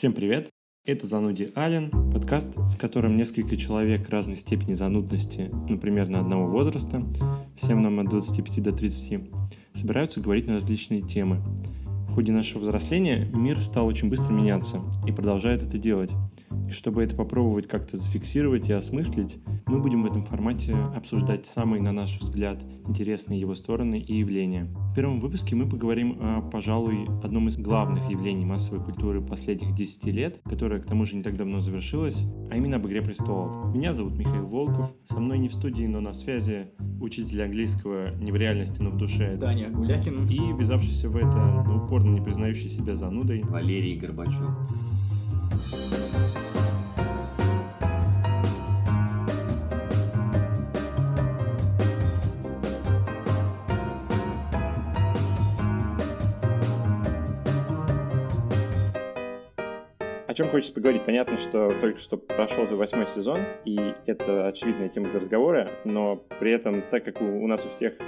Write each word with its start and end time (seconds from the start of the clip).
Всем 0.00 0.14
привет! 0.14 0.48
Это 0.86 1.06
«Зануди 1.06 1.52
Ален», 1.54 1.90
подкаст, 2.10 2.56
в 2.56 2.78
котором 2.78 3.16
несколько 3.16 3.58
человек 3.58 4.08
разной 4.08 4.38
степени 4.38 4.72
занудности, 4.72 5.50
ну, 5.68 5.78
примерно 5.78 6.20
одного 6.20 6.46
возраста, 6.46 7.04
всем 7.54 7.82
нам 7.82 8.00
от 8.00 8.08
25 8.08 8.62
до 8.62 8.72
30, 8.72 9.28
собираются 9.74 10.22
говорить 10.22 10.46
на 10.46 10.54
различные 10.54 11.02
темы. 11.02 11.42
В 12.08 12.14
ходе 12.14 12.32
нашего 12.32 12.60
взросления 12.60 13.26
мир 13.26 13.60
стал 13.60 13.86
очень 13.86 14.08
быстро 14.08 14.32
меняться 14.32 14.80
и 15.06 15.12
продолжает 15.12 15.60
это 15.60 15.76
делать. 15.76 16.12
И 16.68 16.72
чтобы 16.72 17.02
это 17.02 17.16
попробовать 17.16 17.66
как-то 17.66 17.96
зафиксировать 17.96 18.68
и 18.68 18.72
осмыслить, 18.72 19.38
мы 19.66 19.80
будем 19.80 20.02
в 20.02 20.06
этом 20.06 20.24
формате 20.24 20.74
обсуждать 20.94 21.46
самые, 21.46 21.82
на 21.82 21.92
наш 21.92 22.18
взгляд, 22.20 22.62
интересные 22.86 23.40
его 23.40 23.54
стороны 23.54 24.00
и 24.00 24.18
явления. 24.18 24.68
В 24.90 24.94
первом 24.94 25.20
выпуске 25.20 25.56
мы 25.56 25.68
поговорим 25.68 26.18
о, 26.20 26.42
пожалуй, 26.42 27.06
одном 27.22 27.48
из 27.48 27.56
главных 27.56 28.08
явлений 28.10 28.44
массовой 28.44 28.84
культуры 28.84 29.20
последних 29.20 29.74
10 29.74 30.04
лет, 30.06 30.40
которое 30.44 30.80
к 30.80 30.86
тому 30.86 31.04
же 31.04 31.16
не 31.16 31.22
так 31.22 31.36
давно 31.36 31.60
завершилось, 31.60 32.24
а 32.50 32.56
именно 32.56 32.76
об 32.76 32.86
«Игре 32.86 33.02
престолов». 33.02 33.74
Меня 33.74 33.92
зовут 33.92 34.16
Михаил 34.16 34.46
Волков, 34.46 34.92
со 35.06 35.20
мной 35.20 35.38
не 35.38 35.48
в 35.48 35.54
студии, 35.54 35.86
но 35.86 36.00
на 36.00 36.12
связи 36.12 36.70
учитель 37.00 37.42
английского 37.42 38.14
не 38.16 38.32
в 38.32 38.36
реальности, 38.36 38.82
но 38.82 38.90
в 38.90 38.96
душе. 38.96 39.36
Даня 39.36 39.70
Гулякин. 39.70 40.26
И 40.26 40.52
ввязавшийся 40.52 41.08
в 41.08 41.16
это, 41.16 41.64
но 41.66 41.84
упорно 41.84 42.10
не 42.10 42.20
признающий 42.20 42.68
себя 42.68 42.94
занудой. 42.94 43.42
Валерий 43.42 43.96
Горбачев. 43.96 44.50
Чем 60.40 60.48
хочется 60.48 60.72
поговорить? 60.72 61.04
Понятно, 61.04 61.36
что 61.36 61.78
только 61.82 61.98
что 61.98 62.16
прошел 62.16 62.64
восьмой 62.64 63.04
сезон, 63.06 63.40
и 63.66 63.76
это 64.06 64.48
очевидная 64.48 64.88
тема 64.88 65.10
для 65.10 65.20
разговора, 65.20 65.70
но 65.84 66.16
при 66.40 66.50
этом, 66.50 66.82
так 66.90 67.04
как 67.04 67.20
у, 67.20 67.26
у 67.26 67.46
нас 67.46 67.66
у 67.66 67.68
всех, 67.68 67.98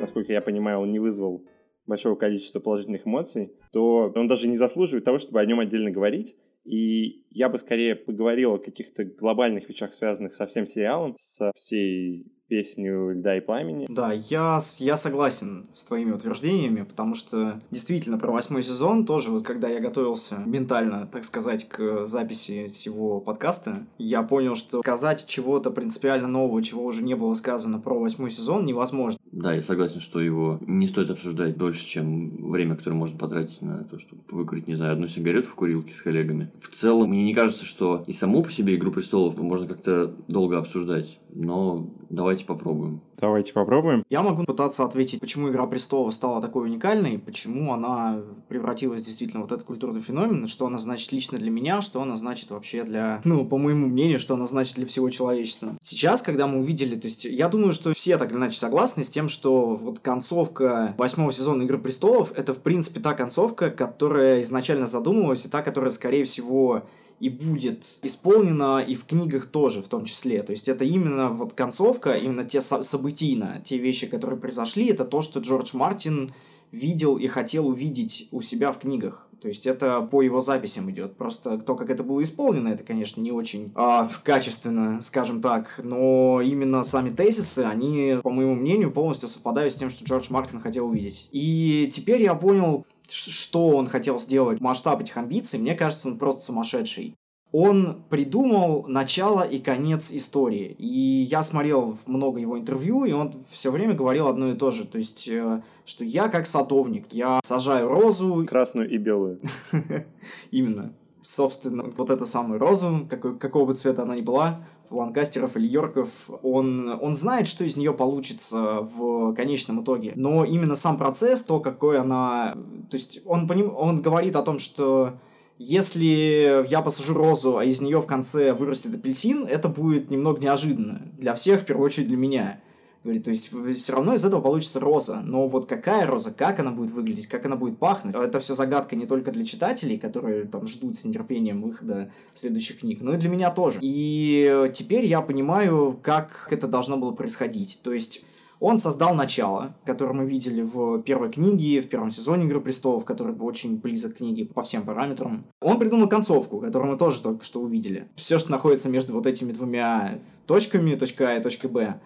насколько 0.00 0.32
я 0.32 0.40
понимаю, 0.40 0.80
он 0.80 0.90
не 0.90 0.98
вызвал 0.98 1.44
большого 1.86 2.16
количества 2.16 2.58
положительных 2.58 3.06
эмоций, 3.06 3.52
то 3.70 4.12
он 4.16 4.26
даже 4.26 4.48
не 4.48 4.56
заслуживает 4.56 5.04
того, 5.04 5.18
чтобы 5.18 5.40
о 5.40 5.46
нем 5.46 5.60
отдельно 5.60 5.92
говорить. 5.92 6.34
И 6.64 7.24
я 7.30 7.48
бы 7.48 7.56
скорее 7.56 7.94
поговорил 7.94 8.54
о 8.54 8.58
каких-то 8.58 9.04
глобальных 9.04 9.68
вещах, 9.68 9.94
связанных 9.94 10.34
со 10.34 10.48
всем 10.48 10.66
сериалом, 10.66 11.14
со 11.16 11.52
всей 11.54 12.26
песню 12.48 13.12
«Льда 13.12 13.38
и 13.38 13.40
пламени». 13.40 13.86
Да, 13.88 14.12
я, 14.12 14.58
я 14.78 14.96
согласен 14.96 15.66
с 15.74 15.84
твоими 15.84 16.12
утверждениями, 16.12 16.82
потому 16.82 17.14
что 17.14 17.60
действительно 17.70 18.18
про 18.18 18.30
восьмой 18.30 18.62
сезон 18.62 19.04
тоже, 19.06 19.30
вот 19.30 19.44
когда 19.44 19.68
я 19.68 19.80
готовился 19.80 20.36
ментально, 20.44 21.08
так 21.10 21.24
сказать, 21.24 21.68
к 21.68 22.06
записи 22.06 22.68
всего 22.68 23.20
подкаста, 23.20 23.86
я 23.98 24.22
понял, 24.22 24.56
что 24.56 24.80
сказать 24.80 25.26
чего-то 25.26 25.70
принципиально 25.70 26.28
нового, 26.28 26.62
чего 26.62 26.84
уже 26.84 27.02
не 27.02 27.14
было 27.14 27.34
сказано 27.34 27.80
про 27.80 27.98
восьмой 27.98 28.30
сезон, 28.30 28.64
невозможно. 28.64 29.18
Да, 29.32 29.52
я 29.52 29.62
согласен, 29.62 30.00
что 30.00 30.20
его 30.20 30.58
не 30.66 30.88
стоит 30.88 31.10
обсуждать 31.10 31.56
дольше, 31.56 31.86
чем 31.86 32.50
время, 32.50 32.76
которое 32.76 32.96
можно 32.96 33.18
потратить 33.18 33.60
на 33.60 33.84
то, 33.84 33.98
чтобы 33.98 34.22
выкурить, 34.30 34.66
не 34.66 34.76
знаю, 34.76 34.94
одну 34.94 35.08
сигарету 35.08 35.48
в 35.48 35.54
курилке 35.54 35.92
с 35.98 36.02
коллегами. 36.02 36.50
В 36.62 36.76
целом, 36.76 37.10
мне 37.10 37.24
не 37.24 37.34
кажется, 37.34 37.64
что 37.64 38.04
и 38.06 38.12
саму 38.12 38.42
по 38.42 38.50
себе 38.50 38.76
«Игру 38.76 38.92
престолов» 38.92 39.36
можно 39.36 39.66
как-то 39.66 40.14
долго 40.28 40.58
обсуждать, 40.58 41.18
но 41.30 41.90
давайте 42.08 42.35
попробуем. 42.44 43.00
Давайте 43.18 43.54
попробуем. 43.54 44.04
Я 44.10 44.22
могу 44.22 44.44
пытаться 44.44 44.84
ответить, 44.84 45.20
почему 45.20 45.48
«Игра 45.48 45.66
престолов» 45.66 46.12
стала 46.12 46.42
такой 46.42 46.66
уникальной, 46.68 47.18
почему 47.18 47.72
она 47.72 48.20
превратилась 48.48 49.02
действительно 49.02 49.42
в 49.42 49.46
вот 49.46 49.52
этот 49.52 49.66
культурный 49.66 50.00
феномен, 50.00 50.48
что 50.48 50.66
она 50.66 50.78
значит 50.78 51.12
лично 51.12 51.38
для 51.38 51.50
меня, 51.50 51.80
что 51.80 52.02
она 52.02 52.16
значит 52.16 52.50
вообще 52.50 52.82
для, 52.82 53.20
ну, 53.24 53.46
по 53.46 53.58
моему 53.58 53.86
мнению, 53.86 54.18
что 54.18 54.34
она 54.34 54.46
значит 54.46 54.74
для 54.74 54.86
всего 54.86 55.08
человечества. 55.10 55.76
Сейчас, 55.82 56.22
когда 56.22 56.46
мы 56.46 56.58
увидели, 56.58 56.96
то 56.96 57.06
есть 57.06 57.24
я 57.24 57.48
думаю, 57.48 57.72
что 57.72 57.94
все 57.94 58.18
так 58.18 58.30
или 58.30 58.38
иначе 58.38 58.58
согласны 58.58 59.04
с 59.04 59.08
тем, 59.08 59.28
что 59.28 59.76
вот 59.76 60.00
концовка 60.00 60.94
восьмого 60.98 61.32
сезона 61.32 61.62
«Игры 61.62 61.78
престолов» 61.78 62.32
это, 62.34 62.54
в 62.54 62.58
принципе, 62.58 63.00
та 63.00 63.14
концовка, 63.14 63.70
которая 63.70 64.40
изначально 64.40 64.86
задумывалась, 64.86 65.46
и 65.46 65.48
та, 65.48 65.62
которая, 65.62 65.90
скорее 65.90 66.24
всего, 66.24 66.82
и 67.18 67.28
будет 67.28 67.98
исполнена 68.02 68.80
и 68.80 68.94
в 68.94 69.04
книгах 69.04 69.46
тоже 69.46 69.82
в 69.82 69.88
том 69.88 70.04
числе. 70.04 70.42
То 70.42 70.50
есть 70.50 70.68
это 70.68 70.84
именно 70.84 71.30
вот 71.30 71.54
концовка, 71.54 72.14
именно 72.14 72.44
те 72.44 72.60
со- 72.60 72.82
событийно, 72.82 73.62
те 73.64 73.78
вещи, 73.78 74.06
которые 74.06 74.38
произошли, 74.38 74.86
это 74.86 75.04
то, 75.04 75.22
что 75.22 75.40
Джордж 75.40 75.74
Мартин 75.74 76.32
видел 76.72 77.16
и 77.16 77.26
хотел 77.26 77.68
увидеть 77.68 78.28
у 78.32 78.42
себя 78.42 78.72
в 78.72 78.78
книгах. 78.78 79.25
То 79.46 79.50
есть 79.50 79.64
это 79.64 80.00
по 80.00 80.22
его 80.22 80.40
записям 80.40 80.90
идет. 80.90 81.16
Просто 81.16 81.56
то, 81.56 81.76
как 81.76 81.88
это 81.88 82.02
было 82.02 82.20
исполнено, 82.20 82.66
это, 82.66 82.82
конечно, 82.82 83.20
не 83.20 83.30
очень 83.30 83.70
а, 83.76 84.10
качественно, 84.24 85.00
скажем 85.00 85.40
так. 85.40 85.78
Но 85.84 86.40
именно 86.40 86.82
сами 86.82 87.10
тезисы, 87.10 87.60
они, 87.60 88.18
по 88.24 88.30
моему 88.30 88.56
мнению, 88.56 88.90
полностью 88.90 89.28
совпадают 89.28 89.72
с 89.72 89.76
тем, 89.76 89.88
что 89.88 90.04
Джордж 90.04 90.26
Мартин 90.30 90.58
хотел 90.58 90.88
увидеть. 90.88 91.28
И 91.30 91.88
теперь 91.94 92.22
я 92.22 92.34
понял, 92.34 92.84
что 93.08 93.68
он 93.68 93.86
хотел 93.86 94.18
сделать, 94.18 94.60
масштаб 94.60 95.00
этих 95.00 95.16
амбиций, 95.16 95.60
мне 95.60 95.76
кажется, 95.76 96.08
он 96.08 96.18
просто 96.18 96.46
сумасшедший. 96.46 97.14
Он 97.52 98.02
придумал 98.10 98.86
начало 98.88 99.42
и 99.42 99.58
конец 99.58 100.10
истории. 100.10 100.74
И 100.78 101.26
я 101.30 101.42
смотрел 101.42 101.96
много 102.06 102.40
его 102.40 102.58
интервью, 102.58 103.04
и 103.04 103.12
он 103.12 103.32
все 103.50 103.70
время 103.70 103.94
говорил 103.94 104.26
одно 104.26 104.50
и 104.50 104.54
то 104.54 104.70
же. 104.70 104.84
То 104.84 104.98
есть, 104.98 105.28
э, 105.28 105.62
что 105.84 106.04
я 106.04 106.28
как 106.28 106.46
садовник, 106.46 107.06
я 107.12 107.40
сажаю 107.44 107.88
розу. 107.88 108.44
Красную 108.48 108.90
и 108.90 108.98
белую. 108.98 109.40
Именно. 110.50 110.92
Собственно, 111.22 111.84
вот 111.96 112.10
эту 112.10 112.24
самую 112.26 112.60
розу, 112.60 113.06
какой, 113.10 113.36
какого 113.36 113.66
бы 113.66 113.74
цвета 113.74 114.02
она 114.02 114.14
ни 114.14 114.20
была, 114.20 114.60
Ланкастеров 114.90 115.56
или 115.56 115.66
Йорков, 115.66 116.08
он, 116.42 116.88
он 117.00 117.16
знает, 117.16 117.48
что 117.48 117.64
из 117.64 117.76
нее 117.76 117.92
получится 117.92 118.80
в 118.80 119.34
конечном 119.34 119.82
итоге. 119.82 120.12
Но 120.14 120.44
именно 120.44 120.74
сам 120.74 120.96
процесс, 120.96 121.42
то, 121.42 121.60
какой 121.60 121.98
она... 121.98 122.56
То 122.90 122.96
есть 122.96 123.20
он, 123.24 123.48
поним, 123.48 123.74
он 123.74 124.00
говорит 124.00 124.36
о 124.36 124.42
том, 124.42 124.58
что 124.58 125.14
если 125.58 126.66
я 126.68 126.82
посажу 126.82 127.14
розу, 127.14 127.56
а 127.58 127.64
из 127.64 127.80
нее 127.80 128.00
в 128.00 128.06
конце 128.06 128.52
вырастет 128.52 128.94
апельсин, 128.94 129.46
это 129.46 129.68
будет 129.68 130.10
немного 130.10 130.40
неожиданно. 130.40 131.02
Для 131.18 131.34
всех, 131.34 131.62
в 131.62 131.64
первую 131.64 131.86
очередь 131.86 132.08
для 132.08 132.16
меня. 132.16 132.60
То 133.02 133.30
есть 133.30 133.50
все 133.78 133.92
равно 133.92 134.14
из 134.14 134.24
этого 134.24 134.40
получится 134.40 134.80
роза. 134.80 135.20
Но 135.22 135.46
вот 135.46 135.66
какая 135.66 136.06
роза, 136.06 136.32
как 136.32 136.58
она 136.58 136.72
будет 136.72 136.90
выглядеть, 136.90 137.28
как 137.28 137.46
она 137.46 137.54
будет 137.54 137.78
пахнуть, 137.78 138.16
это 138.16 138.40
все 138.40 138.54
загадка 138.54 138.96
не 138.96 139.06
только 139.06 139.30
для 139.30 139.44
читателей, 139.44 139.96
которые 139.96 140.44
там 140.44 140.66
ждут 140.66 140.96
с 140.96 141.04
нетерпением 141.04 141.62
выхода 141.62 142.10
следующих 142.34 142.80
книг, 142.80 143.00
но 143.00 143.14
и 143.14 143.16
для 143.16 143.28
меня 143.28 143.50
тоже. 143.50 143.78
И 143.80 144.70
теперь 144.74 145.06
я 145.06 145.20
понимаю, 145.20 145.96
как 146.02 146.48
это 146.50 146.66
должно 146.66 146.96
было 146.96 147.12
происходить. 147.12 147.78
То 147.84 147.92
есть 147.92 148.24
он 148.60 148.78
создал 148.78 149.14
начало, 149.14 149.76
которое 149.84 150.12
мы 150.12 150.26
видели 150.26 150.62
в 150.62 151.02
первой 151.02 151.30
книге, 151.30 151.80
в 151.80 151.88
первом 151.88 152.10
сезоне 152.10 152.46
«Игры 152.46 152.60
престолов», 152.60 153.04
который 153.04 153.36
очень 153.36 153.78
близок 153.78 154.14
к 154.14 154.16
книге 154.18 154.46
по 154.46 154.62
всем 154.62 154.84
параметрам. 154.84 155.44
Он 155.60 155.78
придумал 155.78 156.08
концовку, 156.08 156.60
которую 156.60 156.92
мы 156.92 156.98
тоже 156.98 157.22
только 157.22 157.44
что 157.44 157.60
увидели. 157.60 158.08
Все, 158.16 158.38
что 158.38 158.50
находится 158.50 158.88
между 158.88 159.12
вот 159.12 159.26
этими 159.26 159.52
двумя 159.52 160.18
точками, 160.46 160.94
точка 160.94 161.28
А 161.28 161.36
и 161.36 161.42
точка 161.42 161.68
Б, 161.68 162.00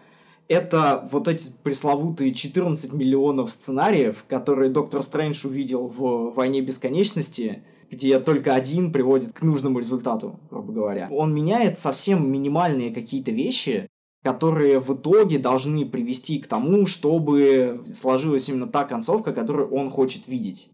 это 0.48 1.08
вот 1.12 1.28
эти 1.28 1.52
пресловутые 1.62 2.34
14 2.34 2.92
миллионов 2.92 3.52
сценариев, 3.52 4.24
которые 4.26 4.70
Доктор 4.70 5.02
Стрэндж 5.02 5.46
увидел 5.46 5.86
в 5.86 6.32
«Войне 6.34 6.60
бесконечности», 6.60 7.62
где 7.88 8.18
только 8.18 8.54
один 8.54 8.92
приводит 8.92 9.32
к 9.32 9.42
нужному 9.42 9.78
результату, 9.78 10.40
грубо 10.50 10.72
говоря. 10.72 11.08
Он 11.10 11.34
меняет 11.34 11.78
совсем 11.78 12.30
минимальные 12.30 12.92
какие-то 12.92 13.30
вещи, 13.30 13.88
которые 14.22 14.80
в 14.80 14.94
итоге 14.94 15.38
должны 15.38 15.86
привести 15.86 16.38
к 16.38 16.46
тому, 16.46 16.86
чтобы 16.86 17.82
сложилась 17.92 18.48
именно 18.48 18.66
та 18.66 18.84
концовка, 18.84 19.32
которую 19.32 19.70
он 19.70 19.90
хочет 19.90 20.28
видеть. 20.28 20.70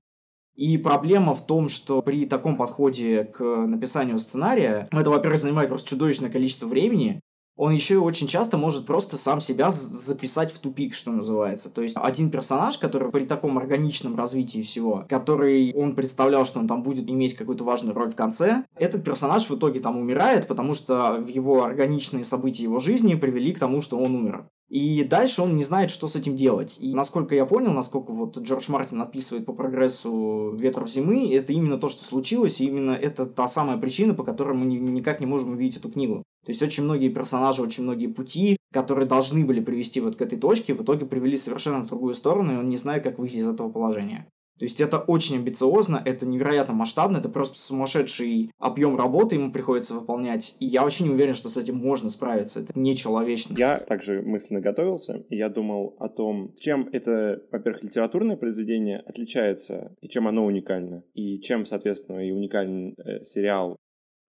И 0.56 0.78
проблема 0.78 1.34
в 1.34 1.46
том, 1.46 1.68
что 1.68 2.00
при 2.00 2.24
таком 2.24 2.56
подходе 2.56 3.24
к 3.24 3.44
написанию 3.44 4.18
сценария, 4.18 4.88
это, 4.90 5.10
во-первых, 5.10 5.38
занимает 5.38 5.68
просто 5.68 5.90
чудовищное 5.90 6.30
количество 6.30 6.66
времени, 6.66 7.20
он 7.56 7.72
еще 7.72 7.94
и 7.94 7.98
очень 7.98 8.26
часто 8.26 8.56
может 8.58 8.86
просто 8.86 9.16
сам 9.16 9.40
себя 9.40 9.70
записать 9.70 10.52
в 10.52 10.58
тупик, 10.58 10.94
что 10.94 11.10
называется. 11.10 11.72
То 11.72 11.82
есть 11.82 11.96
один 11.96 12.30
персонаж, 12.30 12.78
который 12.78 13.10
при 13.10 13.24
таком 13.24 13.56
органичном 13.58 14.16
развитии 14.16 14.62
всего, 14.62 15.04
который 15.08 15.72
он 15.74 15.94
представлял, 15.94 16.44
что 16.44 16.60
он 16.60 16.68
там 16.68 16.82
будет 16.82 17.08
иметь 17.08 17.34
какую-то 17.34 17.64
важную 17.64 17.94
роль 17.94 18.10
в 18.10 18.16
конце, 18.16 18.64
этот 18.76 19.04
персонаж 19.04 19.48
в 19.48 19.56
итоге 19.56 19.80
там 19.80 19.96
умирает, 19.96 20.46
потому 20.46 20.74
что 20.74 21.14
в 21.14 21.28
его 21.28 21.64
органичные 21.64 22.24
события 22.24 22.64
его 22.64 22.78
жизни 22.78 23.14
привели 23.14 23.52
к 23.52 23.58
тому, 23.58 23.80
что 23.80 23.98
он 23.98 24.14
умер. 24.14 24.46
И 24.68 25.04
дальше 25.04 25.42
он 25.42 25.56
не 25.56 25.62
знает, 25.62 25.90
что 25.90 26.08
с 26.08 26.16
этим 26.16 26.34
делать. 26.34 26.76
И 26.80 26.92
насколько 26.92 27.34
я 27.36 27.46
понял, 27.46 27.72
насколько 27.72 28.12
вот 28.12 28.36
Джордж 28.36 28.68
Мартин 28.68 29.00
описывает 29.00 29.46
по 29.46 29.52
прогрессу 29.52 30.56
«Ветров 30.56 30.90
зимы», 30.90 31.32
это 31.32 31.52
именно 31.52 31.78
то, 31.78 31.88
что 31.88 32.02
случилось, 32.02 32.60
и 32.60 32.66
именно 32.66 32.90
это 32.90 33.26
та 33.26 33.46
самая 33.46 33.76
причина, 33.78 34.12
по 34.14 34.24
которой 34.24 34.56
мы 34.56 34.66
никак 34.66 35.20
не 35.20 35.26
можем 35.26 35.52
увидеть 35.52 35.76
эту 35.78 35.88
книгу. 35.88 36.24
То 36.46 36.52
есть 36.52 36.62
очень 36.62 36.84
многие 36.84 37.08
персонажи, 37.08 37.60
очень 37.60 37.82
многие 37.82 38.06
пути, 38.06 38.56
которые 38.72 39.06
должны 39.06 39.44
были 39.44 39.60
привести 39.60 40.00
вот 40.00 40.14
к 40.14 40.22
этой 40.22 40.38
точке, 40.38 40.74
в 40.74 40.82
итоге 40.82 41.04
привели 41.04 41.36
совершенно 41.36 41.82
в 41.82 41.88
другую 41.88 42.14
сторону, 42.14 42.54
и 42.54 42.56
он 42.56 42.66
не 42.66 42.76
знает, 42.76 43.02
как 43.02 43.18
выйти 43.18 43.36
из 43.36 43.48
этого 43.48 43.68
положения. 43.68 44.28
То 44.58 44.64
есть 44.64 44.80
это 44.80 44.98
очень 44.98 45.36
амбициозно, 45.36 46.00
это 46.02 46.24
невероятно 46.24 46.72
масштабно, 46.72 47.18
это 47.18 47.28
просто 47.28 47.58
сумасшедший 47.58 48.50
объем 48.58 48.96
работы 48.96 49.34
ему 49.34 49.52
приходится 49.52 49.94
выполнять. 49.94 50.56
И 50.60 50.66
я 50.66 50.84
очень 50.84 51.08
уверен, 51.10 51.34
что 51.34 51.50
с 51.50 51.56
этим 51.58 51.76
можно 51.76 52.08
справиться. 52.08 52.60
Это 52.60 52.72
нечеловечно. 52.74 53.54
Я 53.58 53.78
также 53.80 54.22
мысленно 54.22 54.60
готовился, 54.60 55.24
и 55.28 55.36
я 55.36 55.50
думал 55.50 55.96
о 55.98 56.08
том, 56.08 56.54
чем 56.58 56.88
это, 56.92 57.42
во-первых, 57.52 57.82
литературное 57.82 58.36
произведение 58.36 59.00
отличается, 59.00 59.94
и 60.00 60.08
чем 60.08 60.26
оно 60.26 60.46
уникально, 60.46 61.02
и 61.12 61.40
чем, 61.40 61.66
соответственно, 61.66 62.26
и 62.26 62.30
уникален 62.30 62.94
э, 62.96 63.24
сериал 63.24 63.76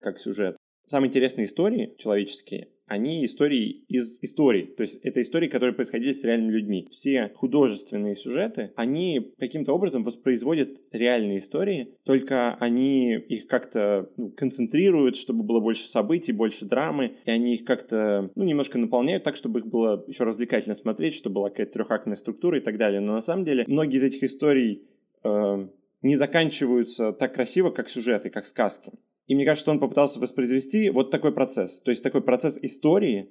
как 0.00 0.18
сюжет. 0.18 0.56
Самые 0.88 1.08
интересные 1.08 1.44
истории 1.44 1.94
человеческие, 1.98 2.68
они 2.86 3.24
истории 3.26 3.84
из 3.88 4.18
историй. 4.22 4.64
То 4.64 4.82
есть 4.82 5.00
это 5.04 5.20
истории, 5.20 5.48
которые 5.48 5.74
происходили 5.74 6.12
с 6.12 6.24
реальными 6.24 6.52
людьми. 6.52 6.88
Все 6.90 7.30
художественные 7.34 8.16
сюжеты, 8.16 8.72
они 8.74 9.32
каким-то 9.38 9.74
образом 9.74 10.02
воспроизводят 10.02 10.70
реальные 10.90 11.38
истории, 11.38 11.94
только 12.04 12.54
они 12.54 13.16
их 13.16 13.46
как-то 13.46 14.10
ну, 14.16 14.30
концентрируют, 14.30 15.16
чтобы 15.16 15.42
было 15.42 15.60
больше 15.60 15.86
событий, 15.86 16.32
больше 16.32 16.64
драмы, 16.64 17.16
и 17.26 17.30
они 17.30 17.54
их 17.56 17.64
как-то 17.64 18.30
ну, 18.34 18.44
немножко 18.44 18.78
наполняют 18.78 19.24
так, 19.24 19.36
чтобы 19.36 19.60
их 19.60 19.66
было 19.66 20.02
еще 20.08 20.24
развлекательно 20.24 20.74
смотреть, 20.74 21.14
чтобы 21.14 21.34
была 21.34 21.50
какая-то 21.50 21.74
трехактная 21.74 22.16
структура 22.16 22.58
и 22.58 22.62
так 22.62 22.78
далее. 22.78 23.00
Но 23.00 23.12
на 23.12 23.20
самом 23.20 23.44
деле 23.44 23.64
многие 23.66 23.98
из 23.98 24.04
этих 24.04 24.22
историй 24.22 24.88
э, 25.22 25.68
не 26.00 26.16
заканчиваются 26.16 27.12
так 27.12 27.34
красиво, 27.34 27.70
как 27.70 27.90
сюжеты, 27.90 28.30
как 28.30 28.46
сказки. 28.46 28.92
И 29.28 29.34
мне 29.34 29.44
кажется, 29.44 29.64
что 29.64 29.72
он 29.72 29.78
попытался 29.78 30.18
воспроизвести 30.18 30.88
вот 30.90 31.10
такой 31.10 31.32
процесс. 31.32 31.80
То 31.80 31.90
есть 31.90 32.02
такой 32.02 32.22
процесс 32.22 32.58
истории, 32.60 33.28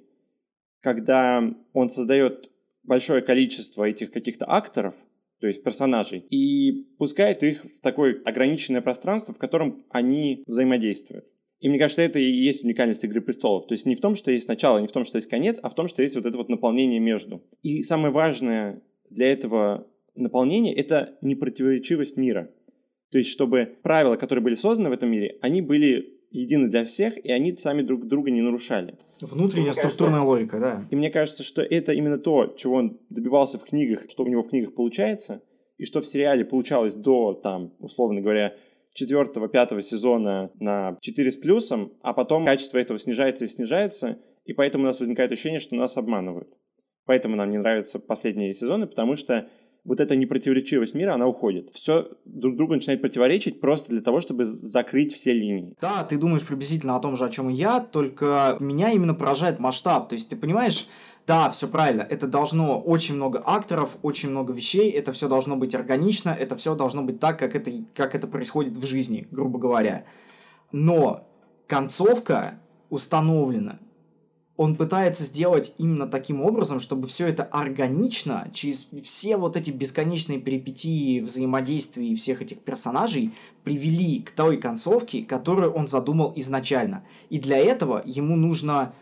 когда 0.80 1.42
он 1.72 1.90
создает 1.90 2.50
большое 2.84 3.20
количество 3.20 3.84
этих 3.84 4.12
каких-то 4.12 4.46
акторов, 4.46 4.94
то 5.40 5.48
есть 5.48 5.62
персонажей, 5.62 6.20
и 6.30 6.86
пускает 6.98 7.42
их 7.42 7.64
в 7.64 7.80
такое 7.82 8.22
ограниченное 8.24 8.80
пространство, 8.80 9.34
в 9.34 9.38
котором 9.38 9.84
они 9.90 10.44
взаимодействуют. 10.46 11.26
И 11.60 11.68
мне 11.68 11.80
кажется, 11.80 12.02
это 12.02 12.20
и 12.20 12.30
есть 12.30 12.62
уникальность 12.62 13.02
«Игры 13.02 13.20
престолов». 13.20 13.66
То 13.66 13.74
есть 13.74 13.84
не 13.84 13.96
в 13.96 14.00
том, 14.00 14.14
что 14.14 14.30
есть 14.30 14.48
начало, 14.48 14.78
не 14.78 14.86
в 14.86 14.92
том, 14.92 15.04
что 15.04 15.18
есть 15.18 15.28
конец, 15.28 15.58
а 15.60 15.68
в 15.68 15.74
том, 15.74 15.88
что 15.88 16.02
есть 16.02 16.14
вот 16.14 16.24
это 16.24 16.36
вот 16.36 16.48
наполнение 16.48 17.00
между. 17.00 17.42
И 17.62 17.82
самое 17.82 18.12
важное 18.12 18.80
для 19.10 19.32
этого 19.32 19.88
наполнения– 20.14 20.72
это 20.76 21.18
непротиворечивость 21.22 22.16
мира. 22.16 22.52
То 23.10 23.18
есть, 23.18 23.30
чтобы 23.30 23.76
правила, 23.82 24.16
которые 24.16 24.42
были 24.42 24.54
созданы 24.54 24.90
в 24.90 24.92
этом 24.92 25.10
мире, 25.10 25.38
они 25.40 25.62
были 25.62 26.18
едины 26.30 26.68
для 26.68 26.84
всех, 26.84 27.16
и 27.24 27.30
они 27.32 27.56
сами 27.56 27.82
друг 27.82 28.06
друга 28.06 28.30
не 28.30 28.42
нарушали. 28.42 28.98
Внутренняя 29.20 29.72
мне 29.72 29.72
структурная 29.72 30.20
кажется, 30.20 30.28
логика, 30.28 30.60
да. 30.60 30.84
И 30.90 30.96
мне 30.96 31.10
кажется, 31.10 31.42
что 31.42 31.62
это 31.62 31.92
именно 31.92 32.18
то, 32.18 32.54
чего 32.56 32.76
он 32.76 32.98
добивался 33.08 33.58
в 33.58 33.64
книгах, 33.64 34.10
что 34.10 34.24
у 34.24 34.28
него 34.28 34.42
в 34.42 34.50
книгах 34.50 34.74
получается, 34.74 35.42
и 35.78 35.84
что 35.84 36.00
в 36.00 36.06
сериале 36.06 36.44
получалось 36.44 36.94
до, 36.94 37.34
там, 37.34 37.72
условно 37.78 38.20
говоря, 38.20 38.54
четвертого, 38.92 39.48
пятого 39.48 39.80
сезона 39.80 40.50
на 40.58 40.98
4 41.00 41.30
с 41.30 41.36
плюсом, 41.36 41.92
а 42.02 42.12
потом 42.12 42.44
качество 42.44 42.78
этого 42.78 42.98
снижается 42.98 43.44
и 43.44 43.48
снижается, 43.48 44.18
и 44.44 44.52
поэтому 44.52 44.84
у 44.84 44.86
нас 44.86 44.98
возникает 44.98 45.32
ощущение, 45.32 45.60
что 45.60 45.76
нас 45.76 45.96
обманывают. 45.96 46.48
Поэтому 47.06 47.36
нам 47.36 47.50
не 47.50 47.58
нравятся 47.58 48.00
последние 48.00 48.54
сезоны, 48.54 48.86
потому 48.86 49.16
что 49.16 49.48
вот 49.84 50.00
эта 50.00 50.16
непротиворечивость 50.16 50.94
мира, 50.94 51.14
она 51.14 51.26
уходит. 51.26 51.70
Все 51.72 52.10
друг 52.24 52.56
другу 52.56 52.74
начинает 52.74 53.00
противоречить 53.00 53.60
просто 53.60 53.90
для 53.90 54.00
того, 54.00 54.20
чтобы 54.20 54.44
закрыть 54.44 55.14
все 55.14 55.32
линии. 55.32 55.74
Да, 55.80 56.04
ты 56.04 56.18
думаешь 56.18 56.46
приблизительно 56.46 56.96
о 56.96 57.00
том 57.00 57.16
же, 57.16 57.24
о 57.24 57.28
чем 57.28 57.50
и 57.50 57.54
я, 57.54 57.80
только 57.80 58.56
меня 58.60 58.90
именно 58.90 59.14
поражает 59.14 59.58
масштаб. 59.58 60.08
То 60.08 60.14
есть 60.14 60.28
ты 60.28 60.36
понимаешь, 60.36 60.88
да, 61.26 61.50
все 61.50 61.68
правильно. 61.68 62.02
Это 62.02 62.26
должно 62.26 62.80
очень 62.80 63.14
много 63.14 63.42
акторов, 63.44 63.98
очень 64.02 64.30
много 64.30 64.52
вещей. 64.52 64.90
Это 64.90 65.12
все 65.12 65.28
должно 65.28 65.56
быть 65.56 65.74
органично. 65.74 66.30
Это 66.30 66.56
все 66.56 66.74
должно 66.74 67.02
быть 67.02 67.20
так, 67.20 67.38
как 67.38 67.54
это, 67.54 67.70
как 67.94 68.14
это 68.14 68.26
происходит 68.26 68.76
в 68.76 68.84
жизни, 68.86 69.28
грубо 69.30 69.58
говоря. 69.58 70.04
Но 70.72 71.28
концовка 71.66 72.58
установлена 72.88 73.78
он 74.58 74.74
пытается 74.74 75.22
сделать 75.24 75.72
именно 75.78 76.08
таким 76.08 76.42
образом, 76.42 76.80
чтобы 76.80 77.06
все 77.06 77.28
это 77.28 77.44
органично, 77.44 78.50
через 78.52 78.88
все 79.04 79.36
вот 79.36 79.56
эти 79.56 79.70
бесконечные 79.70 80.40
перипетии 80.40 81.20
взаимодействия 81.20 82.14
всех 82.16 82.42
этих 82.42 82.58
персонажей 82.58 83.30
привели 83.62 84.20
к 84.20 84.32
той 84.32 84.56
концовке, 84.58 85.22
которую 85.22 85.72
он 85.72 85.86
задумал 85.86 86.32
изначально. 86.34 87.04
И 87.30 87.38
для 87.38 87.56
этого 87.56 88.02
ему 88.04 88.34
нужно 88.34 88.92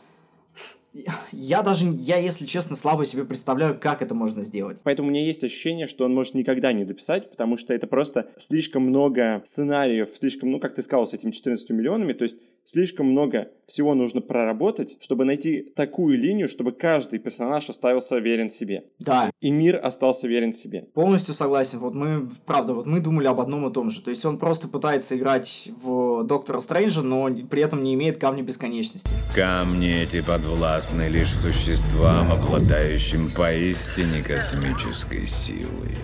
я 1.33 1.63
даже, 1.63 1.85
я, 1.87 2.17
если 2.17 2.47
честно, 2.47 2.75
слабо 2.75 3.05
себе 3.05 3.25
представляю, 3.25 3.79
как 3.79 4.01
это 4.01 4.15
можно 4.15 4.43
сделать. 4.43 4.79
Поэтому 4.83 5.09
у 5.09 5.11
меня 5.11 5.25
есть 5.25 5.45
ощущение, 5.45 5.87
что 5.87 6.05
он 6.07 6.15
может 6.15 6.35
никогда 6.35 6.73
не 6.73 6.85
дописать, 6.85 7.31
потому 7.31 7.59
что 7.59 7.75
это 7.75 7.87
просто 7.87 8.31
слишком 8.39 8.83
много 8.83 9.43
сценариев, 9.45 10.09
слишком, 10.19 10.51
ну, 10.51 10.59
как 10.59 10.75
ты 10.75 10.83
сказал, 10.83 11.07
с 11.07 11.13
этими 11.13 11.33
14 11.33 11.69
миллионами, 11.71 12.15
то 12.15 12.23
есть 12.23 12.37
слишком 12.67 13.07
много 13.07 13.49
всего 13.67 13.95
нужно 13.95 14.21
проработать, 14.21 14.97
чтобы 15.01 15.25
найти 15.25 15.73
такую 15.75 16.19
линию, 16.19 16.49
чтобы 16.49 16.73
каждый 16.73 17.19
персонаж 17.19 17.69
остался 17.71 18.19
верен 18.19 18.51
себе. 18.51 18.85
Да. 18.99 19.31
И 19.41 19.51
мир 19.51 19.81
остался 19.83 20.29
верен 20.29 20.53
себе. 20.53 20.83
Полностью 20.95 21.33
согласен. 21.35 21.79
Вот 21.79 21.95
мы, 21.95 22.29
правда, 22.45 22.75
вот 22.75 22.87
мы 22.87 23.01
думали 23.01 23.27
об 23.27 23.41
одном 23.41 23.69
и 23.69 23.73
том 23.73 23.91
же. 23.91 24.03
То 24.03 24.11
есть 24.11 24.25
он 24.25 24.39
просто 24.39 24.69
пытается 24.69 25.17
играть 25.17 25.71
в 25.83 26.25
Доктора 26.25 26.61
Стрэнджа, 26.61 27.03
но 27.03 27.31
при 27.49 27.63
этом 27.63 27.83
не 27.83 27.95
имеет 27.95 28.19
камня 28.19 28.43
бесконечности. 28.43 29.11
Камни 29.35 30.03
эти 30.03 30.21
подвластны 30.21 31.09
лишь 31.09 31.35
существам, 31.35 32.31
обладающим 32.33 33.31
поистине 33.31 34.23
космической 34.23 35.27
силой. 35.27 35.97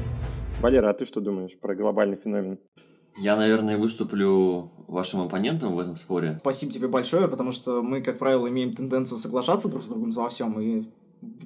Валера, 0.61 0.91
а 0.91 0.95
ты 0.95 1.05
что 1.05 1.21
думаешь 1.21 1.59
про 1.59 1.75
глобальный 1.75 2.17
феномен? 2.17 2.59
Я, 3.17 3.37
наверное, 3.37 3.79
выступлю 3.79 4.71
вашим 4.89 5.21
оппонентом 5.21 5.75
в 5.75 5.79
этом 5.79 5.97
споре. 5.97 6.37
Спасибо 6.41 6.73
тебе 6.73 6.89
большое, 6.89 7.29
потому 7.29 7.53
что 7.53 7.83
мы, 7.83 8.03
как 8.03 8.19
правило, 8.19 8.49
имеем 8.49 8.75
тенденцию 8.75 9.19
соглашаться 9.19 9.69
друг 9.69 9.83
с 9.83 9.89
другом 9.89 10.11
во 10.11 10.29
всем, 10.29 10.61
и, 10.61 10.89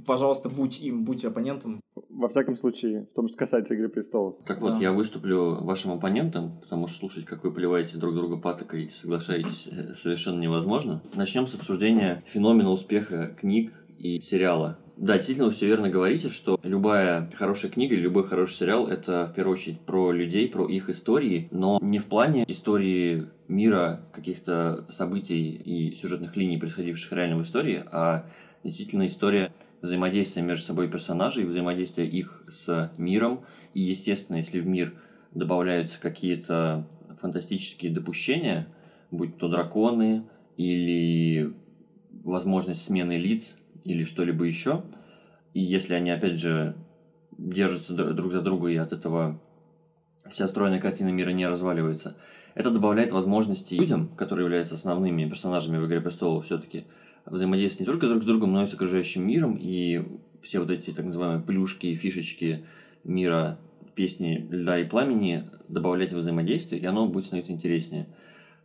пожалуйста, 0.06 0.48
будь 0.48 0.80
им, 0.80 1.04
будь 1.04 1.24
оппонентом. 1.24 1.80
Во 2.08 2.28
всяком 2.28 2.56
случае, 2.56 3.06
в 3.10 3.14
том, 3.14 3.28
что 3.28 3.36
касается 3.36 3.74
Игры 3.74 3.88
Престолов. 3.88 4.36
Так 4.46 4.60
вот, 4.60 4.74
да. 4.74 4.78
я 4.78 4.92
выступлю 4.92 5.62
вашим 5.62 5.92
оппонентом, 5.92 6.58
потому 6.62 6.88
что 6.88 7.00
слушать, 7.00 7.26
как 7.26 7.44
вы 7.44 7.52
поливаете 7.52 7.98
друг 7.98 8.14
друга 8.14 8.38
патокой 8.38 8.86
и 8.86 8.90
соглашаетесь, 8.90 9.66
э, 9.66 9.94
совершенно 10.00 10.40
невозможно. 10.40 11.02
Начнем 11.14 11.46
с 11.46 11.54
обсуждения 11.54 12.24
феномена 12.32 12.70
успеха 12.70 13.36
книг 13.38 13.72
и 13.98 14.20
сериала 14.20 14.78
да, 14.96 15.14
действительно, 15.14 15.48
вы 15.48 15.52
все 15.52 15.66
верно 15.66 15.90
говорите, 15.90 16.30
что 16.30 16.58
любая 16.62 17.30
хорошая 17.34 17.70
книга 17.70 17.94
или 17.94 18.00
любой 18.00 18.26
хороший 18.26 18.54
сериал– 18.54 18.86
это, 18.88 19.26
в 19.26 19.34
первую 19.34 19.56
очередь, 19.56 19.80
про 19.80 20.10
людей, 20.10 20.48
про 20.48 20.66
их 20.66 20.88
истории, 20.88 21.48
но 21.50 21.78
не 21.82 21.98
в 21.98 22.06
плане 22.06 22.44
истории 22.48 23.26
мира, 23.46 24.00
каких-то 24.12 24.86
событий 24.90 25.50
и 25.50 25.94
сюжетных 25.96 26.34
линий, 26.36 26.56
происходивших 26.56 27.12
реально 27.12 27.36
в 27.36 27.42
истории, 27.42 27.84
а 27.92 28.24
действительно 28.64 29.06
история 29.06 29.52
взаимодействия 29.82 30.42
между 30.42 30.66
собой 30.66 30.88
персонажей, 30.88 31.44
взаимодействия 31.44 32.06
их 32.06 32.42
с 32.48 32.90
миром. 32.96 33.42
И, 33.74 33.82
естественно, 33.82 34.36
если 34.36 34.60
в 34.60 34.66
мир 34.66 34.94
добавляются 35.34 36.00
какие-то 36.00 36.86
фантастические 37.20 37.92
допущения, 37.92 38.66
будь 39.10 39.36
то 39.36 39.48
драконы 39.48 40.24
или 40.56 41.52
возможность 42.24 42.82
смены 42.84 43.18
лиц 43.18 43.55
или 43.86 44.04
что-либо 44.04 44.44
еще. 44.44 44.82
И 45.54 45.60
если 45.60 45.94
они, 45.94 46.10
опять 46.10 46.38
же, 46.38 46.74
держатся 47.38 47.94
друг 47.94 48.32
за 48.32 48.42
друга, 48.42 48.68
и 48.68 48.76
от 48.76 48.92
этого 48.92 49.38
вся 50.28 50.48
стройная 50.48 50.80
картина 50.80 51.08
мира 51.08 51.30
не 51.30 51.46
разваливается, 51.46 52.16
это 52.54 52.70
добавляет 52.70 53.12
возможности 53.12 53.74
людям, 53.74 54.08
которые 54.16 54.44
являются 54.44 54.74
основными 54.74 55.28
персонажами 55.28 55.78
в 55.78 55.86
«Игре 55.86 56.00
престолов», 56.00 56.46
все-таки 56.46 56.84
взаимодействовать 57.26 57.80
не 57.80 57.86
только 57.86 58.08
друг 58.08 58.22
с 58.22 58.26
другом, 58.26 58.52
но 58.52 58.62
и 58.62 58.66
с 58.66 58.74
окружающим 58.74 59.26
миром, 59.26 59.56
и 59.60 60.02
все 60.42 60.60
вот 60.60 60.70
эти 60.70 60.90
так 60.90 61.04
называемые 61.04 61.42
плюшки 61.42 61.86
и 61.86 61.94
фишечки 61.94 62.64
мира 63.04 63.58
песни 63.94 64.46
«Льда 64.50 64.78
и 64.78 64.84
пламени» 64.84 65.44
добавлять 65.68 66.12
в 66.12 66.16
взаимодействие, 66.16 66.80
и 66.80 66.86
оно 66.86 67.06
будет 67.06 67.26
становиться 67.26 67.52
интереснее. 67.52 68.06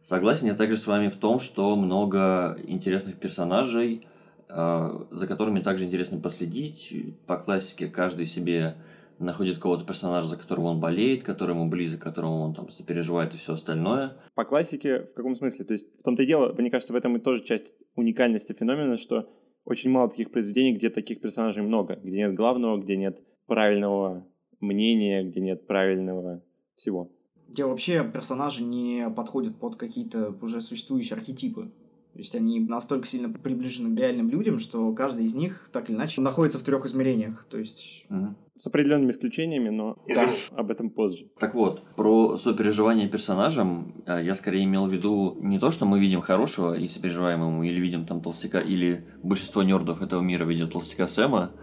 Согласен 0.03 0.47
я 0.47 0.55
также 0.55 0.77
с 0.77 0.87
вами 0.87 1.09
в 1.09 1.15
том, 1.15 1.39
что 1.39 1.75
много 1.75 2.57
интересных 2.63 3.17
персонажей, 3.17 4.05
за 4.53 5.27
которыми 5.27 5.61
также 5.61 5.85
интересно 5.85 6.19
последить. 6.19 6.93
По 7.25 7.37
классике 7.37 7.87
каждый 7.87 8.25
себе 8.25 8.75
находит 9.19 9.59
кого-то 9.59 9.85
персонажа, 9.85 10.27
за 10.27 10.37
которого 10.37 10.67
он 10.67 10.79
болеет, 10.79 11.23
который 11.23 11.51
ему 11.51 11.69
близок, 11.69 12.01
которому 12.01 12.41
он 12.41 12.53
там 12.53 12.69
сопереживает 12.71 13.33
и 13.33 13.37
все 13.37 13.53
остальное. 13.53 14.17
По 14.35 14.45
классике 14.45 15.03
в 15.03 15.13
каком 15.13 15.35
смысле? 15.35 15.65
То 15.65 15.73
есть 15.73 15.87
в 15.99 16.03
том-то 16.03 16.23
и 16.23 16.25
дело, 16.25 16.53
мне 16.53 16.71
кажется, 16.71 16.93
в 16.93 16.95
этом 16.95 17.15
и 17.15 17.19
тоже 17.19 17.43
часть 17.43 17.71
уникальности 17.95 18.53
феномена, 18.53 18.97
что 18.97 19.29
очень 19.63 19.91
мало 19.91 20.09
таких 20.09 20.31
произведений, 20.31 20.73
где 20.73 20.89
таких 20.89 21.21
персонажей 21.21 21.63
много, 21.63 21.95
где 21.95 22.17
нет 22.17 22.33
главного, 22.33 22.81
где 22.81 22.97
нет 22.97 23.21
правильного 23.45 24.25
мнения, 24.59 25.23
где 25.23 25.39
нет 25.39 25.67
правильного 25.67 26.43
всего. 26.75 27.11
Где 27.47 27.65
вообще 27.65 28.03
персонажи 28.03 28.63
не 28.63 29.09
подходят 29.09 29.59
под 29.59 29.75
какие-то 29.75 30.35
уже 30.41 30.61
существующие 30.61 31.17
архетипы. 31.17 31.69
То 32.13 32.19
есть 32.19 32.35
они 32.35 32.59
настолько 32.59 33.07
сильно 33.07 33.29
приближены 33.29 33.95
к 33.95 33.99
реальным 33.99 34.29
людям, 34.29 34.59
что 34.59 34.91
каждый 34.93 35.25
из 35.25 35.33
них 35.33 35.69
так 35.71 35.89
или 35.89 35.95
иначе 35.95 36.19
находится 36.19 36.59
в 36.59 36.63
трех 36.63 36.85
измерениях. 36.85 37.45
То 37.49 37.57
есть... 37.57 38.05
Мгм. 38.09 38.35
С 38.57 38.67
определенными 38.67 39.11
исключениями, 39.11 39.69
но 39.69 39.97
Да. 40.07 40.29
об 40.51 40.69
этом 40.69 40.89
позже. 40.91 41.25
Так 41.39 41.55
вот, 41.55 41.83
про 41.95 42.37
сопереживание 42.37 43.07
персонажам 43.07 44.03
э, 44.05 44.23
я 44.23 44.35
скорее 44.35 44.65
имел 44.65 44.85
в 44.87 44.93
виду 44.93 45.37
не 45.41 45.57
то, 45.57 45.71
что 45.71 45.85
мы 45.85 45.99
видим 45.99 46.21
хорошего 46.21 46.77
и 46.77 46.87
сопереживаем 46.89 47.41
ему, 47.41 47.63
или 47.63 47.79
видим 47.79 48.05
там 48.05 48.21
толстяка, 48.21 48.59
или 48.59 49.05
большинство 49.23 49.63
нердов 49.63 50.01
этого 50.01 50.21
мира 50.21 50.43
видят 50.43 50.73
толстяка 50.73 51.07
Сэма, 51.07 51.53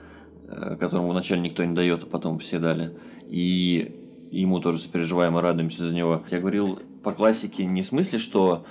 э, 0.48 0.76
которому 0.76 1.10
вначале 1.10 1.42
никто 1.42 1.62
не 1.64 1.74
дает, 1.74 2.04
а 2.04 2.06
потом 2.06 2.38
все 2.38 2.58
дали. 2.58 2.98
И 3.28 3.94
ему 4.32 4.60
тоже 4.60 4.78
сопереживаем 4.80 5.38
и 5.38 5.42
радуемся 5.42 5.86
за 5.86 5.94
него. 5.94 6.24
Я 6.30 6.40
говорил 6.40 6.80
по 7.04 7.12
классике 7.12 7.64
не 7.64 7.82
в 7.82 7.86
смысле, 7.86 8.18
что 8.18 8.64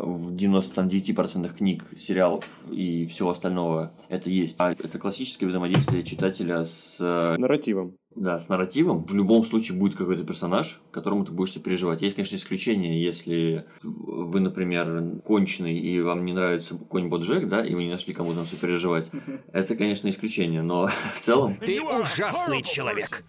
в 0.00 0.34
99% 0.34 1.54
книг, 1.56 1.84
сериалов 1.98 2.44
и 2.70 3.06
всего 3.06 3.30
остального 3.30 3.92
это 4.08 4.30
есть. 4.30 4.56
А 4.58 4.72
это 4.72 4.98
классическое 4.98 5.48
взаимодействие 5.48 6.02
читателя 6.04 6.66
с 6.66 6.96
э, 7.00 7.36
Нарративом. 7.38 7.96
Да, 8.14 8.38
с 8.40 8.48
нарративом. 8.48 9.04
В 9.04 9.14
любом 9.14 9.44
случае 9.44 9.76
будет 9.76 9.96
какой-то 9.96 10.24
персонаж, 10.24 10.80
которому 10.90 11.24
ты 11.24 11.32
будешь 11.32 11.52
сопереживать. 11.52 12.02
Есть, 12.02 12.16
конечно, 12.16 12.36
исключения, 12.36 13.00
если 13.00 13.66
вы, 13.82 14.40
например, 14.40 15.20
конченый 15.24 15.78
и 15.78 16.00
вам 16.00 16.24
не 16.24 16.32
нравится 16.32 16.74
конь 16.74 17.08
Боджек, 17.08 17.48
да, 17.48 17.64
и 17.64 17.74
вы 17.74 17.84
не 17.84 17.90
нашли 17.90 18.14
кому 18.14 18.34
там 18.34 18.46
сопереживать. 18.46 19.08
Это, 19.52 19.76
конечно, 19.76 20.08
исключение, 20.08 20.62
но 20.62 20.88
в 21.16 21.20
целом... 21.20 21.56
Ты 21.56 21.80
ужасный 21.82 22.62
человек. 22.62 23.24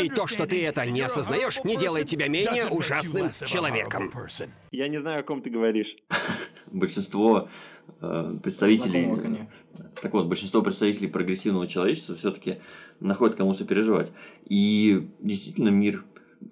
И 0.00 0.08
то, 0.08 0.26
что 0.26 0.46
ты 0.46 0.64
это 0.64 0.86
не 0.86 1.00
осознаешь, 1.02 1.62
не 1.64 1.76
делает 1.76 2.06
тебя 2.06 2.28
менее 2.28 2.66
ужасным 2.68 3.30
человеком. 3.32 4.10
Я 4.70 4.88
не 4.88 4.98
знаю, 4.98 5.20
о 5.20 5.22
ком 5.22 5.42
ты 5.42 5.50
говоришь. 5.50 5.96
большинство 6.72 7.48
э, 8.00 8.38
представителей... 8.42 9.48
Так 10.00 10.12
вот, 10.12 10.26
большинство 10.26 10.62
представителей 10.62 11.08
прогрессивного 11.08 11.66
человечества 11.68 12.16
все-таки 12.16 12.58
находят 13.00 13.36
кому 13.36 13.54
сопереживать. 13.54 14.10
И 14.46 15.08
действительно 15.20 15.68
мир... 15.68 16.04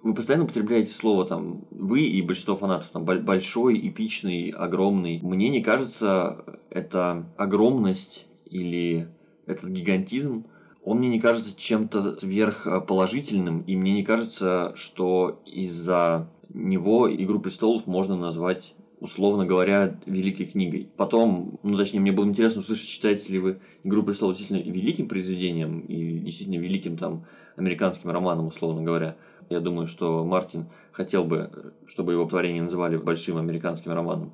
Вы 0.03 0.13
постоянно 0.13 0.45
употребляете 0.45 0.91
слово 0.91 1.25
там 1.25 1.65
вы 1.69 2.03
и 2.03 2.21
большинство 2.21 2.55
фанатов 2.55 2.89
там 2.91 3.03
боль- 3.03 3.19
большой, 3.19 3.77
эпичный, 3.89 4.49
огромный. 4.49 5.19
Мне 5.21 5.49
не 5.49 5.61
кажется, 5.61 6.45
эта 6.69 7.25
огромность 7.35 8.25
или 8.45 9.09
этот 9.47 9.69
гигантизм, 9.69 10.45
он 10.83 10.99
мне 10.99 11.09
не 11.09 11.19
кажется 11.19 11.55
чем-то 11.55 12.19
сверхположительным, 12.19 13.61
и 13.61 13.75
мне 13.75 13.93
не 13.93 14.03
кажется, 14.03 14.73
что 14.75 15.41
из-за 15.45 16.29
него 16.53 17.13
«Игру 17.13 17.39
престолов» 17.39 17.85
можно 17.85 18.15
назвать 18.15 18.73
условно 19.01 19.47
говоря, 19.47 19.97
великой 20.05 20.45
книгой. 20.45 20.87
Потом, 20.95 21.59
ну 21.63 21.75
точнее, 21.75 21.99
мне 21.99 22.11
было 22.11 22.25
интересно 22.25 22.61
услышать, 22.61 22.87
считаете 22.87 23.33
ли 23.33 23.39
вы 23.39 23.59
«Игру 23.83 24.03
престолов» 24.03 24.37
действительно 24.37 24.71
великим 24.71 25.07
произведением 25.07 25.79
и 25.81 26.19
действительно 26.19 26.61
великим 26.61 26.97
там 26.97 27.25
американским 27.55 28.11
романом, 28.11 28.47
условно 28.47 28.83
говоря. 28.83 29.17
Я 29.49 29.59
думаю, 29.59 29.87
что 29.87 30.23
Мартин 30.23 30.67
хотел 30.91 31.25
бы, 31.25 31.73
чтобы 31.87 32.13
его 32.13 32.25
творение 32.25 32.61
называли 32.61 32.95
большим 32.95 33.37
американским 33.37 33.91
романом. 33.91 34.33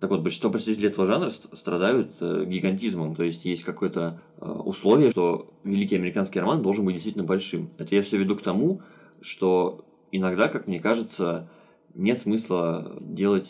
Так 0.00 0.10
вот, 0.10 0.22
большинство 0.22 0.50
представителей 0.50 0.88
этого 0.88 1.06
жанра 1.06 1.30
ст- 1.30 1.54
страдают 1.56 2.16
э, 2.20 2.44
гигантизмом, 2.46 3.14
то 3.14 3.22
есть 3.22 3.44
есть 3.44 3.64
какое-то 3.64 4.20
э, 4.40 4.50
условие, 4.50 5.10
что 5.10 5.52
великий 5.62 5.96
американский 5.96 6.40
роман 6.40 6.62
должен 6.62 6.84
быть 6.84 6.94
действительно 6.94 7.24
большим. 7.24 7.70
Это 7.78 7.94
я 7.94 8.02
все 8.02 8.16
веду 8.16 8.34
к 8.36 8.42
тому, 8.42 8.80
что 9.20 9.84
иногда, 10.10 10.48
как 10.48 10.66
мне 10.66 10.80
кажется, 10.80 11.48
нет 11.94 12.18
смысла 12.18 12.96
делать 13.00 13.48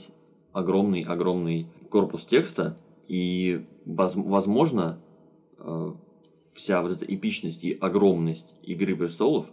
огромный-огромный 0.55 1.67
корпус 1.91 2.25
текста, 2.25 2.77
и, 3.07 3.67
воз- 3.85 4.15
возможно, 4.15 4.99
э, 5.59 5.93
вся 6.55 6.81
вот 6.81 6.93
эта 6.93 7.05
эпичность 7.05 7.63
и 7.65 7.73
огромность 7.73 8.47
«Игры 8.63 8.97
престолов», 8.97 9.47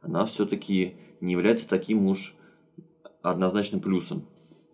она 0.00 0.24
все-таки 0.24 0.94
не 1.20 1.32
является 1.32 1.68
таким 1.68 2.06
уж 2.06 2.34
однозначным 3.20 3.80
плюсом. 3.80 4.24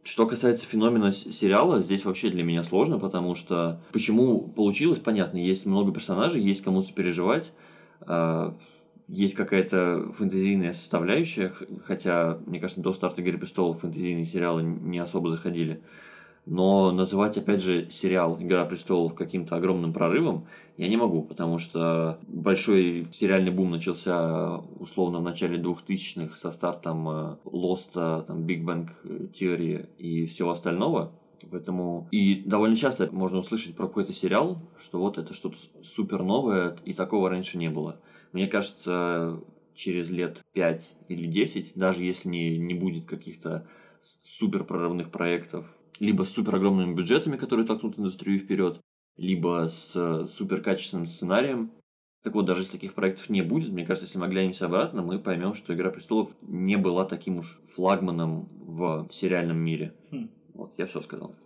Что 0.03 0.27
касается 0.27 0.67
феномена 0.67 1.13
сериала, 1.13 1.81
здесь 1.81 2.05
вообще 2.05 2.29
для 2.29 2.45
меня 2.45 2.63
сложно, 2.63 2.99
потому 2.99 3.35
что 3.35 3.81
почему 3.91 4.49
получилось, 4.49 4.99
понятно, 4.99 5.39
есть 5.39 5.65
много 5.65 5.93
персонажей, 5.93 6.43
есть 6.43 6.63
кому 6.63 6.83
сопереживать, 6.83 7.51
э, 8.07 8.53
есть 9.09 9.35
какая-то 9.35 10.13
фэнтезийная 10.17 10.73
составляющая, 10.73 11.53
хотя, 11.85 12.39
мне 12.47 12.61
кажется, 12.61 12.83
до 12.83 12.93
старта 12.93 13.21
«Игры 13.21 13.39
престолов» 13.39 13.81
фэнтезийные 13.81 14.27
сериалы 14.27 14.63
не 14.63 14.99
особо 14.99 15.31
заходили. 15.31 15.83
Но 16.47 16.93
называть, 16.93 17.39
опять 17.39 17.63
же, 17.63 17.91
сериал 17.91 18.37
«Игра 18.39 18.65
престолов» 18.67 19.15
каким-то 19.15 19.57
огромным 19.57 19.93
прорывом 19.93 20.47
я 20.77 20.89
не 20.89 20.97
могу, 20.97 21.23
потому 21.23 21.59
что 21.59 22.19
большой 22.27 23.07
сериальный 23.13 23.51
бум 23.51 23.71
начался 23.71 24.59
условно 24.79 25.21
в 25.21 25.23
начале 25.23 25.59
2000-х 25.59 26.37
со 26.39 26.51
стартом 26.51 27.09
э, 27.09 27.37
Лоста, 27.45 28.23
там, 28.23 28.45
Big 28.45 28.65
Bang 28.65 28.89
Theory 29.05 29.89
и 29.99 30.27
всего 30.27 30.51
остального. 30.51 31.13
Поэтому 31.51 32.09
и 32.11 32.43
довольно 32.45 32.77
часто 32.77 33.09
можно 33.13 33.39
услышать 33.39 33.77
про 33.77 33.87
какой-то 33.87 34.13
сериал, 34.13 34.59
что 34.81 34.99
вот 34.99 35.19
это 35.19 35.33
что-то 35.33 35.57
супер 35.95 36.23
новое, 36.23 36.77
и 36.85 36.93
такого 36.93 37.31
раньше 37.31 37.57
не 37.57 37.69
было. 37.69 38.01
Мне 38.35 38.49
кажется, 38.49 39.41
через 39.75 40.11
лет 40.11 40.43
5 40.55 40.85
или 41.09 41.27
10, 41.27 41.73
даже 41.77 42.03
если 42.03 42.29
не, 42.29 42.59
не 42.59 42.75
будет 42.75 43.07
каких-то 43.07 43.69
супер 44.25 44.65
прорывных 44.65 45.13
проектов, 45.13 45.67
либо 46.01 46.25
с 46.25 46.31
супер 46.31 46.57
огромными 46.57 46.95
бюджетами, 46.95 47.37
которые 47.37 47.65
толкнут 47.65 47.97
индустрию 47.97 48.41
вперед, 48.41 48.81
либо 49.17 49.71
с 49.71 50.29
супер 50.37 50.63
качественным 50.63 51.07
сценарием. 51.07 51.71
Так 52.25 52.35
вот, 52.35 52.45
даже 52.45 52.63
если 52.63 52.73
таких 52.73 52.95
проектов 52.95 53.31
не 53.31 53.43
будет, 53.43 53.71
мне 53.71 53.87
кажется, 53.87 54.07
если 54.07 54.19
мы 54.19 54.27
оглянемся 54.27 54.67
обратно, 54.67 55.03
мы 55.03 55.21
поймем, 55.21 55.55
что 55.55 55.73
«Игра 55.73 55.91
престолов» 55.91 56.31
не 56.43 56.77
была 56.77 57.05
таким 57.05 57.39
уж 57.39 57.61
флагманом 57.77 58.49
в 58.51 59.09
сериальном 59.13 59.59
мире. 59.59 59.95
Хм. 60.11 60.29
Вот, 60.55 60.75
я 60.77 60.87
все 60.87 61.01
сказал. 61.03 61.37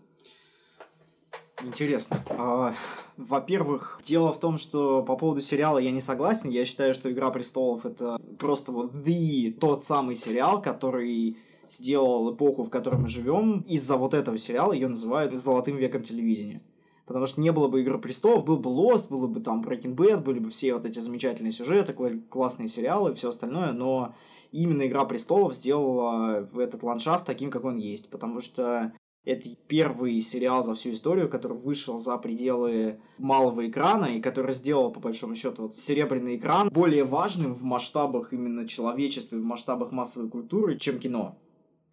Интересно. 1.65 2.19
А, 2.31 2.73
Во-первых, 3.17 4.00
дело 4.05 4.33
в 4.33 4.38
том, 4.38 4.59
что 4.59 5.03
по 5.03 5.17
поводу 5.17 5.41
сериала 5.41 5.79
я 5.79 5.91
не 5.91 6.00
согласен. 6.00 6.50
Я 6.50 6.65
считаю, 6.65 6.95
что 6.95 7.11
«Игра 7.11 7.31
престолов»— 7.31 7.85
это 7.85 8.21
просто 8.38 8.71
вот 8.71 8.93
the, 8.95 9.50
тот 9.53 9.83
самый 9.83 10.15
сериал, 10.15 10.62
который 10.62 11.37
сделал 11.69 12.33
эпоху, 12.33 12.62
в 12.65 12.71
которой 12.71 13.00
мы 13.00 13.09
живем. 13.09 13.61
Из-за 13.62 13.97
вот 13.97 14.15
этого 14.15 14.38
сериала 14.38 14.73
ее 14.73 14.88
называют 14.88 15.37
«золотым 15.37 15.77
веком 15.77 16.03
телевидения». 16.03 16.62
Потому 17.07 17.27
что 17.27 17.41
не 17.41 17.50
было 17.53 17.69
бы 17.69 17.81
«Игры 17.81 17.99
престолов», 17.99 18.45
был 18.45 18.59
бы 18.59 18.71
Lost, 18.71 19.09
было 19.09 19.27
бы 19.27 19.41
там 19.41 19.62
Breaking 19.62 19.97
Bad, 19.97 20.19
были 20.19 20.38
бы 20.38 20.50
все 20.50 20.75
вот 20.75 20.87
эти 20.87 20.99
замечательные 20.99 21.53
сюжеты, 21.53 21.93
кла- 21.93 22.21
классные 22.29 22.69
сериалы 22.69 23.11
и 23.11 23.15
все 23.15 23.31
остальное, 23.31 23.73
но 23.73 24.15
именно 24.53 24.87
«Игра 24.87 25.05
престолов» 25.07 25.55
сделала 25.55 26.47
этот 26.57 26.83
ландшафт 26.83 27.25
таким, 27.25 27.50
как 27.50 27.65
он 27.65 27.77
есть. 27.77 28.11
Потому 28.11 28.41
что 28.41 28.93
это 29.25 29.49
первый 29.67 30.21
сериал 30.21 30.63
за 30.63 30.75
всю 30.75 30.93
историю, 30.93 31.29
который 31.29 31.57
вышел 31.57 31.99
за 31.99 32.17
пределы 32.17 33.01
малого 33.19 33.69
экрана 33.69 34.07
и 34.07 34.21
который 34.21 34.55
сделал, 34.55 34.91
по 34.91 35.01
большому 35.01 35.35
счету, 35.35 35.63
вот, 35.63 35.79
серебряный 35.79 36.37
экран 36.37 36.71
более 36.71 37.05
важным 37.05 37.55
в 37.55 37.63
масштабах 37.63 38.33
именно 38.33 38.67
человечества, 38.67 39.37
и 39.37 39.41
в 39.41 39.45
масштабах 39.45 39.93
массовой 39.93 40.31
культуры, 40.31 40.79
чем 40.79 40.99
кино. 40.99 41.37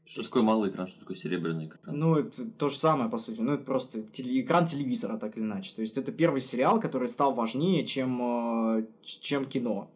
Что 0.06 0.22
такое 0.22 0.44
малый 0.44 0.70
экран, 0.70 0.88
что 0.88 1.00
такое 1.00 1.18
серебряный 1.18 1.66
экран? 1.66 1.98
Ну, 1.98 2.16
это 2.16 2.46
то 2.46 2.70
же 2.70 2.78
самое, 2.78 3.10
по 3.10 3.18
сути. 3.18 3.42
Ну, 3.42 3.54
это 3.54 3.64
просто 3.64 4.02
теле- 4.02 4.42
экран 4.42 4.68
телевизора, 4.68 5.18
так 5.18 5.36
или 5.36 5.44
иначе. 5.44 5.74
То 5.76 5.82
есть, 5.82 5.98
это 5.98 6.12
первый 6.12 6.42
сериал, 6.42 6.80
который 6.80 7.08
стал 7.08 7.34
важнее, 7.34 7.86
чем, 7.86 8.78
э, 8.78 8.86
чем 9.02 9.46
кино 9.46 9.90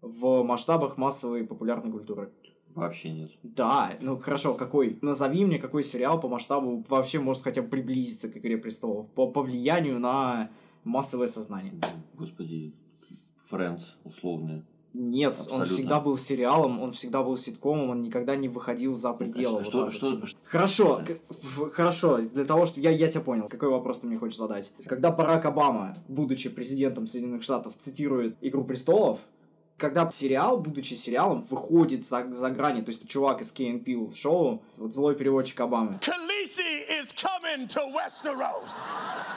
в 0.00 0.44
масштабах 0.44 0.96
массовой 0.96 1.44
популярной 1.44 1.90
культуры. 1.90 2.30
Вообще 2.78 3.10
нет. 3.10 3.30
Да, 3.42 3.92
ну 4.00 4.16
хорошо, 4.18 4.54
какой? 4.54 4.98
Назови 5.02 5.44
мне, 5.44 5.58
какой 5.58 5.82
сериал 5.82 6.20
по 6.20 6.28
масштабу 6.28 6.84
вообще 6.88 7.18
может 7.18 7.42
хотя 7.42 7.62
бы 7.62 7.68
приблизиться 7.68 8.28
к 8.28 8.36
«Игре 8.36 8.56
престолов» 8.56 9.08
по, 9.10 9.26
по 9.30 9.42
влиянию 9.42 9.98
на 9.98 10.50
массовое 10.84 11.26
сознание. 11.28 11.74
Господи, 12.14 12.72
Friends 13.50 13.82
условные. 14.04 14.64
Нет, 14.94 15.34
он 15.34 15.40
Абсолютно. 15.62 15.66
всегда 15.66 16.00
был 16.00 16.16
сериалом, 16.16 16.80
он 16.80 16.92
всегда 16.92 17.22
был 17.22 17.36
ситкомом, 17.36 17.90
он 17.90 18.00
никогда 18.02 18.36
не 18.36 18.48
выходил 18.48 18.94
за 18.94 19.12
пределы. 19.12 19.62
Что- 19.62 19.84
вот 19.84 19.92
что- 19.92 20.16
вот. 20.16 20.28
что- 20.28 20.38
Хорошо, 20.44 21.02
в- 21.28 21.70
хорошо, 21.70 22.18
для 22.22 22.44
того, 22.44 22.64
что 22.66 22.80
я, 22.80 22.90
я 22.90 23.08
тебя 23.10 23.20
понял, 23.20 23.48
какой 23.48 23.68
вопрос 23.68 24.00
ты 24.00 24.06
мне 24.06 24.18
хочешь 24.18 24.38
задать. 24.38 24.72
Когда 24.86 25.10
Барак 25.12 25.44
Обама, 25.44 25.96
будучи 26.08 26.48
президентом 26.48 27.06
Соединенных 27.06 27.42
Штатов, 27.42 27.76
цитирует 27.76 28.36
«Игру 28.40 28.64
престолов», 28.64 29.20
когда 29.78 30.10
сериал, 30.10 30.58
будучи 30.58 30.94
сериалом, 30.94 31.40
выходит 31.40 32.04
за, 32.04 32.26
за 32.34 32.50
грани, 32.50 32.82
то 32.82 32.90
есть 32.90 33.08
чувак 33.08 33.40
из 33.40 33.54
Key 33.54 33.82
Peele 33.82 34.14
шоу, 34.14 34.60
вот 34.76 34.92
злой 34.92 35.14
переводчик 35.14 35.60
Обамы, 35.60 36.00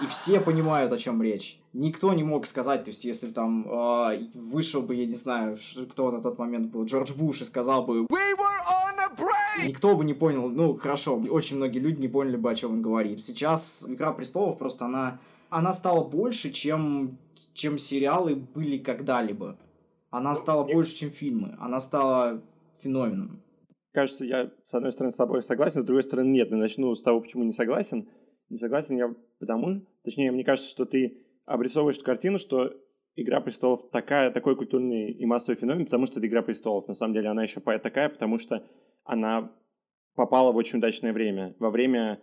и 0.02 0.08
все 0.08 0.40
понимают, 0.40 0.92
о 0.92 0.98
чем 0.98 1.22
речь. 1.22 1.60
Никто 1.74 2.12
не 2.14 2.24
мог 2.24 2.48
сказать, 2.48 2.84
то 2.84 2.90
есть 2.90 3.06
если 3.06 3.32
там 3.32 3.66
э, 3.66 4.28
вышел 4.34 4.82
бы, 4.82 4.96
я 4.96 5.06
не 5.06 5.16
знаю, 5.16 5.58
кто 5.90 6.12
на 6.12 6.22
тот 6.22 6.38
момент 6.38 6.72
был, 6.72 6.84
Джордж 6.84 7.14
Буш 7.14 7.42
и 7.42 7.46
сказал 7.46 7.84
бы 7.84 8.02
We 8.02 8.36
were 8.36 8.62
on 8.68 9.00
a 9.00 9.16
break. 9.16 9.68
Никто 9.68 9.96
бы 9.96 10.04
не 10.04 10.14
понял, 10.14 10.50
ну, 10.50 10.76
хорошо, 10.76 11.16
очень 11.30 11.58
многие 11.58 11.80
люди 11.80 12.02
не 12.02 12.10
поняли 12.10 12.36
бы, 12.36 12.52
о 12.52 12.56
чем 12.56 12.74
он 12.74 12.82
говорит. 12.82 13.24
Сейчас 13.24 13.86
«Игра 13.88 14.12
престолов» 14.12 14.58
просто 14.58 14.86
она, 14.86 15.20
она 15.50 15.72
стала 15.72 16.04
больше, 16.04 16.52
чем, 16.52 17.18
чем 17.54 17.78
сериалы 17.78 18.36
были 18.36 18.78
когда-либо. 18.78 19.56
Она 20.12 20.36
стала 20.36 20.66
больше, 20.66 20.96
чем 20.96 21.10
фильмы. 21.10 21.56
Она 21.60 21.80
стала 21.80 22.44
феноменом. 22.76 23.42
Кажется, 23.94 24.26
я 24.26 24.52
с 24.62 24.74
одной 24.74 24.92
стороны 24.92 25.12
с 25.12 25.18
тобой 25.18 25.42
согласен, 25.42 25.82
с 25.82 25.86
другой 25.86 26.04
стороны 26.04 26.28
нет. 26.28 26.52
Я 26.52 26.58
начну 26.58 26.94
с 26.94 27.02
того, 27.02 27.22
почему 27.22 27.44
не 27.44 27.54
согласен. 27.54 28.08
Не 28.50 28.58
согласен 28.58 28.98
я 28.98 29.16
потому, 29.40 29.86
точнее, 30.04 30.32
мне 30.32 30.44
кажется, 30.44 30.70
что 30.70 30.86
ты 30.86 31.18
обрисовываешь 31.46 31.96
эту 31.96 32.06
картину, 32.06 32.38
что 32.38 32.74
«Игра 33.16 33.42
престолов» 33.42 33.90
такая, 33.90 34.32
такой 34.32 34.56
культурный 34.56 35.12
и 35.12 35.26
массовый 35.26 35.58
феномен, 35.58 35.86
потому 35.86 36.06
что 36.06 36.20
это 36.20 36.28
«Игра 36.28 36.42
престолов». 36.42 36.88
На 36.88 36.94
самом 36.94 37.14
деле 37.14 37.30
она 37.30 37.44
еще 37.44 37.62
такая, 37.62 38.10
потому 38.10 38.38
что 38.38 38.66
она 39.06 39.52
попала 40.16 40.52
в 40.52 40.58
очень 40.58 40.80
удачное 40.80 41.14
время. 41.14 41.56
Во 41.60 41.70
время 41.70 42.22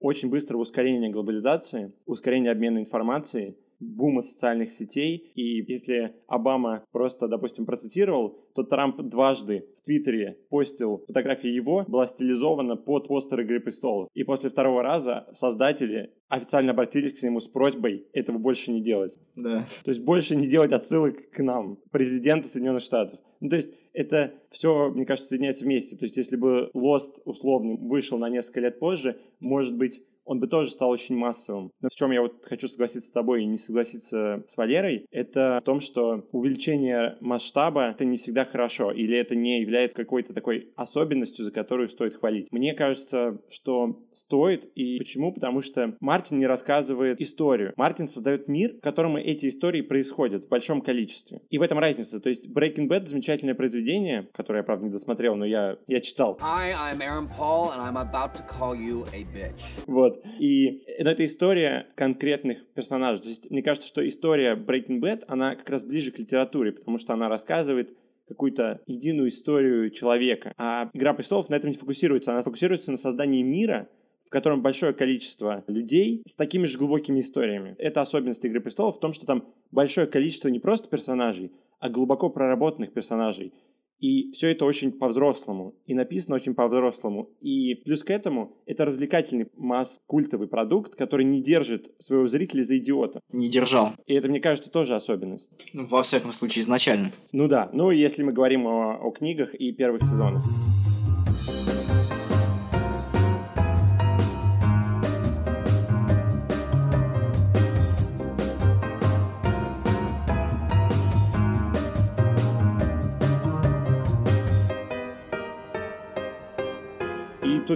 очень 0.00 0.30
быстрого 0.30 0.62
ускорения 0.62 1.10
глобализации, 1.10 1.92
ускорения 2.06 2.50
обмена 2.50 2.78
информацией– 2.78 3.58
бума 3.80 4.20
социальных 4.20 4.70
сетей, 4.72 5.30
и 5.34 5.64
если 5.70 6.14
Обама 6.26 6.84
просто, 6.92 7.28
допустим, 7.28 7.66
процитировал, 7.66 8.38
то 8.54 8.62
Трамп 8.62 9.00
дважды 9.02 9.66
в 9.76 9.82
Твиттере 9.82 10.38
постил 10.50 11.04
фотографии 11.06 11.50
его, 11.50 11.84
была 11.86 12.06
стилизована 12.06 12.76
под 12.76 13.08
постер 13.08 13.40
«Игры 13.40 13.60
престолов». 13.60 14.08
И 14.14 14.24
после 14.24 14.50
второго 14.50 14.82
раза 14.82 15.28
создатели 15.32 16.12
официально 16.28 16.72
обратились 16.72 17.18
к 17.18 17.22
нему 17.22 17.40
с 17.40 17.48
просьбой 17.48 18.06
этого 18.12 18.38
больше 18.38 18.72
не 18.72 18.80
делать. 18.80 19.18
Да. 19.36 19.64
То 19.84 19.90
есть 19.90 20.02
больше 20.02 20.36
не 20.36 20.46
делать 20.46 20.72
отсылок 20.72 21.30
к 21.30 21.42
нам, 21.42 21.78
президента 21.90 22.48
Соединенных 22.48 22.82
Штатов. 22.82 23.20
Ну, 23.40 23.48
то 23.50 23.56
есть 23.56 23.70
это 23.92 24.34
все, 24.50 24.90
мне 24.90 25.06
кажется, 25.06 25.28
соединяется 25.28 25.64
вместе. 25.64 25.96
То 25.96 26.04
есть 26.04 26.16
если 26.16 26.36
бы 26.36 26.70
Lost 26.74 27.22
условно 27.24 27.76
вышел 27.76 28.18
на 28.18 28.28
несколько 28.28 28.60
лет 28.60 28.78
позже, 28.78 29.18
может 29.40 29.76
быть, 29.76 30.02
он 30.28 30.40
бы 30.40 30.46
тоже 30.46 30.70
стал 30.70 30.90
очень 30.90 31.16
массовым. 31.16 31.72
Но 31.80 31.88
в 31.88 31.94
чем 31.94 32.10
я 32.12 32.20
вот 32.20 32.44
хочу 32.44 32.68
согласиться 32.68 33.08
с 33.08 33.12
тобой 33.12 33.42
и 33.42 33.46
не 33.46 33.56
согласиться 33.56 34.44
с 34.46 34.56
Валерой, 34.56 35.06
это 35.10 35.58
в 35.62 35.64
том, 35.64 35.80
что 35.80 36.26
увеличение 36.32 37.16
масштаба 37.20 37.90
это 37.90 38.04
не 38.04 38.18
всегда 38.18 38.44
хорошо, 38.44 38.92
или 38.92 39.16
это 39.16 39.34
не 39.34 39.60
является 39.62 39.96
какой-то 39.96 40.34
такой 40.34 40.70
особенностью, 40.76 41.46
за 41.46 41.50
которую 41.50 41.88
стоит 41.88 42.14
хвалить. 42.14 42.52
Мне 42.52 42.74
кажется, 42.74 43.40
что 43.48 44.00
стоит, 44.12 44.70
и 44.74 44.98
почему? 44.98 45.32
Потому 45.32 45.62
что 45.62 45.96
Мартин 46.00 46.38
не 46.38 46.46
рассказывает 46.46 47.20
историю. 47.20 47.72
Мартин 47.76 48.06
создает 48.06 48.48
мир, 48.48 48.74
в 48.74 48.80
котором 48.80 49.16
эти 49.16 49.48
истории 49.48 49.80
происходят 49.80 50.44
в 50.44 50.48
большом 50.48 50.82
количестве. 50.82 51.40
И 51.48 51.56
в 51.56 51.62
этом 51.62 51.78
разница. 51.78 52.20
То 52.20 52.28
есть 52.28 52.46
Breaking 52.48 52.88
Bad 52.88 53.06
замечательное 53.06 53.54
произведение, 53.54 54.28
которое 54.34 54.58
я, 54.58 54.64
правда, 54.64 54.84
не 54.84 54.90
досмотрел, 54.90 55.36
но 55.36 55.46
я, 55.46 55.78
я 55.86 56.00
читал. 56.00 56.38
Hi, 56.42 56.74
I'm 56.74 57.00
Aaron 57.00 57.28
Paul, 57.38 57.72
and 57.72 57.80
I'm 57.80 57.96
about 57.96 58.34
to 58.34 58.42
call 58.42 58.74
you 58.74 59.06
a 59.14 59.24
bitch. 59.24 59.82
Вот. 59.86 60.17
И 60.38 60.82
это 60.86 61.24
история 61.24 61.86
конкретных 61.94 62.66
персонажей. 62.74 63.22
То 63.22 63.28
есть 63.28 63.50
мне 63.50 63.62
кажется, 63.62 63.88
что 63.88 64.06
история 64.06 64.54
Breaking 64.54 65.00
Bad, 65.00 65.24
она 65.28 65.54
как 65.56 65.68
раз 65.70 65.84
ближе 65.84 66.10
к 66.12 66.18
литературе, 66.18 66.72
потому 66.72 66.98
что 66.98 67.14
она 67.14 67.28
рассказывает 67.28 67.96
какую-то 68.28 68.80
единую 68.86 69.30
историю 69.30 69.90
человека. 69.90 70.52
А 70.56 70.90
«Игра 70.92 71.14
престолов» 71.14 71.48
на 71.48 71.54
этом 71.54 71.70
не 71.70 71.76
фокусируется. 71.76 72.32
Она 72.32 72.42
фокусируется 72.42 72.90
на 72.90 72.96
создании 72.96 73.42
мира, 73.42 73.88
в 74.26 74.30
котором 74.30 74.60
большое 74.60 74.92
количество 74.92 75.64
людей 75.66 76.22
с 76.26 76.34
такими 76.34 76.66
же 76.66 76.76
глубокими 76.76 77.20
историями. 77.20 77.74
Это 77.78 78.02
особенность 78.02 78.44
«Игры 78.44 78.60
престолов» 78.60 78.96
в 78.96 79.00
том, 79.00 79.14
что 79.14 79.24
там 79.24 79.46
большое 79.70 80.06
количество 80.06 80.48
не 80.48 80.58
просто 80.58 80.88
персонажей, 80.88 81.50
а 81.80 81.88
глубоко 81.88 82.28
проработанных 82.28 82.92
персонажей, 82.92 83.54
и 84.00 84.30
все 84.32 84.50
это 84.50 84.64
очень 84.64 84.92
по-взрослому. 84.92 85.74
И 85.86 85.94
написано 85.94 86.36
очень 86.36 86.54
по-взрослому. 86.54 87.30
И 87.40 87.74
плюс 87.74 88.04
к 88.04 88.10
этому 88.10 88.56
это 88.66 88.84
развлекательный 88.84 89.48
масс-культовый 89.56 90.48
продукт, 90.48 90.94
который 90.94 91.24
не 91.24 91.42
держит 91.42 91.90
своего 91.98 92.26
зрителя 92.26 92.62
за 92.62 92.78
идиота. 92.78 93.20
Не 93.32 93.48
держал. 93.48 93.92
И 94.06 94.14
это, 94.14 94.28
мне 94.28 94.40
кажется, 94.40 94.70
тоже 94.70 94.94
особенность. 94.94 95.52
Ну, 95.72 95.84
во 95.84 96.02
всяком 96.02 96.32
случае, 96.32 96.62
изначально. 96.62 97.12
Ну 97.32 97.48
да. 97.48 97.70
Ну, 97.72 97.90
если 97.90 98.22
мы 98.22 98.32
говорим 98.32 98.66
о, 98.66 98.98
о 98.98 99.10
книгах 99.10 99.54
и 99.54 99.72
первых 99.72 100.02
сезонах. 100.02 100.42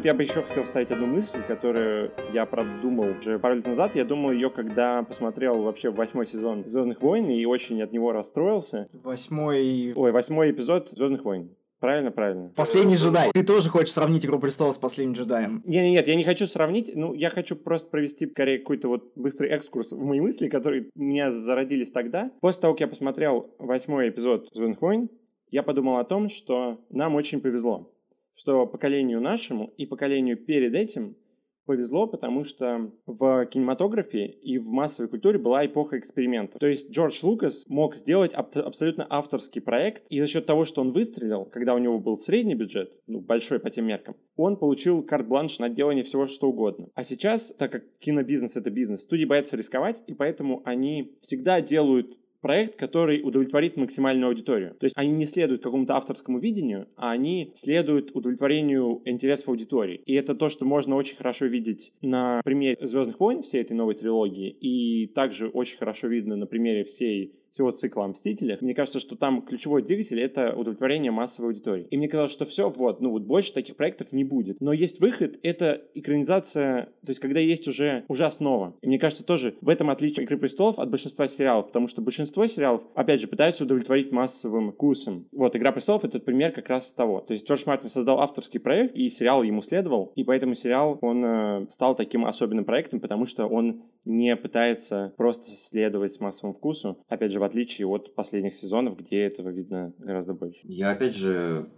Тут 0.02 0.06
я 0.06 0.14
бы 0.14 0.24
еще 0.24 0.42
хотел 0.42 0.64
вставить 0.64 0.90
одну 0.90 1.06
мысль, 1.06 1.42
которую 1.46 2.10
я 2.32 2.44
продумал 2.44 3.16
уже 3.20 3.38
пару 3.38 3.54
лет 3.54 3.66
назад. 3.68 3.94
Я 3.94 4.04
думал 4.04 4.32
ее, 4.32 4.50
когда 4.50 5.04
посмотрел 5.04 5.62
вообще 5.62 5.90
восьмой 5.90 6.26
сезон 6.26 6.64
Звездных 6.66 7.00
войн 7.00 7.30
и 7.30 7.44
очень 7.44 7.80
от 7.80 7.92
него 7.92 8.10
расстроился. 8.10 8.88
Восьмой... 8.92 9.92
Ой, 9.94 10.10
восьмой 10.10 10.50
эпизод 10.50 10.88
Звездных 10.90 11.24
войн. 11.24 11.50
Правильно, 11.78 12.10
правильно. 12.10 12.50
Последний 12.56 12.96
джедай. 12.96 13.30
Ты 13.32 13.44
тоже 13.44 13.68
хочешь 13.68 13.92
сравнить 13.92 14.26
Игру 14.26 14.40
престолов 14.40 14.74
с 14.74 14.78
последним 14.78 15.14
джедаем? 15.14 15.62
Нет, 15.64 15.84
нет, 15.84 16.08
я 16.08 16.16
не 16.16 16.24
хочу 16.24 16.46
сравнить. 16.46 16.90
Ну, 16.92 17.14
я 17.14 17.30
хочу 17.30 17.54
просто 17.54 17.88
провести, 17.88 18.26
скорее, 18.26 18.58
какой-то 18.58 18.88
вот 18.88 19.12
быстрый 19.14 19.50
экскурс 19.50 19.92
в 19.92 20.02
мои 20.02 20.20
мысли, 20.20 20.48
которые 20.48 20.88
у 20.96 21.02
меня 21.02 21.30
зародились 21.30 21.92
тогда. 21.92 22.32
После 22.40 22.62
того, 22.62 22.74
как 22.74 22.80
я 22.80 22.88
посмотрел 22.88 23.54
восьмой 23.60 24.08
эпизод 24.08 24.48
Звездных 24.52 24.82
войн, 24.82 25.10
я 25.52 25.62
подумал 25.62 25.98
о 25.98 26.04
том, 26.04 26.28
что 26.28 26.80
нам 26.90 27.14
очень 27.14 27.40
повезло 27.40 27.91
что 28.34 28.66
поколению 28.66 29.20
нашему 29.20 29.72
и 29.76 29.86
поколению 29.86 30.36
перед 30.36 30.74
этим 30.74 31.16
повезло, 31.64 32.06
потому 32.06 32.44
что 32.44 32.90
в 33.06 33.46
кинематографе 33.46 34.26
и 34.26 34.58
в 34.58 34.66
массовой 34.66 35.08
культуре 35.08 35.38
была 35.38 35.64
эпоха 35.64 35.98
экспериментов. 35.98 36.58
То 36.60 36.66
есть 36.66 36.90
Джордж 36.90 37.20
Лукас 37.22 37.64
мог 37.68 37.96
сделать 37.96 38.34
аб- 38.34 38.56
абсолютно 38.56 39.06
авторский 39.08 39.60
проект, 39.60 40.04
и 40.08 40.20
за 40.20 40.26
счет 40.26 40.46
того, 40.46 40.64
что 40.64 40.80
он 40.80 40.92
выстрелил, 40.92 41.44
когда 41.44 41.74
у 41.74 41.78
него 41.78 41.98
был 41.98 42.18
средний 42.18 42.54
бюджет, 42.54 42.92
ну, 43.06 43.20
большой 43.20 43.60
по 43.60 43.70
тем 43.70 43.86
меркам, 43.86 44.16
он 44.36 44.56
получил 44.56 45.02
карт-бланш 45.02 45.58
на 45.58 45.68
делание 45.68 46.04
всего 46.04 46.26
что 46.26 46.48
угодно. 46.48 46.88
А 46.94 47.04
сейчас, 47.04 47.54
так 47.54 47.70
как 47.72 47.84
кинобизнес— 47.98 48.56
это 48.56 48.70
бизнес, 48.70 49.02
студии 49.02 49.24
боятся 49.24 49.56
рисковать, 49.56 50.02
и 50.06 50.14
поэтому 50.14 50.62
они 50.64 51.16
всегда 51.20 51.60
делают 51.60 52.16
проект, 52.42 52.76
который 52.76 53.22
удовлетворит 53.22 53.76
максимальную 53.76 54.28
аудиторию. 54.28 54.74
То 54.78 54.84
есть 54.84 54.96
они 54.98 55.12
не 55.12 55.26
следуют 55.26 55.62
какому-то 55.62 55.96
авторскому 55.96 56.38
видению, 56.38 56.88
а 56.96 57.12
они 57.12 57.52
следуют 57.54 58.10
удовлетворению 58.14 59.00
интересов 59.06 59.48
аудитории. 59.48 60.02
И 60.04 60.12
это 60.14 60.34
то, 60.34 60.48
что 60.48 60.66
можно 60.66 60.96
очень 60.96 61.16
хорошо 61.16 61.46
видеть 61.46 61.92
на 62.02 62.42
примере 62.44 62.76
«Звездных 62.80 63.18
войн», 63.20 63.42
всей 63.42 63.62
этой 63.62 63.74
новой 63.74 63.94
трилогии, 63.94 64.50
и 64.50 65.06
также 65.06 65.48
очень 65.48 65.78
хорошо 65.78 66.08
видно 66.08 66.36
на 66.36 66.46
примере 66.46 66.84
всей 66.84 67.32
всего 67.52 67.70
цикла 67.70 68.06
о 68.06 68.12
мне 68.60 68.74
кажется, 68.74 68.98
что 68.98 69.16
там 69.16 69.42
ключевой 69.42 69.82
двигатель— 69.82 70.20
это 70.22 70.54
удовлетворение 70.54 71.12
массовой 71.12 71.48
аудитории. 71.48 71.86
И 71.90 71.96
мне 71.96 72.08
казалось, 72.08 72.32
что 72.32 72.44
все, 72.44 72.68
вот, 72.68 73.00
ну 73.00 73.10
вот 73.10 73.22
больше 73.22 73.52
таких 73.52 73.76
проектов 73.76 74.12
не 74.12 74.24
будет. 74.24 74.60
Но 74.60 74.72
есть 74.72 75.00
выход— 75.00 75.38
это 75.42 75.82
экранизация, 75.94 76.86
то 77.04 77.10
есть 77.10 77.20
когда 77.20 77.40
есть 77.40 77.68
уже, 77.68 78.04
уже 78.08 78.24
основа. 78.24 78.74
И 78.80 78.86
мне 78.86 78.98
кажется, 78.98 79.24
тоже 79.24 79.54
в 79.60 79.68
этом 79.68 79.90
отличие 79.90 80.24
«Игры 80.24 80.38
престолов» 80.38 80.78
от 80.78 80.90
большинства 80.90 81.28
сериалов, 81.28 81.66
потому 81.66 81.88
что 81.88 82.00
большинство 82.00 82.46
сериалов, 82.46 82.82
опять 82.94 83.20
же, 83.20 83.28
пытаются 83.28 83.64
удовлетворить 83.64 84.12
массовым 84.12 84.72
вкусом. 84.72 85.26
Вот, 85.32 85.54
«Игра 85.56 85.72
престолов»— 85.72 86.04
это 86.06 86.20
пример 86.20 86.52
как 86.52 86.68
раз 86.68 86.92
того. 86.94 87.20
То 87.20 87.34
есть 87.34 87.48
Джордж 87.48 87.64
Мартин 87.66 87.88
создал 87.88 88.20
авторский 88.20 88.60
проект, 88.60 88.94
и 88.94 89.10
сериал 89.10 89.42
ему 89.42 89.62
следовал, 89.62 90.12
и 90.16 90.24
поэтому 90.24 90.54
сериал, 90.54 90.98
он 91.00 91.24
э, 91.24 91.66
стал 91.68 91.94
таким 91.94 92.24
особенным 92.24 92.64
проектом, 92.64 93.00
потому 93.00 93.26
что 93.26 93.46
он 93.46 93.82
не 94.04 94.34
пытается 94.36 95.12
просто 95.16 95.50
следовать 95.50 96.18
массовому 96.20 96.54
вкусу. 96.54 96.98
Опять 97.08 97.32
же, 97.32 97.40
в 97.40 97.44
отличие 97.44 97.86
от 97.86 98.14
последних 98.14 98.54
сезонов, 98.54 98.98
где 98.98 99.22
этого 99.22 99.50
видно 99.50 99.92
гораздо 99.98 100.34
больше. 100.34 100.60
Я 100.64 100.90
опять 100.90 101.14
же 101.14 101.68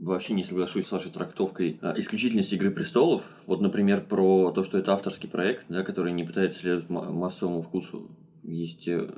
вообще 0.00 0.34
не 0.34 0.44
соглашусь 0.44 0.86
с 0.86 0.92
вашей 0.92 1.10
трактовкой 1.10 1.78
а, 1.82 1.94
исключительности 1.98 2.54
«Игры 2.54 2.70
престолов». 2.70 3.22
Вот, 3.46 3.60
например, 3.60 4.04
про 4.06 4.52
то, 4.52 4.64
что 4.64 4.78
это 4.78 4.92
авторский 4.92 5.28
проект, 5.28 5.64
да, 5.68 5.82
который 5.82 6.12
не 6.12 6.24
пытается 6.24 6.60
следовать 6.60 6.88
массовому 6.88 7.62
вкусу. 7.62 8.10
Есть 8.44 8.86
э, 8.86 9.08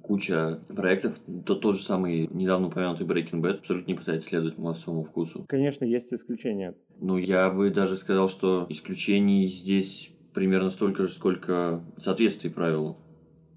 куча 0.00 0.60
проектов, 0.68 1.18
то 1.44 1.56
тот 1.56 1.76
же 1.76 1.82
самый 1.82 2.28
недавно 2.32 2.68
упомянутый 2.68 3.04
Breaking 3.04 3.40
Bad 3.40 3.58
абсолютно 3.58 3.90
не 3.90 3.98
пытается 3.98 4.28
следовать 4.28 4.58
массовому 4.58 5.02
вкусу. 5.02 5.44
Конечно, 5.48 5.84
есть 5.84 6.14
исключения. 6.14 6.74
Ну, 7.00 7.18
я 7.18 7.50
бы 7.50 7.70
даже 7.70 7.96
сказал, 7.96 8.28
что 8.28 8.66
исключений 8.68 9.48
здесь 9.48 10.12
примерно 10.36 10.70
столько 10.70 11.04
же, 11.04 11.08
сколько 11.08 11.82
соответствий 11.96 12.50
правилу. 12.50 12.98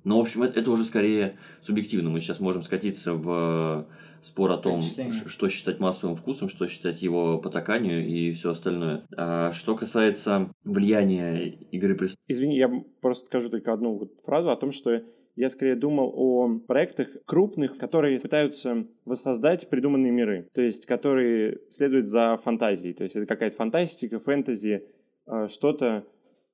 Но, 0.06 0.18
в 0.18 0.22
общем, 0.22 0.44
это, 0.44 0.62
это 0.62 0.72
уже 0.72 0.86
скорее 0.86 1.36
субъективно. 1.62 2.10
Мы 2.10 2.22
сейчас 2.22 2.40
можем 2.40 2.64
скатиться 2.64 3.14
в 3.14 3.86
спор 4.24 4.52
о 4.52 4.58
том, 4.58 4.82
что 4.82 5.50
считать 5.50 5.82
массовым 5.82 6.16
вкусом, 6.16 6.48
что 6.48 6.70
считать 6.70 7.02
его 7.02 7.38
потаканию 7.38 8.08
и 8.08 8.32
все 8.32 8.52
остальное. 8.52 9.04
А 9.18 9.52
что 9.52 9.76
касается 9.76 10.54
влияния 10.64 11.50
Игры 11.72 11.96
престолов... 11.96 12.24
Извини, 12.30 12.56
я 12.56 12.72
просто 13.02 13.26
скажу 13.26 13.50
только 13.50 13.74
одну 13.74 13.98
вот 13.98 14.14
фразу 14.24 14.50
о 14.50 14.56
том, 14.56 14.72
что 14.72 15.04
Я 15.40 15.48
скорее 15.48 15.76
думал 15.76 16.12
о 16.16 16.60
проектах 16.68 17.08
крупных, 17.26 17.78
которые 17.78 18.20
пытаются 18.20 18.86
воссоздать 19.06 19.70
придуманные 19.70 20.12
миры, 20.12 20.50
то 20.54 20.62
есть 20.62 20.86
которые 20.86 21.60
следуют 21.70 22.08
за 22.08 22.38
фантазией. 22.44 22.94
То 22.94 23.04
есть 23.04 23.16
это 23.16 23.26
какая-то 23.26 23.56
фантастика, 23.56 24.20
фэнтези, 24.20 24.84
э, 25.28 25.48
что-то, 25.48 26.06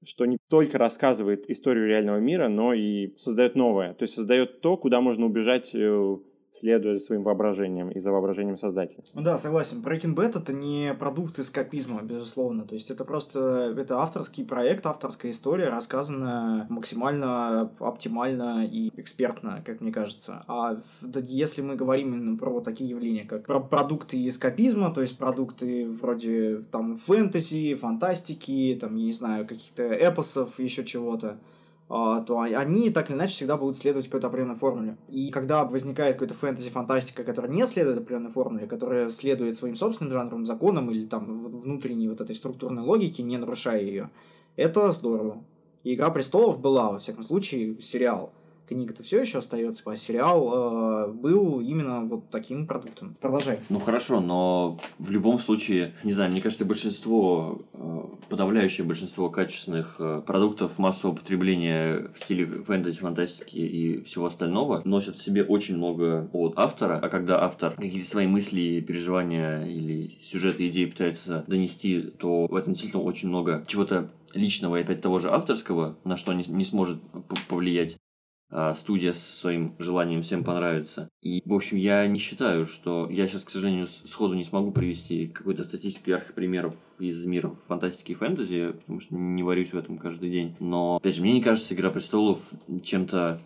что 0.03 0.25
не 0.25 0.37
только 0.49 0.77
рассказывает 0.77 1.49
историю 1.49 1.87
реального 1.87 2.17
мира, 2.17 2.47
но 2.47 2.73
и 2.73 3.15
создает 3.17 3.55
новое. 3.55 3.93
То 3.93 4.03
есть 4.03 4.13
создает 4.13 4.61
то, 4.61 4.77
куда 4.77 5.01
можно 5.01 5.25
убежать 5.25 5.73
э, 5.73 6.17
следуя 6.55 6.95
за 6.95 7.01
своим 7.01 7.23
воображением 7.23 7.89
и 7.89 7.99
за 7.99 8.11
воображением 8.11 8.57
создателя. 8.57 9.03
Ну 9.13 9.21
да, 9.21 9.37
согласен. 9.37 9.81
Breaking 9.83 10.15
Bad 10.15 10.39
это 10.39 10.53
не 10.53 10.93
продукт 10.93 11.37
эскапизма, 11.39 12.01
безусловно. 12.01 12.65
То 12.65 12.75
есть 12.75 12.89
это 12.89 13.03
просто 13.03 13.73
это 13.77 13.99
авторский 13.99 14.45
проект, 14.45 14.85
авторская 14.85 15.31
история, 15.31 15.69
рассказанная 15.69 16.65
максимально 16.69 17.71
оптимально 17.79 18.65
и 18.65 18.89
экспертно, 18.95 19.61
как 19.65 19.81
мне 19.81 19.91
кажется. 19.91 20.43
А 20.47 20.79
если 21.01 21.61
мы 21.61 21.75
говорим 21.75 22.13
именно 22.13 22.37
про 22.37 22.61
такие 22.61 22.89
явления, 22.89 23.25
как 23.25 23.45
про 23.45 23.59
продукты 23.59 24.27
эскапизма, 24.27 24.93
то 24.93 25.01
есть 25.01 25.17
продукты 25.17 25.87
вроде 25.87 26.63
там 26.71 26.97
фэнтези, 26.97 27.75
фантастики, 27.75 28.77
там, 28.79 28.95
я 28.95 29.05
не 29.05 29.13
знаю, 29.13 29.47
каких-то 29.47 29.83
эпосов, 29.83 30.59
еще 30.59 30.83
чего-то, 30.83 31.37
то 31.87 32.39
они 32.39 32.89
так 32.89 33.09
или 33.09 33.17
иначе 33.17 33.33
всегда 33.33 33.57
будут 33.57 33.77
следовать 33.77 34.05
какой-то 34.05 34.27
определенной 34.27 34.55
формуле. 34.55 34.97
И 35.07 35.29
когда 35.29 35.65
возникает 35.65 36.15
какой-то 36.15 36.33
фэнтези-фантастика, 36.33 37.23
которая 37.23 37.51
не 37.51 37.65
следует 37.67 37.99
определенной 37.99 38.31
формуле, 38.31 38.67
которая 38.67 39.09
следует 39.09 39.55
своим 39.55 39.75
собственным 39.75 40.11
жанровым 40.11 40.45
законам 40.45 40.89
или 40.89 41.05
там 41.05 41.25
внутренней 41.25 42.09
вот 42.09 42.21
этой 42.21 42.35
структурной 42.35 42.83
логике, 42.83 43.23
не 43.23 43.37
нарушая 43.37 43.81
ее, 43.81 44.09
это 44.55 44.91
здорово. 44.91 45.43
И 45.83 45.93
«Игра 45.93 46.09
престолов» 46.09 46.59
была, 46.59 46.91
во 46.91 46.99
всяком 46.99 47.23
случае, 47.23 47.79
сериал– 47.81 48.33
книга-то 48.67 49.03
все 49.03 49.21
еще 49.21 49.39
остается, 49.39 49.83
а 49.85 49.95
сериал 49.95 51.07
э, 51.07 51.11
был 51.11 51.59
именно 51.61 52.01
вот 52.01 52.29
таким 52.29 52.67
продуктом. 52.67 53.15
Продолжай. 53.19 53.59
Ну 53.69 53.79
хорошо, 53.79 54.19
но 54.19 54.79
в 54.99 55.09
любом 55.11 55.39
случае, 55.39 55.93
не 56.03 56.13
знаю, 56.13 56.31
мне 56.31 56.41
кажется, 56.41 56.65
большинство, 56.65 57.61
э, 57.73 58.01
подавляющее 58.29 58.85
большинство 58.85 59.29
качественных 59.29 59.95
э, 59.99 60.21
продуктов 60.25 60.77
массового 60.77 61.15
потребления 61.15 62.11
в 62.15 62.23
стиле 62.23 62.45
фэнтези, 62.45 62.99
фантастики 62.99 63.57
и 63.57 64.03
всего 64.03 64.27
остального 64.27 64.81
носят 64.85 65.17
в 65.17 65.23
себе 65.23 65.43
очень 65.43 65.77
много 65.77 66.29
от 66.33 66.53
автора, 66.57 66.99
а 67.01 67.09
когда 67.09 67.43
автор 67.43 67.75
какие-то 67.75 68.09
свои 68.09 68.27
мысли, 68.27 68.83
переживания 68.85 69.65
или 69.65 70.17
сюжеты, 70.23 70.67
идеи 70.69 70.85
пытается 70.85 71.43
донести, 71.47 72.01
то 72.01 72.47
в 72.47 72.55
этом 72.55 72.73
действительно 72.73 73.03
очень 73.03 73.29
много 73.29 73.63
чего-то 73.67 74.11
личного 74.33 74.77
и 74.77 74.81
опять 74.81 75.01
того 75.01 75.19
же 75.19 75.31
авторского, 75.31 75.97
на 76.03 76.17
что 76.17 76.33
не, 76.33 76.43
не 76.45 76.65
сможет 76.65 76.99
повлиять 77.47 77.97
студия 78.75 79.13
с 79.13 79.21
своим 79.21 79.75
желанием 79.79 80.21
всем 80.21 80.43
понравится. 80.43 81.09
И, 81.21 81.41
в 81.45 81.53
общем, 81.53 81.77
я 81.77 82.05
не 82.07 82.19
считаю, 82.19 82.67
что... 82.67 83.09
Я 83.09 83.27
сейчас, 83.27 83.43
к 83.43 83.49
сожалению, 83.49 83.87
сходу 83.87 84.33
не 84.33 84.45
смогу 84.45 84.71
привести 84.71 85.27
какой-то 85.27 85.63
статистику 85.63 86.11
ярких 86.11 86.33
примеров 86.33 86.75
из 86.99 87.25
мира 87.25 87.55
фантастики 87.67 88.11
и 88.11 88.15
фэнтези, 88.15 88.73
потому 88.73 89.01
что 89.01 89.15
не 89.15 89.43
варюсь 89.43 89.73
в 89.73 89.77
этом 89.77 89.97
каждый 89.97 90.29
день. 90.29 90.55
Но, 90.59 90.97
опять 90.97 91.15
же, 91.15 91.21
мне 91.21 91.33
не 91.33 91.41
кажется 91.41 91.73
«Игра 91.73 91.89
престолов» 91.89 92.39
чем-то 92.83 93.41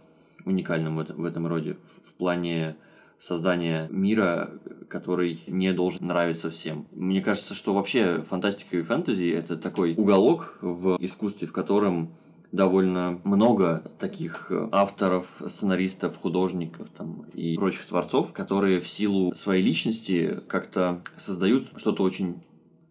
уникальным 0.45 0.97
в 0.97 0.99
этом, 0.99 1.21
в 1.21 1.25
этом 1.25 1.47
роде. 1.47 1.77
В 2.05 2.13
плане 2.13 2.75
создания 3.21 3.87
мира, 3.91 4.51
который 4.87 5.41
не 5.47 5.73
должен 5.73 6.07
нравиться 6.07 6.49
всем. 6.49 6.87
Мне 6.91 7.21
кажется, 7.21 7.53
что 7.53 7.73
вообще 7.73 8.23
фантастика 8.29 8.77
и 8.77 8.81
фэнтези 8.81 9.29
это 9.29 9.57
такой 9.57 9.93
уголок 9.95 10.57
в 10.61 10.97
искусстве, 10.99 11.47
в 11.47 11.51
котором 11.51 12.11
довольно 12.51 13.19
много 13.23 13.83
таких 13.99 14.51
э, 14.51 14.69
авторов, 14.71 15.27
сценаристов, 15.47 16.17
художников 16.17 16.87
там, 16.97 17.25
и 17.33 17.55
прочих 17.55 17.85
творцов, 17.85 18.33
которые 18.33 18.81
в 18.81 18.87
силу 18.87 19.33
своей 19.35 19.63
личности 19.63 20.39
как-то 20.47 21.01
создают 21.17 21.71
что-то 21.77 22.03
очень 22.03 22.41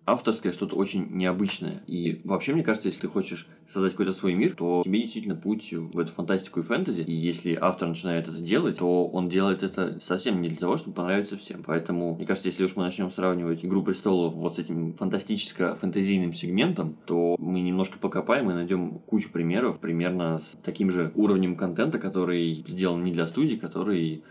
авторское, 0.09 0.53
что-то 0.53 0.75
очень 0.75 1.07
необычное. 1.11 1.83
И 1.87 2.21
вообще, 2.25 2.55
мне 2.55 2.63
кажется, 2.63 2.89
если 2.89 3.03
ты 3.03 3.09
хочешь 3.09 3.47
создать 3.69 3.93
какой-то 3.93 4.15
свой 4.15 4.35
мир, 4.35 4.55
то 4.57 4.83
тебе 4.85 5.03
действительно 5.03 5.37
путь 5.37 5.71
в 5.71 5.99
эту 5.99 6.13
фантастику 6.13 6.61
и 6.61 6.63
фэнтези. 6.63 7.03
И 7.03 7.13
если 7.13 7.59
автор 7.61 7.89
начинает 7.89 8.27
это 8.27 8.39
делать, 8.39 8.79
то 8.79 9.07
он 9.07 9.29
делает 9.29 9.63
это 9.63 10.01
совсем 10.01 10.41
не 10.41 10.49
для 10.49 10.57
того, 10.57 10.79
чтобы 10.79 10.95
понравиться 10.95 11.37
всем. 11.37 11.63
Поэтому, 11.63 12.15
мне 12.15 12.27
кажется, 12.27 12.49
если 12.49 12.65
уж 12.65 12.75
мы 12.75 12.85
начнем 12.85 13.11
сравнивать 13.11 13.65
«Игру 13.65 13.83
престолов» 13.83 14.35
вот 14.35 14.57
с 14.57 14.59
этим 14.59 14.95
фантастическо-фэнтезийным 14.95 16.33
сегментом, 16.33 16.97
то 17.05 17.37
мы 17.39 17.61
немножко 17.61 17.99
покопаем 17.99 18.51
и 18.51 18.55
найдем 18.55 19.01
кучу 19.01 19.31
примеров 19.31 19.79
примерно 19.79 20.39
с 20.39 20.57
таким 20.65 20.91
же 20.91 21.13
уровнем 21.17 21.55
контента, 21.55 21.99
который 21.99 22.65
сделан 22.67 23.05
не 23.05 23.13
для 23.13 23.27
студии, 23.27 23.57
который 23.57 24.23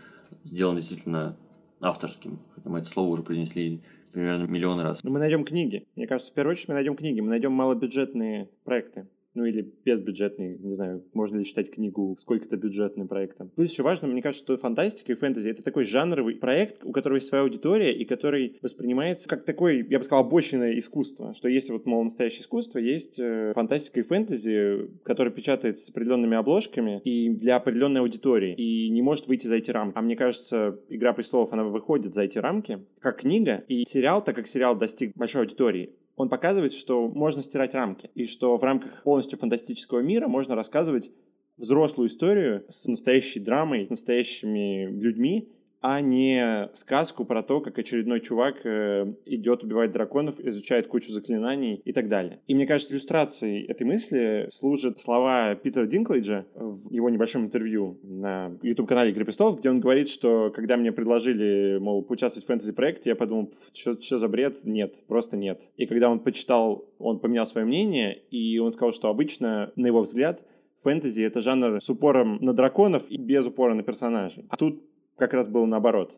сделан 0.44 0.76
действительно 0.76 1.36
авторским. 1.80 2.40
Хотя 2.56 2.68
мы 2.68 2.80
это 2.80 2.90
слово 2.90 3.10
уже 3.10 3.22
принесли 3.22 3.80
примерно 4.12 4.44
миллион 4.44 4.80
раз. 4.80 5.02
Но 5.02 5.10
ну, 5.10 5.14
мы 5.14 5.20
найдем 5.20 5.44
книги. 5.44 5.86
Мне 5.96 6.06
кажется, 6.06 6.32
в 6.32 6.34
первую 6.34 6.52
очередь 6.52 6.68
мы 6.68 6.74
найдем 6.74 6.96
книги. 6.96 7.20
Мы 7.20 7.28
найдем 7.28 7.52
малобюджетные 7.52 8.48
проекты 8.64 9.06
ну 9.38 9.44
или 9.44 9.72
безбюджетный, 9.84 10.58
не 10.58 10.74
знаю, 10.74 11.04
можно 11.14 11.38
ли 11.38 11.44
считать 11.44 11.70
книгу 11.70 12.16
сколько-то 12.18 12.56
бюджетным 12.56 13.06
проектом. 13.06 13.50
Плюс 13.54 13.70
еще 13.70 13.84
важно, 13.84 14.08
мне 14.08 14.20
кажется, 14.20 14.44
что 14.44 14.56
фантастика 14.56 15.12
и 15.12 15.14
фэнтези— 15.14 15.48
это 15.50 15.62
такой 15.62 15.84
жанровый 15.84 16.34
проект, 16.34 16.84
у 16.84 16.90
которого 16.90 17.16
есть 17.16 17.28
своя 17.28 17.44
аудитория, 17.44 17.92
и 17.92 18.04
который 18.04 18.58
воспринимается 18.62 19.28
как 19.28 19.44
такой, 19.44 19.86
я 19.88 19.98
бы 19.98 20.04
сказал, 20.04 20.24
обочинное 20.24 20.76
искусство, 20.76 21.32
что 21.34 21.48
если 21.48 21.72
вот, 21.72 21.86
мол, 21.86 22.02
настоящее 22.02 22.40
искусство, 22.40 22.80
есть 22.80 23.20
э, 23.20 23.52
фантастика 23.54 24.00
и 24.00 24.02
фэнтези, 24.02 24.90
которая 25.04 25.32
печатается 25.32 25.86
с 25.86 25.90
определенными 25.90 26.36
обложками 26.36 27.00
и 27.04 27.30
для 27.30 27.56
определенной 27.56 28.00
аудитории, 28.00 28.54
и 28.54 28.90
не 28.90 29.02
может 29.02 29.28
выйти 29.28 29.46
за 29.46 29.54
эти 29.54 29.70
рамки. 29.70 29.96
А 29.96 30.02
мне 30.02 30.16
кажется, 30.16 30.80
«Игра 30.88 31.12
престолов», 31.12 31.52
она 31.52 31.62
выходит 31.62 32.12
за 32.12 32.22
эти 32.22 32.38
рамки, 32.38 32.80
как 32.98 33.20
книга, 33.20 33.62
и 33.68 33.84
сериал, 33.86 34.24
так 34.24 34.34
как 34.34 34.48
сериал 34.48 34.76
достиг 34.76 35.12
большой 35.14 35.42
аудитории, 35.42 35.90
он 36.18 36.28
показывает, 36.28 36.74
что 36.74 37.08
можно 37.08 37.42
стирать 37.42 37.74
рамки, 37.74 38.10
и 38.14 38.26
что 38.26 38.58
в 38.58 38.64
рамках 38.64 39.02
полностью 39.04 39.38
фантастического 39.38 40.00
мира 40.00 40.26
можно 40.26 40.56
рассказывать 40.56 41.10
взрослую 41.56 42.08
историю 42.08 42.64
с 42.68 42.86
настоящей 42.86 43.40
драмой, 43.40 43.86
с 43.86 43.90
настоящими 43.90 44.86
людьми, 44.86 45.48
а 45.80 46.00
не 46.00 46.68
сказку 46.74 47.24
про 47.24 47.42
то, 47.42 47.60
как 47.60 47.78
очередной 47.78 48.20
чувак 48.20 48.64
э, 48.64 49.12
идет 49.26 49.62
убивать 49.62 49.92
драконов, 49.92 50.40
изучает 50.40 50.88
кучу 50.88 51.12
заклинаний 51.12 51.80
и 51.84 51.92
так 51.92 52.08
далее. 52.08 52.40
И 52.46 52.54
мне 52.54 52.66
кажется, 52.66 52.94
иллюстрацией 52.94 53.64
этой 53.64 53.84
мысли 53.84 54.46
служат 54.50 55.00
слова 55.00 55.54
Питера 55.54 55.86
Динклейджа 55.86 56.46
в 56.54 56.92
его 56.92 57.08
небольшом 57.10 57.44
интервью 57.44 57.98
на 58.02 58.52
YouTube-канале 58.62 59.10
«Игры 59.10 59.24
престолов», 59.24 59.60
где 59.60 59.70
он 59.70 59.80
говорит, 59.80 60.08
что 60.08 60.50
когда 60.54 60.76
мне 60.76 60.90
предложили, 60.90 61.78
мол, 61.78 62.02
поучаствовать 62.02 62.44
в 62.44 62.48
фэнтези-проекте, 62.48 63.10
я 63.10 63.16
подумал, 63.16 63.52
что, 63.72 64.18
за 64.18 64.28
бред? 64.28 64.64
Нет, 64.64 65.04
просто 65.06 65.36
нет. 65.36 65.70
И 65.76 65.86
когда 65.86 66.10
он 66.10 66.20
почитал, 66.20 66.86
он 66.98 67.20
поменял 67.20 67.46
свое 67.46 67.66
мнение, 67.66 68.18
и 68.30 68.58
он 68.58 68.72
сказал, 68.72 68.92
что 68.92 69.08
обычно, 69.08 69.72
на 69.76 69.86
его 69.86 70.00
взгляд, 70.00 70.42
фэнтези— 70.82 71.20
это 71.22 71.40
жанр 71.40 71.80
с 71.80 71.90
упором 71.90 72.38
на 72.40 72.52
драконов 72.52 73.04
и 73.08 73.16
без 73.16 73.46
упора 73.46 73.74
на 73.74 73.82
персонажей. 73.82 74.44
А 74.48 74.56
тут 74.56 74.82
как 75.18 75.34
раз 75.34 75.48
было 75.48 75.66
наоборот. 75.66 76.14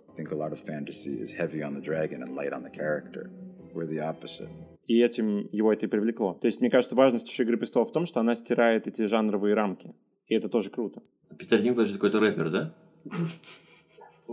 И 4.87 5.01
этим 5.01 5.49
его 5.53 5.73
это 5.73 5.87
и 5.87 5.89
привлекло. 5.89 6.35
То 6.35 6.47
есть, 6.47 6.61
мне 6.61 6.71
кажется, 6.71 6.97
важность 6.97 7.29
еще 7.29 7.45
«Игры 7.45 7.57
престолов» 7.57 7.89
в 7.91 7.93
том, 7.93 8.07
что 8.07 8.21
она 8.21 8.35
стирает 8.35 8.87
эти 8.87 9.07
жанровые 9.07 9.55
рамки. 9.55 9.95
И 10.27 10.35
это 10.35 10.49
тоже 10.49 10.71
круто. 10.71 11.03
Питер 11.39 11.63
Динклэдж 11.63 11.93
какой-то 11.93 12.21
рэпер, 12.21 12.51
да? 12.51 12.75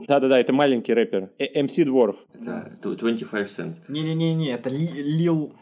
Да-да-да, 0.08 0.40
это 0.40 0.54
маленький 0.54 0.94
рэпер. 0.94 1.30
MC 1.40 1.86
Дворф. 1.86 2.18
Это 2.34 2.72
25 2.82 3.50
Cent. 3.50 3.76
Не-не-не, 3.88 4.52
это 4.52 4.70
Лил... 4.70 5.54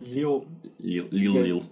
Лил... 0.00 0.44
Лил 0.78 1.08
Лил. 1.10 1.64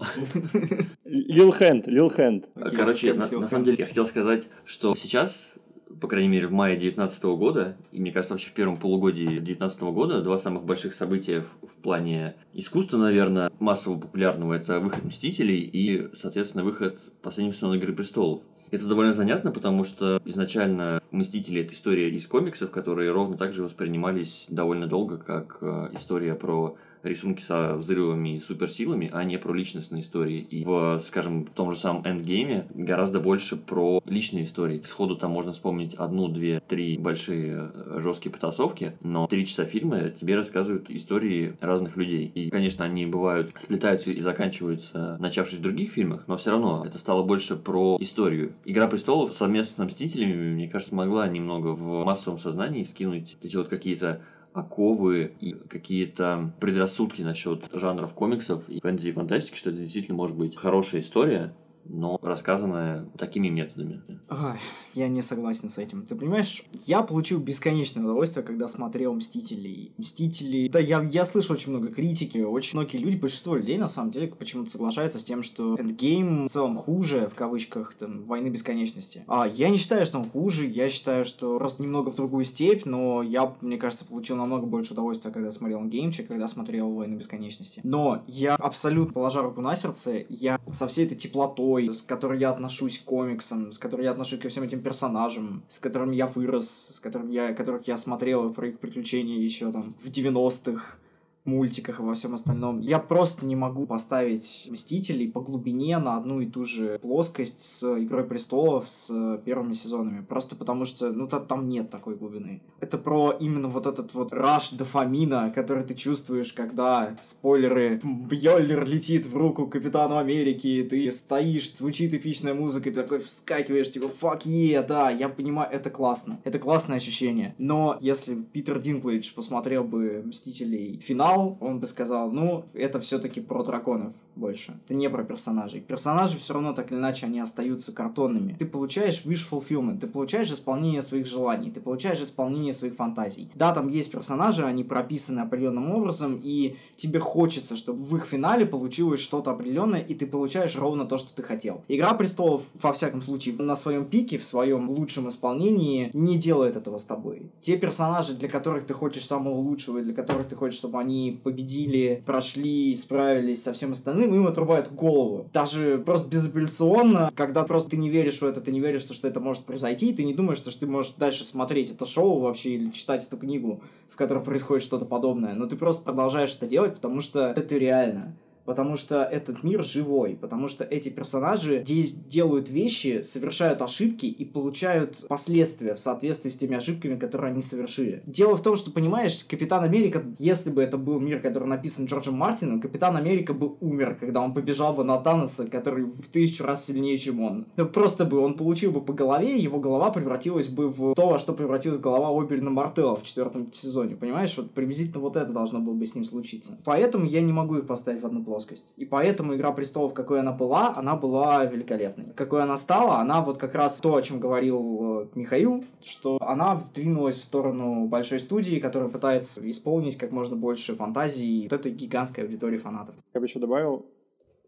Лил 1.05 1.50
Хэнд, 1.50 1.87
Лил 1.88 2.09
Хэнд. 2.09 2.48
Короче, 2.55 3.12
на 3.14 3.48
самом 3.48 3.64
деле, 3.64 3.77
я 3.81 3.87
хотел 3.87 4.07
сказать, 4.07 4.48
что 4.64 4.94
сейчас 4.94 5.54
по 6.01 6.09
крайней 6.09 6.29
мере, 6.29 6.47
в 6.47 6.53
мае 6.53 6.77
2019 6.77 7.25
года, 7.25 7.77
и 7.93 8.01
мне 8.01 8.13
кажется, 8.13 8.35
вообще 8.35 8.51
в 8.51 8.55
первом 8.55 8.77
полугодии 8.77 9.27
2019 9.27 9.81
года, 9.83 10.23
два 10.23 10.39
самых 10.39 10.65
больших 10.65 10.95
события 10.95 11.45
в, 11.63 11.83
плане 11.83 12.35
искусства, 12.55 12.97
наверное, 12.97 13.51
массово 13.61 13.99
популярного, 13.99 14.55
это 14.55 14.81
выход 14.81 15.05
«Мстителей» 15.05 15.61
и, 15.61 16.09
соответственно, 16.21 16.65
выход 16.65 16.99
«Последнего 17.23 17.55
сезона 17.55 17.75
Игры 17.75 17.93
престолов». 17.93 18.43
Это 18.71 18.87
довольно 18.87 19.13
занятно, 19.13 19.51
потому 19.51 19.85
что 19.85 20.21
изначально 20.25 21.03
«Мстители»— 21.11 21.61
это 21.63 21.75
история 21.75 22.09
из 22.09 22.27
комиксов, 22.27 22.71
которые 22.71 23.13
ровно 23.13 23.37
так 23.37 23.53
же 23.53 23.63
воспринимались 23.63 24.47
довольно 24.49 24.87
долго, 24.87 25.19
как 25.19 25.59
э, 25.61 25.91
история 25.95 26.35
про 26.35 26.77
рисунки 27.05 27.43
со 27.43 27.75
взрывами 27.75 28.37
и 28.37 28.40
суперсилами, 28.40 29.11
а 29.12 29.25
не 29.25 29.38
про 29.38 29.53
личностные 29.53 30.03
истории. 30.03 30.40
И 30.40 30.64
в, 30.64 31.03
скажем, 31.07 31.45
в 31.45 31.51
том 31.51 31.73
же 31.73 31.79
самом 31.79 32.07
эндгейме 32.07 32.67
гораздо 32.75 33.21
больше 33.21 33.57
про 33.57 34.03
личные 34.07 34.45
истории. 34.45 34.83
Сходу 34.87 35.17
там 35.17 35.31
можно 35.31 35.53
вспомнить 35.53 35.95
одну, 35.95 36.29
две, 36.29 36.61
три 36.61 36.99
большие 36.99 37.71
э, 37.73 38.01
жесткие 38.01 38.33
потасовки, 38.33 38.93
но 39.03 39.27
три 39.27 39.47
часа 39.47 39.64
фильма 39.64 40.11
тебе 40.11 40.37
рассказывают 40.37 40.90
истории 40.90 41.57
разных 41.61 41.97
людей. 41.97 42.31
И, 42.35 42.51
конечно, 42.51 42.85
они 42.85 43.07
бывают 43.07 43.53
сплетаются 43.59 44.11
и 44.11 44.21
заканчиваются, 44.21 45.17
начавшись 45.21 45.59
в 45.59 45.62
других 45.62 45.93
фильмах, 45.93 46.25
но 46.27 46.37
все 46.37 46.51
равно 46.51 46.85
это 46.87 46.99
стало 46.99 47.23
больше 47.23 47.57
про 47.57 47.97
историю. 48.01 48.53
Игра 48.64 48.88
престолов 48.88 49.33
совместно 49.33 49.85
с 49.85 49.87
Мстителями, 49.87 50.55
мне 50.55 50.69
кажется, 50.69 50.95
могла 50.95 51.29
немного 51.29 51.69
в 51.69 52.05
массовом 52.05 52.38
сознании 52.38 52.85
скинуть 52.85 53.37
эти 53.43 53.57
вот 53.57 53.69
какие-то 53.69 54.21
оковы 54.55 55.35
и 55.40 55.53
какие-то 55.53 56.53
предрассудки 56.61 57.23
насчет 57.23 57.69
жанров 57.73 58.14
комиксов. 58.14 58.67
И 58.69 58.81
фэнтези 58.81 59.09
и 59.09 59.12
фантастики, 59.12 59.57
что 59.57 59.71
это 59.71 59.81
действительно 59.81 60.17
может 60.17 60.37
быть 60.37 60.57
хорошая 60.57 61.03
история, 61.03 61.53
но 61.87 62.18
рассказанная 62.23 63.07
такими 63.18 63.49
методами. 63.49 64.03
Ой, 64.29 64.59
я 64.94 65.09
не 65.09 65.23
согласен 65.23 65.68
с 65.68 65.79
этим. 65.79 66.07
Ты 66.07 66.14
понимаешь, 66.14 66.62
я 66.87 67.03
получил 67.03 67.38
бесконечное 67.38 68.03
удовольствие, 68.05 68.44
когда 68.44 68.68
смотрел 68.68 69.14
«Мстителей». 69.14 69.92
«Мстители...» 69.99 70.68
Да, 70.68 70.79
я, 70.79 71.03
я 71.03 71.25
слышу 71.25 71.53
очень 71.53 71.70
много 71.70 71.88
критики, 71.88 72.38
очень 72.38 72.79
многие 72.79 72.99
люди, 72.99 73.16
большинство 73.16 73.57
людей, 73.57 73.79
на 73.79 73.88
самом 73.88 74.11
деле, 74.11 74.29
почему-то 74.29 74.70
соглашаются 74.70 75.18
с 75.18 75.25
тем, 75.25 75.42
что 75.42 75.77
«Эндгейм» 75.79 76.47
в 76.47 76.51
целом 76.51 76.79
хуже, 76.79 77.29
в 77.29 77.35
кавычках, 77.35 77.94
там, 77.94 78.25
«Войны 78.25 78.49
бесконечности». 78.49 79.25
А 79.27 79.47
я 79.47 79.68
не 79.68 79.79
считаю, 79.79 80.07
что 80.07 80.18
он 80.18 80.29
хуже, 80.29 80.66
я 80.66 80.88
считаю, 80.88 81.25
что 81.25 81.59
просто 81.59 81.83
немного 81.83 82.11
в 82.11 82.16
другую 82.16 82.44
степь, 82.44 82.85
но 82.85 83.23
я, 83.23 83.55
мне 83.61 83.77
кажется, 83.77 84.05
получил 84.05 84.37
намного 84.37 84.66
больше 84.66 84.92
удовольствия, 84.92 85.31
когда 85.31 85.51
смотрел 85.51 85.81
«Эндгейм», 85.81 86.12
чем 86.12 86.27
когда 86.27 86.49
смотрел 86.49 86.90
«Войны 86.90 87.16
бесконечности». 87.16 87.81
Но 87.85 88.23
я 88.27 88.55
абсолютно, 88.55 89.12
положа 89.12 89.42
руку 89.42 89.61
на 89.61 89.77
сердце, 89.77 90.25
я 90.29 90.59
со 90.73 90.88
всей 90.88 91.07
этой 91.07 91.16
теплотой, 91.16 91.74
с 91.81 92.03
которой 92.03 92.39
я 92.39 92.51
отношусь 92.51 92.99
к 92.99 93.05
комиксам, 93.05 93.73
с 93.73 93.79
которой 93.79 94.03
я 94.03 94.11
отношусь 94.11 94.41
ко 94.41 94.49
всем 94.49 94.65
этим 94.65 94.81
персонажам, 94.81 95.63
с 95.69 95.79
которыми 95.79 96.17
я 96.17 96.27
вырос, 96.27 96.95
с 96.95 97.01
которыми 97.01 97.33
я, 97.33 97.55
которых 97.55 97.87
я 97.87 97.97
смотрел 97.97 98.53
про 98.53 98.69
их 98.69 98.79
приключения 98.79 99.39
еще 99.39 99.71
там 99.73 99.95
в 100.03 100.09
90-х, 100.09 100.97
мультиках 101.45 102.01
и 102.01 102.03
во 102.03 102.15
всем 102.15 102.35
остальном. 102.35 102.81
Я 102.81 102.99
просто 102.99 103.45
не 103.45 103.57
могу 103.57 103.87
поставить 103.87 104.69
Мстителей 104.71 105.31
по 105.31 105.41
глубине 105.41 105.99
на 105.99 106.17
одну 106.17 106.41
и 106.41 106.47
ту 106.47 106.65
же 106.65 106.99
плоскость 107.01 107.61
с 107.61 107.83
Игрой 107.99 108.25
Престолов, 108.25 108.89
с 108.89 109.41
первыми 109.45 109.75
сезонами. 109.75 110.25
Просто 110.25 110.57
потому 110.57 110.85
что, 110.85 111.13
ну, 111.13 111.27
там 111.27 111.69
нет 111.69 111.91
такой 111.91 112.17
глубины. 112.17 112.63
Это 112.81 112.99
про 112.99 113.33
именно 113.39 113.69
вот 113.69 113.87
этот 113.87 114.15
вот 114.15 114.33
раш 114.33 114.71
дофамина, 114.71 115.51
который 115.51 115.85
ты 115.85 115.95
чувствуешь, 115.95 116.53
когда, 116.53 117.17
спойлеры, 117.23 118.01
Бьоллер 118.03 118.87
летит 118.87 119.27
в 119.27 119.37
руку 119.37 119.67
Капитану 119.67 120.17
Америки, 120.17 120.87
ты 120.89 121.11
стоишь, 121.13 121.75
звучит 121.75 122.15
эпичная 122.15 122.55
музыка, 122.55 122.89
и 122.89 122.93
ты 122.93 123.03
такой 123.03 123.19
вскакиваешь, 123.19 123.91
типа, 123.91 124.11
fuck 124.21 124.43
yeah, 124.45 124.87
да, 124.87 125.11
я 125.11 125.29
понимаю, 125.29 125.71
это 125.71 125.91
классно. 125.91 126.41
Это 126.45 126.59
классное 126.59 126.97
ощущение. 126.97 127.55
Но 127.59 127.99
если 128.01 128.35
Питер 128.35 128.79
Динклейдж 128.79 129.35
посмотрел 129.35 129.85
бы 129.85 130.23
Мстителей 130.25 130.99
финал, 130.99 131.34
читал, 131.35 131.57
он 131.61 131.81
бы 131.81 131.87
сказал, 131.87 132.31
ну, 132.31 132.64
это 132.75 133.01
все-таки 133.01 133.40
про 133.40 133.62
драконов 133.62 134.12
больше. 134.37 134.79
Это 134.85 134.94
не 134.94 135.09
про 135.09 135.25
персонажей. 135.25 135.81
Персонажи 135.81 136.38
все 136.38 136.55
равно 136.55 136.73
так 136.73 136.90
или 136.90 136.99
иначе 136.99 137.27
они 137.27 137.40
остаются 137.40 137.92
картонными. 137.92 138.57
Ты 138.59 138.66
получаешь 138.66 139.25
wish 139.25 139.49
fulfillment, 139.51 139.99
ты 139.99 140.07
получаешь 140.07 140.51
исполнение 140.51 141.03
своих 141.03 141.27
желаний, 141.27 141.70
ты 141.70 141.81
получаешь 141.81 142.20
исполнение 142.20 142.73
своих 142.73 142.94
фантазий. 142.94 143.51
Да, 143.55 143.73
там 143.73 143.88
есть 143.88 144.11
персонажи, 144.11 144.64
они 144.64 144.85
прописаны 144.85 145.40
определенным 145.40 145.90
образом, 145.90 146.40
и 146.42 146.77
тебе 146.97 147.20
хочется, 147.20 147.77
чтобы 147.77 148.05
в 148.05 148.16
их 148.16 148.25
финале 148.27 148.66
получилось 148.66 149.20
что-то 149.20 149.51
определенное, 149.51 150.01
и 150.01 150.14
ты 150.14 150.27
получаешь 150.27 150.77
ровно 150.77 151.07
то, 151.07 151.16
что 151.16 151.35
ты 151.35 151.42
хотел. 151.42 151.83
Игра 151.88 152.14
престолов, 152.14 152.62
во 152.81 152.92
всяком 152.92 153.23
случае, 153.23 153.57
на 153.57 153.77
своем 153.77 154.05
пике, 154.05 154.38
в 154.38 154.44
своем 154.44 154.90
лучшем 154.90 155.29
исполнении, 155.29 156.11
не 156.12 156.38
делает 156.38 156.77
этого 156.77 156.99
с 156.99 157.05
тобой. 157.05 157.51
Те 157.61 157.77
персонажи, 157.77 158.35
для 158.35 158.49
которых 158.49 158.87
ты 158.87 158.94
хочешь 158.94 159.27
самого 159.27 159.55
лучшего, 159.55 159.99
и 159.99 160.03
для 160.03 160.14
которых 160.14 160.49
ты 160.49 160.57
хочешь, 160.57 160.79
чтобы 160.79 160.99
они 160.99 161.40
победили, 161.42 162.23
прошли, 162.27 162.94
справились 162.97 163.62
со 163.62 163.73
всем 163.73 163.92
остальным, 163.92 164.24
им 164.33 164.47
отрубают 164.47 164.93
голову. 164.93 165.49
Даже 165.53 165.99
просто 165.99 166.29
безапелляционно, 166.29 167.33
когда 167.35 167.65
просто 167.65 167.91
ты 167.91 167.97
не 167.97 168.09
веришь 168.09 168.41
в 168.41 168.45
это, 168.45 168.61
ты 168.61 168.71
не 168.71 168.81
веришь, 168.81 169.03
что 169.03 169.29
это 169.29 169.41
может 169.41 169.65
произойти, 169.65 170.13
ты 170.13 170.25
не 170.25 170.35
думаешь, 170.35 170.59
что 170.59 170.79
ты 170.79 170.87
можешь 170.87 171.13
дальше 171.13 171.45
смотреть 171.45 171.91
это 171.91 172.07
шоу 172.07 172.41
вообще 172.41 172.71
или 172.71 172.91
читать 172.91 173.27
эту 173.27 173.37
книгу, 173.37 173.83
в 174.11 174.17
которой 174.17 174.43
происходит 174.43 174.85
что-то 174.85 175.05
подобное. 175.05 175.55
Но 175.55 175.67
ты 175.67 175.77
просто 175.77 176.05
продолжаешь 176.05 176.55
это 176.55 176.67
делать, 176.67 176.95
потому 176.95 177.21
что 177.21 177.53
это 177.57 177.77
реально 177.77 178.37
потому 178.64 178.96
что 178.96 179.22
этот 179.22 179.62
мир 179.62 179.85
живой, 179.85 180.38
потому 180.40 180.68
что 180.68 180.85
эти 180.85 181.09
персонажи 181.09 181.85
делают 181.85 182.68
вещи, 182.70 183.22
совершают 183.22 183.83
ошибки 183.83 184.27
и 184.27 184.44
получают 184.44 185.24
последствия 185.29 185.94
в 185.94 186.00
соответствии 186.00 186.50
с 186.50 186.57
теми 186.57 186.77
ошибками, 186.77 187.18
которые 187.18 187.53
они 187.53 187.62
совершили. 187.62 188.22
Дело 188.27 188.57
в 188.57 188.62
том, 188.62 188.77
что, 188.77 188.90
понимаешь, 188.90 189.44
Капитан 189.44 189.85
Америка, 189.85 190.24
если 190.38 190.70
бы 190.70 190.83
это 190.83 190.96
был 190.96 191.20
мир, 191.20 191.40
который 191.40 191.68
написан 191.68 192.07
Джорджем 192.07 192.35
Мартином, 192.35 192.81
Капитан 192.81 193.16
Америка 193.16 193.53
бы 193.53 193.74
умер, 193.81 194.16
когда 194.18 194.40
он 194.40 194.55
побежал 194.55 194.94
бы 194.94 195.05
на 195.05 195.18
Таноса, 195.18 195.70
который 195.70 196.05
в 196.05 196.29
тысячу 196.29 196.64
раз 196.64 196.87
сильнее, 196.87 197.18
чем 197.18 197.40
он. 197.40 197.66
Просто 197.92 198.24
бы 198.24 198.38
он 198.38 198.55
получил 198.55 198.92
бы 198.92 199.00
по 199.00 199.12
голове, 199.12 199.59
его 199.59 199.79
голова 199.79 200.11
превратилась 200.11 200.68
бы 200.68 200.88
в 200.88 201.14
то, 201.14 201.29
во 201.29 201.38
что 201.38 201.53
превратилась 201.53 201.98
голова 201.98 202.31
Оберина 202.31 202.70
Мартелла 202.70 203.16
в 203.16 203.22
четвертом 203.22 203.72
сезоне. 203.72 204.16
Понимаешь, 204.16 204.57
вот 204.57 204.70
приблизительно 204.70 205.20
вот 205.20 205.37
это 205.37 205.53
должно 205.53 205.81
было 205.81 205.94
бы 205.94 206.07
с 206.07 206.14
ним 206.14 206.24
случиться. 206.24 206.79
Поэтому 206.85 207.27
я 207.27 207.40
не 207.40 207.53
могу 207.53 207.77
их 207.77 207.87
поставить 207.87 208.22
в 208.22 208.27
одну 208.27 208.42
плоскость 208.42 208.54
плоскость. 208.55 208.95
И 208.97 209.05
поэтому 209.05 209.57
«Игра 209.57 209.73
престолов», 209.73 210.14
какой 210.14 210.38
она 210.38 210.53
была, 210.53 210.95
она 210.97 211.17
была 211.17 211.64
великолепной. 211.64 212.27
Какой 212.37 212.62
она 212.62 212.77
стала, 212.77 213.19
она 213.19 213.40
вот 213.40 213.59
как 213.59 213.75
раз 213.75 213.99
то, 214.01 214.14
о 214.14 214.23
чем 214.23 214.38
говорил 214.38 215.23
э, 215.23 215.27
Михаил, 215.35 215.85
что 216.01 216.38
она 216.40 216.79
сдвинулась 216.79 217.37
в 217.37 217.43
сторону 217.43 218.07
большой 218.07 218.38
студии, 218.38 218.79
которая 218.79 219.09
пытается 219.09 219.69
исполнить 219.69 220.17
как 220.17 220.31
можно 220.31 220.55
больше 220.55 220.95
фантазии 220.95 221.64
вот 221.64 221.73
этой 221.73 221.90
гигантской 221.90 222.45
аудитории 222.45 222.79
фанатов. 222.79 223.17
Я 223.35 223.40
бы 223.40 223.47
еще 223.47 223.59
добавил, 223.59 224.07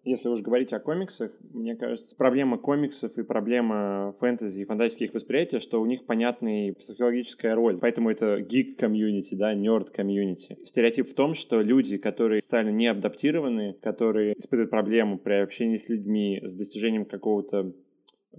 если 0.06 0.28
уж 0.28 0.40
говорить 0.40 0.72
о 0.72 0.78
комиксах, 0.78 1.32
мне 1.52 1.74
кажется, 1.74 2.14
проблема 2.16 2.58
комиксов 2.58 3.18
и 3.18 3.24
проблема 3.24 4.14
фэнтези 4.20 4.62
и 4.62 4.64
фантастических 4.64 5.12
восприятий, 5.12 5.58
что 5.58 5.80
у 5.80 5.86
них 5.86 6.06
понятная 6.06 6.72
психологическая 6.74 7.54
роль. 7.56 7.78
Поэтому 7.78 8.10
это 8.10 8.40
гик-комьюнити, 8.40 9.34
да, 9.34 9.52
нерд-комьюнити. 9.54 10.58
Стереотип 10.64 11.10
в 11.10 11.14
том, 11.14 11.34
что 11.34 11.60
люди, 11.60 11.98
которые 11.98 12.40
социально 12.40 12.70
не 12.70 12.86
адаптированы, 12.86 13.74
которые 13.82 14.34
испытывают 14.38 14.70
проблему 14.70 15.18
при 15.18 15.34
общении 15.34 15.76
с 15.76 15.88
людьми, 15.88 16.40
с 16.42 16.54
достижением 16.54 17.04
какого-то 17.04 17.72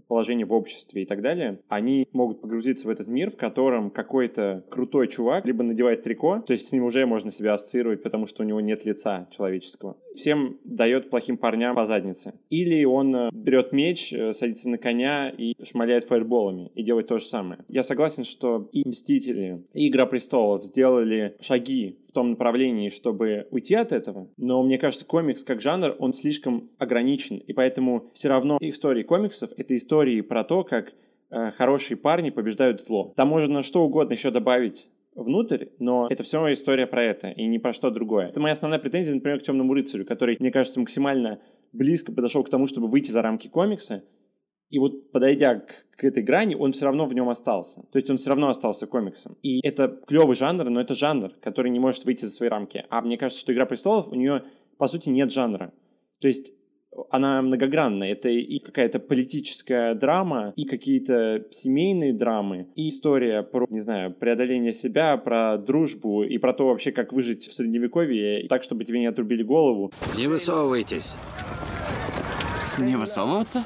положение 0.07 0.45
в 0.45 0.53
обществе 0.53 1.03
и 1.03 1.05
так 1.05 1.21
далее, 1.21 1.59
они 1.67 2.07
могут 2.13 2.41
погрузиться 2.41 2.87
в 2.87 2.89
этот 2.89 3.07
мир, 3.07 3.31
в 3.31 3.37
котором 3.37 3.89
какой-то 3.89 4.63
крутой 4.69 5.07
чувак 5.07 5.45
либо 5.45 5.63
надевает 5.63 6.03
трико, 6.03 6.39
то 6.39 6.53
есть 6.53 6.67
с 6.67 6.71
ним 6.71 6.83
уже 6.83 7.05
можно 7.05 7.31
себя 7.31 7.53
ассоциировать, 7.53 8.03
потому 8.03 8.27
что 8.27 8.43
у 8.43 8.45
него 8.45 8.61
нет 8.61 8.85
лица 8.85 9.27
человеческого. 9.31 9.97
Всем 10.15 10.57
дает 10.63 11.09
плохим 11.09 11.37
парням 11.37 11.75
по 11.75 11.85
заднице. 11.85 12.33
Или 12.49 12.83
он 12.85 13.15
э, 13.15 13.29
берет 13.31 13.71
меч, 13.71 14.11
э, 14.11 14.33
садится 14.33 14.69
на 14.69 14.77
коня 14.77 15.29
и 15.29 15.53
шмаляет 15.63 16.05
фаерболами 16.05 16.71
и 16.73 16.83
делает 16.83 17.07
то 17.07 17.19
же 17.19 17.25
самое. 17.25 17.59
Я 17.67 17.83
согласен, 17.83 18.23
что 18.23 18.67
и 18.71 18.87
Мстители, 18.87 19.61
и 19.73 19.89
Игра 19.89 20.05
Престолов 20.05 20.65
сделали 20.65 21.35
шаги 21.39 21.97
том 22.17 22.31
направлении, 22.31 22.89
чтобы 22.89 23.47
уйти 23.51 23.75
от 23.75 23.91
этого, 23.91 24.27
но 24.37 24.63
мне 24.63 24.79
кажется, 24.79 25.05
комикс 25.05 25.43
как 25.43 25.61
жанр, 25.61 25.95
он 25.99 26.13
слишком 26.13 26.71
ограничен, 26.79 27.37
и 27.37 27.53
поэтому 27.53 28.09
все 28.13 28.29
равно 28.29 28.57
истории 28.59 29.03
комиксов— 29.03 29.51
это 29.57 29.77
истории 29.77 30.21
про 30.21 30.43
то, 30.43 30.63
как 30.63 30.93
э, 31.29 31.51
хорошие 31.51 31.95
парни 31.95 32.31
побеждают 32.31 32.81
зло. 32.81 33.13
Там 33.15 33.27
можно 33.27 33.61
что 33.61 33.83
угодно 33.83 34.13
еще 34.13 34.31
добавить 34.31 34.87
внутрь, 35.13 35.67
но 35.77 36.07
это 36.09 36.23
все 36.23 36.37
равно 36.37 36.53
история 36.53 36.87
про 36.87 37.03
это, 37.03 37.29
и 37.29 37.45
не 37.45 37.59
про 37.59 37.71
что 37.71 37.91
другое. 37.91 38.29
Это 38.29 38.39
моя 38.39 38.53
основная 38.53 38.79
претензия, 38.79 39.13
например, 39.13 39.39
к 39.39 39.43
Темному 39.43 39.75
рыцарю, 39.75 40.03
который, 40.03 40.37
мне 40.39 40.49
кажется, 40.49 40.79
максимально 40.79 41.39
близко 41.71 42.11
подошел 42.11 42.43
к 42.43 42.49
тому, 42.49 42.65
чтобы 42.65 42.87
выйти 42.87 43.11
за 43.11 43.21
рамки 43.21 43.47
комикса, 43.47 44.03
и 44.69 44.79
вот 44.79 45.11
подойдя 45.11 45.55
к, 45.55 45.85
к 45.95 46.03
этой 46.03 46.23
грани, 46.23 46.55
он 46.55 46.73
все 46.73 46.85
равно 46.85 47.05
в 47.05 47.13
нем 47.13 47.29
остался. 47.29 47.83
То 47.91 47.97
есть 47.97 48.09
он 48.09 48.17
все 48.17 48.29
равно 48.29 48.49
остался 48.49 48.87
комиксом. 48.87 49.37
И 49.41 49.65
это 49.65 49.87
клевый 50.07 50.35
жанр, 50.35 50.69
но 50.69 50.81
это 50.81 50.93
жанр, 50.93 51.31
который 51.41 51.71
не 51.71 51.79
может 51.79 52.05
выйти 52.05 52.25
за 52.25 52.31
свои 52.31 52.49
рамки. 52.49 52.85
А 52.89 53.01
мне 53.01 53.17
кажется, 53.17 53.41
что 53.41 53.53
«Игра 53.53 53.65
престолов» 53.65 54.09
у 54.09 54.15
нее, 54.15 54.43
по 54.77 54.87
сути, 54.87 55.09
нет 55.09 55.31
жанра. 55.31 55.71
То 56.19 56.27
есть 56.27 56.53
она 57.11 57.41
многогранная. 57.41 58.11
Это 58.11 58.29
и 58.29 58.59
какая-то 58.59 58.99
политическая 58.99 59.93
драма, 59.93 60.53
и 60.55 60.65
какие-то 60.65 61.45
семейные 61.51 62.13
драмы, 62.13 62.67
и 62.75 62.87
история 62.87 63.43
про, 63.43 63.67
не 63.69 63.79
знаю, 63.79 64.13
преодоление 64.13 64.73
себя, 64.73 65.17
про 65.17 65.57
дружбу, 65.57 66.23
и 66.23 66.37
про 66.37 66.53
то 66.53 66.67
вообще, 66.67 66.91
как 66.91 67.13
выжить 67.13 67.47
в 67.47 67.53
Средневековье, 67.53 68.47
так, 68.47 68.63
чтобы 68.63 68.83
тебе 68.83 68.99
не 68.99 69.05
отрубили 69.05 69.43
голову. 69.43 69.91
Не 70.17 70.27
высовывайтесь. 70.27 71.17
Не 72.79 72.95
высовываться? 72.95 73.63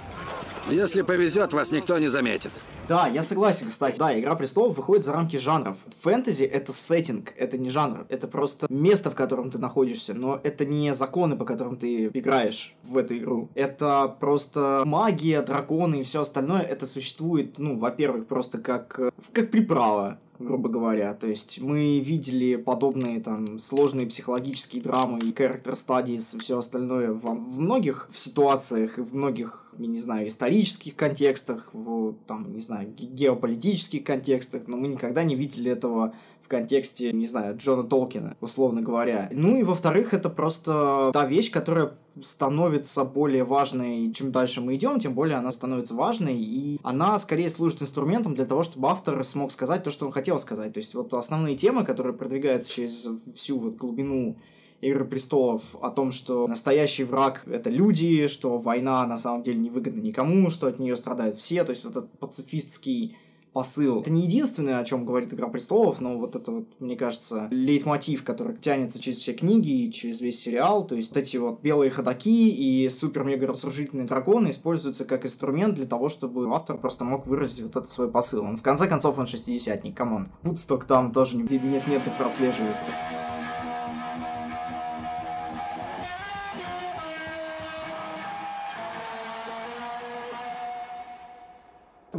Если 0.70 1.02
повезет, 1.02 1.54
вас 1.54 1.72
никто 1.72 1.98
не 1.98 2.08
заметит. 2.08 2.52
Да, 2.88 3.08
я 3.08 3.24
согласен, 3.24 3.68
кстати. 3.68 3.98
Да, 3.98 4.18
Игра 4.18 4.36
престолов 4.36 4.78
выходит 4.78 5.06
за 5.06 5.14
рамки 5.14 5.38
жанров. 5.38 5.78
Фэнтези— 6.02 6.44
это 6.46 6.74
сеттинг, 6.74 7.34
это 7.38 7.58
не 7.58 7.70
жанр. 7.70 8.06
Это 8.10 8.28
просто 8.28 8.68
место, 8.70 9.10
в 9.12 9.16
котором 9.16 9.50
ты 9.50 9.58
находишься, 9.58 10.14
но 10.14 10.40
это 10.44 10.66
не 10.66 10.94
законы, 10.94 11.36
по 11.36 11.46
которым 11.46 11.78
ты 11.78 12.08
играешь 12.08 12.76
в 12.84 12.98
эту 12.98 13.18
игру. 13.18 13.50
Это 13.56 14.16
просто 14.20 14.84
магия, 14.86 15.42
драконы 15.42 16.02
и 16.02 16.04
все 16.04 16.22
остальное. 16.22 16.62
Это 16.62 16.86
существует, 16.86 17.58
ну, 17.58 17.78
во-первых, 17.78 18.28
просто 18.28 18.58
как, 18.58 19.00
э, 19.00 19.12
как 19.32 19.52
приправа 19.52 20.20
грубо 20.42 20.70
говоря. 20.70 21.14
То 21.14 21.28
есть 21.28 21.62
мы 21.62 22.00
видели 22.00 22.56
подобные 22.56 23.20
там 23.22 23.60
сложные 23.60 24.08
психологические 24.08 24.82
драмы 24.82 25.20
и 25.20 25.32
character 25.32 25.74
studies 25.74 26.36
и 26.36 26.40
все 26.40 26.58
остальное 26.58 27.12
в, 27.12 27.22
в 27.22 27.60
многих 27.60 28.10
ситуациях 28.14 28.98
и 28.98 29.02
в 29.02 29.16
многих 29.16 29.62
я 29.78 29.88
не 29.88 30.00
знаю, 30.00 30.28
исторических 30.28 30.96
контекстах, 30.96 31.70
в, 31.74 32.14
там, 32.28 32.54
не 32.54 32.62
знаю, 32.62 32.90
геополитических 32.90 34.04
контекстах, 34.04 34.64
но 34.68 34.78
мы 34.78 34.88
никогда 34.90 35.24
не 35.24 35.36
видели 35.36 35.72
этого 35.72 36.14
контексте, 36.52 37.12
не 37.14 37.28
знаю, 37.28 37.58
Джона 37.58 37.84
Толкина, 37.84 38.36
условно 38.42 38.82
говоря. 38.82 39.30
Ну 39.32 39.58
и 39.58 39.64
во-вторых, 39.64 40.14
это 40.14 40.30
просто 40.30 41.10
та 41.14 41.26
вещь, 41.26 41.50
которая 41.50 41.94
становится 42.22 43.06
более 43.06 43.46
важной, 43.46 44.12
чем 44.14 44.32
дальше 44.32 44.60
мы 44.60 44.76
идем, 44.76 45.00
тем 45.00 45.14
более 45.14 45.38
она 45.38 45.52
становится 45.52 45.96
важной, 45.96 46.38
и 46.38 46.80
она 46.84 47.18
скорее 47.18 47.50
служит 47.50 47.82
инструментом 47.82 48.36
для 48.36 48.46
того, 48.46 48.64
чтобы 48.64 48.90
автор 48.90 49.24
смог 49.24 49.52
сказать 49.52 49.84
то, 49.84 49.92
что 49.92 50.06
он 50.06 50.12
хотел 50.12 50.38
сказать. 50.40 50.74
То 50.74 50.80
есть 50.80 50.94
вот 50.94 51.14
основные 51.14 51.56
темы, 51.56 51.86
которые 51.86 52.14
продвигаются 52.14 52.72
через 52.72 53.08
всю 53.34 53.58
вот 53.58 53.78
глубину 53.78 54.36
Игры 54.82 55.06
престолов 55.06 55.62
о 55.80 55.92
том, 55.92 56.12
что 56.12 56.48
настоящий 56.48 57.04
враг— 57.04 57.44
это 57.46 57.70
люди, 57.70 58.26
что 58.26 58.58
война 58.58 59.06
на 59.06 59.16
самом 59.16 59.44
деле 59.44 59.60
не 59.60 59.70
выгодна 59.70 60.02
никому, 60.02 60.50
что 60.50 60.66
от 60.66 60.80
нее 60.80 60.96
страдают 60.96 61.38
все, 61.38 61.64
то 61.64 61.70
есть 61.70 61.86
вот 61.86 61.96
этот 61.96 62.18
пацифистский 62.18 63.16
посыл. 63.54 64.02
Это 64.02 64.12
не 64.12 64.24
единственное, 64.24 64.80
о 64.80 64.86
чем 64.86 65.06
говорит 65.06 65.34
Игра 65.34 65.48
престолов, 65.48 66.00
но 66.00 66.18
вот 66.18 66.36
это 66.36 66.52
вот, 66.52 66.68
мне 66.80 66.96
кажется, 66.96 67.48
лейтмотив, 67.52 68.24
который 68.24 68.56
тянется 68.58 69.02
через 69.02 69.20
все 69.20 69.34
книги 69.34 69.70
и 69.70 69.92
через 69.92 70.22
весь 70.22 70.40
сериал. 70.40 70.86
То 70.86 70.96
есть 70.96 71.10
вот 71.10 71.18
эти 71.18 71.38
вот 71.38 71.62
белые 71.62 71.92
ходаки 71.92 72.50
и 72.50 72.88
супер-мега 72.90 73.48
разрушительные 73.48 74.08
драконы 74.08 74.50
используются 74.50 75.06
как 75.06 75.26
инструмент 75.26 75.76
для 75.76 75.86
того, 75.86 76.10
чтобы 76.10 76.54
автор 76.54 76.78
просто 76.78 77.04
мог 77.04 77.28
выразить 77.28 77.62
вот 77.62 77.76
этот 77.76 77.90
свой 77.90 78.10
посыл. 78.10 78.44
Он 78.44 78.58
в 78.58 78.62
конце 78.62 78.88
концов 78.88 79.18
он 79.18 79.28
шестидесятник, 79.28 79.96
come 79.96 80.15
on. 80.15 80.30
Вудсток 80.44 80.86
там 80.86 81.12
тоже 81.12 81.38
нет-нет, 81.38 82.04
прослеживается. 82.18 82.92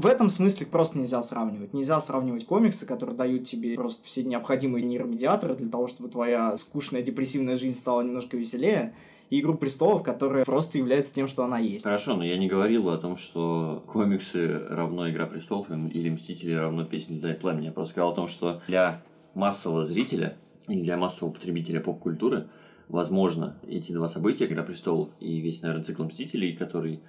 В 0.02 0.06
этом 0.06 0.28
смысле 0.28 0.66
просто 0.66 0.98
нельзя 0.98 1.22
сравнивать. 1.22 1.72
Нельзя 1.72 2.00
сравнивать 2.00 2.44
комиксы, 2.44 2.86
которые 2.86 3.16
дают 3.16 3.44
тебе 3.44 3.76
просто 3.76 4.04
все 4.04 4.24
необходимые 4.24 4.84
нейромедиаторы 4.84 5.54
для 5.54 5.68
того, 5.68 5.86
чтобы 5.86 6.08
твоя 6.08 6.56
скучная 6.56 7.02
депрессивная 7.02 7.56
жизнь 7.56 7.78
стала 7.78 8.02
немножко 8.02 8.36
веселее, 8.36 8.94
и 9.30 9.40
«Игру 9.40 9.54
престолов», 9.54 10.02
которая 10.02 10.44
просто 10.44 10.76
является 10.76 11.14
тем, 11.14 11.26
что 11.26 11.44
она 11.44 11.58
есть. 11.58 11.84
Хорошо, 11.84 12.16
но 12.16 12.24
я 12.24 12.36
не 12.36 12.48
говорил 12.48 12.90
о 12.90 12.98
том, 12.98 13.16
что 13.16 13.82
комиксы 13.86 14.60
равно 14.68 15.08
«Игра 15.08 15.24
престолов» 15.24 15.70
или 15.70 16.10
«Мстители» 16.10 16.52
равно 16.52 16.84
«Песни 16.84 17.18
для 17.18 17.34
пламени». 17.34 17.66
Я 17.66 17.72
просто 17.72 17.92
сказал 17.92 18.10
о 18.10 18.14
том, 18.14 18.28
что 18.28 18.60
для 18.66 19.02
массового 19.34 19.86
зрителя 19.86 20.36
или 20.68 20.82
для 20.82 20.98
массового 20.98 21.32
потребителя 21.32 21.80
поп-культуры 21.80 22.48
возможно 22.88 23.56
эти 23.66 23.92
два 23.92 24.10
события 24.10 24.44
«Игра 24.44 24.64
престолов» 24.64 25.08
и 25.18 25.40
весь, 25.40 25.62
наверное, 25.62 25.84
цикл 25.84 26.02
«Мстителей», 26.02 26.54
который 26.54 27.00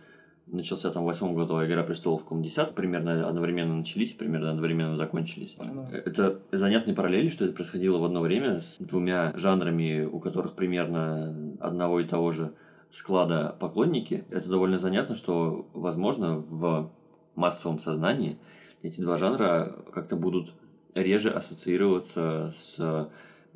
начался 0.47 0.91
там 0.91 1.03
в 1.03 1.05
восьмом 1.07 1.35
году, 1.35 1.55
а 1.55 1.65
«Игра 1.65 1.83
престолов» 1.83 2.21
в 2.21 2.23
каком 2.23 2.43
десятом, 2.43 2.75
примерно 2.75 3.27
одновременно 3.27 3.75
начались, 3.75 4.13
примерно 4.13 4.51
одновременно 4.51 4.95
закончились. 4.97 5.55
Да. 5.57 5.89
Это 5.91 6.39
занятные 6.51 6.95
параллели, 6.95 7.29
что 7.29 7.45
это 7.45 7.53
происходило 7.53 7.97
в 7.97 8.05
одно 8.05 8.21
время 8.21 8.61
с 8.61 8.77
двумя 8.79 9.33
жанрами, 9.35 10.03
у 10.05 10.19
которых 10.19 10.53
примерно 10.53 11.55
одного 11.59 11.99
и 11.99 12.05
того 12.05 12.31
же 12.31 12.53
склада 12.91 13.55
поклонники. 13.59 14.25
Это 14.29 14.49
довольно 14.49 14.77
занятно, 14.79 15.15
что, 15.15 15.67
возможно, 15.73 16.37
в 16.37 16.91
массовом 17.35 17.79
сознании 17.79 18.37
эти 18.83 19.01
два 19.01 19.17
жанра 19.17 19.75
как-то 19.91 20.15
будут 20.15 20.53
реже 20.93 21.31
ассоциироваться 21.31 22.53
с 22.57 23.09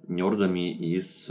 нердами 0.07 0.73
и 0.73 1.01
с 1.01 1.29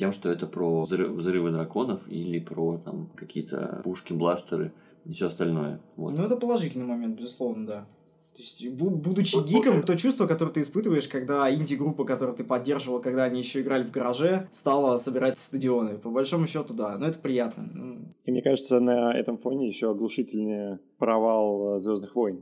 тем, 0.00 0.12
что 0.12 0.30
это 0.30 0.46
про 0.46 0.84
взрывы 0.84 1.50
драконов 1.50 2.00
или 2.08 2.40
про 2.40 2.78
там 2.78 3.10
какие-то 3.14 3.82
пушки, 3.84 4.14
бластеры 4.14 4.72
и 5.04 5.12
все 5.12 5.26
остальное. 5.26 5.78
Вот. 5.96 6.16
Ну, 6.16 6.24
это 6.24 6.36
положительный 6.36 6.86
момент, 6.86 7.18
безусловно, 7.18 7.66
да. 7.66 7.86
То 8.32 8.38
есть, 8.38 8.66
будучи 8.70 9.36
гиком, 9.46 9.82
то 9.82 9.98
чувство, 9.98 10.26
которое 10.26 10.52
ты 10.52 10.60
испытываешь, 10.60 11.06
когда 11.06 11.54
инди-группа, 11.54 12.04
которую 12.04 12.34
ты 12.34 12.44
поддерживал, 12.44 13.00
когда 13.00 13.24
они 13.24 13.40
еще 13.40 13.60
играли 13.60 13.82
в 13.84 13.90
гараже, 13.90 14.48
стала 14.50 14.96
собирать 14.96 15.38
стадионы. 15.38 15.98
По 15.98 16.08
большому 16.08 16.46
счету, 16.46 16.72
да. 16.72 16.96
Но 16.96 17.06
это 17.06 17.18
приятно. 17.18 17.68
Ну. 17.74 17.98
И 18.24 18.30
мне 18.30 18.40
кажется, 18.40 18.80
на 18.80 19.12
этом 19.12 19.36
фоне 19.36 19.68
еще 19.68 19.90
оглушительнее 19.90 20.78
провал 20.96 21.76
э, 21.76 21.78
Звездных 21.80 22.14
войн. 22.14 22.40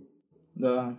Да. 0.55 0.97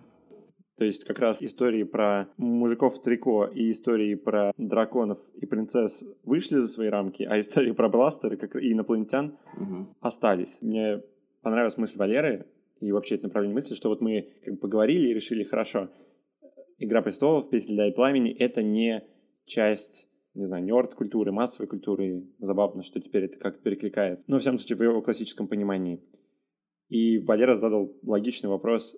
То 0.80 0.86
есть 0.86 1.04
как 1.04 1.20
раз 1.20 1.44
истории 1.44 1.84
про 1.84 2.30
мужиков 2.38 2.96
в 2.96 3.02
трико 3.02 3.46
и 3.54 3.70
истории 3.74 4.16
про 4.16 4.54
драконов 4.58 5.20
и 5.36 5.46
принцесс 5.46 6.06
вышли 6.24 6.56
за 6.56 6.70
свои 6.70 6.88
рамки, 6.88 7.24
а 7.24 7.38
истории 7.38 7.74
про 7.74 7.90
бластеры 7.90 8.38
как 8.38 8.56
и 8.56 8.72
инопланетян 8.72 9.38
угу. 9.58 9.88
остались. 10.00 10.58
Мне 10.62 11.04
понравилась 11.42 11.78
мысль 11.78 11.98
Валеры 11.98 12.46
и 12.80 12.94
вообще 12.94 13.16
это 13.16 13.26
направление 13.26 13.56
мысли, 13.56 13.76
что 13.76 13.90
вот 13.90 14.00
мы 14.00 14.30
как 14.46 14.54
бы 14.54 14.60
поговорили 14.62 15.10
и 15.10 15.14
решили, 15.14 15.44
хорошо, 15.44 15.90
«Игра 16.78 17.02
престолов», 17.02 17.50
«Песня 17.50 17.76
для 17.76 17.90
и 17.90 17.92
пламени»— 17.92 18.32
это 18.40 18.64
не 18.64 19.04
часть 19.46 20.08
не 20.34 20.46
знаю, 20.46 20.64
нерд-культуры, 20.64 21.34
массовой 21.34 21.68
культуры. 21.68 22.24
Забавно, 22.38 22.84
что 22.84 23.02
теперь 23.02 23.26
это 23.26 23.38
как-то 23.40 23.62
перекликается. 23.62 24.26
Но, 24.30 24.38
в 24.38 24.42
всяком 24.42 24.60
случае, 24.60 24.78
в 24.78 24.84
его 24.84 25.02
классическом 25.02 25.50
понимании. 25.50 26.00
И 26.88 27.18
Валера 27.18 27.56
задал 27.56 27.92
логичный 28.04 28.50
вопрос, 28.50 28.96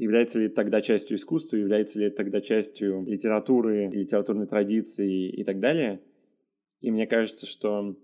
Является 0.00 0.38
ли 0.38 0.46
это 0.46 0.54
тогда 0.54 0.80
частью 0.80 1.18
искусства, 1.18 1.56
является 1.56 1.98
ли 1.98 2.06
это 2.06 2.16
тогда 2.16 2.40
частью 2.40 3.04
литературы, 3.06 3.90
литературной 3.92 4.46
традиции 4.46 5.28
и 5.28 5.44
так 5.44 5.60
далее? 5.60 6.00
И 6.80 6.90
мне 6.90 7.06
кажется, 7.06 7.44
что 7.44 7.94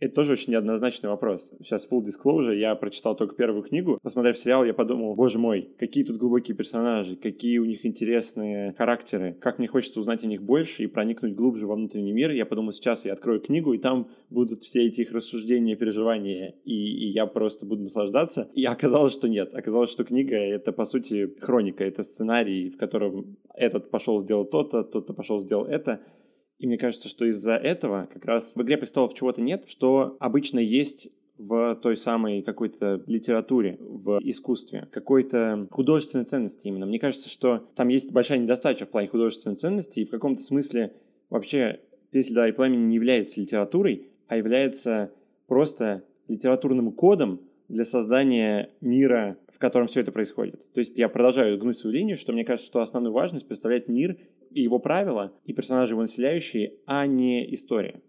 это 0.00 0.14
тоже 0.14 0.32
очень 0.32 0.52
неоднозначный 0.52 1.10
вопрос. 1.10 1.52
Сейчас 1.60 1.88
full 1.90 2.02
disclosure, 2.02 2.54
я 2.54 2.74
прочитал 2.76 3.16
только 3.16 3.34
первую 3.34 3.62
книгу. 3.62 3.98
Посмотрев 4.02 4.38
сериал, 4.38 4.64
я 4.64 4.72
подумал, 4.72 5.14
боже 5.16 5.38
мой, 5.38 5.70
какие 5.76 6.04
тут 6.04 6.18
глубокие 6.18 6.56
персонажи, 6.56 7.16
какие 7.16 7.58
у 7.58 7.64
них 7.64 7.84
интересные 7.84 8.74
характеры, 8.74 9.36
как 9.40 9.58
мне 9.58 9.66
хочется 9.66 9.98
узнать 9.98 10.22
о 10.22 10.26
них 10.26 10.42
больше 10.42 10.84
и 10.84 10.86
проникнуть 10.86 11.34
глубже 11.34 11.66
во 11.66 11.74
внутренний 11.74 12.12
мир. 12.12 12.30
Я 12.30 12.46
подумал, 12.46 12.72
сейчас 12.72 13.04
я 13.04 13.12
открою 13.12 13.40
книгу, 13.40 13.72
и 13.72 13.78
там 13.78 14.08
будут 14.30 14.62
все 14.62 14.86
эти 14.86 15.00
их 15.00 15.12
рассуждения, 15.12 15.74
переживания, 15.74 16.54
и, 16.64 16.74
и 16.74 17.08
я 17.08 17.26
просто 17.26 17.66
буду 17.66 17.82
наслаждаться. 17.82 18.48
И 18.54 18.64
оказалось, 18.64 19.12
что 19.12 19.28
нет. 19.28 19.52
Оказалось, 19.54 19.90
что 19.90 20.04
книга— 20.04 20.36
это, 20.36 20.72
по 20.72 20.84
сути, 20.84 21.34
хроника, 21.40 21.84
это 21.84 22.02
сценарий, 22.02 22.70
в 22.70 22.76
котором 22.76 23.36
этот 23.52 23.90
пошел 23.90 24.20
сделал 24.20 24.44
то-то, 24.44 24.84
тот-то 24.84 25.12
пошел 25.12 25.40
сделал 25.40 25.64
это— 25.64 26.00
и 26.58 26.66
мне 26.66 26.76
кажется, 26.76 27.08
что 27.08 27.24
из-за 27.26 27.52
этого 27.52 28.08
как 28.12 28.24
раз 28.24 28.56
в 28.56 28.62
«Игре 28.62 28.76
престолов» 28.76 29.14
чего-то 29.14 29.40
нет, 29.40 29.64
что 29.68 30.16
обычно 30.18 30.58
есть 30.58 31.10
в 31.38 31.76
той 31.76 31.96
самой 31.96 32.42
какой-то 32.42 33.00
литературе, 33.06 33.76
в 33.78 34.18
искусстве, 34.22 34.88
какой-то 34.90 35.68
художественной 35.70 36.24
ценности 36.24 36.66
именно. 36.66 36.84
Мне 36.84 36.98
кажется, 36.98 37.28
что 37.30 37.68
там 37.76 37.88
есть 37.88 38.12
большая 38.12 38.38
недостача 38.38 38.86
в 38.86 38.88
плане 38.88 39.06
художественной 39.08 39.54
ценности, 39.54 40.00
и 40.00 40.04
в 40.04 40.10
каком-то 40.10 40.42
смысле 40.42 40.94
вообще 41.30 41.80
«Песнь 42.10 42.34
да 42.34 42.48
и 42.48 42.52
пламени» 42.52 42.86
не 42.86 42.96
является 42.96 43.40
литературой, 43.40 44.08
а 44.26 44.36
является 44.36 45.12
просто 45.46 46.02
литературным 46.26 46.90
кодом 46.90 47.40
для 47.68 47.84
создания 47.84 48.70
мира, 48.80 49.36
в 49.52 49.58
котором 49.58 49.86
все 49.86 50.00
это 50.00 50.10
происходит. 50.10 50.66
То 50.72 50.78
есть 50.78 50.98
я 50.98 51.08
продолжаю 51.08 51.58
гнуть 51.58 51.78
свою 51.78 51.94
линию, 51.94 52.16
что 52.16 52.32
мне 52.32 52.44
кажется, 52.44 52.66
что 52.66 52.80
основную 52.80 53.12
важность 53.12 53.46
представляет 53.46 53.88
мир 53.88 54.16
его 54.50 54.78
правила, 54.78 55.32
и 55.44 55.52
персонажи 55.52 55.94
его 55.94 56.02
населяющие, 56.02 56.74
а 56.86 57.06
не 57.06 57.54
история. 57.54 58.02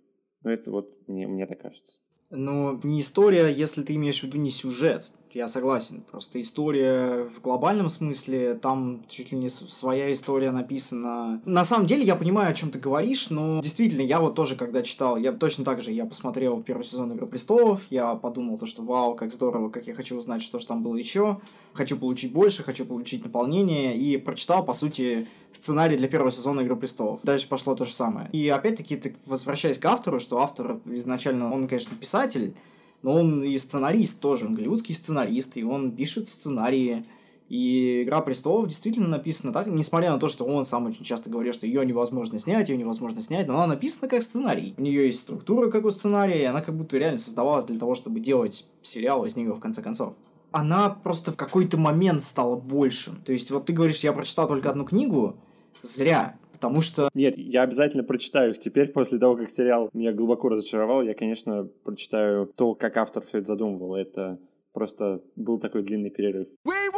Ну, 0.44 0.50
это 0.52 0.72
вот 0.72 1.08
мне, 1.08 1.28
мне 1.28 1.46
так 1.46 1.62
кажется. 1.62 2.00
Ну, 2.30 2.80
не 2.84 3.02
история, 3.02 3.52
если 3.52 3.84
ты 3.84 3.96
имеешь 3.96 4.20
в 4.20 4.24
виду 4.24 4.38
не 4.38 4.52
сюжет 4.52 5.12
я 5.34 5.48
согласен. 5.48 6.04
Просто 6.10 6.42
история 6.42 7.26
в 7.26 7.42
глобальном 7.42 7.90
смысле, 7.90 8.56
там 8.56 9.04
чуть 9.08 9.32
ли 9.32 9.38
не 9.38 9.50
своя 9.50 10.12
история 10.12 10.52
написана. 10.52 11.42
На 11.46 11.66
самом 11.66 11.88
деле 11.88 12.04
я 12.04 12.16
понимаю, 12.16 12.52
о 12.52 12.54
чем 12.54 12.72
ты 12.72 12.80
говоришь, 12.80 13.30
но 13.30 13.62
действительно, 13.62 14.02
я 14.02 14.20
вот 14.20 14.36
тоже, 14.36 14.56
когда 14.56 14.82
читал, 14.82 15.18
я 15.18 15.32
точно 15.32 15.64
так 15.64 15.82
же, 15.82 15.92
я 15.92 16.06
посмотрел 16.06 16.62
первый 16.62 16.84
сезон 16.84 17.14
Игры 17.14 17.28
престолов, 17.28 17.82
я 17.90 18.16
подумал 18.16 18.58
то, 18.58 18.66
что 18.66 18.82
вау, 18.82 19.16
как 19.16 19.34
здорово, 19.34 19.70
как 19.70 19.88
я 19.88 19.94
хочу 19.94 20.18
узнать, 20.18 20.42
что 20.42 20.60
же 20.60 20.68
там 20.68 20.84
было 20.84 20.96
еще, 20.96 21.40
хочу 21.74 21.98
получить 21.98 22.32
больше, 22.32 22.64
хочу 22.64 22.86
получить 22.86 23.24
наполнение, 23.24 23.98
и 23.98 24.18
прочитал, 24.18 24.64
по 24.66 24.74
сути, 24.74 25.28
сценарий 25.52 25.98
для 25.98 26.08
первого 26.08 26.32
сезона 26.32 26.62
Игры 26.62 26.76
престолов. 26.76 27.20
Дальше 27.24 27.48
пошло 27.48 27.76
то 27.76 27.86
же 27.86 27.94
самое. 27.94 28.30
И 28.32 28.48
опять-таки, 28.50 29.16
возвращаясь 29.26 29.78
к 29.78 29.86
автору, 29.86 30.20
что 30.20 30.40
автор 30.40 30.80
изначально, 30.86 31.54
он, 31.54 31.68
конечно, 31.68 31.96
писатель, 31.96 32.56
но 33.02 33.14
он 33.14 33.44
и 33.44 33.58
сценарист 33.58 34.20
тоже, 34.20 34.46
он 34.46 34.56
голливудский 34.56 34.96
сценарист, 34.96 35.58
и 35.58 35.64
он 35.64 35.92
пишет 35.92 36.28
сценарии. 36.28 37.06
И 37.48 38.04
«Игра 38.04 38.22
престолов» 38.22 38.68
действительно 38.68 39.08
написана 39.08 39.52
так, 39.52 39.66
несмотря 39.66 40.12
на 40.12 40.20
то, 40.20 40.28
что 40.28 40.46
он 40.46 40.66
сам 40.68 40.86
очень 40.86 41.04
часто 41.04 41.32
говорит, 41.32 41.56
что 41.56 41.66
ее 41.66 41.84
невозможно 41.84 42.38
снять, 42.38 42.70
ее 42.70 42.78
невозможно 42.78 43.24
снять, 43.24 43.48
но 43.48 43.56
она 43.56 43.66
написана 43.66 44.08
как 44.08 44.22
сценарий. 44.22 44.76
У 44.78 44.82
нее 44.82 45.08
есть 45.08 45.22
структура, 45.22 45.72
как 45.72 45.84
у 45.84 45.90
сценария, 45.90 46.42
и 46.44 46.46
она 46.46 46.62
как 46.62 46.78
будто 46.78 47.00
реально 47.00 47.18
создавалась 47.18 47.66
для 47.66 47.80
того, 47.80 47.96
чтобы 47.96 48.20
делать 48.20 48.68
сериал 48.84 49.26
из 49.26 49.36
нее 49.36 49.54
в 49.54 49.60
конце 49.60 49.82
концов 49.82 50.14
она 50.52 50.90
просто 50.90 51.32
в 51.32 51.36
какой-то 51.36 51.78
момент 51.78 52.24
стала 52.24 52.56
большим. 52.56 53.18
То 53.22 53.32
есть, 53.32 53.52
вот 53.52 53.66
ты 53.66 53.74
говоришь, 53.74 54.00
я 54.00 54.14
прочитал 54.14 54.48
только 54.48 54.70
одну 54.70 54.86
книгу, 54.86 55.38
зря. 55.82 56.39
Потому 56.60 56.82
что... 56.82 57.10
Нет, 57.14 57.38
я 57.38 57.62
обязательно 57.62 58.04
прочитаю 58.04 58.52
их 58.52 58.60
теперь, 58.60 58.90
после 58.90 59.18
того, 59.18 59.38
как 59.38 59.50
сериал 59.50 59.90
меня 59.94 60.12
глубоко 60.12 60.50
разочаровал. 60.50 61.02
Я, 61.02 61.14
конечно, 61.14 61.70
прочитаю 61.84 62.48
то, 62.48 62.76
как 62.76 62.98
автор 62.98 63.24
все 63.26 63.38
это 63.38 63.48
задумывал. 63.48 63.96
Это 63.96 64.40
просто 64.74 65.22
был 65.38 65.60
такой 65.60 65.84
длинный 65.84 66.10
перерыв. 66.10 66.48
We 66.66 66.90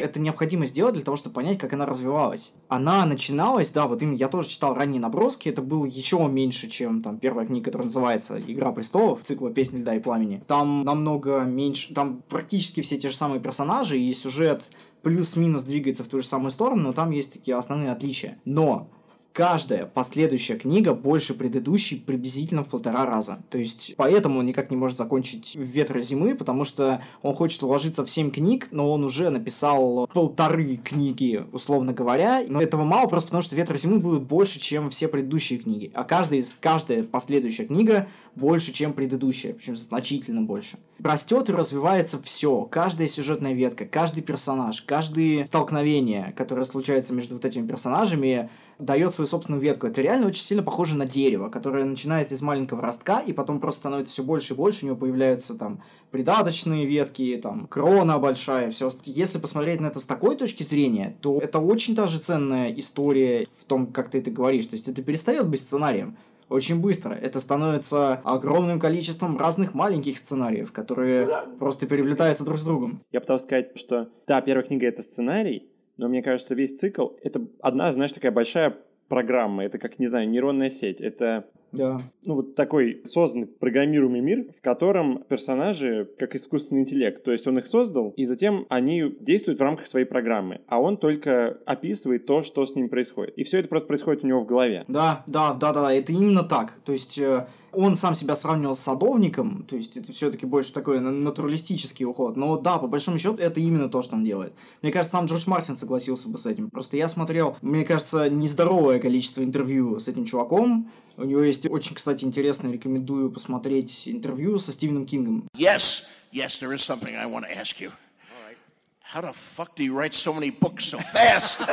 это 0.00 0.20
необходимо 0.20 0.66
сделать 0.66 0.94
для 0.94 1.04
того, 1.04 1.16
чтобы 1.16 1.34
понять, 1.34 1.58
как 1.58 1.72
она 1.72 1.86
развивалась. 1.86 2.54
Она 2.68 3.04
начиналась, 3.06 3.70
да, 3.70 3.86
вот 3.86 4.02
именно 4.02 4.16
я 4.16 4.28
тоже 4.28 4.48
читал 4.48 4.74
ранние 4.74 5.00
наброски, 5.00 5.48
это 5.48 5.62
было 5.62 5.86
еще 5.86 6.26
меньше, 6.28 6.68
чем 6.68 7.02
там 7.02 7.18
первая 7.18 7.46
книга, 7.46 7.66
которая 7.66 7.86
называется 7.86 8.38
«Игра 8.38 8.72
престолов», 8.72 9.22
цикла 9.22 9.50
«Песни 9.50 9.78
льда 9.78 9.94
и 9.94 10.00
пламени». 10.00 10.42
Там 10.46 10.84
намного 10.84 11.40
меньше, 11.40 11.94
там 11.94 12.22
практически 12.28 12.82
все 12.82 12.98
те 12.98 13.08
же 13.08 13.16
самые 13.16 13.40
персонажи, 13.40 13.98
и 13.98 14.12
сюжет 14.12 14.70
плюс-минус 15.02 15.62
двигается 15.62 16.04
в 16.04 16.08
ту 16.08 16.18
же 16.18 16.24
самую 16.24 16.50
сторону, 16.50 16.82
но 16.82 16.92
там 16.92 17.10
есть 17.10 17.32
такие 17.34 17.56
основные 17.56 17.92
отличия. 17.92 18.40
Но 18.44 18.90
каждая 19.32 19.86
последующая 19.86 20.56
книга 20.56 20.94
больше 20.94 21.34
предыдущей 21.34 21.96
приблизительно 21.96 22.64
в 22.64 22.68
полтора 22.68 23.06
раза. 23.06 23.38
То 23.50 23.58
есть, 23.58 23.94
поэтому 23.96 24.40
он 24.40 24.46
никак 24.46 24.70
не 24.70 24.76
может 24.76 24.98
закончить 24.98 25.54
«Ветра 25.54 26.00
зимы», 26.00 26.34
потому 26.34 26.64
что 26.64 27.02
он 27.22 27.34
хочет 27.34 27.62
уложиться 27.62 28.04
в 28.04 28.10
семь 28.10 28.30
книг, 28.30 28.68
но 28.70 28.92
он 28.92 29.04
уже 29.04 29.30
написал 29.30 30.08
полторы 30.12 30.76
книги, 30.76 31.44
условно 31.52 31.92
говоря. 31.92 32.42
Но 32.48 32.60
этого 32.60 32.84
мало 32.84 33.06
просто 33.06 33.28
потому, 33.28 33.42
что 33.42 33.56
«Ветра 33.56 33.76
зимы» 33.76 33.98
будет 33.98 34.22
больше, 34.22 34.58
чем 34.58 34.90
все 34.90 35.08
предыдущие 35.08 35.58
книги. 35.58 35.90
А 35.94 36.04
каждая 36.04 36.40
из 36.40 36.56
каждая 36.60 37.04
последующая 37.04 37.66
книга 37.66 38.08
больше, 38.34 38.72
чем 38.72 38.92
предыдущая, 38.92 39.52
причем 39.52 39.76
значительно 39.76 40.42
больше. 40.42 40.78
Растет 41.02 41.48
и 41.48 41.52
развивается 41.52 42.20
все. 42.22 42.62
Каждая 42.62 43.06
сюжетная 43.06 43.52
ветка, 43.52 43.84
каждый 43.84 44.22
персонаж, 44.22 44.82
каждые 44.82 45.46
столкновения, 45.46 46.32
которые 46.36 46.64
случаются 46.64 47.14
между 47.14 47.34
вот 47.34 47.44
этими 47.44 47.66
персонажами, 47.66 48.48
дает 48.78 49.12
свою 49.12 49.26
собственную 49.26 49.60
ветку. 49.60 49.86
Это 49.86 50.00
реально 50.00 50.28
очень 50.28 50.42
сильно 50.42 50.62
похоже 50.62 50.96
на 50.96 51.06
дерево, 51.06 51.48
которое 51.48 51.84
начинается 51.84 52.34
из 52.34 52.42
маленького 52.42 52.80
ростка, 52.80 53.20
и 53.20 53.32
потом 53.32 53.60
просто 53.60 53.80
становится 53.80 54.12
все 54.12 54.22
больше 54.22 54.54
и 54.54 54.56
больше, 54.56 54.84
у 54.84 54.88
него 54.88 54.98
появляются 54.98 55.56
там 55.56 55.82
придаточные 56.10 56.86
ветки, 56.86 57.38
там 57.42 57.66
крона 57.66 58.18
большая, 58.18 58.70
все. 58.70 58.90
Если 59.04 59.38
посмотреть 59.38 59.80
на 59.80 59.86
это 59.86 60.00
с 60.00 60.04
такой 60.04 60.36
точки 60.36 60.62
зрения, 60.62 61.16
то 61.20 61.38
это 61.38 61.58
очень 61.58 61.94
даже 61.94 62.18
ценная 62.18 62.72
история 62.72 63.46
в 63.60 63.64
том, 63.64 63.88
как 63.88 64.10
ты 64.10 64.18
это 64.18 64.30
говоришь. 64.30 64.66
То 64.66 64.76
есть 64.76 64.88
это 64.88 65.02
перестает 65.02 65.48
быть 65.48 65.60
сценарием 65.60 66.16
очень 66.48 66.80
быстро. 66.80 67.12
Это 67.12 67.40
становится 67.40 68.14
огромным 68.24 68.80
количеством 68.80 69.36
разных 69.36 69.74
маленьких 69.74 70.16
сценариев, 70.18 70.72
которые 70.72 71.26
да. 71.26 71.46
просто 71.58 71.86
переплетаются 71.86 72.44
друг 72.44 72.58
с 72.58 72.62
другом. 72.62 73.02
Я 73.12 73.20
пытался 73.20 73.44
сказать, 73.44 73.76
что 73.76 74.08
да, 74.26 74.40
первая 74.40 74.66
книга 74.66 74.86
это 74.86 75.02
сценарий, 75.02 75.68
но 75.98 76.08
мне 76.08 76.22
кажется, 76.22 76.54
весь 76.54 76.76
цикл— 76.76 77.08
это 77.22 77.46
одна, 77.60 77.92
знаешь, 77.92 78.12
такая 78.12 78.32
большая 78.32 78.76
программа. 79.08 79.64
Это 79.64 79.78
как, 79.78 79.98
не 79.98 80.06
знаю, 80.06 80.28
нейронная 80.28 80.70
сеть. 80.70 81.00
Это 81.00 81.46
да. 81.72 82.00
Ну, 82.24 82.36
вот 82.36 82.54
такой 82.54 83.02
созданный, 83.04 83.46
программируемый 83.46 84.20
мир, 84.20 84.46
в 84.56 84.62
котором 84.62 85.24
персонажи 85.28 86.08
как 86.18 86.34
искусственный 86.34 86.82
интеллект. 86.82 87.22
То 87.22 87.32
есть 87.32 87.46
он 87.46 87.58
их 87.58 87.66
создал, 87.66 88.14
и 88.16 88.24
затем 88.24 88.66
они 88.68 89.14
действуют 89.20 89.60
в 89.60 89.62
рамках 89.62 89.86
своей 89.86 90.06
программы. 90.06 90.60
А 90.66 90.80
он 90.80 90.96
только 90.96 91.58
описывает 91.66 92.26
то, 92.26 92.42
что 92.42 92.64
с 92.64 92.74
ним 92.74 92.88
происходит. 92.88 93.34
И 93.36 93.44
все 93.44 93.58
это 93.58 93.68
просто 93.68 93.86
происходит 93.86 94.24
у 94.24 94.26
него 94.26 94.40
в 94.40 94.46
голове. 94.46 94.84
Да, 94.88 95.24
да, 95.26 95.52
да, 95.52 95.72
да, 95.72 95.82
да. 95.82 95.92
Это 95.92 96.12
именно 96.12 96.42
так. 96.42 96.74
То 96.84 96.92
есть 96.92 97.18
э, 97.18 97.46
он 97.78 97.94
сам 97.94 98.16
себя 98.16 98.34
сравнивал 98.34 98.74
с 98.74 98.80
садовником, 98.80 99.62
то 99.62 99.76
есть 99.76 99.96
это 99.96 100.12
все-таки 100.12 100.46
больше 100.46 100.72
такой 100.72 100.98
натуралистический 100.98 102.04
уход. 102.04 102.36
Но 102.36 102.58
да, 102.58 102.78
по 102.78 102.88
большому 102.88 103.18
счету, 103.18 103.36
это 103.36 103.60
именно 103.60 103.88
то, 103.88 104.02
что 104.02 104.16
он 104.16 104.24
делает. 104.24 104.52
Мне 104.82 104.90
кажется, 104.90 105.12
сам 105.12 105.26
Джордж 105.26 105.44
Мартин 105.46 105.76
согласился 105.76 106.28
бы 106.28 106.38
с 106.38 106.46
этим. 106.46 106.70
Просто 106.70 106.96
я 106.96 107.06
смотрел, 107.06 107.56
мне 107.62 107.84
кажется, 107.84 108.28
нездоровое 108.28 108.98
количество 108.98 109.44
интервью 109.44 110.00
с 110.00 110.08
этим 110.08 110.24
чуваком. 110.24 110.90
У 111.16 111.22
него 111.22 111.40
есть 111.40 111.70
очень, 111.70 111.94
кстати, 111.94 112.24
интересно, 112.24 112.68
рекомендую 112.68 113.30
посмотреть 113.30 114.08
интервью 114.08 114.58
со 114.58 114.72
Стивеном 114.72 115.06
Кингом. 115.06 115.48
Yes, 115.56 116.02
yes, 116.32 116.60
there 116.60 116.74
is 116.74 116.82
something 116.82 117.14
I 117.14 117.26
want 117.26 117.44
to 117.44 117.56
ask 117.56 117.80
you. 117.80 117.92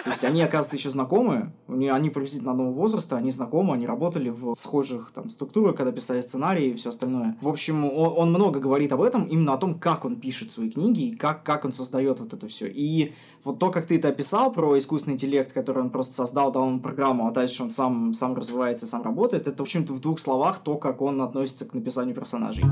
То 0.03 0.09
есть 0.09 0.23
они, 0.23 0.41
оказывается, 0.41 0.77
еще 0.77 0.89
знакомы, 0.89 1.51
они 1.67 2.09
приблизительно 2.09 2.51
одного 2.51 2.71
возраста, 2.71 3.17
они 3.17 3.29
знакомы, 3.29 3.73
они 3.73 3.85
работали 3.85 4.29
в 4.29 4.55
схожих 4.55 5.11
там 5.11 5.27
структурах, 5.27 5.75
когда 5.75 5.91
писали 5.91 6.21
сценарии 6.21 6.69
и 6.69 6.75
все 6.75 6.91
остальное. 6.91 7.35
В 7.41 7.49
общем, 7.49 7.83
он, 7.83 8.13
он 8.15 8.29
много 8.29 8.61
говорит 8.61 8.93
об 8.93 9.01
этом, 9.01 9.25
именно 9.25 9.51
о 9.51 9.57
том, 9.57 9.77
как 9.77 10.05
он 10.05 10.15
пишет 10.15 10.53
свои 10.53 10.69
книги, 10.69 11.09
и 11.09 11.15
как, 11.17 11.43
как 11.43 11.65
он 11.65 11.73
создает 11.73 12.21
вот 12.21 12.31
это 12.31 12.47
все. 12.47 12.71
И 12.73 13.13
вот 13.43 13.59
то, 13.59 13.69
как 13.69 13.85
ты 13.85 13.97
это 13.97 14.07
описал 14.07 14.53
про 14.53 14.77
искусственный 14.77 15.15
интеллект, 15.15 15.51
который 15.51 15.83
он 15.83 15.89
просто 15.89 16.13
создал, 16.15 16.53
дал 16.53 16.69
ему 16.69 16.79
программу, 16.79 17.27
а 17.27 17.31
дальше 17.31 17.63
он 17.63 17.71
сам, 17.71 18.13
сам 18.13 18.33
развивается, 18.35 18.87
сам 18.87 19.01
работает, 19.01 19.45
это, 19.45 19.57
в 19.57 19.61
общем-то, 19.61 19.91
в 19.91 19.99
двух 19.99 20.19
словах 20.19 20.59
то, 20.59 20.77
как 20.77 21.01
он 21.01 21.21
относится 21.21 21.65
к 21.65 21.73
написанию 21.73 22.15
персонажей. 22.15 22.63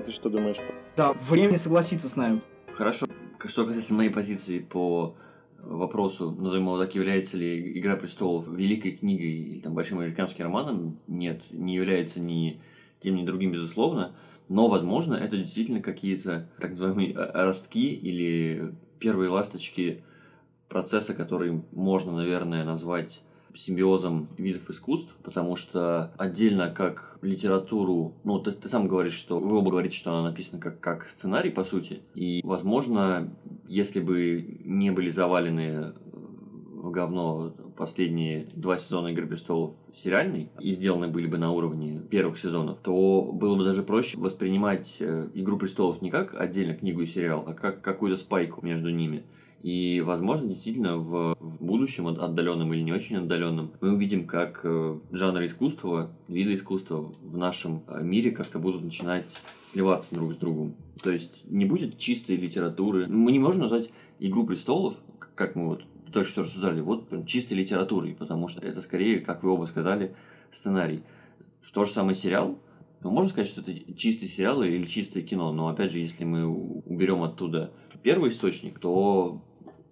Ты 0.00 0.12
что 0.12 0.28
думаешь? 0.28 0.58
Да, 0.96 1.12
время 1.12 1.56
согласиться 1.56 2.08
с 2.08 2.16
нами. 2.16 2.40
Хорошо. 2.74 3.06
Что 3.44 3.64
касается 3.64 3.94
моей 3.94 4.10
позиции 4.10 4.58
по 4.58 5.16
вопросу, 5.62 6.30
назовем 6.30 6.64
его 6.64 6.78
так, 6.78 6.94
является 6.94 7.36
ли 7.36 7.78
«Игра 7.78 7.96
престолов» 7.96 8.48
великой 8.48 8.92
книгой 8.92 9.30
или 9.30 9.60
там, 9.60 9.74
большим 9.74 9.98
американским 9.98 10.44
романом, 10.44 10.98
нет, 11.06 11.42
не 11.50 11.74
является 11.74 12.20
ни 12.20 12.60
тем, 13.00 13.16
ни 13.16 13.24
другим, 13.24 13.52
безусловно, 13.52 14.14
но, 14.48 14.68
возможно, 14.68 15.14
это 15.14 15.36
действительно 15.36 15.80
какие-то 15.80 16.50
так 16.60 16.70
называемые 16.70 17.14
ростки 17.14 17.94
или 17.94 18.74
первые 18.98 19.30
ласточки 19.30 20.02
процесса, 20.68 21.14
который 21.14 21.62
можно, 21.72 22.12
наверное, 22.12 22.64
назвать 22.64 23.22
симбиозом 23.54 24.28
видов 24.36 24.68
искусств, 24.70 25.14
потому 25.22 25.56
что 25.56 26.12
отдельно 26.16 26.70
как 26.70 27.18
литературу, 27.22 28.14
ну, 28.24 28.38
ты, 28.38 28.52
ты 28.52 28.68
сам 28.68 28.88
говоришь, 28.88 29.14
что 29.14 29.38
вы 29.38 29.58
оба 29.58 29.70
говорите, 29.70 29.96
что 29.96 30.12
она 30.12 30.30
написана 30.30 30.60
как, 30.60 30.80
как 30.80 31.08
сценарий, 31.08 31.50
по 31.50 31.64
сути, 31.64 32.00
и, 32.14 32.40
возможно, 32.44 33.30
если 33.68 34.00
бы 34.00 34.60
не 34.64 34.90
были 34.90 35.10
завалены 35.10 35.92
в 36.80 36.90
говно 36.90 37.52
последние 37.76 38.46
два 38.54 38.78
сезона 38.78 39.08
«Игры 39.08 39.26
престолов» 39.26 39.74
сериальный 39.94 40.48
и 40.60 40.72
сделаны 40.72 41.08
были 41.08 41.26
бы 41.26 41.38
на 41.38 41.52
уровне 41.52 42.00
первых 42.10 42.38
сезонов, 42.38 42.78
то 42.82 43.22
было 43.32 43.56
бы 43.56 43.64
даже 43.64 43.82
проще 43.82 44.18
воспринимать 44.18 44.96
э, 44.98 45.28
«Игру 45.34 45.58
престолов» 45.58 46.00
не 46.00 46.10
как 46.10 46.34
отдельно 46.34 46.74
книгу 46.74 47.02
и 47.02 47.06
сериал, 47.06 47.44
а 47.46 47.54
как 47.54 47.82
какую-то 47.82 48.18
спайку 48.18 48.64
между 48.64 48.90
ними. 48.90 49.24
И, 49.62 50.00
возможно, 50.00 50.48
действительно 50.48 50.96
в, 50.96 51.36
в 51.38 51.62
будущем, 51.62 52.06
отдаленном 52.06 52.72
или 52.72 52.80
не 52.80 52.92
очень 52.92 53.16
отдаленном, 53.16 53.72
мы 53.80 53.92
увидим, 53.92 54.26
как 54.26 54.60
э, 54.64 54.98
жанры 55.12 55.46
искусства, 55.46 56.10
виды 56.28 56.54
искусства 56.54 57.12
в 57.20 57.36
нашем 57.36 57.82
э, 57.86 58.02
мире 58.02 58.30
как-то 58.30 58.58
будут 58.58 58.82
начинать 58.82 59.26
сливаться 59.70 60.14
друг 60.14 60.32
с 60.32 60.36
другом. 60.36 60.76
То 61.02 61.10
есть 61.10 61.44
не 61.44 61.66
будет 61.66 61.98
чистой 61.98 62.36
литературы. 62.36 63.06
Мы 63.06 63.32
не 63.32 63.38
можем 63.38 63.62
назвать 63.62 63.90
«Игру 64.18 64.46
престолов», 64.46 64.96
как 65.34 65.54
мы 65.56 65.68
вот 65.68 65.84
только 66.10 66.28
что 66.28 66.42
рассуждали, 66.42 66.80
вот 66.80 67.08
чистой 67.26 67.54
литературой, 67.54 68.14
потому 68.14 68.48
что 68.48 68.60
это 68.62 68.80
скорее, 68.80 69.20
как 69.20 69.42
вы 69.42 69.50
оба 69.50 69.66
сказали, 69.66 70.14
сценарий. 70.52 71.02
То 71.72 71.84
же 71.84 71.92
самое 71.92 72.16
сериал, 72.16 72.58
ну, 73.02 73.10
можно 73.10 73.30
сказать, 73.30 73.48
что 73.48 73.60
это 73.60 73.72
чистый 73.94 74.28
сериал 74.28 74.62
или 74.62 74.86
чистое 74.86 75.22
кино, 75.22 75.52
но 75.52 75.68
опять 75.68 75.92
же, 75.92 75.98
если 75.98 76.24
мы 76.24 76.46
уберем 76.46 77.22
оттуда 77.22 77.72
первый 78.02 78.30
источник, 78.30 78.78
то 78.78 79.42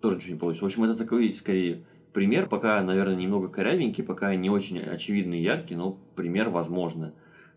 тоже 0.01 0.17
ничего 0.17 0.35
не 0.35 0.39
получится. 0.39 0.65
В 0.65 0.67
общем, 0.67 0.85
это 0.85 0.97
такой, 0.97 1.35
скорее, 1.35 1.85
пример, 2.13 2.49
пока, 2.49 2.83
наверное, 2.83 3.17
немного 3.17 3.49
корявенький, 3.49 4.05
пока 4.05 4.35
не 4.35 4.51
очень 4.51 4.79
очевидный 4.81 5.41
и 5.41 5.43
яркий, 5.43 5.77
но 5.77 5.99
пример, 6.17 6.49
возможно, 6.51 7.15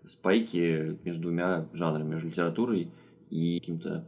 спайки 0.07 0.97
между 1.03 1.23
двумя 1.23 1.67
жанрами, 1.73 2.09
между 2.09 2.27
литературой 2.27 2.91
и 3.29 3.59
каким-то 3.59 4.05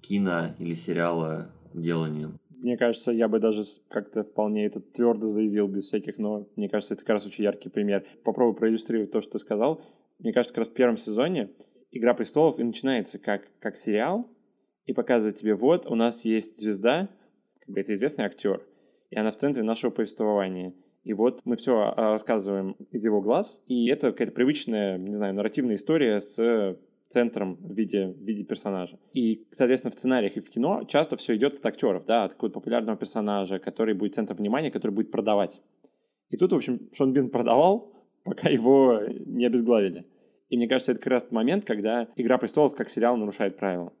кино 0.00 0.54
или 0.58 0.74
сериала 0.74 1.50
деланием. 1.74 2.38
Мне 2.60 2.76
кажется, 2.76 3.10
я 3.10 3.26
бы 3.26 3.40
даже 3.40 3.62
как-то 3.88 4.22
вполне 4.22 4.66
это 4.66 4.80
твердо 4.80 5.26
заявил 5.26 5.66
без 5.66 5.86
всяких, 5.86 6.18
но 6.18 6.46
мне 6.56 6.68
кажется, 6.68 6.94
это 6.94 7.04
как 7.04 7.14
раз 7.14 7.26
очень 7.26 7.44
яркий 7.44 7.70
пример. 7.70 8.04
Попробую 8.22 8.54
проиллюстрировать 8.54 9.12
то, 9.12 9.20
что 9.20 9.32
ты 9.32 9.38
сказал. 9.38 9.80
мне 10.18 10.32
кажется, 10.32 10.54
как 10.54 10.64
раз 10.64 10.68
в 10.68 10.74
первом 10.74 10.98
сезоне 10.98 11.50
«Игра 11.90 12.12
престолов» 12.12 12.58
и 12.58 12.62
начинается 12.62 13.18
как, 13.18 13.48
как 13.60 13.76
сериал, 13.76 14.28
и 14.84 14.92
показывает 14.92 15.36
тебе, 15.36 15.54
вот, 15.54 15.86
у 15.86 15.94
нас 15.94 16.24
есть 16.24 16.58
звезда, 16.58 17.08
как 17.60 17.74
бы 17.74 17.80
это 17.80 17.92
известный 17.92 18.24
актер, 18.24 18.62
и 19.10 19.16
она 19.16 19.30
в 19.30 19.36
центре 19.36 19.62
нашего 19.62 19.90
повествования. 19.90 20.74
И 21.04 21.14
вот 21.14 21.40
мы 21.44 21.56
все 21.56 21.94
рассказываем 21.96 22.76
из 22.90 23.04
его 23.04 23.22
глаз, 23.22 23.62
и 23.66 23.88
это 23.88 24.12
какая-то 24.12 24.32
привычная, 24.32 24.98
не 24.98 25.14
знаю, 25.14 25.34
нарративная 25.34 25.76
история 25.76 26.20
с 26.20 26.76
центром 27.08 27.56
в 27.56 27.72
виде, 27.72 28.08
в 28.08 28.22
виде 28.22 28.44
персонажа. 28.44 28.98
И, 29.12 29.46
соответственно, 29.50 29.92
в 29.92 29.94
сценариях 29.94 30.36
и 30.36 30.40
в 30.40 30.48
кино 30.50 30.84
часто 30.86 31.16
все 31.16 31.36
идет 31.36 31.58
от 31.58 31.66
актеров, 31.66 32.04
да, 32.06 32.24
от 32.24 32.34
какого-то 32.34 32.60
популярного 32.60 32.96
персонажа, 32.96 33.58
который 33.58 33.94
будет 33.94 34.14
центром 34.14 34.36
внимания, 34.38 34.70
который 34.70 34.92
будет 34.92 35.10
продавать. 35.10 35.60
И 36.28 36.36
тут, 36.36 36.52
в 36.52 36.56
общем, 36.56 36.88
Шон 36.92 37.12
Бин 37.12 37.30
продавал, 37.30 37.92
пока 38.24 38.48
его 38.48 39.00
не 39.26 39.46
обезглавили. 39.46 40.06
И 40.50 40.56
мне 40.56 40.68
кажется, 40.68 40.92
это 40.92 41.00
как 41.00 41.12
раз 41.12 41.30
момент, 41.30 41.64
когда 41.64 42.08
«Игра 42.16 42.38
престолов» 42.38 42.74
как 42.74 42.90
сериал 42.90 43.16
нарушает 43.16 43.56
правила. 43.56 43.92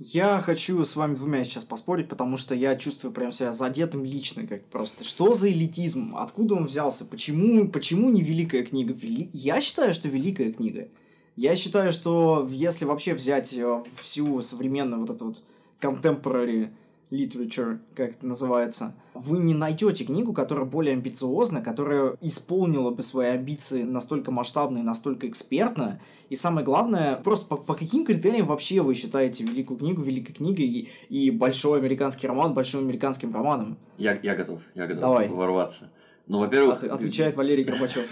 Я 0.00 0.40
хочу 0.40 0.84
с 0.84 0.94
вами 0.94 1.16
двумя 1.16 1.42
сейчас 1.42 1.64
поспорить, 1.64 2.08
потому 2.08 2.36
что 2.36 2.54
я 2.54 2.76
чувствую 2.76 3.12
прям 3.12 3.32
себя 3.32 3.50
задетым 3.50 4.04
лично, 4.04 4.46
как 4.46 4.64
просто. 4.66 5.02
Что 5.02 5.34
за 5.34 5.50
элитизм? 5.50 6.14
Откуда 6.16 6.54
он 6.54 6.66
взялся? 6.66 7.04
Почему, 7.04 7.66
почему 7.68 8.08
не 8.08 8.22
великая 8.22 8.64
книга? 8.64 8.94
Вели... 8.94 9.28
Я 9.32 9.60
считаю, 9.60 9.92
что 9.92 10.08
великая 10.08 10.52
книга. 10.52 10.88
Я 11.34 11.56
считаю, 11.56 11.90
что 11.90 12.48
если 12.48 12.84
вообще 12.84 13.12
взять 13.14 13.52
э, 13.54 13.82
всю 14.00 14.40
современную 14.40 15.00
вот 15.00 15.10
эту 15.10 15.24
вот 15.24 15.42
contemporary 15.80 16.70
literature, 17.10 17.78
как 17.94 18.10
это 18.10 18.26
называется, 18.26 18.94
вы 19.14 19.38
не 19.38 19.54
найдете 19.54 20.04
книгу, 20.04 20.32
которая 20.32 20.66
более 20.66 20.94
амбициозна, 20.94 21.62
которая 21.62 22.16
исполнила 22.20 22.90
бы 22.90 23.02
свои 23.02 23.28
амбиции 23.28 23.82
настолько 23.82 24.30
масштабно 24.30 24.78
и 24.78 24.82
настолько 24.82 25.28
экспертно. 25.28 26.00
И 26.28 26.36
самое 26.36 26.64
главное, 26.64 27.16
просто 27.16 27.46
по, 27.46 27.56
по 27.56 27.74
каким 27.74 28.04
критериям 28.04 28.46
вообще 28.46 28.82
вы 28.82 28.94
считаете 28.94 29.44
великую 29.44 29.78
книгу 29.78 30.02
великой 30.02 30.34
книгой 30.34 30.66
и, 30.66 30.88
и 31.08 31.30
большой 31.30 31.78
американский 31.78 32.26
роман 32.26 32.52
большим 32.52 32.80
американским 32.80 33.34
романом? 33.34 33.78
Я, 33.96 34.18
я 34.22 34.34
готов, 34.34 34.60
я 34.74 34.86
готов 34.86 35.00
Давай. 35.00 35.28
ворваться. 35.28 35.90
Ну, 36.26 36.38
во-первых... 36.38 36.84
От, 36.84 36.90
отвечает 36.90 37.36
Валерий 37.36 37.64
Горбачев. 37.64 38.06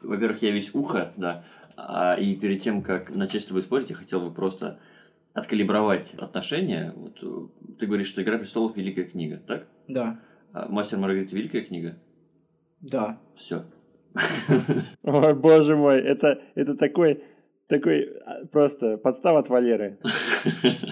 Во-первых, 0.00 0.42
я 0.42 0.50
весь 0.50 0.70
ухо, 0.74 1.12
да. 1.16 1.44
А, 1.76 2.14
и 2.14 2.34
перед 2.34 2.62
тем, 2.62 2.82
как 2.82 3.10
начать 3.10 3.42
с 3.42 3.46
тобой 3.46 3.62
спорить, 3.62 3.90
я 3.90 3.96
хотел 3.96 4.20
бы 4.20 4.32
просто 4.32 4.78
откалибровать 5.38 6.12
отношения. 6.14 6.92
Вот, 6.96 7.18
э, 7.22 7.74
ты 7.78 7.86
говоришь, 7.86 8.08
что 8.08 8.22
«Игра 8.22 8.38
престолов»– 8.38 8.74
великая 8.76 9.04
книга, 9.04 9.42
так? 9.46 9.66
Да. 9.86 10.20
А 10.52 10.68
«Мастер 10.68 10.98
Маргарита»– 10.98 11.34
великая 11.36 11.62
книга? 11.62 11.98
Да. 12.80 13.18
Все. 13.36 13.64
Ой, 15.02 15.34
боже 15.34 15.76
мой, 15.76 16.00
это, 16.00 16.40
это 16.54 16.74
такой, 16.74 17.22
такой 17.66 18.08
а, 18.24 18.46
просто 18.46 18.96
подстава 18.96 19.40
от 19.40 19.48
Валеры. 19.48 19.98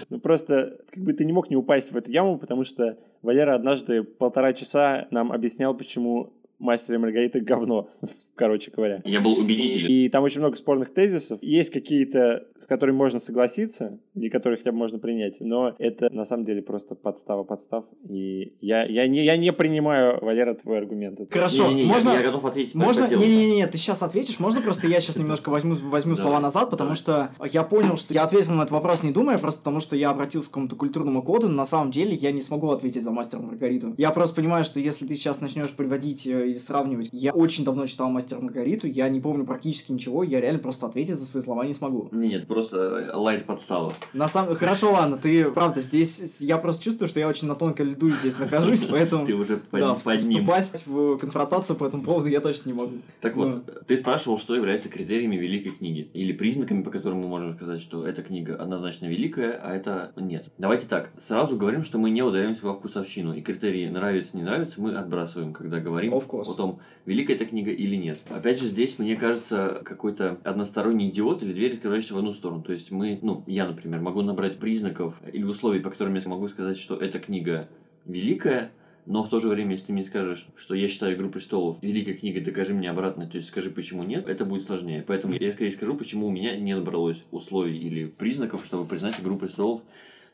Ну 0.09 0.19
просто, 0.21 0.79
как 0.89 1.03
бы 1.03 1.11
ты 1.11 1.25
не 1.25 1.33
мог 1.33 1.49
не 1.49 1.57
упасть 1.57 1.91
в 1.91 1.97
эту 1.97 2.11
яму, 2.11 2.37
потому 2.37 2.63
что 2.63 2.97
Валера 3.21 3.55
однажды 3.55 4.03
полтора 4.03 4.53
часа 4.53 5.07
нам 5.11 5.33
объяснял, 5.33 5.75
почему 5.75 6.33
Мастер 6.59 6.95
и 6.95 6.97
Маргарита 6.97 7.39
говно, 7.39 7.89
короче 8.35 8.71
говоря. 8.71 9.01
Я 9.05 9.21
был 9.21 9.33
убедителен. 9.37 9.87
И 9.89 10.09
там 10.09 10.23
очень 10.23 10.39
много 10.39 10.55
спорных 10.55 10.93
тезисов. 10.93 11.39
Есть 11.41 11.69
какие-то, 11.71 12.47
с 12.59 12.65
которыми 12.65 12.95
можно 12.95 13.19
согласиться, 13.19 13.99
или 14.15 14.29
которые 14.29 14.57
хотя 14.57 14.71
бы 14.71 14.77
можно 14.77 14.97
принять, 14.99 15.37
но 15.39 15.75
это 15.77 16.09
на 16.13 16.25
самом 16.25 16.45
деле 16.45 16.61
просто 16.61 16.95
подстава 16.95 17.43
подстав. 17.43 17.85
И 18.09 18.53
я, 18.61 18.83
я, 18.85 19.07
не, 19.07 19.23
я 19.23 19.37
не 19.37 19.53
принимаю, 19.53 20.17
Валера, 20.21 20.55
твой 20.55 20.79
аргумент. 20.79 21.19
Хорошо, 21.31 21.67
Не-не-не, 21.67 21.83
я- 21.83 21.93
можно... 21.93 22.09
Я, 22.09 22.23
готов 22.23 22.45
ответить. 22.45 22.75
Можно, 22.75 23.07
не-не-не, 23.07 23.67
ты 23.67 23.77
сейчас 23.77 24.01
ответишь, 24.01 24.39
можно 24.39 24.61
просто 24.61 24.87
я 24.87 24.99
сейчас 24.99 25.17
немножко 25.17 25.49
возьму, 25.49 25.75
возьму 25.75 26.15
Да. 26.15 26.21
слова 26.23 26.39
назад, 26.39 26.69
потому 26.69 26.95
что 26.95 27.29
я 27.51 27.63
понял, 27.63 27.97
что 27.97 28.13
я 28.13 28.23
ответил 28.23 28.53
на 28.53 28.61
этот 28.61 28.71
вопрос 28.71 29.03
не 29.03 29.11
думая, 29.11 29.37
просто 29.37 29.59
потому 29.59 29.79
что 29.79 29.95
я 29.95 30.09
обратился 30.09 30.47
к 30.49 30.51
какому-то 30.51 30.75
культурному 30.75 31.21
коду, 31.21 31.47
но 31.49 31.55
на 31.55 31.65
самом 31.65 31.91
деле 31.91 32.13
я 32.15 32.31
не 32.31 32.41
смогу 32.41 32.69
ответить 32.71 33.03
за 33.03 33.11
мастера 33.11 33.41
Маргариту. 33.41 33.93
Я 33.97 34.11
просто 34.11 34.35
понимаю, 34.35 34.63
что 34.63 34.79
если 34.79 35.05
ты 35.05 35.15
сейчас 35.15 35.41
начнешь 35.41 35.71
приводить 35.71 36.25
э, 36.27 36.46
и 36.51 36.55
сравнивать, 36.55 37.09
я 37.11 37.31
очень 37.31 37.63
давно 37.63 37.85
читал 37.87 38.09
мастера 38.09 38.39
Маргариту, 38.39 38.87
я 38.87 39.09
не 39.09 39.19
помню 39.19 39.45
практически 39.45 39.91
ничего, 39.91 40.23
я 40.23 40.41
реально 40.41 40.59
просто 40.59 40.85
ответить 40.85 41.15
за 41.15 41.25
свои 41.25 41.41
слова 41.41 41.65
не 41.65 41.73
смогу. 41.73 42.09
Не, 42.11 42.27
Нет, 42.27 42.47
просто 42.47 43.11
лайт 43.13 43.45
подстава. 43.45 43.93
На 44.13 44.27
самом 44.27 44.55
Хорошо, 44.55 44.91
ладно, 44.91 45.17
ты, 45.17 45.49
правда, 45.51 45.81
здесь, 45.81 46.37
я 46.39 46.57
просто 46.57 46.83
чувствую, 46.83 47.07
что 47.07 47.19
я 47.19 47.27
очень 47.27 47.47
на 47.47 47.55
тонкой 47.55 47.87
льду 47.87 48.09
здесь 48.11 48.39
нахожусь, 48.39 48.85
поэтому... 48.89 49.25
Ты 49.25 49.33
уже 49.33 49.57
под, 49.57 49.79
Да, 49.79 49.93
под 49.93 50.23
ним. 50.23 50.43
вступать 50.43 50.83
в 50.85 51.17
конфронтацию 51.17 51.75
по 51.75 51.85
этому 51.85 52.03
поводу 52.03 52.27
я 52.27 52.41
точно 52.41 52.69
не 52.69 52.73
могу. 52.73 52.93
Так 53.21 53.35
вот, 53.35 53.85
ты 53.87 53.97
спрашивал, 53.97 54.39
что 54.39 54.55
является 54.55 54.89
критериями 54.89 55.35
великой 55.35 55.71
книги. 55.71 56.09
Или 56.13 56.31
признаками, 56.33 56.81
по 56.81 56.91
которым 56.91 57.19
мы 57.19 57.27
можем 57.27 57.55
сказать, 57.55 57.81
что 57.81 58.05
эта 58.05 58.23
книга 58.23 58.55
однозначно 58.55 59.05
великая, 59.05 59.59
а 59.63 59.75
это 59.75 60.11
нет. 60.15 60.45
Давайте 60.57 60.87
так, 60.87 61.11
сразу 61.27 61.55
говорим, 61.55 61.83
что 61.83 61.97
мы 61.97 62.09
не 62.09 62.21
удаляемся 62.21 62.65
во 62.65 62.73
вкусовщину. 62.73 63.33
И 63.33 63.41
критерии 63.41 63.87
нравится, 63.89 64.35
не 64.35 64.43
нравится 64.43 64.81
мы 64.81 64.95
отбрасываем, 64.95 65.53
когда 65.53 65.79
говорим 65.79 66.13
Course. 66.37 66.53
о 66.53 66.55
том, 66.55 66.79
великая 67.05 67.33
эта 67.33 67.45
книга 67.45 67.71
или 67.71 67.95
нет. 67.95 68.19
Опять 68.29 68.59
же, 68.59 68.67
здесь, 68.67 68.99
мне 68.99 69.15
кажется, 69.15 69.81
какой-то 69.83 70.39
односторонний 70.43 71.09
идиот 71.09 71.43
или 71.43 71.53
дверь, 71.53 71.75
открывающаяся 71.75 72.15
в 72.15 72.17
одну 72.17 72.33
сторону. 72.33 72.63
То 72.63 72.73
есть 72.73 72.91
мы, 72.91 73.19
ну, 73.21 73.43
я, 73.47 73.67
например, 73.67 74.01
могу 74.01 74.21
набрать 74.21 74.59
признаков 74.59 75.15
или 75.31 75.43
условий, 75.43 75.79
по 75.79 75.89
которым 75.89 76.15
я 76.15 76.21
могу 76.25 76.47
сказать, 76.47 76.77
что 76.77 76.95
эта 76.95 77.19
книга 77.19 77.69
великая, 78.05 78.71
но 79.05 79.23
в 79.23 79.29
то 79.29 79.39
же 79.39 79.47
время, 79.47 79.71
если 79.71 79.87
ты 79.87 79.93
мне 79.93 80.03
скажешь, 80.03 80.45
что 80.57 80.75
я 80.75 80.89
считаю 80.89 81.15
«Игру 81.15 81.29
престолов» 81.29 81.81
великой 81.81 82.15
книгой, 82.15 82.41
докажи 82.41 82.73
мне 82.73 82.89
обратно, 82.89 83.25
то 83.25 83.37
есть 83.37 83.47
скажи, 83.47 83.69
почему 83.69 84.03
нет, 84.03 84.27
это 84.27 84.43
будет 84.43 84.63
сложнее. 84.63 85.03
Поэтому 85.07 85.33
я 85.33 85.53
скорее 85.53 85.71
скажу, 85.71 85.95
почему 85.95 86.27
у 86.27 86.31
меня 86.31 86.57
не 86.57 86.75
набралось 86.75 87.23
условий 87.31 87.77
или 87.77 88.05
признаков, 88.05 88.65
чтобы 88.65 88.85
признать 88.85 89.19
«Игру 89.21 89.37
престолов» 89.37 89.81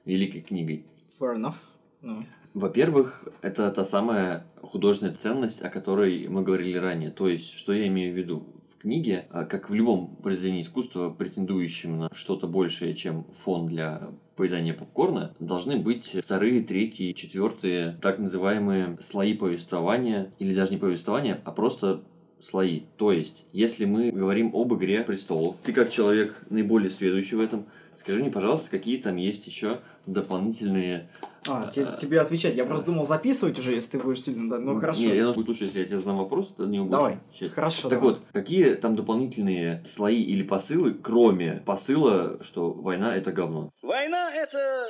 великой 0.05 0.41
книгой. 0.41 0.85
Fair 1.19 1.37
enough. 1.37 1.55
Ну. 2.01 2.23
Во-первых, 2.53 3.27
это 3.41 3.71
та 3.71 3.83
самая 3.83 4.45
художественная 4.61 5.15
ценность, 5.15 5.61
о 5.61 5.69
которой 5.69 6.27
мы 6.27 6.43
говорили 6.43 6.77
ранее. 6.77 7.09
То 7.09 7.27
есть, 7.27 7.57
что 7.57 7.73
я 7.73 7.87
имею 7.87 8.13
в 8.13 8.17
виду? 8.17 8.43
В 8.75 8.81
книге, 8.83 9.25
а, 9.31 9.45
как 9.45 9.69
в 9.69 9.73
любом 9.73 10.17
произведении 10.17 10.61
искусства, 10.61 11.09
претендующем 11.09 11.97
на 11.97 12.09
что-то 12.13 12.47
большее, 12.47 12.93
чем 12.93 13.25
фон 13.43 13.67
для 13.67 14.09
поедания 14.35 14.73
попкорна, 14.73 15.33
должны 15.39 15.77
быть 15.77 16.15
вторые, 16.23 16.61
третьи, 16.61 17.13
четвертые, 17.13 17.97
так 18.01 18.19
называемые 18.19 18.97
слои 19.01 19.33
повествования, 19.33 20.31
или 20.37 20.53
даже 20.53 20.71
не 20.71 20.77
повествования, 20.77 21.41
а 21.45 21.51
просто 21.51 22.03
слои. 22.39 22.81
То 22.97 23.11
есть, 23.11 23.45
если 23.51 23.85
мы 23.85 24.11
говорим 24.11 24.51
об 24.53 24.73
игре 24.75 25.03
престолов, 25.03 25.55
ты 25.63 25.73
как 25.73 25.89
человек 25.91 26.35
наиболее 26.49 26.91
следующий 26.91 27.35
в 27.35 27.41
этом, 27.41 27.65
скажи 27.99 28.19
мне, 28.19 28.29
пожалуйста, 28.29 28.69
какие 28.69 28.97
там 28.97 29.15
есть 29.15 29.47
еще 29.47 29.79
дополнительные 30.05 31.09
А, 31.45 31.69
те- 31.71 31.87
тебе 31.99 32.21
отвечать. 32.21 32.55
Я 32.55 32.65
просто 32.65 32.87
думал 32.87 33.05
записывать 33.05 33.59
уже, 33.59 33.73
если 33.73 33.97
ты 33.97 34.03
будешь 34.03 34.21
сильно... 34.23 34.49
да, 34.49 34.59
Ну, 34.59 34.79
хорошо. 34.79 35.01
Не, 35.01 35.07
я 35.07 35.15
думаю, 35.23 35.33
будет 35.35 35.47
лучше, 35.49 35.65
если 35.65 35.79
я 35.79 35.85
тебе 35.85 35.97
задам 35.97 36.17
вопрос, 36.17 36.53
это 36.53 36.65
не 36.67 36.79
будет. 36.79 36.91
Давай. 36.91 37.19
Сейчас. 37.33 37.51
Хорошо, 37.51 37.89
Так 37.89 37.99
давай. 37.99 38.15
вот, 38.15 38.23
какие 38.31 38.75
там 38.75 38.95
дополнительные 38.95 39.83
слои 39.85 40.21
или 40.21 40.43
посылы, 40.43 40.93
кроме 40.93 41.61
посыла, 41.65 42.39
что 42.43 42.71
война 42.71 43.15
это 43.15 43.31
говно? 43.31 43.71
Война 43.81 44.33
это... 44.33 44.85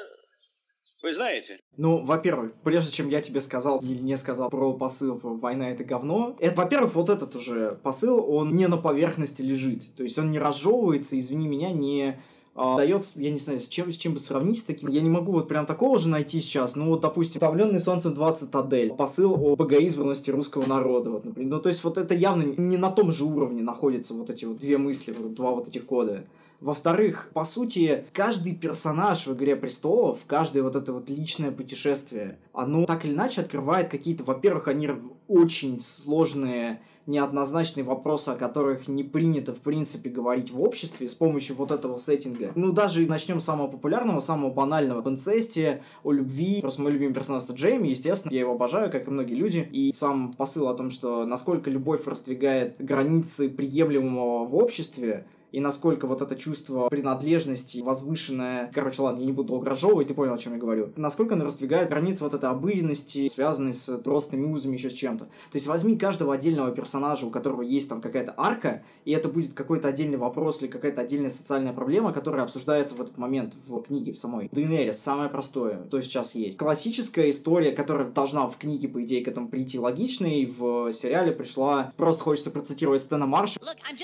Вы 1.02 1.14
знаете. 1.14 1.58
Ну, 1.76 2.06
во-первых, 2.06 2.54
прежде 2.64 2.94
чем 2.94 3.10
я 3.10 3.20
тебе 3.20 3.42
сказал 3.42 3.80
или 3.80 4.02
не 4.02 4.16
сказал 4.16 4.50
про 4.50 4.72
посыл 4.74 5.20
про 5.20 5.34
«Война— 5.34 5.70
это 5.72 5.84
говно», 5.84 6.38
это, 6.40 6.56
во-первых, 6.56 6.96
вот 6.96 7.10
этот 7.10 7.36
уже 7.36 7.78
посыл, 7.84 8.24
он 8.26 8.56
не 8.56 8.68
на 8.70 8.78
поверхности 8.78 9.42
лежит. 9.42 9.96
То 9.98 10.04
есть 10.04 10.18
он 10.18 10.32
не 10.32 10.40
разжевывается, 10.40 11.20
извини 11.20 11.50
меня, 11.50 11.72
не 11.72 12.22
дается, 12.56 13.20
я 13.22 13.32
не 13.32 13.40
знаю, 13.40 13.60
с 13.60 13.68
чем, 13.68 13.92
с 13.92 13.98
чем 13.98 14.14
бы 14.14 14.20
сравнить 14.20 14.60
с 14.60 14.64
таким. 14.64 14.90
Я 14.90 15.02
не 15.02 15.10
могу 15.10 15.32
вот 15.32 15.48
прям 15.48 15.66
такого 15.66 15.98
же 16.00 16.10
найти 16.10 16.40
сейчас. 16.42 16.76
Ну, 16.76 16.90
вот, 16.90 17.02
допустим, 17.02 17.38
«Утомленный 17.38 17.80
солнцем 17.80 18.14
2 18.14 18.34
цитадель». 18.34 18.94
Посыл 18.94 19.34
о 19.34 19.56
богоизбранности 19.56 20.32
русского 20.32 20.66
народа. 20.68 21.10
Вот, 21.10 21.26
например. 21.26 21.52
Ну, 21.52 21.60
то 21.60 21.70
есть 21.70 21.84
вот 21.84 21.98
это 21.98 22.14
явно 22.14 22.44
не 22.44 22.78
на 22.78 22.92
том 22.92 23.12
же 23.12 23.26
уровне 23.26 23.64
находятся 23.64 24.14
вот 24.14 24.30
эти 24.30 24.46
вот 24.46 24.58
две 24.58 24.78
мысли, 24.78 25.14
вот 25.18 25.34
два 25.34 25.52
вот 25.52 25.68
этих 25.68 25.86
кода. 25.86 26.26
Во-вторых, 26.62 27.30
по 27.34 27.44
сути, 27.44 28.06
каждый 28.14 28.56
персонаж 28.56 29.28
в 29.28 29.34
«Игре 29.34 29.58
престолов», 29.58 30.20
каждое 30.28 30.64
вот 30.64 30.78
это 30.78 30.94
вот 30.94 31.10
личное 31.10 31.52
путешествие, 31.52 32.38
оно 32.54 32.86
так 32.86 33.04
или 33.04 33.12
иначе 33.12 33.42
открывает 33.42 33.90
какие-то, 33.90 34.24
во-первых, 34.24 34.70
они 34.70 34.90
очень 35.28 35.82
сложные 35.82 36.82
неоднозначные 37.06 37.84
вопросы, 37.84 38.30
о 38.30 38.36
которых 38.36 38.88
не 38.88 39.04
принято, 39.04 39.54
в 39.54 39.60
принципе, 39.60 40.10
говорить 40.10 40.52
в 40.52 40.62
обществе 40.62 41.08
с 41.08 41.14
помощью 41.14 41.56
вот 41.56 41.72
этого 41.72 41.98
сеттинга. 41.98 42.52
Ну, 42.56 42.72
даже 42.72 43.06
начнем 43.08 43.40
с 43.40 43.46
самого 43.46 43.68
популярного, 43.68 44.20
самого 44.20 44.52
банального. 44.52 45.00
Об 45.00 45.10
инцесте, 45.10 45.84
о 46.04 46.12
любви. 46.12 46.62
Просто 46.62 46.82
мой 46.82 46.92
любимый 46.92 47.14
персонаж 47.14 47.44
это 47.44 47.54
Джейми, 47.54 47.90
естественно. 47.90 48.34
Я 48.34 48.42
его 48.42 48.54
обожаю, 48.54 48.92
как 48.92 49.08
и 49.08 49.12
многие 49.12 49.36
люди. 49.36 49.68
И 49.72 49.92
сам 49.92 50.34
посыл 50.34 50.68
о 50.68 50.74
том, 50.74 50.90
что 50.90 51.26
насколько 51.26 51.70
любовь 51.70 52.06
раздвигает 52.06 52.76
границы 52.80 53.50
приемлемого 53.50 54.46
в 54.46 54.56
обществе, 54.56 55.26
и 55.54 55.60
насколько 55.60 56.08
вот 56.08 56.22
это 56.22 56.36
чувство 56.36 56.90
принадлежности, 56.90 57.80
возвышенное, 57.80 58.72
короче, 58.74 59.04
ладно, 59.04 59.22
я 59.22 59.28
не 59.28 59.32
буду 59.32 59.50
долго 59.50 59.70
разжевывать, 59.70 60.08
ты 60.08 60.16
понял, 60.16 60.34
о 60.34 60.38
чем 60.40 60.54
я 60.54 60.60
говорю, 60.60 60.92
насколько 60.96 61.36
оно 61.36 61.46
раздвигает 61.46 61.90
границы 61.90 62.24
вот 62.24 62.34
этой 62.34 62.50
обыденности, 62.50 63.28
связанной 63.28 63.74
с 63.74 63.98
тростными 64.00 64.52
узами, 64.52 64.74
еще 64.74 64.90
с 64.90 64.94
чем-то. 64.94 65.26
То 65.26 65.30
есть 65.54 65.68
возьми 65.68 65.96
каждого 65.96 66.34
отдельного 66.34 66.72
персонажа, 66.72 67.28
у 67.28 67.30
которого 67.30 67.62
есть 67.62 67.88
там 67.88 68.02
какая-то 68.02 68.34
арка, 68.36 68.84
и 69.06 69.12
это 69.12 69.30
будет 69.30 69.54
какой-то 69.54 69.88
отдельный 69.88 70.18
вопрос 70.18 70.62
или 70.62 70.70
какая-то 70.70 71.02
отдельная 71.02 71.30
социальная 71.30 71.74
проблема, 71.74 72.14
которая 72.14 72.44
обсуждается 72.44 72.96
в 72.96 73.02
этот 73.02 73.20
момент 73.20 73.54
в 73.68 73.80
книге 73.84 74.14
в 74.14 74.18
самой. 74.18 74.50
Дейнерис 74.52 74.98
самое 74.98 75.30
простое, 75.30 75.84
то 75.92 76.02
сейчас 76.02 76.34
есть. 76.34 76.58
Классическая 76.58 77.30
история, 77.30 77.74
которая 77.74 78.10
должна 78.10 78.48
в 78.48 78.58
книге, 78.58 78.88
по 78.88 79.04
идее, 79.04 79.24
к 79.24 79.28
этому 79.28 79.50
прийти 79.50 79.78
логичной, 79.78 80.48
в 80.48 80.92
сериале 80.94 81.32
пришла, 81.32 81.94
просто 81.96 82.24
хочется 82.24 82.50
процитировать 82.50 83.04
Стэна 83.04 83.28
Марша. 83.28 83.60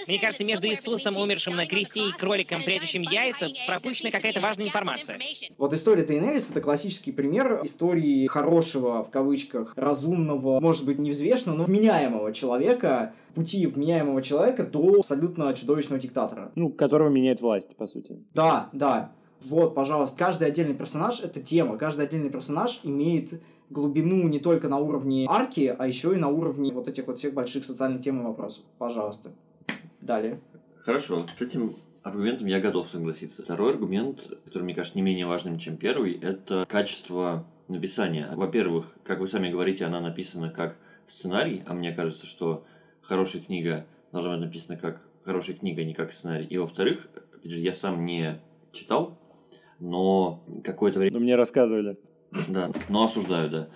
Мне 0.07 0.19
кажется, 0.19 0.43
между 0.43 0.67
Иисусом, 0.67 1.15
умершим 1.39 1.55
на 1.55 1.65
кресте, 1.65 2.09
и 2.09 2.11
кроликом, 2.11 2.61
прячущим 2.63 3.01
яйца, 3.01 3.47
пропущена 3.67 4.11
какая-то 4.11 4.39
важная 4.39 4.67
информация. 4.67 5.17
Вот 5.57 5.73
история 5.73 6.03
Дейнерис— 6.03 6.49
это 6.51 6.61
классический 6.61 7.11
пример 7.11 7.61
истории 7.63 8.27
хорошего, 8.27 9.03
в 9.03 9.09
кавычках, 9.09 9.73
разумного, 9.75 10.59
может 10.59 10.85
быть, 10.85 10.99
невзвешенного, 10.99 11.57
но 11.57 11.63
вменяемого 11.65 12.33
человека, 12.33 13.13
пути 13.35 13.65
вменяемого 13.65 14.21
человека 14.21 14.65
до 14.65 14.97
абсолютно 14.99 15.53
чудовищного 15.53 16.01
диктатора. 16.01 16.51
Ну, 16.55 16.69
которого 16.69 17.09
меняет 17.09 17.41
власть, 17.41 17.75
по 17.75 17.85
сути. 17.85 18.19
Да, 18.33 18.69
да. 18.73 19.11
Вот, 19.41 19.73
пожалуйста, 19.73 20.17
каждый 20.17 20.47
отдельный 20.47 20.75
персонаж— 20.75 21.21
это 21.23 21.39
тема. 21.39 21.77
Каждый 21.77 22.05
отдельный 22.05 22.29
персонаж 22.29 22.81
имеет 22.83 23.41
глубину 23.69 24.27
не 24.27 24.39
только 24.39 24.67
на 24.67 24.77
уровне 24.77 25.25
арки, 25.29 25.73
а 25.77 25.87
еще 25.87 26.13
и 26.13 26.17
на 26.17 26.27
уровне 26.27 26.73
вот 26.73 26.87
этих 26.87 27.07
вот 27.07 27.19
всех 27.19 27.33
больших 27.33 27.63
социальных 27.63 28.01
тем 28.01 28.19
и 28.19 28.23
вопросов. 28.23 28.65
Пожалуйста. 28.77 29.31
Далее. 30.01 30.39
Хорошо. 30.89 31.27
С 31.37 31.39
этим 31.39 31.75
аргументом 32.01 32.47
я 32.47 32.59
готов 32.59 32.89
согласиться. 32.89 33.43
Второй 33.43 33.73
аргумент, 33.73 34.21
который 34.45 34.63
мне 34.63 34.73
кажется 34.73 34.97
не 34.97 35.03
менее 35.03 35.27
важным, 35.27 35.59
чем 35.59 35.77
первый, 35.77 36.13
это 36.13 36.65
качество 36.67 37.45
написания. 37.67 38.27
Во-первых, 38.33 38.87
как 39.03 39.19
вы 39.19 39.27
сами 39.27 39.51
говорите, 39.51 39.85
она 39.85 40.01
написана 40.01 40.49
как 40.49 40.77
сценарий, 41.07 41.61
а 41.67 41.75
мне 41.75 41.91
кажется, 41.91 42.25
что 42.25 42.65
хорошая 43.03 43.43
книга 43.43 43.85
должна 44.11 44.31
быть 44.31 44.45
написана 44.45 44.77
как 44.77 45.03
хорошая 45.25 45.55
книга, 45.55 45.83
а 45.83 45.85
не 45.85 45.93
как 45.93 46.11
сценарий. 46.11 46.47
И 46.47 46.57
во-вторых, 46.57 47.07
я 47.43 47.73
сам 47.73 48.03
не 48.03 48.39
читал, 48.71 49.15
но 49.79 50.43
какое-то 50.63 50.97
время... 50.97 51.13
Ну, 51.15 51.23
мне 51.23 51.35
рассказывали. 51.35 51.97
Да, 52.47 52.71
но 52.89 53.05
осуждаю, 53.05 53.51
да. 53.51 53.67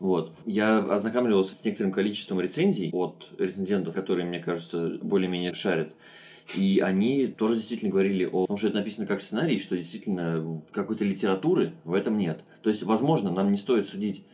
Вот. 0.00 0.32
Я 0.46 0.78
ознакомливался 0.78 1.54
с 1.54 1.62
некоторым 1.62 1.92
количеством 1.92 2.40
рецензий 2.40 2.88
от 2.94 3.26
рецензентов, 3.38 3.94
которые, 3.94 4.26
мне 4.26 4.40
кажется, 4.40 4.98
более-менее 5.02 5.52
шарят. 5.52 5.92
И 6.54 6.80
они 6.80 7.26
тоже 7.26 7.56
действительно 7.56 7.90
говорили 7.90 8.24
о 8.24 8.46
том, 8.46 8.56
что 8.56 8.68
это 8.68 8.76
написано 8.76 9.06
как 9.06 9.20
сценарий, 9.20 9.58
что 9.58 9.76
действительно 9.76 10.62
какой-то 10.70 11.04
литературы 11.04 11.72
в 11.84 11.92
этом 11.92 12.16
нет. 12.18 12.44
То 12.62 12.70
есть, 12.70 12.82
возможно, 12.82 13.32
нам 13.32 13.50
не 13.50 13.56
стоит 13.56 13.88
судить 13.88 14.24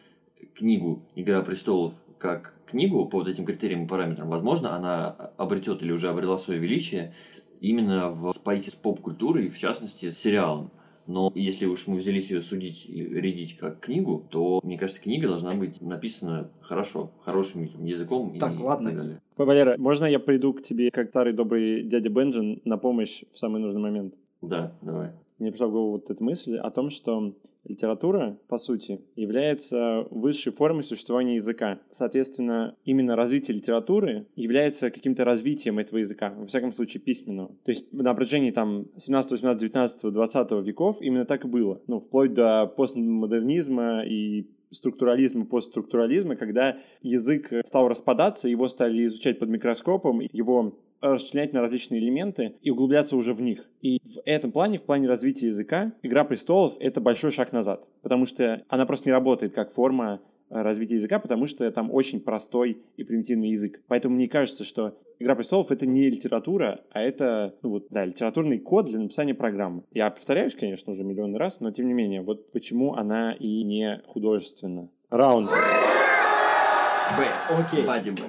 книгу 0.54 1.02
«Игра 1.14 1.42
престолов» 1.42 1.94
как 2.18 2.54
книгу 2.66 3.06
по 3.06 3.18
вот 3.18 3.28
этим 3.28 3.44
критериям 3.44 3.84
и 3.84 3.88
параметрам. 3.88 4.28
Возможно, 4.28 4.76
она 4.76 5.10
обретет 5.36 5.82
или 5.82 5.92
уже 5.92 6.08
обрела 6.08 6.38
свое 6.38 6.60
величие 6.60 7.14
именно 7.60 8.10
в 8.10 8.32
спайке 8.32 8.70
с 8.70 8.74
поп-культурой, 8.74 9.48
в 9.48 9.58
частности, 9.58 10.10
с 10.10 10.18
сериалом. 10.18 10.70
Но 11.06 11.32
если 11.34 11.66
уж 11.66 11.86
мы 11.86 11.96
взялись 11.96 12.30
ее 12.30 12.42
судить 12.42 12.86
и 12.88 13.02
рядить 13.02 13.56
как 13.56 13.80
книгу, 13.80 14.26
то, 14.30 14.60
мне 14.62 14.78
кажется, 14.78 15.02
книга 15.02 15.28
должна 15.28 15.54
быть 15.54 15.80
написана 15.80 16.50
хорошо, 16.60 17.12
хорошим 17.24 17.64
языком 17.84 18.38
так, 18.38 18.54
и 18.54 18.58
ладно. 18.58 18.90
так 18.90 18.98
далее. 18.98 19.21
Валера, 19.36 19.76
можно 19.78 20.06
я 20.06 20.18
приду 20.18 20.52
к 20.52 20.62
тебе, 20.62 20.90
как 20.90 21.08
старый 21.08 21.32
добрый 21.32 21.82
дядя 21.82 22.10
Бенджин, 22.10 22.60
на 22.64 22.76
помощь 22.76 23.24
в 23.32 23.38
самый 23.38 23.60
нужный 23.60 23.80
момент? 23.80 24.14
Да, 24.40 24.72
давай. 24.82 25.10
Мне 25.38 25.50
пришла 25.50 25.68
в 25.68 25.72
голову 25.72 25.92
вот 25.92 26.10
эта 26.10 26.22
мысль 26.22 26.56
о 26.56 26.70
том, 26.70 26.90
что 26.90 27.34
литература, 27.64 28.36
по 28.48 28.58
сути, 28.58 29.00
является 29.16 30.06
высшей 30.10 30.52
формой 30.52 30.84
существования 30.84 31.36
языка. 31.36 31.78
Соответственно, 31.90 32.74
именно 32.84 33.16
развитие 33.16 33.56
литературы 33.56 34.26
является 34.36 34.90
каким-то 34.90 35.24
развитием 35.24 35.78
этого 35.78 35.98
языка, 35.98 36.34
во 36.36 36.46
всяком 36.46 36.72
случае 36.72 37.00
письменного. 37.00 37.48
То 37.64 37.70
есть 37.70 37.92
на 37.92 38.14
протяжении 38.14 38.50
там 38.50 38.86
17, 38.96 39.32
18, 39.32 39.60
19, 39.60 40.12
20 40.12 40.52
веков 40.64 40.98
именно 41.00 41.24
так 41.24 41.44
и 41.44 41.48
было. 41.48 41.80
Ну, 41.86 42.00
вплоть 42.00 42.34
до 42.34 42.66
постмодернизма 42.66 44.04
и 44.04 44.46
структурализма, 44.72 45.44
постструктурализма, 45.46 46.36
когда 46.36 46.78
язык 47.02 47.52
стал 47.64 47.88
распадаться, 47.88 48.48
его 48.48 48.68
стали 48.68 49.06
изучать 49.06 49.38
под 49.38 49.48
микроскопом, 49.48 50.20
его 50.20 50.74
расчленять 51.02 51.52
на 51.52 51.62
различные 51.62 52.00
элементы 52.00 52.54
и 52.62 52.70
углубляться 52.70 53.16
уже 53.16 53.34
в 53.34 53.40
них. 53.40 53.64
И 53.80 53.98
в 54.04 54.20
этом 54.24 54.52
плане, 54.52 54.78
в 54.78 54.82
плане 54.82 55.08
развития 55.08 55.48
языка, 55.48 55.92
«Игра 56.02 56.24
престолов»— 56.24 56.74
это 56.80 57.00
большой 57.00 57.32
шаг 57.32 57.52
назад, 57.52 57.86
потому 58.02 58.26
что 58.26 58.62
она 58.68 58.86
просто 58.86 59.08
не 59.08 59.12
работает 59.12 59.52
как 59.52 59.74
форма 59.74 60.20
э, 60.20 60.31
развития 60.52 60.94
языка, 60.96 61.18
потому 61.18 61.46
что 61.46 61.70
там 61.70 61.90
очень 61.92 62.20
простой 62.20 62.82
и 62.96 63.04
примитивный 63.04 63.50
язык. 63.50 63.80
Поэтому 63.88 64.16
мне 64.16 64.28
кажется, 64.28 64.64
что 64.64 64.98
«Игра 65.18 65.34
престолов»— 65.34 65.70
это 65.70 65.86
не 65.86 66.10
литература, 66.10 66.80
а 66.90 67.00
это, 67.00 67.54
ну 67.62 67.70
вот, 67.70 67.86
да, 67.90 68.04
литературный 68.04 68.58
код 68.58 68.86
для 68.86 68.98
написания 68.98 69.34
программы. 69.34 69.82
Я 69.92 70.10
повторяюсь, 70.10 70.54
конечно, 70.54 70.92
уже 70.92 71.04
миллион 71.04 71.36
раз, 71.36 71.60
но 71.60 71.70
тем 71.70 71.86
не 71.86 71.94
менее, 71.94 72.22
вот 72.22 72.50
почему 72.52 72.94
она 72.94 73.32
и 73.32 73.62
не 73.62 74.02
художественна. 74.06 74.88
Раунд. 75.10 75.48
Б. 75.50 77.26
Окей. 77.50 77.84
Бади 77.84 78.10
Б. 78.10 78.22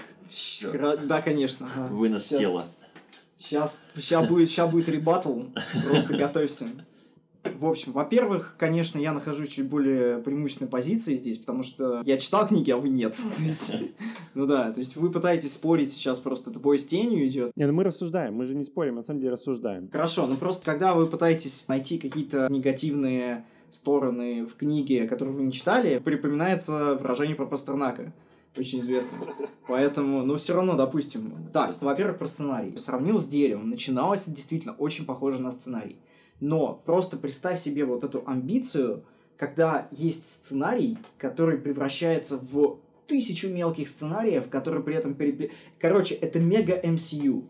Кра- 0.71 0.97
Да, 0.97 1.21
конечно. 1.21 1.67
Вынос 1.89 2.27
Щас- 2.29 2.39
тела. 2.39 2.65
Сейчас, 3.37 3.81
сейчас 3.95 4.27
будет, 4.29 4.49
сейчас 4.49 4.69
будет 4.71 4.87
ребаттл, 4.87 5.41
просто 5.85 6.15
готовься. 6.15 6.65
В 7.59 7.65
общем, 7.65 7.91
во-первых, 7.91 8.55
конечно, 8.57 8.99
я 8.99 9.13
нахожусь 9.13 9.49
чуть 9.49 9.69
более 9.69 10.19
преимущественной 10.19 10.69
позиции 10.69 11.15
здесь, 11.15 11.37
потому 11.37 11.63
что 11.63 12.01
я 12.05 12.17
читал 12.17 12.47
книги, 12.47 12.71
а 12.71 12.77
вы 12.77 12.89
нет. 12.89 13.15
Ну 14.33 14.47
да, 14.47 14.71
то 14.71 14.79
есть 14.79 14.95
вы 14.95 15.11
пытаетесь 15.11 15.53
спорить 15.53 15.93
сейчас 15.93 16.17
просто, 16.17 16.49
это 16.49 16.59
бой 16.59 16.79
с 16.79 16.85
тенью 16.85 17.25
идет. 17.27 17.51
Не, 17.55 17.67
ну 17.67 17.73
мы 17.73 17.83
рассуждаем, 17.83 18.33
мы 18.33 18.45
же 18.45 18.55
не 18.55 18.63
спорим, 18.63 18.95
на 18.95 19.03
самом 19.03 19.19
деле 19.19 19.33
рассуждаем. 19.33 19.89
Хорошо, 19.91 20.25
ну 20.25 20.35
просто 20.35 20.65
когда 20.65 20.95
вы 20.95 21.05
пытаетесь 21.05 21.67
найти 21.67 21.99
какие-то 21.99 22.47
негативные 22.49 23.45
стороны 23.69 24.45
в 24.45 24.55
книге, 24.55 25.07
которые 25.07 25.35
вы 25.35 25.43
не 25.43 25.51
читали, 25.51 25.99
припоминается 25.99 26.95
выражение 26.95 27.35
про 27.35 27.45
Пастернака. 27.45 28.13
Очень 28.55 28.79
известно. 28.79 29.17
Поэтому, 29.67 30.23
ну, 30.23 30.35
все 30.35 30.53
равно, 30.53 30.75
допустим. 30.75 31.33
Так, 31.51 31.81
во-первых, 31.81 32.19
про 32.19 32.27
сценарий. 32.27 32.77
Сравнил 32.77 33.19
с 33.19 33.25
деревом. 33.25 33.69
Начиналось 33.69 34.25
действительно 34.25 34.73
очень 34.73 35.05
похоже 35.05 35.41
на 35.41 35.51
сценарий. 35.51 35.97
Но 36.39 36.81
просто 36.85 37.17
представь 37.17 37.59
себе 37.59 37.85
вот 37.85 38.03
эту 38.03 38.23
амбицию, 38.25 39.03
когда 39.37 39.87
есть 39.91 40.27
сценарий, 40.27 40.97
который 41.17 41.57
превращается 41.57 42.37
в 42.37 42.79
тысячу 43.07 43.49
мелких 43.49 43.87
сценариев, 43.87 44.49
которые 44.49 44.83
при 44.83 44.95
этом 44.95 45.13
перепле... 45.13 45.51
Короче, 45.79 46.15
это 46.15 46.39
мега 46.39 46.79
MCU. 46.79 47.43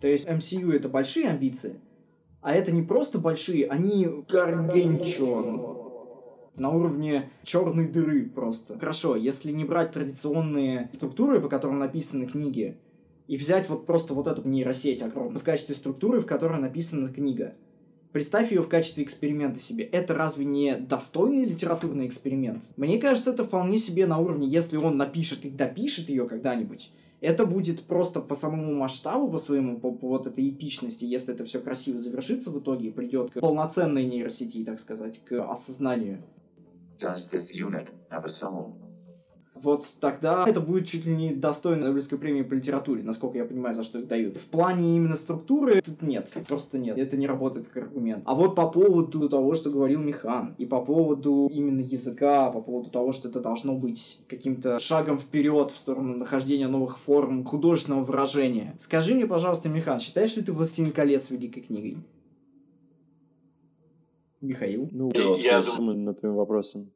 То 0.00 0.08
есть 0.08 0.26
MCU 0.26 0.72
это 0.72 0.88
большие 0.88 1.28
амбиции, 1.28 1.80
а 2.40 2.54
это 2.54 2.72
не 2.72 2.82
просто 2.82 3.18
большие, 3.18 3.66
они 3.68 4.08
гаргенчон. 4.28 5.78
На 6.56 6.70
уровне 6.70 7.30
черной 7.44 7.88
дыры 7.88 8.28
просто. 8.28 8.78
Хорошо, 8.78 9.16
если 9.16 9.52
не 9.52 9.64
брать 9.64 9.92
традиционные 9.92 10.90
структуры, 10.92 11.40
по 11.40 11.48
которым 11.48 11.78
написаны 11.78 12.26
книги, 12.26 12.76
и 13.26 13.36
взять 13.36 13.68
вот 13.70 13.86
просто 13.86 14.12
вот 14.12 14.26
эту 14.26 14.46
нейросеть 14.46 15.00
огромную 15.02 15.40
в 15.40 15.44
качестве 15.44 15.74
структуры, 15.74 16.20
в 16.20 16.26
которой 16.26 16.60
написана 16.60 17.08
книга. 17.08 17.54
Представь 18.12 18.52
ее 18.52 18.60
в 18.60 18.68
качестве 18.68 19.04
эксперимента 19.04 19.58
себе. 19.58 19.84
Это 19.84 20.12
разве 20.14 20.44
не 20.44 20.76
достойный 20.76 21.46
литературный 21.46 22.06
эксперимент? 22.06 22.62
Мне 22.76 22.98
кажется, 22.98 23.30
это 23.30 23.44
вполне 23.44 23.78
себе 23.78 24.06
на 24.06 24.18
уровне, 24.18 24.46
если 24.46 24.76
он 24.76 24.98
напишет 24.98 25.46
и 25.46 25.50
допишет 25.50 26.10
ее 26.10 26.28
когда-нибудь, 26.28 26.90
это 27.22 27.46
будет 27.46 27.84
просто 27.84 28.20
по 28.20 28.34
самому 28.34 28.74
масштабу, 28.74 29.30
по 29.30 29.38
своему, 29.38 29.78
по, 29.78 29.92
по 29.92 30.08
вот 30.08 30.26
этой 30.26 30.50
эпичности, 30.50 31.04
если 31.04 31.32
это 31.32 31.44
все 31.44 31.60
красиво 31.60 32.00
завершится 32.00 32.50
в 32.50 32.58
итоге 32.58 32.88
и 32.88 32.90
придет 32.90 33.30
к 33.30 33.40
полноценной 33.40 34.04
нейросети, 34.04 34.64
так 34.64 34.78
сказать, 34.78 35.20
к 35.24 35.42
осознанию. 35.50 36.22
Does 36.98 37.30
this 37.32 37.52
unit 37.54 37.88
have 38.10 38.24
a 38.24 38.28
soul? 38.28 38.74
Вот 39.62 39.86
тогда 40.00 40.44
это 40.46 40.60
будет 40.60 40.86
чуть 40.86 41.06
ли 41.06 41.14
не 41.14 41.34
достойно 41.34 41.86
Нобелевской 41.86 42.18
премии 42.18 42.42
по 42.42 42.54
литературе, 42.54 43.02
насколько 43.02 43.38
я 43.38 43.44
понимаю, 43.44 43.74
за 43.74 43.84
что 43.84 43.98
их 44.00 44.08
дают. 44.08 44.36
В 44.36 44.46
плане 44.46 44.96
именно 44.96 45.16
структуры 45.16 45.80
тут 45.80 46.02
нет, 46.02 46.32
просто 46.48 46.78
нет. 46.78 46.98
Это 46.98 47.16
не 47.16 47.26
работает 47.26 47.68
как 47.68 47.84
аргумент. 47.84 48.22
А 48.26 48.34
вот 48.34 48.54
по 48.54 48.68
поводу 48.68 49.28
того, 49.28 49.54
что 49.54 49.70
говорил 49.70 50.00
Михан, 50.00 50.54
и 50.58 50.66
по 50.66 50.80
поводу 50.80 51.48
именно 51.52 51.80
языка, 51.80 52.50
по 52.50 52.60
поводу 52.60 52.90
того, 52.90 53.12
что 53.12 53.28
это 53.28 53.40
должно 53.40 53.74
быть 53.74 54.20
каким-то 54.28 54.78
шагом 54.80 55.18
вперед 55.18 55.70
в 55.70 55.78
сторону 55.78 56.16
нахождения 56.16 56.68
новых 56.68 56.98
форм 56.98 57.44
художественного 57.44 58.04
выражения. 58.04 58.74
Скажи 58.78 59.14
мне, 59.14 59.26
пожалуйста, 59.26 59.68
Михан, 59.68 60.00
считаешь 60.00 60.36
ли 60.36 60.42
ты 60.42 60.52
«Властелин 60.52 60.92
колец» 60.92 61.30
великой 61.30 61.62
книгой? 61.62 61.98
Михаил? 64.40 64.88
Ну, 64.90 65.12
Я 65.14 65.58
я 65.58 65.62
думаю 65.62 65.98
над 65.98 66.18
твоим 66.18 66.34
вопросом. 66.34 66.90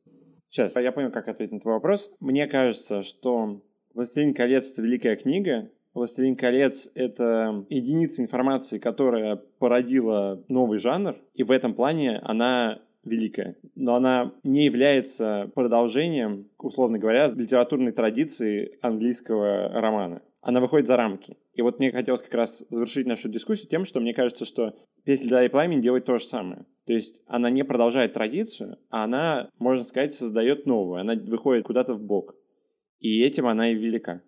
Сейчас, 0.50 0.76
я 0.76 0.92
понял, 0.92 1.10
как 1.10 1.28
ответить 1.28 1.52
на 1.52 1.60
твой 1.60 1.74
вопрос. 1.74 2.14
Мне 2.20 2.46
кажется, 2.46 3.02
что 3.02 3.60
«Властелин 3.94 4.34
колец»— 4.34 4.72
это 4.72 4.82
великая 4.82 5.16
книга 5.16 5.70
«Властелин 5.96 6.36
колец»— 6.36 6.90
это 6.94 7.64
единица 7.70 8.22
информации, 8.22 8.78
которая 8.78 9.36
породила 9.58 10.44
новый 10.46 10.76
жанр, 10.78 11.16
и 11.32 11.42
в 11.42 11.50
этом 11.50 11.72
плане 11.72 12.18
она 12.18 12.80
великая, 13.02 13.56
но 13.74 13.94
она 13.94 14.32
не 14.42 14.66
является 14.66 15.50
продолжением, 15.54 16.50
условно 16.58 16.98
говоря, 16.98 17.28
литературной 17.28 17.92
традиции 17.92 18.76
английского 18.82 19.70
романа. 19.70 20.20
Она 20.42 20.60
выходит 20.60 20.86
за 20.86 20.98
рамки. 20.98 21.38
И 21.56 21.62
вот 21.62 21.78
мне 21.78 21.90
хотелось 21.90 22.20
как 22.20 22.34
раз 22.34 22.66
завершить 22.68 23.06
нашу 23.06 23.30
дискуссию 23.30 23.68
тем, 23.68 23.86
что 23.86 23.98
мне 23.98 24.12
кажется, 24.12 24.44
что 24.44 24.74
«Песня 25.04 25.28
для 25.28 25.44
и 25.44 25.48
пламени» 25.48 25.80
делает 25.80 26.04
то 26.04 26.18
же 26.18 26.24
самое. 26.24 26.66
То 26.84 26.92
есть 26.92 27.22
она 27.26 27.48
не 27.48 27.64
продолжает 27.64 28.12
традицию, 28.12 28.78
а 28.90 29.04
она, 29.04 29.48
можно 29.58 29.82
сказать, 29.82 30.12
создает 30.12 30.66
новую. 30.66 31.00
Она 31.00 31.14
выходит 31.14 31.64
куда-то 31.64 31.94
в 31.94 32.02
бок. 32.02 32.34
И 33.00 33.22
этим 33.22 33.46
она 33.46 33.70
и 33.70 33.74
велика. 33.74 34.20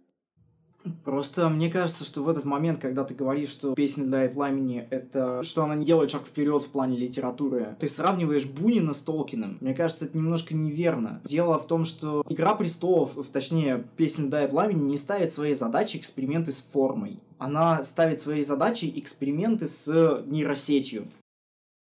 Просто 1.04 1.48
мне 1.48 1.70
кажется, 1.70 2.04
что 2.04 2.22
в 2.22 2.28
этот 2.28 2.44
момент, 2.44 2.80
когда 2.80 3.04
ты 3.04 3.14
говоришь, 3.14 3.50
что 3.50 3.74
песня 3.74 4.24
и 4.24 4.28
пламени 4.28 4.86
это 4.90 5.42
что 5.42 5.64
она 5.64 5.74
не 5.74 5.84
делает 5.84 6.10
шаг 6.10 6.22
вперед 6.22 6.62
в 6.62 6.68
плане 6.68 6.96
литературы, 6.96 7.76
ты 7.78 7.88
сравниваешь 7.88 8.46
Бунина 8.46 8.92
с 8.92 9.00
Толкиным. 9.00 9.58
Мне 9.60 9.74
кажется, 9.74 10.04
это 10.06 10.16
немножко 10.16 10.54
неверно. 10.54 11.20
Дело 11.24 11.58
в 11.58 11.66
том, 11.66 11.84
что 11.84 12.22
Игра 12.28 12.54
престолов, 12.54 13.12
точнее, 13.32 13.84
песня 13.96 14.44
и 14.44 14.48
пламени 14.48 14.82
не 14.82 14.96
ставит 14.96 15.32
своей 15.32 15.54
задачей 15.54 15.98
эксперименты 15.98 16.52
с 16.52 16.60
формой. 16.60 17.20
Она 17.38 17.82
ставит 17.84 18.20
своей 18.20 18.42
задачей 18.42 18.92
эксперименты 18.98 19.66
с 19.66 20.24
нейросетью 20.26 21.08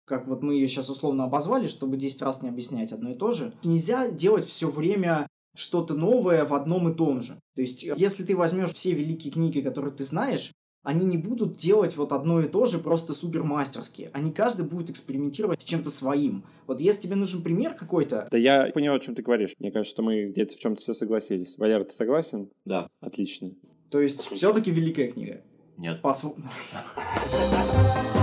как 0.05 0.27
вот 0.27 0.43
мы 0.43 0.55
ее 0.55 0.69
сейчас 0.69 0.91
условно 0.91 1.25
обозвали, 1.25 1.67
чтобы 1.69 1.97
10 1.97 2.21
раз 2.21 2.43
не 2.43 2.49
объяснять 2.51 2.93
одно 2.93 3.13
и 3.13 3.15
то 3.15 3.31
же. 3.31 3.55
Нельзя 3.65 4.11
делать 4.11 4.45
все 4.45 4.69
время 4.71 5.27
что-то 5.55 5.95
новое 5.95 6.45
в 6.45 6.55
одном 6.55 6.89
и 6.89 6.95
том 6.95 7.21
же. 7.21 7.39
То 7.55 7.63
есть, 7.63 7.83
если 7.83 8.25
ты 8.25 8.37
возьмешь 8.37 8.73
все 8.73 8.93
великие 8.93 9.33
книги, 9.33 9.61
которые 9.61 9.93
ты 9.93 10.05
знаешь, 10.05 10.53
они 10.83 11.07
не 11.07 11.17
будут 11.17 11.57
делать 11.57 11.97
вот 11.97 12.13
одно 12.13 12.41
и 12.41 12.49
то 12.49 12.67
же 12.67 12.79
просто 12.79 13.15
супермастерски. 13.15 14.11
Они 14.13 14.33
каждый 14.33 14.67
будет 14.67 14.91
экспериментировать 14.91 15.63
с 15.63 15.65
чем-то 15.65 15.91
своим. 15.91 16.45
Вот 16.67 16.81
если 16.81 17.03
тебе 17.03 17.17
нужен 17.17 17.43
пример 17.43 17.75
какой-то... 17.75 18.27
Да 18.31 18.37
я 18.37 18.67
понял, 18.73 18.95
о 18.95 18.99
чем 18.99 19.15
ты 19.15 19.23
говоришь. 19.23 19.55
Мне 19.59 19.71
кажется, 19.71 19.95
что 19.95 20.03
мы 20.03 20.25
где-то 20.27 20.57
в 20.57 20.59
чем-то 20.59 20.83
все 20.83 20.95
согласились. 20.95 21.57
Валера, 21.57 21.85
ты 21.85 21.93
согласен? 21.93 22.51
Да. 22.65 22.89
Отлично. 23.01 23.53
То 23.91 24.01
есть, 24.01 24.23
все-таки 24.23 24.71
великая 24.71 25.13
книга? 25.13 25.43
Нет. 25.77 26.03
Посв... 26.03 26.35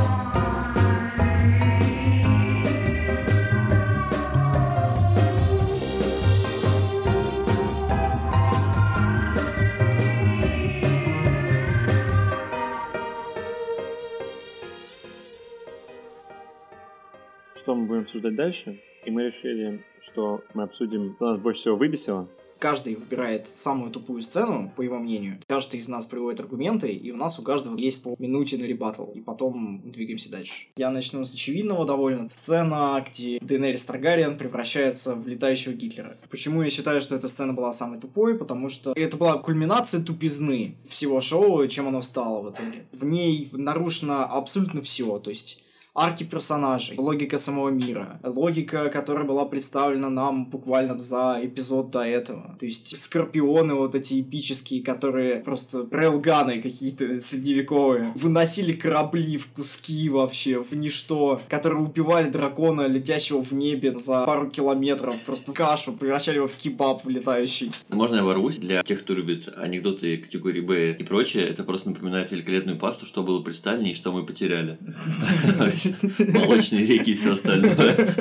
что 17.69 17.75
мы 17.75 17.85
будем 17.85 18.01
обсуждать 18.01 18.35
дальше. 18.35 18.81
И 19.05 19.11
мы 19.11 19.25
решили, 19.25 19.85
что 20.01 20.41
мы 20.55 20.63
обсудим, 20.63 21.13
что 21.15 21.33
нас 21.33 21.39
больше 21.39 21.61
всего 21.61 21.75
выбесило. 21.75 22.27
Каждый 22.57 22.95
выбирает 22.95 23.47
самую 23.47 23.91
тупую 23.91 24.23
сцену, 24.23 24.73
по 24.75 24.81
его 24.81 24.97
мнению. 24.97 25.39
Каждый 25.47 25.79
из 25.79 25.87
нас 25.87 26.07
приводит 26.07 26.39
аргументы, 26.39 26.91
и 26.91 27.11
у 27.11 27.15
нас 27.15 27.37
у 27.37 27.43
каждого 27.43 27.77
есть 27.77 28.03
по 28.03 28.15
минуте 28.17 28.57
на 28.57 28.63
ребатл. 28.63 29.05
И 29.11 29.21
потом 29.21 29.83
двигаемся 29.85 30.31
дальше. 30.31 30.53
Я 30.77 30.89
начну 30.89 31.23
с 31.23 31.31
очевидного 31.31 31.85
довольно. 31.85 32.27
Сцена, 32.31 33.05
где 33.07 33.37
Дейнерис 33.39 33.85
Таргариен 33.85 34.39
превращается 34.39 35.13
в 35.13 35.27
летающего 35.27 35.73
Гитлера. 35.73 36.17
Почему 36.31 36.63
я 36.63 36.71
считаю, 36.71 37.01
что 37.01 37.15
эта 37.15 37.27
сцена 37.27 37.53
была 37.53 37.71
самой 37.71 37.99
тупой? 37.99 38.35
Потому 38.35 38.69
что 38.69 38.93
это 38.95 39.15
была 39.15 39.37
кульминация 39.37 40.03
тупизны 40.03 40.75
всего 40.89 41.21
шоу, 41.21 41.67
чем 41.67 41.87
оно 41.87 42.01
стало 42.01 42.41
в 42.41 42.51
итоге. 42.51 42.87
В 42.91 43.05
ней 43.05 43.49
нарушено 43.51 44.23
абсолютно 44.25 44.81
все. 44.81 45.19
То 45.19 45.29
есть 45.29 45.63
арки 45.95 46.23
персонажей, 46.23 46.97
логика 46.97 47.37
самого 47.37 47.69
мира, 47.69 48.19
логика, 48.23 48.89
которая 48.89 49.25
была 49.25 49.45
представлена 49.45 50.09
нам 50.09 50.49
буквально 50.49 50.97
за 50.97 51.39
эпизод 51.43 51.89
до 51.89 52.01
этого. 52.01 52.55
То 52.59 52.65
есть 52.65 52.97
скорпионы 52.97 53.75
вот 53.75 53.95
эти 53.95 54.21
эпические, 54.21 54.83
которые 54.83 55.37
просто 55.37 55.87
рейлганы 55.91 56.61
какие-то 56.61 57.19
средневековые, 57.19 58.13
выносили 58.15 58.73
корабли 58.73 59.37
в 59.37 59.47
куски 59.47 60.09
вообще, 60.09 60.63
в 60.63 60.73
ничто, 60.75 61.41
которые 61.49 61.83
убивали 61.83 62.29
дракона, 62.29 62.87
летящего 62.87 63.43
в 63.43 63.51
небе 63.51 63.97
за 63.97 64.25
пару 64.25 64.49
километров, 64.49 65.15
просто 65.25 65.51
кашу, 65.53 65.93
превращали 65.93 66.37
его 66.37 66.47
в 66.47 66.55
кебаб 66.55 67.03
влетающий. 67.03 67.71
Можно 67.89 68.17
я 68.17 68.23
ворвусь? 68.23 68.57
Для 68.57 68.83
тех, 68.83 69.01
кто 69.03 69.13
любит 69.13 69.49
анекдоты 69.57 70.17
категории 70.17 70.61
Б 70.61 70.91
и 70.93 71.03
прочее, 71.03 71.47
это 71.47 71.63
просто 71.63 71.89
напоминает 71.89 72.31
великолепную 72.31 72.77
пасту, 72.77 73.05
что 73.05 73.23
было 73.23 73.41
при 73.41 73.53
Сталине 73.53 73.91
и 73.91 73.95
что 73.95 74.11
мы 74.11 74.25
потеряли. 74.25 74.77
Молочные 76.27 76.85
реки 76.85 77.11
и 77.11 77.15
все 77.15 77.33
остальное. 77.33 78.15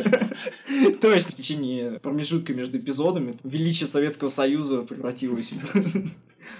То 1.01 1.13
есть 1.13 1.31
в 1.31 1.33
течение 1.33 1.99
промежутка 2.01 2.55
между 2.55 2.79
эпизодами 2.79 3.35
величие 3.45 3.87
Советского 3.87 4.29
Союза 4.29 4.83
превратилось 4.83 5.53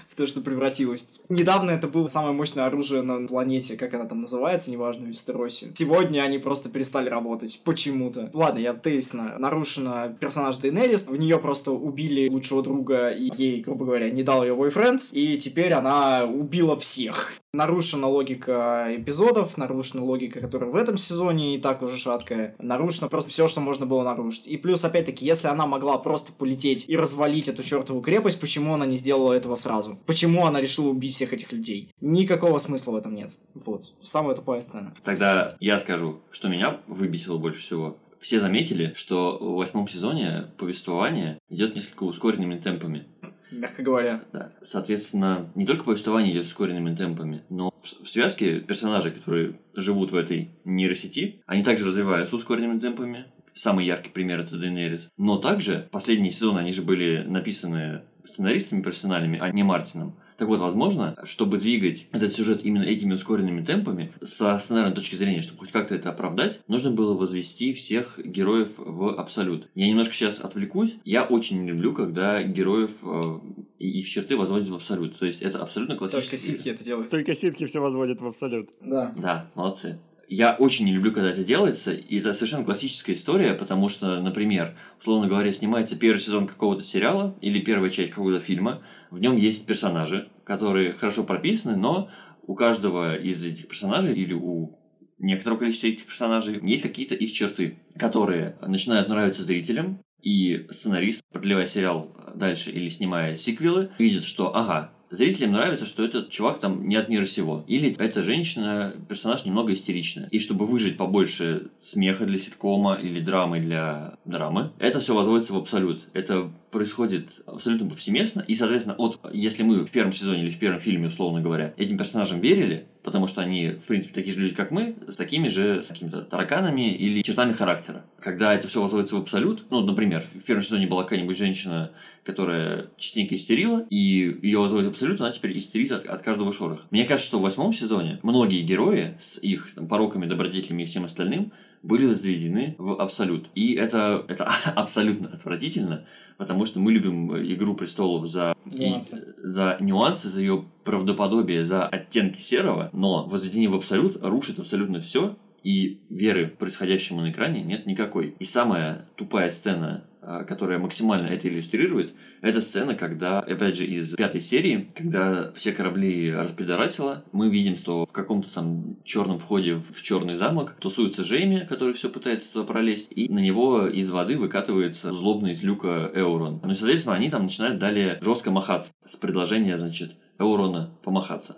в 0.09 0.15
то, 0.15 0.27
что 0.27 0.41
превратилось. 0.41 1.21
Недавно 1.29 1.71
это 1.71 1.87
было 1.87 2.05
самое 2.05 2.33
мощное 2.33 2.65
оружие 2.65 3.01
на 3.01 3.27
планете, 3.27 3.77
как 3.77 3.93
она 3.93 4.05
там 4.05 4.21
называется, 4.21 4.71
неважно, 4.71 5.05
Вестеросию. 5.05 5.71
Сегодня 5.75 6.21
они 6.21 6.37
просто 6.37 6.69
перестали 6.69 7.09
работать 7.09 7.61
почему-то. 7.63 8.29
Ладно, 8.33 8.59
я 8.59 8.73
тезисно. 8.73 9.35
Нарушена 9.37 10.15
персонаж 10.19 10.57
Дейнерис, 10.57 11.07
в 11.07 11.15
нее 11.15 11.39
просто 11.39 11.71
убили 11.71 12.29
лучшего 12.29 12.63
друга, 12.63 13.09
и 13.09 13.29
ей, 13.35 13.61
грубо 13.61 13.85
говоря, 13.85 14.09
не 14.09 14.23
дал 14.23 14.43
ее 14.43 14.55
бойфренд, 14.55 15.01
и 15.11 15.37
теперь 15.37 15.73
она 15.73 16.25
убила 16.25 16.77
всех. 16.77 17.33
Нарушена 17.53 18.07
логика 18.07 18.87
эпизодов, 18.89 19.57
нарушена 19.57 20.03
логика, 20.03 20.39
которая 20.39 20.69
в 20.69 20.75
этом 20.75 20.97
сезоне 20.97 21.55
и 21.55 21.59
так 21.59 21.81
уже 21.81 21.97
шаткая. 21.97 22.55
Нарушено 22.59 23.09
просто 23.09 23.29
все, 23.31 23.47
что 23.47 23.59
можно 23.59 23.85
было 23.85 24.03
нарушить. 24.03 24.47
И 24.47 24.57
плюс, 24.57 24.85
опять-таки, 24.85 25.25
если 25.25 25.47
она 25.47 25.65
могла 25.65 25.97
просто 25.97 26.31
полететь 26.31 26.85
и 26.87 26.95
развалить 26.95 27.47
эту 27.47 27.63
чертову 27.63 28.01
крепость, 28.01 28.39
почему 28.39 28.73
она 28.75 28.85
не 28.85 28.97
сделала 28.97 29.33
этого 29.33 29.55
сразу? 29.55 29.78
Почему 30.05 30.45
она 30.45 30.61
решила 30.61 30.89
убить 30.89 31.15
всех 31.15 31.33
этих 31.33 31.51
людей? 31.51 31.93
Никакого 32.01 32.57
смысла 32.57 32.91
в 32.91 32.95
этом 32.95 33.15
нет. 33.15 33.31
Вот. 33.53 33.93
Самая 34.01 34.35
тупая 34.35 34.61
сцена. 34.61 34.93
Тогда 35.03 35.55
я 35.59 35.79
скажу, 35.79 36.21
что 36.31 36.49
меня 36.49 36.79
выбесило 36.87 37.37
больше 37.37 37.61
всего. 37.61 37.97
Все 38.19 38.39
заметили, 38.39 38.93
что 38.95 39.37
в 39.39 39.55
восьмом 39.55 39.87
сезоне 39.87 40.47
повествование 40.57 41.39
идет 41.49 41.75
несколько 41.75 42.03
ускоренными 42.03 42.59
темпами 42.59 43.05
мягко 43.51 43.83
говоря. 43.83 44.21
Да. 44.31 44.51
Соответственно, 44.63 45.51
не 45.55 45.65
только 45.65 45.83
повествование 45.83 46.33
идет 46.33 46.45
ускоренными 46.45 46.95
темпами, 46.95 47.43
но 47.49 47.71
в, 47.71 48.05
в 48.05 48.09
связке 48.09 48.59
персонажи, 48.59 49.11
которые 49.11 49.59
живут 49.73 50.11
в 50.11 50.15
этой 50.15 50.49
нейросети, 50.65 51.41
они 51.45 51.63
также 51.63 51.85
развиваются 51.85 52.35
ускоренными 52.35 52.79
темпами. 52.79 53.25
Самый 53.55 53.85
яркий 53.85 54.09
пример 54.09 54.41
это 54.41 54.57
Дейнерис. 54.57 55.09
Но 55.17 55.37
также 55.37 55.89
последние 55.91 56.31
сезоны, 56.31 56.59
они 56.59 56.71
же 56.71 56.81
были 56.81 57.23
написаны 57.27 58.03
сценаристами 58.29 58.81
профессиональными, 58.81 59.39
а 59.39 59.51
не 59.51 59.63
Мартином. 59.63 60.15
Так 60.39 60.47
вот, 60.47 60.61
возможно, 60.61 61.17
чтобы 61.25 61.57
двигать 61.57 62.07
этот 62.13 62.33
сюжет 62.33 62.63
именно 62.63 62.83
этими 62.83 63.13
ускоренными 63.13 63.61
темпами, 63.63 64.13
со 64.23 64.57
сценарной 64.57 64.95
точки 64.95 65.15
зрения, 65.15 65.41
чтобы 65.41 65.59
хоть 65.59 65.71
как-то 65.73 65.95
это 65.95 66.09
оправдать, 66.11 66.61
нужно 66.69 66.91
было 66.91 67.13
возвести 67.13 67.73
всех 67.73 68.17
героев 68.23 68.69
в 68.77 69.19
абсолют. 69.19 69.67
Я 69.75 69.89
немножко 69.89 70.13
сейчас 70.13 70.39
отвлекусь. 70.39 70.95
Я 71.03 71.25
очень 71.25 71.61
не 71.63 71.71
люблю, 71.71 71.93
когда 71.93 72.41
героев 72.41 72.91
э, 73.01 73.39
и 73.79 73.99
их 73.99 74.07
черты 74.07 74.37
возводят 74.37 74.69
в 74.69 74.75
абсолют. 74.75 75.19
То 75.19 75.25
есть 75.25 75.41
это 75.41 75.61
абсолютно 75.61 75.97
классический... 75.97 76.29
Только 76.29 76.37
ситхи 76.37 76.69
это 76.69 76.83
делают. 76.85 77.11
Только 77.11 77.35
ситхи 77.35 77.65
все 77.65 77.81
возводят 77.81 78.21
в 78.21 78.25
абсолют. 78.25 78.69
Да. 78.79 79.13
Да, 79.17 79.51
молодцы 79.55 79.99
я 80.29 80.55
очень 80.55 80.85
не 80.85 80.93
люблю, 80.93 81.11
когда 81.11 81.31
это 81.31 81.43
делается, 81.43 81.91
и 81.91 82.19
это 82.19 82.33
совершенно 82.33 82.63
классическая 82.63 83.13
история, 83.13 83.55
потому 83.55 83.89
что, 83.89 84.21
например, 84.21 84.77
условно 84.99 85.27
говоря, 85.27 85.51
снимается 85.51 85.97
первый 85.97 86.19
сезон 86.19 86.47
какого-то 86.47 86.83
сериала 86.83 87.35
или 87.41 87.59
первая 87.59 87.89
часть 87.89 88.11
какого-то 88.11 88.39
фильма, 88.39 88.83
в 89.09 89.19
нем 89.19 89.35
есть 89.35 89.65
персонажи, 89.65 90.29
которые 90.43 90.93
хорошо 90.93 91.23
прописаны, 91.23 91.75
но 91.75 92.09
у 92.43 92.53
каждого 92.53 93.17
из 93.17 93.43
этих 93.43 93.67
персонажей 93.67 94.13
или 94.13 94.33
у 94.33 94.77
некоторого 95.17 95.59
количества 95.59 95.87
этих 95.87 96.05
персонажей 96.05 96.59
есть 96.61 96.83
какие-то 96.83 97.15
их 97.15 97.33
черты, 97.33 97.79
которые 97.97 98.55
начинают 98.61 99.09
нравиться 99.09 99.43
зрителям, 99.43 99.99
и 100.21 100.67
сценарист, 100.71 101.21
продлевая 101.31 101.67
сериал 101.67 102.15
дальше 102.35 102.71
или 102.71 102.89
снимая 102.89 103.37
сиквелы, 103.37 103.91
видит, 103.97 104.25
что, 104.25 104.55
ага, 104.55 104.91
зрителям 105.09 105.53
нравится, 105.53 105.85
что 105.85 106.03
этот 106.03 106.29
чувак 106.29 106.59
там 106.59 106.87
не 106.87 106.95
от 106.95 107.09
мира 107.09 107.25
сего. 107.25 107.63
Или 107.67 107.95
эта 107.97 108.23
женщина, 108.23 108.93
персонаж 109.07 109.45
немного 109.45 109.73
истеричная. 109.73 110.27
И 110.31 110.39
чтобы 110.39 110.65
выжить 110.65 110.97
побольше 110.97 111.67
смеха 111.83 112.25
для 112.25 112.39
ситкома 112.39 112.95
или 112.95 113.19
драмы 113.19 113.59
для 113.59 114.15
драмы, 114.25 114.71
это 114.79 114.99
все 114.99 115.15
возводится 115.15 115.53
в 115.53 115.57
абсолют. 115.57 116.01
Это 116.13 116.51
происходит 116.71 117.27
абсолютно 117.45 117.89
повсеместно. 117.89 118.43
И, 118.47 118.55
соответственно, 118.55 118.95
от, 118.95 119.19
если 119.33 119.63
мы 119.63 119.85
в 119.85 119.91
первом 119.91 120.13
сезоне 120.13 120.43
или 120.43 120.51
в 120.51 120.59
первом 120.59 120.81
фильме, 120.81 121.07
условно 121.07 121.41
говоря, 121.41 121.73
этим 121.77 121.97
персонажам 121.97 122.39
верили, 122.39 122.85
потому 123.09 123.25
что 123.25 123.41
они, 123.41 123.69
в 123.69 123.85
принципе, 123.85 124.13
такие 124.13 124.35
же 124.35 124.41
люди, 124.41 124.53
как 124.53 124.69
мы, 124.69 124.95
с 125.07 125.15
такими 125.15 125.47
же 125.47 125.81
с 125.83 125.87
какими-то 125.87 126.21
тараканами 126.21 126.93
или 126.93 127.23
чертами 127.23 127.53
характера. 127.53 128.05
Когда 128.19 128.53
это 128.53 128.67
все 128.67 128.83
возводится 128.83 129.15
в 129.15 129.21
абсолют, 129.21 129.65
ну, 129.71 129.81
например, 129.81 130.25
в 130.35 130.41
первом 130.41 130.63
сезоне 130.63 130.85
была 130.85 131.01
какая-нибудь 131.01 131.35
женщина, 131.35 131.89
которая 132.23 132.91
частенько 132.97 133.35
истерила, 133.35 133.83
и 133.89 134.37
ее 134.43 134.59
возводят 134.59 134.89
в 134.89 134.91
абсолют, 134.91 135.19
она 135.21 135.31
теперь 135.31 135.57
истерит 135.57 135.91
от, 135.91 136.05
от 136.05 136.21
каждого 136.21 136.53
шороха. 136.53 136.83
Мне 136.91 137.05
кажется, 137.05 137.29
что 137.29 137.39
в 137.39 137.41
восьмом 137.41 137.73
сезоне 137.73 138.19
многие 138.21 138.61
герои 138.61 139.17
с 139.23 139.39
их 139.39 139.73
там, 139.73 139.87
пороками, 139.87 140.27
добродетелями 140.27 140.83
и 140.83 140.85
всем 140.85 141.05
остальным 141.05 141.51
были 141.81 142.05
возведены 142.05 142.75
в 142.77 143.01
абсолют. 143.01 143.49
И 143.55 143.73
это, 143.73 144.23
это 144.27 144.43
абсолютно 144.75 145.29
отвратительно, 145.29 146.05
потому 146.39 146.65
что 146.65 146.79
мы 146.79 146.93
любим 146.93 147.35
«Игру 147.53 147.75
престолов» 147.75 148.27
за 148.27 148.55
Нюансы. 148.65 149.17
и- 149.17 149.47
за 149.47 149.77
нюансы, 149.81 150.29
за 150.29 150.39
ее 150.39 150.63
правдоподобие, 150.85 151.65
за 151.65 151.85
оттенки 151.85 152.41
серого, 152.41 152.89
но 152.93 153.25
возведение 153.25 153.69
в 153.69 153.75
абсолют 153.75 154.17
рушит 154.23 154.57
абсолютно 154.57 155.01
все, 155.01 155.35
и 155.63 155.99
веры 156.09 156.47
происходящему 156.47 157.19
на 157.21 157.31
экране 157.31 157.61
нет 157.61 157.85
никакой. 157.85 158.35
И 158.39 158.45
самая 158.45 159.05
тупая 159.17 159.51
сцена, 159.51 160.05
которая 160.21 160.79
максимально 160.79 161.27
это 161.27 161.47
иллюстрирует, 161.47 162.13
это 162.41 162.61
сцена, 162.61 162.95
когда, 162.95 163.39
опять 163.39 163.77
же, 163.77 163.85
из 163.85 164.15
пятой 164.15 164.41
серии, 164.41 164.91
когда 164.95 165.51
все 165.53 165.71
корабли 165.71 166.31
распидорасило, 166.33 167.23
мы 167.31 167.49
видим, 167.49 167.77
что 167.77 168.05
в 168.05 168.11
каком-то 168.11 168.53
там 168.53 168.97
черном 169.03 169.39
входе 169.39 169.75
в 169.75 170.01
черный 170.01 170.35
замок 170.35 170.75
тусуется 170.79 171.23
Джейми, 171.23 171.65
который 171.67 171.93
все 171.93 172.09
пытается 172.09 172.51
туда 172.51 172.65
пролезть, 172.65 173.07
и 173.11 173.31
на 173.31 173.39
него 173.39 173.87
из 173.87 174.09
воды 174.09 174.37
выкатывается 174.37 175.13
злобный 175.13 175.53
из 175.53 175.63
люка 175.63 176.11
Эурон. 176.13 176.59
Ну 176.63 176.71
и, 176.71 176.75
соответственно, 176.75 177.15
они 177.15 177.29
там 177.29 177.43
начинают 177.43 177.79
далее 177.79 178.19
жестко 178.21 178.51
махаться 178.51 178.91
с 179.05 179.15
предложения, 179.15 179.77
значит, 179.77 180.15
Эурона 180.37 180.91
помахаться. 181.03 181.57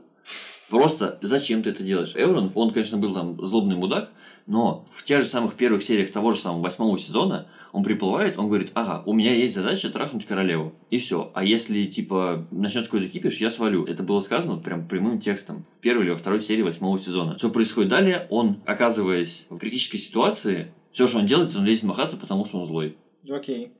Просто 0.69 1.19
зачем 1.21 1.63
ты 1.63 1.71
это 1.71 1.83
делаешь? 1.83 2.13
Эурон, 2.15 2.51
он, 2.55 2.71
конечно, 2.71 2.97
был 2.97 3.13
там 3.13 3.37
злобный 3.45 3.75
мудак, 3.75 4.09
но 4.47 4.85
в 4.95 5.03
тех 5.03 5.21
же 5.21 5.27
самых 5.27 5.55
первых 5.55 5.83
сериях 5.83 6.11
того 6.11 6.33
же 6.33 6.39
самого 6.39 6.61
восьмого 6.61 6.99
сезона 6.99 7.47
он 7.71 7.83
приплывает, 7.83 8.37
он 8.37 8.47
говорит, 8.47 8.71
ага, 8.73 9.03
у 9.05 9.13
меня 9.13 9.33
есть 9.33 9.55
задача 9.55 9.89
трахнуть 9.89 10.25
королеву. 10.25 10.73
И 10.89 10.97
все. 10.97 11.31
А 11.33 11.43
если, 11.43 11.85
типа, 11.85 12.47
начнется 12.51 12.89
какой-то 12.89 13.11
кипиш, 13.11 13.37
я 13.37 13.49
свалю. 13.49 13.85
Это 13.85 14.03
было 14.03 14.21
сказано 14.21 14.57
прям 14.57 14.87
прямым 14.87 15.21
текстом 15.21 15.63
в 15.77 15.79
первой 15.79 16.03
или 16.03 16.11
во 16.11 16.17
второй 16.17 16.41
серии 16.41 16.63
восьмого 16.63 16.99
сезона. 16.99 17.37
Что 17.37 17.49
происходит 17.49 17.89
далее? 17.89 18.27
Он, 18.29 18.57
оказываясь 18.65 19.45
в 19.49 19.57
критической 19.57 19.99
ситуации, 19.99 20.73
все, 20.91 21.07
что 21.07 21.19
он 21.19 21.27
делает, 21.27 21.55
он 21.55 21.65
лезет 21.65 21.83
махаться, 21.83 22.17
потому 22.17 22.45
что 22.45 22.59
он 22.59 22.67
злой. 22.67 22.97
Окей. 23.29 23.71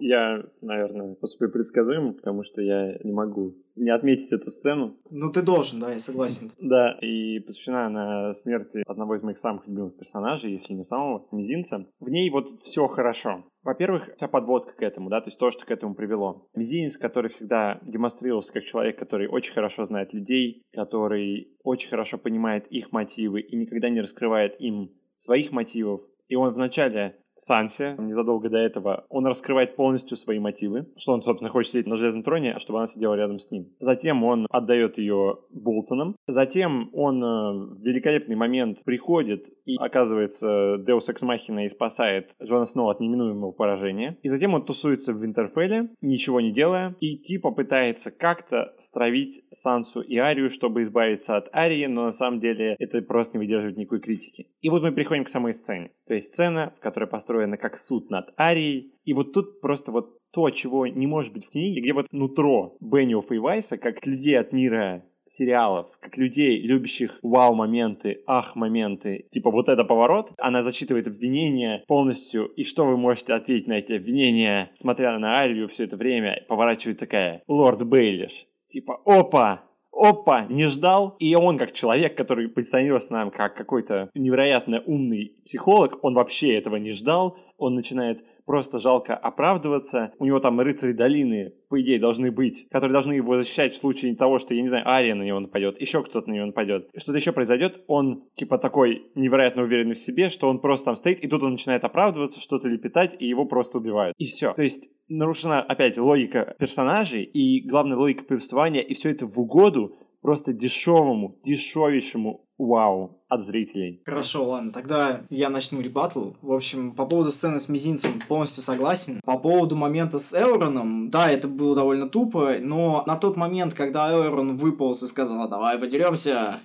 Я, 0.00 0.42
наверное, 0.62 1.14
поступаю 1.14 1.52
предсказуемо, 1.52 2.14
потому 2.14 2.42
что 2.42 2.62
я 2.62 2.98
не 3.04 3.12
могу 3.12 3.54
не 3.76 3.90
отметить 3.90 4.32
эту 4.32 4.50
сцену. 4.50 4.96
Ну, 5.10 5.30
ты 5.30 5.42
должен, 5.42 5.80
да, 5.80 5.92
я 5.92 5.98
согласен. 5.98 6.50
Да, 6.60 6.92
и 7.00 7.40
посвящена 7.40 7.86
она 7.86 8.32
смерти 8.32 8.82
одного 8.86 9.14
из 9.14 9.22
моих 9.22 9.38
самых 9.38 9.66
любимых 9.66 9.96
персонажей, 9.96 10.52
если 10.52 10.72
не 10.74 10.84
самого, 10.84 11.26
мизинца. 11.32 11.86
В 11.98 12.08
ней 12.08 12.30
вот 12.30 12.48
все 12.62 12.86
хорошо. 12.86 13.44
Во-первых, 13.62 14.10
вся 14.16 14.28
подводка 14.28 14.72
к 14.72 14.82
этому, 14.82 15.10
да, 15.10 15.20
то 15.20 15.28
есть 15.28 15.38
то, 15.38 15.50
что 15.50 15.66
к 15.66 15.70
этому 15.70 15.94
привело. 15.94 16.48
Мизинец, 16.54 16.96
который 16.96 17.30
всегда 17.30 17.78
демонстрировался 17.82 18.52
как 18.52 18.64
человек, 18.64 18.98
который 18.98 19.28
очень 19.28 19.52
хорошо 19.52 19.84
знает 19.84 20.14
людей, 20.14 20.62
который 20.72 21.56
очень 21.62 21.90
хорошо 21.90 22.18
понимает 22.18 22.66
их 22.68 22.92
мотивы 22.92 23.40
и 23.40 23.56
никогда 23.56 23.90
не 23.90 24.00
раскрывает 24.00 24.60
им 24.60 24.92
своих 25.18 25.52
мотивов. 25.52 26.00
И 26.28 26.36
он 26.36 26.54
вначале 26.54 27.16
Сансе, 27.40 27.96
незадолго 27.98 28.50
до 28.50 28.58
этого, 28.58 29.06
он 29.08 29.26
раскрывает 29.26 29.74
полностью 29.74 30.16
свои 30.16 30.38
мотивы, 30.38 30.86
что 30.96 31.12
он, 31.12 31.22
собственно, 31.22 31.50
хочет 31.50 31.72
сидеть 31.72 31.86
на 31.86 31.96
железном 31.96 32.22
троне, 32.22 32.58
чтобы 32.58 32.78
она 32.78 32.86
сидела 32.86 33.14
рядом 33.14 33.38
с 33.38 33.50
ним. 33.50 33.68
Затем 33.80 34.22
он 34.24 34.46
отдает 34.50 34.98
ее 34.98 35.38
Болтонам. 35.50 36.16
Затем 36.26 36.90
он 36.92 37.22
э, 37.24 37.26
в 37.26 37.82
великолепный 37.82 38.36
момент 38.36 38.84
приходит 38.84 39.48
и 39.64 39.76
оказывается 39.76 40.76
Ex 40.76 41.22
Machina 41.22 41.64
и 41.64 41.68
спасает 41.68 42.30
Джона 42.42 42.66
Сноу 42.66 42.88
от 42.88 43.00
неминуемого 43.00 43.52
поражения. 43.52 44.18
И 44.22 44.28
затем 44.28 44.54
он 44.54 44.64
тусуется 44.64 45.12
в 45.14 45.22
Винтерфелле, 45.22 45.88
ничего 46.02 46.40
не 46.40 46.52
делая, 46.52 46.94
и 47.00 47.16
типа 47.16 47.52
пытается 47.52 48.10
как-то 48.10 48.74
стравить 48.78 49.42
Сансу 49.50 50.02
и 50.02 50.16
Арию, 50.18 50.50
чтобы 50.50 50.82
избавиться 50.82 51.36
от 51.36 51.54
Арии, 51.54 51.86
но 51.86 52.04
на 52.04 52.12
самом 52.12 52.40
деле 52.40 52.76
это 52.78 53.00
просто 53.00 53.38
не 53.38 53.44
выдерживает 53.44 53.78
никакой 53.78 54.00
критики. 54.00 54.48
И 54.60 54.68
вот 54.68 54.82
мы 54.82 54.92
приходим 54.92 55.24
к 55.24 55.28
самой 55.28 55.54
сцене. 55.54 55.90
То 56.06 56.14
есть 56.14 56.34
сцена, 56.34 56.72
в 56.76 56.80
которой 56.80 57.06
построена 57.06 57.29
как 57.56 57.78
суд 57.78 58.10
над 58.10 58.32
Арией. 58.36 58.92
И 59.04 59.12
вот 59.12 59.32
тут 59.32 59.60
просто 59.60 59.92
вот 59.92 60.18
то, 60.32 60.50
чего 60.50 60.86
не 60.86 61.06
может 61.06 61.32
быть 61.32 61.46
в 61.46 61.50
книге, 61.50 61.80
где 61.80 61.92
вот 61.92 62.06
нутро 62.12 62.76
Бенниофа 62.80 63.34
и 63.34 63.38
Вайса, 63.38 63.78
как 63.78 64.06
людей 64.06 64.38
от 64.38 64.52
мира 64.52 65.04
сериалов, 65.30 65.86
как 66.00 66.16
людей, 66.18 66.60
любящих 66.60 67.18
вау-моменты, 67.22 68.22
ах-моменты, 68.26 69.26
типа 69.30 69.50
вот 69.50 69.68
это 69.68 69.84
поворот, 69.84 70.32
она 70.38 70.62
зачитывает 70.62 71.06
обвинения 71.06 71.84
полностью, 71.86 72.46
и 72.46 72.64
что 72.64 72.84
вы 72.84 72.96
можете 72.96 73.32
ответить 73.34 73.68
на 73.68 73.74
эти 73.74 73.92
обвинения, 73.92 74.70
смотря 74.74 75.16
на 75.18 75.38
Арию 75.38 75.68
все 75.68 75.84
это 75.84 75.96
время, 75.96 76.44
поворачивает 76.48 76.98
такая, 76.98 77.42
лорд 77.46 77.86
Бейлиш, 77.86 78.46
типа, 78.70 79.00
опа, 79.04 79.62
опа, 79.92 80.46
не 80.46 80.66
ждал. 80.66 81.16
И 81.18 81.34
он, 81.34 81.58
как 81.58 81.72
человек, 81.72 82.16
который 82.16 82.48
позиционируется 82.48 83.12
нам 83.12 83.30
как 83.30 83.54
какой-то 83.54 84.10
невероятно 84.14 84.82
умный 84.86 85.36
психолог, 85.44 86.02
он 86.02 86.14
вообще 86.14 86.54
этого 86.54 86.76
не 86.76 86.92
ждал. 86.92 87.38
Он 87.58 87.74
начинает 87.74 88.24
просто 88.44 88.78
жалко 88.78 89.16
оправдываться. 89.16 90.12
У 90.18 90.24
него 90.24 90.40
там 90.40 90.60
рыцари 90.60 90.92
долины, 90.92 91.54
по 91.68 91.80
идее, 91.80 91.98
должны 91.98 92.30
быть, 92.30 92.66
которые 92.70 92.92
должны 92.92 93.14
его 93.14 93.36
защищать 93.36 93.74
в 93.74 93.78
случае 93.78 94.16
того, 94.16 94.38
что, 94.38 94.54
я 94.54 94.62
не 94.62 94.68
знаю, 94.68 94.88
Ария 94.88 95.14
на 95.14 95.22
него 95.22 95.40
нападет, 95.40 95.80
еще 95.80 96.02
кто-то 96.02 96.28
на 96.28 96.34
него 96.34 96.46
нападет. 96.46 96.88
Что-то 96.96 97.18
еще 97.18 97.32
произойдет, 97.32 97.82
он 97.86 98.24
типа 98.34 98.58
такой 98.58 99.10
невероятно 99.14 99.62
уверенный 99.62 99.94
в 99.94 99.98
себе, 99.98 100.28
что 100.28 100.48
он 100.48 100.60
просто 100.60 100.86
там 100.86 100.96
стоит, 100.96 101.20
и 101.20 101.28
тут 101.28 101.42
он 101.42 101.52
начинает 101.52 101.84
оправдываться, 101.84 102.40
что-то 102.40 102.68
лепетать, 102.68 103.16
и 103.18 103.26
его 103.26 103.44
просто 103.46 103.78
убивают. 103.78 104.14
И 104.18 104.26
все. 104.26 104.52
То 104.54 104.62
есть 104.62 104.88
нарушена 105.08 105.62
опять 105.62 105.98
логика 105.98 106.54
персонажей 106.58 107.24
и 107.24 107.66
главная 107.66 107.96
логика 107.96 108.24
повествования, 108.24 108.82
и 108.82 108.94
все 108.94 109.10
это 109.10 109.26
в 109.26 109.38
угоду 109.38 109.96
просто 110.22 110.52
дешевому, 110.52 111.38
дешевейшему 111.44 112.44
вау 112.58 113.19
от 113.30 113.42
зрителей. 113.42 114.02
Хорошо, 114.04 114.44
ладно, 114.44 114.72
тогда 114.72 115.22
я 115.30 115.48
начну 115.48 115.80
ребатл. 115.80 116.32
В 116.42 116.52
общем, 116.52 116.92
по 116.92 117.06
поводу 117.06 117.30
сцены 117.30 117.58
с 117.60 117.68
мизинцем 117.68 118.20
полностью 118.28 118.62
согласен. 118.62 119.20
По 119.24 119.38
поводу 119.38 119.76
момента 119.76 120.18
с 120.18 120.34
Элроном, 120.34 121.10
да, 121.10 121.30
это 121.30 121.48
было 121.48 121.74
довольно 121.74 122.08
тупо, 122.08 122.56
но 122.60 123.04
на 123.06 123.16
тот 123.16 123.36
момент, 123.36 123.72
когда 123.72 124.12
Элрон 124.12 124.56
выполз 124.56 125.02
и 125.02 125.06
сказал, 125.06 125.48
давай 125.48 125.78
подеремся, 125.78 126.60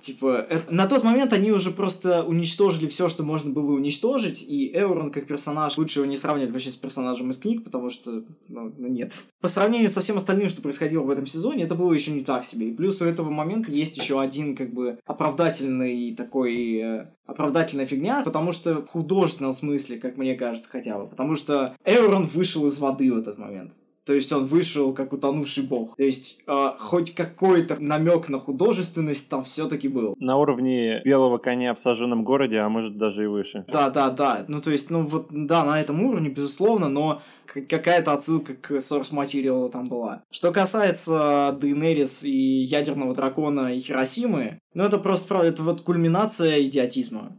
типа, 0.00 0.46
на 0.68 0.86
тот 0.86 1.04
момент 1.04 1.32
они 1.32 1.50
уже 1.52 1.70
просто 1.70 2.22
уничтожили 2.22 2.86
все, 2.86 3.08
что 3.08 3.22
можно 3.22 3.50
было 3.50 3.72
уничтожить, 3.72 4.42
и 4.46 4.70
Элрон 4.74 5.10
как 5.10 5.26
персонаж, 5.26 5.78
лучше 5.78 6.00
его 6.00 6.06
не 6.06 6.16
сравнивать 6.16 6.52
вообще 6.52 6.70
с 6.70 6.76
персонажем 6.76 7.30
из 7.30 7.38
книг, 7.38 7.64
потому 7.64 7.88
что, 7.88 8.24
ну, 8.48 8.72
ну, 8.76 8.88
нет. 8.88 9.12
По 9.40 9.48
сравнению 9.48 9.88
со 9.88 10.02
всем 10.02 10.18
остальным, 10.18 10.50
что 10.50 10.60
происходило 10.60 11.02
в 11.02 11.10
этом 11.10 11.24
сезоне, 11.24 11.64
это 11.64 11.74
было 11.74 11.92
еще 11.94 12.10
не 12.10 12.20
так 12.20 12.44
себе. 12.44 12.68
И 12.68 12.74
плюс 12.74 13.00
у 13.00 13.06
этого 13.06 13.30
момента 13.30 13.72
есть 13.72 13.96
еще 13.96 14.20
один, 14.20 14.54
как 14.54 14.74
бы, 14.74 14.98
оправдательный 15.06 15.77
такой 16.16 16.76
э, 16.76 17.06
оправдательная 17.26 17.86
фигня, 17.86 18.22
потому 18.22 18.52
что 18.52 18.82
в 18.82 18.86
художественном 18.86 19.52
смысле, 19.52 19.98
как 19.98 20.16
мне 20.16 20.34
кажется, 20.34 20.68
хотя 20.68 20.98
бы. 20.98 21.06
Потому 21.08 21.34
что 21.34 21.76
Эурон 21.84 22.26
вышел 22.26 22.66
из 22.66 22.78
воды 22.78 23.12
в 23.12 23.18
этот 23.18 23.38
момент. 23.38 23.72
То 24.08 24.14
есть 24.14 24.32
он 24.32 24.46
вышел 24.46 24.94
как 24.94 25.12
утонувший 25.12 25.64
бог. 25.64 25.94
То 25.94 26.02
есть 26.02 26.40
э, 26.46 26.70
хоть 26.78 27.14
какой-то 27.14 27.76
намек 27.78 28.30
на 28.30 28.38
художественность 28.38 29.28
там 29.28 29.44
все-таки 29.44 29.86
был. 29.86 30.14
На 30.18 30.38
уровне 30.38 31.02
белого 31.04 31.36
коня 31.36 31.74
в 31.74 31.78
сожженном 31.78 32.24
городе, 32.24 32.56
а 32.56 32.70
может 32.70 32.96
даже 32.96 33.24
и 33.24 33.26
выше. 33.26 33.66
Да, 33.68 33.90
да, 33.90 34.08
да. 34.08 34.46
Ну, 34.48 34.62
то 34.62 34.70
есть, 34.70 34.88
ну 34.88 35.04
вот, 35.04 35.26
да, 35.28 35.62
на 35.62 35.78
этом 35.78 36.02
уровне, 36.02 36.30
безусловно, 36.30 36.88
но 36.88 37.20
какая-то 37.44 38.14
отсылка 38.14 38.54
к 38.54 38.70
source 38.76 39.14
материалу 39.14 39.68
там 39.68 39.84
была. 39.84 40.22
Что 40.30 40.52
касается 40.52 41.54
Дейнерис 41.60 42.24
и 42.24 42.62
ядерного 42.62 43.12
дракона 43.12 43.74
и 43.74 43.78
Хиросимы, 43.78 44.58
ну, 44.72 44.84
это 44.84 44.96
просто, 44.96 45.28
правда, 45.28 45.48
это 45.48 45.62
вот 45.62 45.82
кульминация 45.82 46.62
идиотизма. 46.62 47.36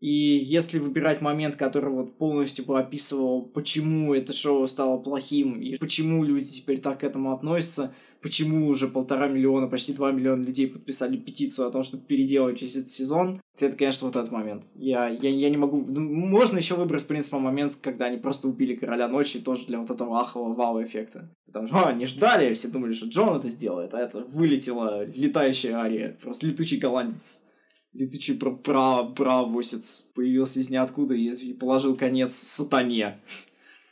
И 0.00 0.10
если 0.10 0.78
выбирать 0.78 1.20
момент, 1.20 1.56
который 1.56 1.90
вот 1.90 2.16
полностью 2.18 2.64
бы 2.64 2.78
описывал, 2.78 3.42
почему 3.42 4.14
это 4.14 4.32
шоу 4.32 4.66
стало 4.68 4.98
плохим, 4.98 5.60
и 5.60 5.76
почему 5.76 6.22
люди 6.22 6.46
теперь 6.46 6.80
так 6.80 7.00
к 7.00 7.04
этому 7.04 7.32
относятся, 7.32 7.92
почему 8.22 8.68
уже 8.68 8.86
полтора 8.86 9.26
миллиона, 9.26 9.66
почти 9.66 9.92
два 9.92 10.12
миллиона 10.12 10.44
людей 10.44 10.68
подписали 10.68 11.16
петицию 11.16 11.66
о 11.66 11.70
том, 11.72 11.82
чтобы 11.82 12.04
переделать 12.04 12.62
весь 12.62 12.76
этот 12.76 12.90
сезон, 12.90 13.40
это, 13.58 13.76
конечно, 13.76 14.06
вот 14.06 14.14
этот 14.14 14.30
момент. 14.30 14.66
Я, 14.76 15.08
я, 15.08 15.30
я 15.30 15.50
не 15.50 15.56
могу... 15.56 15.84
ну, 15.84 16.00
можно 16.00 16.58
еще 16.58 16.76
выбрать, 16.76 17.02
в 17.02 17.06
принципе, 17.06 17.38
момент, 17.38 17.76
когда 17.82 18.06
они 18.06 18.18
просто 18.18 18.46
убили 18.46 18.76
Короля 18.76 19.08
Ночи, 19.08 19.40
тоже 19.40 19.66
для 19.66 19.80
вот 19.80 19.90
этого 19.90 20.20
ахового 20.20 20.54
вау-эффекта. 20.54 21.28
Потому 21.46 21.66
что, 21.66 21.88
а, 21.88 21.92
не 21.92 22.06
ждали, 22.06 22.54
все 22.54 22.68
думали, 22.68 22.92
что 22.92 23.06
Джон 23.06 23.36
это 23.36 23.48
сделает, 23.48 23.94
а 23.94 23.98
это 23.98 24.20
вылетела 24.20 25.04
летающая 25.04 25.76
ария, 25.76 26.16
просто 26.22 26.46
летучий 26.46 26.78
голландец. 26.78 27.47
Летучий 27.92 28.34
пра 28.36 28.50
пра 28.50 29.04
правосец 29.04 30.10
появился 30.14 30.60
из 30.60 30.70
ниоткуда 30.70 31.14
и 31.14 31.52
положил 31.54 31.96
конец 31.96 32.34
сатане. 32.34 33.20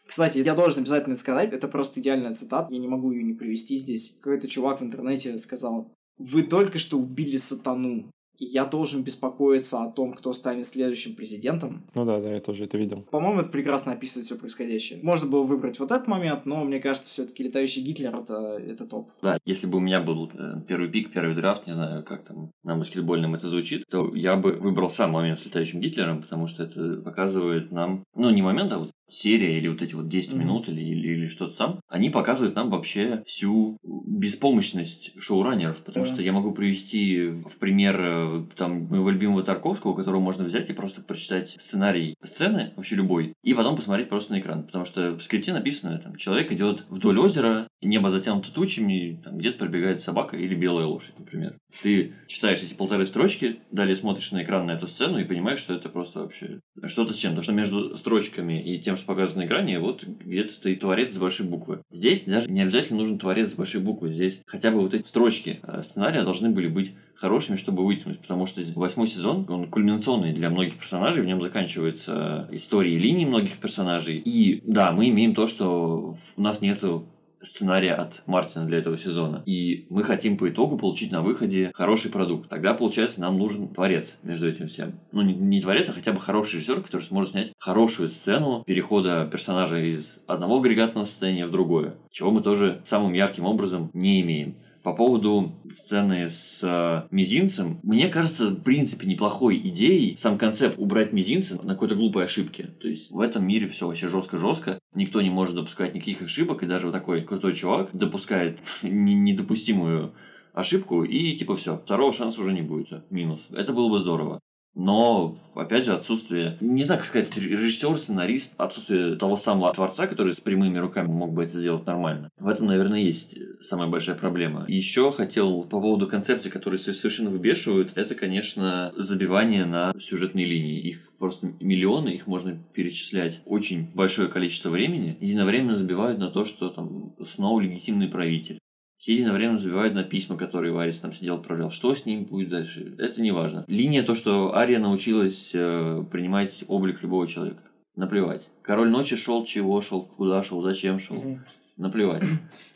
Кстати, 0.07 0.39
я 0.39 0.55
должен 0.55 0.81
обязательно 0.81 1.15
это 1.15 1.21
сказать, 1.23 1.53
это 1.53 1.67
просто 1.67 2.01
идеальная 2.01 2.35
цитата, 2.35 2.73
я 2.73 2.79
не 2.79 2.89
могу 2.89 3.11
ее 3.11 3.25
не 3.25 3.35
привести 3.35 3.77
здесь. 3.77 4.17
Какой-то 4.21 4.47
чувак 4.47 4.81
в 4.81 4.85
интернете 4.85 5.37
сказал, 5.39 5.93
вы 6.19 6.43
только 6.45 6.79
что 6.79 6.99
убили 6.99 7.37
сатану 7.37 8.11
я 8.39 8.65
должен 8.65 9.03
беспокоиться 9.03 9.83
о 9.83 9.91
том, 9.91 10.13
кто 10.13 10.33
станет 10.33 10.67
следующим 10.67 11.15
президентом. 11.15 11.85
Ну 11.95 12.05
да, 12.05 12.21
да, 12.21 12.33
я 12.33 12.41
тоже 12.41 12.65
это 12.65 12.79
видел. 12.79 13.03
По-моему, 13.11 13.41
это 13.41 13.51
прекрасно 13.51 13.93
описывает 13.93 14.27
все 14.27 14.37
происходящее. 14.37 15.01
Можно 15.03 15.29
было 15.29 15.43
выбрать 15.43 15.79
вот 15.79 15.91
этот 15.91 16.07
момент, 16.07 16.47
но 16.47 16.65
мне 16.65 16.81
кажется, 16.81 17.11
все-таки 17.11 17.43
летающий 17.45 17.83
Гитлер 17.83 18.15
это, 18.17 18.59
это 18.59 18.87
топ. 18.87 19.11
Да, 19.23 19.39
если 19.45 19.67
бы 19.67 19.79
у 19.79 19.81
меня 19.81 20.01
был 20.01 20.31
э, 20.35 20.61
первый 20.67 20.89
пик, 20.89 21.13
первый 21.13 21.35
драфт, 21.35 21.67
не 21.67 21.75
знаю, 21.75 22.05
как 22.05 22.25
там 22.25 22.51
на 22.63 22.77
баскетбольном 22.77 23.35
это 23.35 23.49
звучит, 23.49 23.85
то 23.91 24.15
я 24.15 24.37
бы 24.37 24.53
выбрал 24.53 24.91
сам 24.91 25.13
момент 25.13 25.39
с 25.39 25.47
летающим 25.47 25.81
Гитлером, 25.81 26.23
потому 26.23 26.47
что 26.47 26.65
это 26.65 26.97
показывает 27.03 27.71
нам, 27.71 28.05
ну 28.15 28.31
не 28.31 28.43
момент, 28.43 28.73
а 28.73 28.79
вот 28.79 28.91
серия 29.09 29.59
или 29.59 29.69
вот 29.69 29.83
эти 29.83 29.95
вот 29.95 30.09
10 30.09 30.33
mm-hmm. 30.33 30.39
минут 30.39 30.69
или, 30.69 30.81
или, 30.81 31.09
или 31.09 31.27
что-то 31.27 31.57
там, 31.57 31.81
они 31.89 32.11
показывают 32.11 32.55
нам 32.57 32.71
вообще 32.71 33.23
всю 33.27 33.79
беспомощность 33.83 35.13
шоураннеров, 35.21 35.79
потому 35.79 36.05
yeah. 36.05 36.13
что 36.13 36.23
я 36.23 36.33
могу 36.33 36.53
привести 36.53 37.29
в 37.29 37.59
пример 37.59 38.01
э, 38.01 38.45
там 38.57 38.85
моего 38.87 39.11
любимого 39.11 39.43
Тарковского, 39.43 39.95
которого 39.95 40.21
можно 40.21 40.45
взять 40.45 40.69
и 40.71 40.73
просто 40.73 41.03
прочитать 41.03 41.57
сценарий 41.61 42.15
сцены, 42.25 42.73
вообще 42.77 42.97
любой, 42.97 43.35
и 43.43 43.55
потом 43.55 43.77
посмотреть 43.77 44.09
просто 44.09 44.33
на 44.33 44.41
экран, 44.41 44.65
потому 44.65 44.85
что 44.85 45.13
в 45.13 45.23
скрипте 45.23 45.53
написано, 45.53 45.99
там, 45.99 46.17
человек 46.17 46.53
идет 46.53 46.85
вдоль 46.89 47.19
озера, 47.19 47.69
небо 47.83 48.11
затянуто 48.11 48.53
тучами, 48.53 49.21
там 49.23 49.39
где-то 49.39 49.59
пробегает 49.59 50.03
собака 50.03 50.37
или 50.37 50.55
белая 50.55 50.87
лошадь, 50.87 51.19
например. 51.19 51.59
Ты 51.83 52.15
читаешь 52.27 52.63
эти 52.63 52.75
полторы 52.75 53.07
строчки, 53.07 53.61
далее 53.71 53.97
смотришь 53.97 54.33
на 54.33 54.43
экран 54.43 54.67
на 54.67 54.73
эту 54.73 54.89
сцену 54.89 55.19
и 55.19 55.25
понимаешь, 55.25 55.59
что 55.59 55.75
это 55.75 55.89
просто 55.89 56.21
вообще 56.21 56.61
что-то 56.85 57.15
с 57.15 57.19
чем-то, 57.19 57.43
что 57.43 57.53
между 57.53 57.97
строчками 57.97 58.63
и 58.63 58.81
тем, 58.81 58.96
что 58.97 59.07
показано 59.07 59.43
на 59.43 59.47
экране, 59.47 59.79
вот 59.79 60.05
где-то 60.05 60.53
стоит 60.53 60.81
творец 60.81 61.15
с 61.15 61.19
большой 61.19 61.47
буквы. 61.47 61.83
Здесь 61.91 62.23
даже 62.25 62.51
не 62.51 62.63
обязательно 62.63 62.99
нужен 63.01 63.19
творец 63.19 63.53
с 63.53 63.55
большой 63.55 63.81
буквы. 63.81 64.13
Здесь 64.13 64.43
хотя 64.47 64.71
бы 64.71 64.81
вот 64.81 64.95
эти 64.95 65.07
строчки 65.07 65.61
э, 65.63 65.83
сценария 65.85 66.23
должны 66.23 66.51
были 66.51 66.69
быть 66.69 66.93
хорошими, 67.17 67.57
чтобы 67.57 67.85
вытянуть, 67.85 68.21
потому 68.21 68.47
что 68.47 68.63
восьмой 68.75 69.09
сезон, 69.09 69.47
он 69.49 69.69
кульминационный 69.69 70.33
для 70.33 70.51
многих 70.51 70.77
персонажей, 70.77 71.23
в 71.23 71.27
нем 71.27 71.41
заканчивается 71.41 72.49
история 72.53 72.95
и 72.95 72.99
линии 72.99 73.25
многих 73.25 73.59
персонажей. 73.59 74.19
И 74.19 74.63
да, 74.65 74.93
мы 74.93 75.09
имеем 75.09 75.35
то, 75.35 75.49
что 75.49 76.17
у 76.37 76.41
нас 76.41 76.61
нету 76.61 77.07
сценария 77.47 77.95
от 77.95 78.23
Мартина 78.27 78.67
для 78.67 78.79
этого 78.79 78.99
сезона. 78.99 79.43
И 79.47 79.87
мы 79.91 80.05
хотим 80.05 80.37
по 80.37 80.49
итогу 80.49 80.77
получить 80.79 81.13
на 81.13 81.23
выходе 81.23 81.71
хороший 81.75 82.11
продукт. 82.11 82.49
Тогда, 82.49 82.75
получается, 82.75 83.21
нам 83.21 83.39
нужен 83.39 83.69
творец 83.69 84.17
между 84.23 84.49
этим 84.49 84.69
всем. 84.69 85.01
Ну, 85.13 85.23
не, 85.23 85.35
не 85.35 85.61
творец, 85.61 85.89
а 85.89 85.93
хотя 85.93 86.13
бы 86.13 86.21
хороший 86.21 86.57
режиссер, 86.57 86.83
который 86.83 87.03
сможет 87.03 87.33
снять 87.33 87.53
хорошую 87.59 88.09
сцену 88.09 88.63
перехода 88.65 89.29
персонажа 89.31 89.79
из 89.79 90.19
одного 90.27 90.59
агрегатного 90.59 91.05
состояния 91.05 91.47
в 91.47 91.51
другое. 91.51 91.95
Чего 92.11 92.31
мы 92.31 92.43
тоже 92.43 92.83
самым 92.85 93.13
ярким 93.13 93.45
образом 93.45 93.91
не 93.93 94.21
имеем. 94.21 94.57
По 94.87 94.93
поводу 94.93 95.53
сцены 95.75 96.31
с 96.31 96.61
э, 96.63 97.09
мизинцем, 97.11 97.81
мне 97.83 98.07
кажется, 98.07 98.51
в 98.51 98.63
принципе, 98.63 99.09
неплохой 99.09 99.57
идеей 99.57 100.17
сам 100.17 100.39
концепт 100.39 100.79
убрать 100.79 101.13
мизинца 101.13 101.59
на 101.61 101.73
какой-то 101.73 101.97
глупой 101.97 102.27
ошибке. 102.27 102.69
То 102.81 102.87
есть 102.87 103.11
в 103.11 103.19
этом 103.19 103.45
мире 103.45 103.67
все 103.67 103.89
вообще 103.89 104.07
жестко-жестко, 104.07 104.79
никто 104.95 105.21
не 105.23 105.31
может 105.31 105.57
допускать 105.57 105.93
никаких 105.93 106.23
ошибок, 106.23 106.63
и 106.63 106.67
даже 106.67 106.87
вот 106.87 106.93
такой 106.93 107.23
крутой 107.23 107.57
чувак 107.57 107.91
допускает 107.95 108.61
недопустимую 108.83 110.15
ошибку, 110.55 111.03
и 111.03 111.37
типа 111.37 111.57
все, 111.57 111.79
второго 111.79 112.13
шанса 112.13 112.41
уже 112.41 112.53
не 112.53 112.63
будет. 112.63 113.11
Минус. 113.11 113.41
Это 113.51 113.73
было 113.73 113.89
бы 113.89 113.99
здорово. 113.99 114.39
Но, 114.77 115.39
опять 115.55 115.87
же, 115.87 115.95
отсутствие, 115.95 116.59
не 116.61 116.85
знаю, 116.85 117.01
как 117.01 117.09
сказать, 117.09 117.35
режиссер, 117.35 117.97
сценарист, 117.97 118.53
отсутствие 118.59 119.17
того 119.17 119.39
самого 119.39 119.73
творца, 119.73 120.07
который 120.07 120.35
с 120.35 120.41
прямыми 120.41 120.77
руками 120.77 121.09
мог 121.09 121.33
бы 121.33 121.45
это 121.45 121.59
сделать 121.59 121.87
нормально. 121.87 122.29
В 122.39 122.47
этом, 122.47 122.67
наверное, 122.67 123.01
есть 123.01 123.39
самая 123.63 123.89
большая 123.89 124.17
проблема. 124.17 124.67
И 124.69 124.77
еще 124.77 125.13
хотел 125.13 125.63
по 125.63 125.81
поводу 125.81 126.07
концепций, 126.07 126.51
которые 126.51 126.79
совершенно 126.79 127.31
выбешивают, 127.31 127.93
это, 127.95 128.15
конечно, 128.15 128.93
забивание 128.99 129.65
на 129.65 129.95
сюжетные 129.99 130.45
линии. 130.45 130.79
Их 130.79 131.11
просто 131.19 131.55
миллионы, 131.59 132.11
их 132.11 132.27
можно 132.27 132.59
перечислять 132.75 133.41
очень 133.47 133.91
большое 133.95 134.29
количество 134.29 134.69
времени. 134.69 135.17
Единовременно 135.23 135.77
забивают 135.77 136.19
на 136.19 136.31
то, 136.31 136.45
что 136.45 136.69
там 136.69 137.15
снова 137.27 137.61
легитимный 137.61 138.09
правитель. 138.09 138.59
Все 139.07 139.15
единовременно 139.15 139.61
забивают 139.61 139.95
на 139.95 140.03
письма, 140.03 140.37
которые 140.37 140.73
Варис 140.73 140.99
там 140.99 141.13
сидел, 141.13 141.37
отправлял. 141.37 141.71
Что 141.71 141.95
с 141.95 142.07
ним 142.07 142.25
будет 142.25 142.49
дальше? 142.49 142.97
Это 142.99 143.23
не 143.23 143.31
важно. 143.31 143.65
Линия 143.69 144.03
то, 144.03 144.17
что 144.17 144.57
Ария 144.57 144.81
научилась 144.81 145.53
э, 145.55 146.05
принимать 146.11 146.65
облик 146.67 147.03
любого 147.03 147.29
человека. 147.29 147.63
Наплевать. 147.95 148.43
Король 148.63 148.91
ночи 148.91 149.15
шел, 149.15 149.45
чего 149.45 149.81
шел, 149.81 150.03
куда 150.03 150.43
шел, 150.43 150.61
зачем 150.61 150.99
шел. 150.99 151.19
Угу 151.19 151.39
наплевать. 151.77 152.23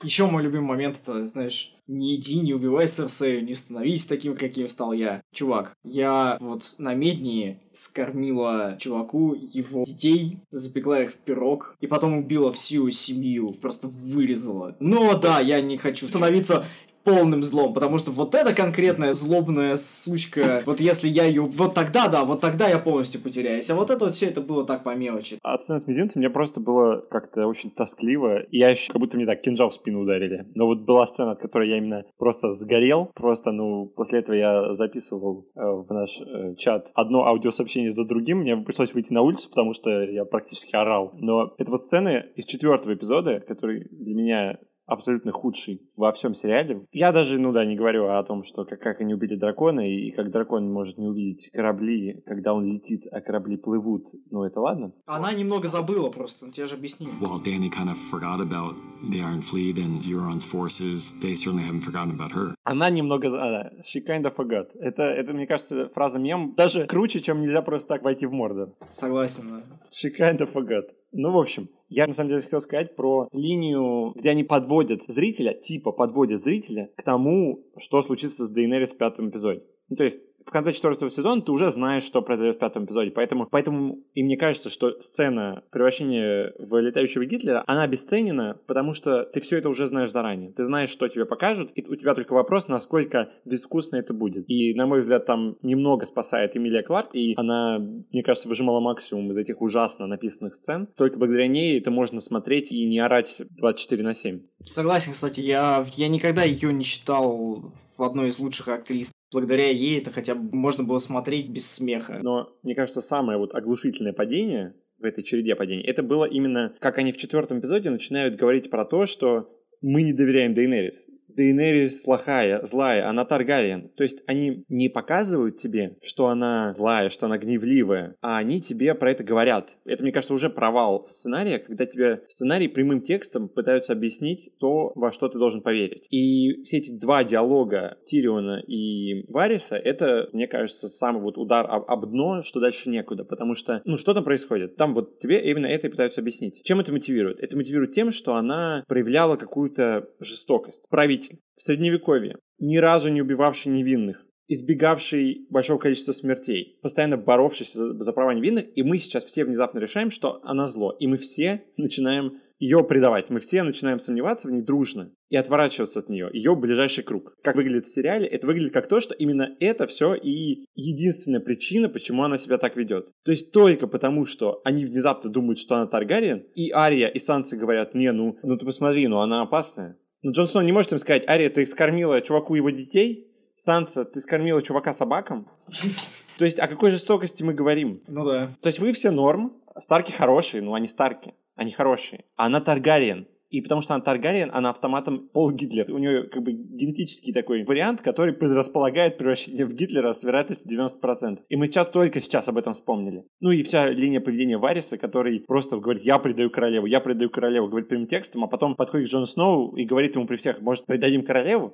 Еще 0.03 0.27
мой 0.27 0.43
любимый 0.43 0.67
момент, 0.67 1.01
это, 1.03 1.27
знаешь, 1.27 1.75
не 1.91 2.15
иди, 2.15 2.41
не 2.41 2.55
убивай 2.55 2.87
Серсею, 2.87 3.45
не 3.45 3.55
становись 3.55 4.07
таким, 4.07 4.37
каким 4.37 4.69
стал 4.69 4.93
я. 4.93 5.23
Чувак, 5.35 5.77
я 5.85 6.39
вот 6.41 6.75
на 6.79 6.95
Медни 6.95 7.59
скормила 7.73 8.77
чуваку 8.79 9.35
его 9.35 9.85
детей, 9.85 10.39
запекла 10.53 11.03
их 11.03 11.11
в 11.11 11.17
пирог, 11.17 11.77
и 11.81 11.87
потом 11.87 12.17
убила 12.17 12.53
всю 12.53 12.89
семью, 12.91 13.49
просто 13.61 13.89
вырезала. 13.89 14.77
Но 14.79 15.19
да, 15.19 15.41
я 15.41 15.61
не 15.61 15.79
хочу 15.79 16.07
становиться 16.07 16.65
полным 17.05 17.43
злом, 17.43 17.73
потому 17.73 17.99
что 17.99 18.11
вот 18.11 18.35
эта 18.35 18.55
конкретная 18.55 19.13
злобная 19.13 19.77
сучка, 19.77 20.63
вот 20.67 20.81
если 20.81 21.09
я 21.09 21.25
ее, 21.25 21.43
вот 21.43 21.75
тогда, 21.75 22.09
да, 22.09 22.25
вот 22.25 22.41
тогда 22.41 22.69
я 22.69 22.79
полностью 22.79 23.21
потеряюсь, 23.21 23.71
а 23.71 23.75
вот 23.75 23.91
это 23.91 24.05
вот 24.05 24.15
все 24.15 24.27
это 24.27 24.41
было 24.41 24.65
так 24.65 24.85
по 24.85 24.95
мелочи. 24.95 25.39
А 25.43 25.59
сцена 25.59 25.79
с 25.79 25.87
мизинцем 25.87 26.21
мне 26.21 26.31
просто 26.31 26.61
было 26.61 27.05
как-то 27.11 27.47
очень 27.47 27.71
тоскливо, 27.71 28.45
я 28.51 28.71
еще 28.71 28.93
как 28.93 29.01
будто 29.01 29.17
мне 29.17 29.27
так 29.27 29.41
кинжал 29.41 29.71
в 29.71 29.75
спину 29.75 30.01
ударили. 30.01 30.47
Но 30.55 30.67
вот 30.67 30.81
была 30.81 31.07
сцена, 31.07 31.33
от 31.33 31.39
которой 31.39 31.69
я 31.69 31.79
именно 31.79 32.05
просто 32.19 32.53
сгорел, 32.53 33.11
просто, 33.15 33.53
ну, 33.53 33.87
после 33.87 34.21
этого 34.21 34.37
я 34.37 34.75
записывал 34.75 35.47
э, 35.55 35.61
в 35.61 35.87
наш 35.91 36.21
э, 36.21 36.55
чат 36.57 36.91
одно 36.95 37.27
аудиосообщение 37.27 37.91
за 37.91 38.05
другим, 38.05 38.39
мне 38.39 38.57
пришлось 38.57 38.95
выйти 38.95 39.13
на 39.13 39.23
улицу, 39.23 39.49
потому 39.49 39.73
что 39.73 39.91
я 40.03 40.25
практически 40.25 40.77
орал. 40.77 41.13
Но 41.15 41.55
это 41.59 41.71
вот 41.71 41.85
сцены 41.85 42.27
из 42.37 42.45
четвертого 42.45 42.95
эпизода, 42.95 43.41
который 43.41 43.87
для 43.91 44.15
меня 44.15 44.59
абсолютно 44.91 45.33
худший 45.33 45.83
во 45.97 46.13
всем 46.13 46.35
сериале. 46.35 46.85
Я 46.93 47.13
даже, 47.13 47.39
ну 47.39 47.53
да, 47.53 47.65
не 47.65 47.77
говорю 47.77 48.09
о 48.09 48.23
том, 48.25 48.43
что 48.43 48.65
как, 48.65 48.81
как 48.81 49.01
они 49.01 49.15
убили 49.15 49.37
дракона, 49.37 49.89
и, 49.89 50.09
и 50.09 50.11
как 50.11 50.31
дракон 50.31 50.71
может 50.71 50.99
не 50.99 51.07
увидеть 51.07 51.51
корабли, 51.53 52.23
когда 52.27 52.55
он 52.55 52.65
летит, 52.65 53.07
а 53.11 53.21
корабли 53.21 53.57
плывут. 53.57 54.07
Ну, 54.31 54.45
это 54.45 54.61
ладно. 54.61 54.93
Она 55.07 55.33
немного 55.33 55.69
забыла 55.69 56.11
просто, 56.11 56.47
он 56.47 56.53
тебе 56.53 56.67
же 56.67 56.75
объяснил. 56.75 57.11
While 57.21 57.43
Danny 57.43 57.71
kind 57.71 57.89
of 57.89 57.99
forgot 58.11 58.41
about 58.41 58.75
the 59.11 59.21
Iron 59.21 59.43
Fleet 59.43 59.79
and 59.79 60.03
Euron's 60.05 60.45
forces, 60.45 61.15
they 61.21 61.35
certainly 61.37 61.65
haven't 61.65 61.83
forgotten 61.83 62.11
about 62.11 62.33
her. 62.33 62.55
Она 62.65 62.91
немного... 62.91 63.29
А, 63.29 63.71
she 63.85 64.01
kind 64.01 64.25
of 64.25 64.35
forgot. 64.37 64.69
Это, 64.81 65.03
это, 65.03 65.33
мне 65.33 65.47
кажется, 65.47 65.89
фраза 65.95 66.19
мем 66.19 66.55
даже 66.57 66.87
круче, 66.87 67.21
чем 67.21 67.41
нельзя 67.41 67.63
просто 67.63 67.89
так 67.89 68.03
войти 68.03 68.27
в 68.27 68.33
Мордор. 68.33 68.71
Согласен, 68.91 69.45
да. 69.51 69.63
She 69.91 70.11
kind 70.17 70.39
of 70.39 70.53
forgot. 70.53 70.85
Ну, 71.13 71.33
в 71.33 71.39
общем, 71.39 71.69
я 71.89 72.07
на 72.07 72.13
самом 72.13 72.31
деле 72.31 72.43
хотел 72.43 72.61
сказать 72.61 72.95
про 72.95 73.29
линию, 73.33 74.13
где 74.15 74.31
они 74.31 74.45
подводят 74.45 75.03
зрителя, 75.09 75.55
типа 75.55 75.93
подводят 75.93 76.41
зрителя 76.41 76.91
к 76.97 77.03
тому, 77.03 77.65
что 77.77 78.01
случится 78.03 78.45
с 78.45 78.51
Дейнерис 78.51 78.93
в 78.93 78.97
пятом 78.97 79.31
эпизоде. 79.31 79.63
Ну, 79.89 79.97
то 79.97 80.05
есть 80.05 80.21
в 80.47 80.51
конце 80.51 80.73
четвертого 80.73 81.11
сезона 81.11 81.43
ты 81.43 81.53
уже 81.53 81.71
знаешь, 81.71 82.03
что 82.03 82.23
произойдет 82.23 82.57
в 82.57 82.59
пятом 82.59 82.85
эпизоде. 82.85 83.11
Поэтому, 83.11 83.47
поэтому 83.51 83.99
и 84.15 84.23
мне 84.23 84.37
кажется, 84.37 84.71
что 84.71 85.01
сцена 85.01 85.63
превращения 85.71 86.55
в 86.59 86.81
летающего 86.81 87.25
Гитлера, 87.25 87.63
она 87.67 87.83
обесценена, 87.83 88.59
потому 88.67 88.93
что 88.93 89.25
ты 89.25 89.41
все 89.41 89.59
это 89.59 89.69
уже 89.69 89.87
знаешь 89.87 90.11
заранее. 90.11 90.53
Ты 90.53 90.65
знаешь, 90.65 90.91
что 90.91 91.09
тебе 91.09 91.25
покажут, 91.25 91.71
и 91.75 91.85
у 91.87 91.95
тебя 91.97 92.15
только 92.15 92.33
вопрос, 92.33 92.69
насколько 92.69 93.31
безвкусно 93.45 93.97
это 93.97 94.15
будет. 94.15 94.45
И, 94.49 94.75
на 94.75 94.87
мой 94.87 95.01
взгляд, 95.01 95.27
там 95.27 95.57
немного 95.63 96.07
спасает 96.07 96.57
Эмилия 96.57 96.83
Кларк, 96.83 97.11
и 97.15 97.35
она, 97.37 97.79
мне 97.79 98.23
кажется, 98.23 98.49
выжимала 98.49 98.81
максимум 98.81 99.31
из 99.31 99.37
этих 99.37 99.61
ужасно 99.61 100.07
написанных 100.07 100.55
сцен. 100.55 100.89
Только 100.97 101.19
благодаря 101.19 101.49
ней 101.49 101.79
это 101.79 101.91
можно 101.91 102.21
смотреть 102.21 102.73
и 102.73 102.85
не 102.87 102.99
орать 102.99 103.43
24 103.59 104.03
на 104.03 104.15
7. 104.15 104.41
Согласен, 104.63 105.13
кстати, 105.13 105.41
я, 105.41 105.85
я 105.97 106.09
никогда 106.09 106.43
ее 106.43 106.73
не 106.73 106.85
считал 106.85 107.73
в 107.97 108.03
одной 108.03 108.29
из 108.29 108.39
лучших 108.39 108.69
актрис 108.69 109.13
благодаря 109.33 109.69
ей 109.71 109.99
это 109.99 110.11
хотя 110.11 110.35
бы 110.35 110.57
можно 110.57 110.85
было 110.85 110.99
смотреть 110.99 111.49
без 111.51 111.71
смеха. 111.71 112.21
Но 112.23 112.57
мне 112.63 112.75
кажется, 112.75 113.01
самое 113.01 113.39
вот 113.39 113.55
оглушительное 113.55 114.13
падение 114.13 114.75
в 114.99 115.05
этой 115.05 115.25
череде 115.25 115.55
падений, 115.55 115.83
это 115.83 116.03
было 116.03 116.25
именно, 116.25 116.75
как 116.79 116.99
они 116.99 117.13
в 117.13 117.17
четвертом 117.17 117.61
эпизоде 117.61 117.91
начинают 117.91 118.37
говорить 118.37 118.71
про 118.71 118.85
то, 118.85 119.07
что 119.07 119.51
мы 119.81 120.03
не 120.03 120.13
доверяем 120.13 120.55
Дейнерис. 120.55 121.07
Дейнерис 121.37 122.03
плохая, 122.03 122.65
злая, 122.65 123.09
она 123.09 123.25
Таргариен. 123.25 123.91
То 123.97 124.03
есть 124.03 124.23
они 124.27 124.65
не 124.69 124.89
показывают 124.89 125.59
тебе, 125.59 125.97
что 126.03 126.29
она 126.29 126.75
злая, 126.75 127.09
что 127.09 127.27
она 127.27 127.39
гневливая, 127.39 128.17
а 128.21 128.39
они 128.39 128.61
тебе 128.61 128.95
про 128.95 129.13
это 129.13 129.25
говорят. 129.25 129.71
Это, 129.85 130.03
мне 130.03 130.13
кажется, 130.13 130.35
уже 130.35 130.51
провал 130.51 131.07
сценария, 131.09 131.59
когда 131.59 131.87
тебе 131.87 132.23
сценарий 132.29 132.69
прямым 132.69 133.03
текстом 133.03 133.49
пытаются 133.49 133.93
объяснить 133.93 134.51
то, 134.59 134.93
во 134.95 135.13
что 135.13 135.29
ты 135.29 135.39
должен 135.39 135.63
поверить. 135.63 136.07
И 136.11 136.63
все 136.65 136.79
эти 136.79 136.93
два 136.93 137.25
диалога 137.25 137.99
Тириона 138.05 138.63
и 138.67 139.25
Вариса, 139.29 139.77
это, 139.77 140.29
мне 140.33 140.47
кажется, 140.47 140.89
самый 140.89 141.23
вот 141.23 141.39
удар 141.39 141.67
об, 141.69 141.91
об 141.91 142.07
дно, 142.11 142.43
что 142.43 142.61
дальше 142.61 142.89
некуда, 142.89 143.25
потому 143.25 143.55
что, 143.55 143.83
ну, 143.85 143.97
что 143.97 144.15
там 144.15 144.25
происходит? 144.25 144.77
Там 144.77 144.95
вот 144.95 145.19
тебе 145.19 145.41
именно 145.51 145.67
это 145.67 145.87
и 145.87 145.91
пытаются 145.91 146.21
объяснить. 146.21 146.63
Чем 146.65 146.81
это 146.81 146.93
мотивирует? 146.93 147.41
Это 147.41 147.57
мотивирует 147.57 147.93
тем, 147.93 148.13
что 148.13 148.35
она 148.35 148.85
проявляла 148.87 149.37
какую-то 149.37 150.09
жестокость. 150.21 150.85
Правитель 151.21 151.41
в 151.57 151.63
Средневековье 151.63 152.37
ни 152.59 152.77
разу 152.79 153.11
не 153.11 153.21
убивавший 153.21 153.73
невинных, 153.73 154.25
избегавший 154.49 155.47
большого 155.51 155.79
количества 155.79 156.13
смертей, 156.13 156.79
постоянно 156.83 157.17
боровшийся 157.17 157.79
за, 157.79 158.03
за 158.03 158.13
права 158.13 158.35
невинных, 158.35 158.67
и 158.75 158.83
мы 158.83 158.99
сейчас 158.99 159.25
все 159.25 159.45
внезапно 159.45 159.79
решаем, 159.79 160.11
что 160.11 160.41
она 160.43 160.69
зло, 160.69 160.97
и 160.99 161.07
мы 161.07 161.19
все 161.19 161.65
начинаем 161.77 162.41
ее 162.59 162.85
предавать. 162.85 163.31
Мы 163.31 163.41
все 163.41 163.63
начинаем 163.63 163.99
сомневаться 163.99 164.47
в 164.47 164.51
ней 164.51 164.61
дружно 164.61 165.13
и 165.31 165.37
отворачиваться 165.37 166.01
от 166.01 166.11
нее. 166.11 166.29
Ее 166.33 166.55
ближайший 166.55 167.03
круг. 167.03 167.35
Как 167.43 167.57
выглядит 167.57 167.87
в 167.87 167.93
сериале? 167.95 168.27
Это 168.27 168.47
выглядит 168.47 168.73
как 168.73 168.87
то, 168.87 169.01
что 169.01 169.15
именно 169.15 169.57
это 169.61 169.87
все 169.87 170.15
и 170.15 170.67
единственная 170.75 171.41
причина, 171.41 171.89
почему 171.89 172.23
она 172.23 172.37
себя 172.37 172.59
так 172.59 172.77
ведет. 172.77 173.09
То 173.25 173.31
есть 173.31 173.53
только 173.53 173.87
потому, 173.87 174.27
что 174.27 174.61
они 174.65 174.85
внезапно 174.85 175.31
думают, 175.31 175.59
что 175.59 175.77
она 175.77 175.87
Таргариен, 175.87 176.45
и 176.55 176.71
Ария 176.71 177.09
и 177.09 177.19
Санса 177.19 177.57
говорят, 177.57 177.95
не, 177.95 178.13
ну, 178.13 178.37
ну 178.43 178.59
ты 178.59 178.67
посмотри, 178.67 179.09
ну 179.09 179.21
она 179.21 179.41
опасная. 179.41 179.97
Но 180.23 180.33
Джон 180.33 180.47
Сноу 180.47 180.63
не 180.63 180.73
может 180.73 180.93
им 180.93 180.99
сказать, 180.99 181.29
Ария, 181.29 181.51
ты 181.51 181.65
скормила 181.67 182.21
чуваку 182.21 182.55
его 182.55 182.71
детей, 182.71 183.27
Санса, 183.57 184.05
ты 184.05 184.21
скормила 184.21 184.63
чувака 184.63 184.93
собакам. 184.93 185.49
То 186.39 186.45
есть 186.45 186.59
о 186.59 186.69
какой 186.69 186.91
жестокости 186.91 187.43
мы 187.43 187.53
говорим? 187.53 188.03
Ну 188.07 188.25
да. 188.25 188.57
То 188.63 188.69
есть 188.69 188.79
вы 188.79 188.93
все 188.93 189.11
норм, 189.11 189.55
Старки 189.79 190.13
хорошие, 190.13 190.63
ну 190.63 190.75
они 190.75 190.87
Старки 190.87 191.35
они 191.61 191.73
хорошие. 191.73 192.25
А 192.37 192.47
она 192.47 192.63
Таргариен. 192.63 193.29
И 193.51 193.61
потому 193.61 193.81
что 193.81 193.95
она 193.95 194.03
Таргариен, 194.03 194.51
она 194.53 194.71
автоматом 194.71 195.29
Пол 195.33 195.51
Гитлер. 195.51 195.93
У 195.93 195.99
нее 195.99 196.25
как 196.25 196.43
бы 196.43 196.53
генетический 196.53 197.33
такой 197.33 197.65
вариант, 197.65 198.01
который 198.01 198.33
предрасполагает 198.33 199.19
превращение 199.19 199.67
в 199.67 199.75
Гитлера 199.75 200.13
с 200.13 200.23
вероятностью 200.23 200.71
90%. 200.71 201.41
И 201.49 201.57
мы 201.57 201.67
сейчас 201.67 201.89
только 201.89 202.21
сейчас 202.21 202.49
об 202.49 202.57
этом 202.57 202.73
вспомнили. 202.73 203.25
Ну 203.41 203.51
и 203.51 203.63
вся 203.63 203.89
линия 203.89 204.21
поведения 204.21 204.57
Вариса, 204.57 204.99
который 204.99 205.41
просто 205.41 205.79
говорит, 205.79 206.05
я 206.05 206.19
предаю 206.19 206.51
королеву, 206.51 206.87
я 206.87 207.01
предаю 207.01 207.31
королеву, 207.31 207.69
говорит 207.69 207.89
прямым 207.89 208.07
текстом, 208.07 208.45
а 208.45 208.47
потом 208.47 208.77
подходит 208.77 209.09
к 209.09 209.11
Джону 209.11 209.27
Сноу 209.27 209.77
и 209.77 209.85
говорит 209.85 210.15
ему 210.15 210.27
при 210.27 210.37
всех, 210.37 210.61
может, 210.61 210.87
предадим 210.87 211.25
королеву? 211.25 211.73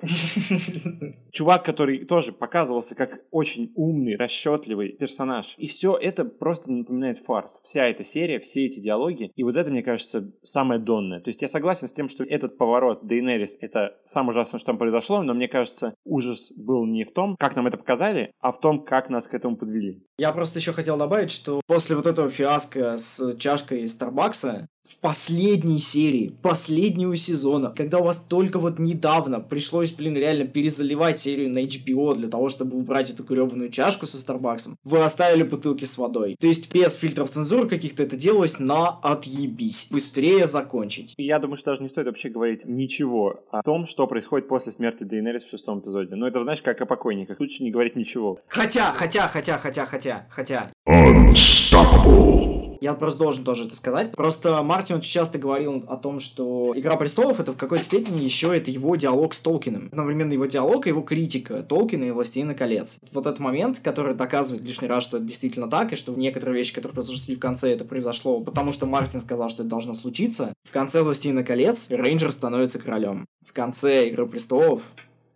Чувак, 1.31 1.63
который 1.63 2.05
тоже 2.05 2.31
показывался 2.31 2.95
как 2.95 3.21
очень 3.31 3.71
умный, 3.75 4.15
расчетливый 4.15 4.89
персонаж. 4.89 5.53
И 5.57 5.67
все 5.67 5.95
это 5.95 6.25
просто 6.25 6.71
напоминает 6.71 7.19
фарс. 7.19 7.61
Вся 7.63 7.87
эта 7.87 8.03
серия, 8.03 8.39
все 8.39 8.65
эти 8.65 8.79
диалоги. 8.79 9.31
И 9.35 9.43
вот 9.43 9.55
это, 9.55 9.69
мне 9.69 9.83
кажется, 9.83 10.31
самое 10.41 10.79
донное. 10.79 11.19
То 11.19 11.29
есть 11.29 11.41
я 11.41 11.47
согласен 11.47 11.66
согласен 11.67 11.87
с 11.89 11.93
тем, 11.93 12.07
что 12.07 12.23
этот 12.23 12.57
поворот 12.57 13.05
Дейнерис— 13.05 13.57
это 13.59 13.97
самое 14.05 14.29
ужасное, 14.29 14.57
что 14.59 14.67
там 14.67 14.77
произошло, 14.77 15.21
но 15.21 15.33
мне 15.33 15.49
кажется, 15.49 15.93
ужас 16.05 16.53
был 16.55 16.85
не 16.85 17.03
в 17.03 17.11
том, 17.11 17.35
как 17.37 17.57
нам 17.57 17.67
это 17.67 17.77
показали, 17.77 18.31
а 18.39 18.53
в 18.53 18.59
том, 18.61 18.85
как 18.85 19.09
нас 19.09 19.27
к 19.27 19.33
этому 19.33 19.57
подвели. 19.57 20.01
Я 20.17 20.31
просто 20.31 20.59
еще 20.59 20.71
хотел 20.71 20.97
добавить, 20.97 21.31
что 21.31 21.59
после 21.67 21.97
вот 21.97 22.05
этого 22.05 22.29
фиаско 22.29 22.97
с 22.97 23.35
чашкой 23.37 23.85
Старбакса, 23.89 24.67
в 24.87 24.97
последней 24.97 25.79
серии, 25.79 26.33
последнего 26.41 27.15
сезона, 27.15 27.73
когда 27.75 27.99
у 27.99 28.03
вас 28.03 28.19
только 28.19 28.59
вот 28.59 28.79
недавно 28.79 29.39
пришлось, 29.39 29.91
блин, 29.91 30.15
реально 30.15 30.45
перезаливать 30.47 31.19
серию 31.19 31.51
на 31.51 31.59
HBO 31.59 32.15
для 32.15 32.29
того, 32.29 32.49
чтобы 32.49 32.77
убрать 32.77 33.09
эту 33.09 33.23
гребаную 33.23 33.69
чашку 33.69 34.05
со 34.05 34.17
Старбаксом, 34.17 34.77
вы 34.83 35.03
оставили 35.03 35.43
бутылки 35.43 35.85
с 35.85 35.97
водой. 35.97 36.35
То 36.39 36.47
есть 36.47 36.73
без 36.73 36.95
фильтров 36.95 37.31
цензуры 37.31 37.67
каких-то 37.67 38.03
это 38.03 38.15
делалось 38.15 38.59
на 38.59 38.89
отъебись. 38.89 39.87
Быстрее 39.91 40.47
закончить. 40.47 41.13
Я 41.17 41.39
думаю, 41.39 41.57
что 41.57 41.71
даже 41.71 41.83
не 41.83 41.89
стоит 41.89 42.07
вообще 42.07 42.29
говорить 42.29 42.65
ничего 42.65 43.43
о 43.51 43.61
том, 43.63 43.85
что 43.85 44.07
происходит 44.07 44.47
после 44.47 44.71
смерти 44.71 45.03
Дейнерис 45.03 45.43
в 45.43 45.49
шестом 45.49 45.79
эпизоде. 45.79 46.15
Но 46.15 46.27
это, 46.27 46.41
знаешь, 46.43 46.61
как 46.61 46.81
о 46.81 46.85
покойниках. 46.85 47.39
Лучше 47.39 47.63
не 47.63 47.71
говорить 47.71 47.95
ничего. 47.95 48.39
Хотя, 48.47 48.93
хотя, 48.93 49.27
хотя, 49.27 49.57
хотя, 49.57 49.85
хотя, 49.85 50.27
хотя. 50.29 50.71
Unstoppable. 50.87 52.56
Я 52.81 52.93
просто 52.93 53.19
должен 53.19 53.43
тоже 53.43 53.65
это 53.65 53.75
сказать. 53.75 54.11
Просто 54.11 54.61
Мартин 54.63 54.97
очень 54.97 55.11
часто 55.11 55.37
говорил 55.37 55.83
о 55.87 55.97
том, 55.97 56.19
что 56.19 56.73
«Игра 56.75 56.95
престолов»— 56.95 57.39
это 57.41 57.51
в 57.51 57.57
какой-то 57.57 57.83
степени 57.83 58.21
еще 58.21 58.55
это 58.55 58.71
его 58.71 58.95
диалог 58.95 59.33
с 59.33 59.39
Толкиным. 59.39 59.89
Одновременно 59.91 60.33
его 60.33 60.45
диалог 60.45 60.85
и 60.85 60.89
его 60.89 61.01
критика 61.01 61.63
Толкина 61.63 62.05
и 62.05 62.11
«Властелина 62.11 62.53
колец». 62.53 62.97
Вот 63.11 63.25
этот 63.25 63.39
момент, 63.39 63.79
который 63.79 64.15
доказывает 64.15 64.63
лишний 64.63 64.87
раз, 64.87 65.03
что 65.03 65.17
это 65.17 65.25
действительно 65.25 65.69
так, 65.69 65.93
и 65.93 65.95
что 65.95 66.13
некоторые 66.13 66.57
вещи, 66.57 66.73
которые 66.73 66.95
произошли 66.95 67.35
в 67.35 67.39
конце, 67.39 67.71
это 67.71 67.85
произошло, 67.85 68.41
потому 68.41 68.73
что 68.73 68.85
Мартин 68.85 69.21
сказал, 69.21 69.49
что 69.49 69.63
это 69.63 69.69
должно 69.69 69.93
случиться. 69.95 70.53
В 70.63 70.71
конце 70.71 71.01
«Властелина 71.01 71.43
колец» 71.43 71.87
Рейнджер 71.89 72.31
становится 72.31 72.79
королем. 72.79 73.25
В 73.45 73.53
конце 73.53 74.07
«Игры 74.09 74.27
престолов» 74.27 74.81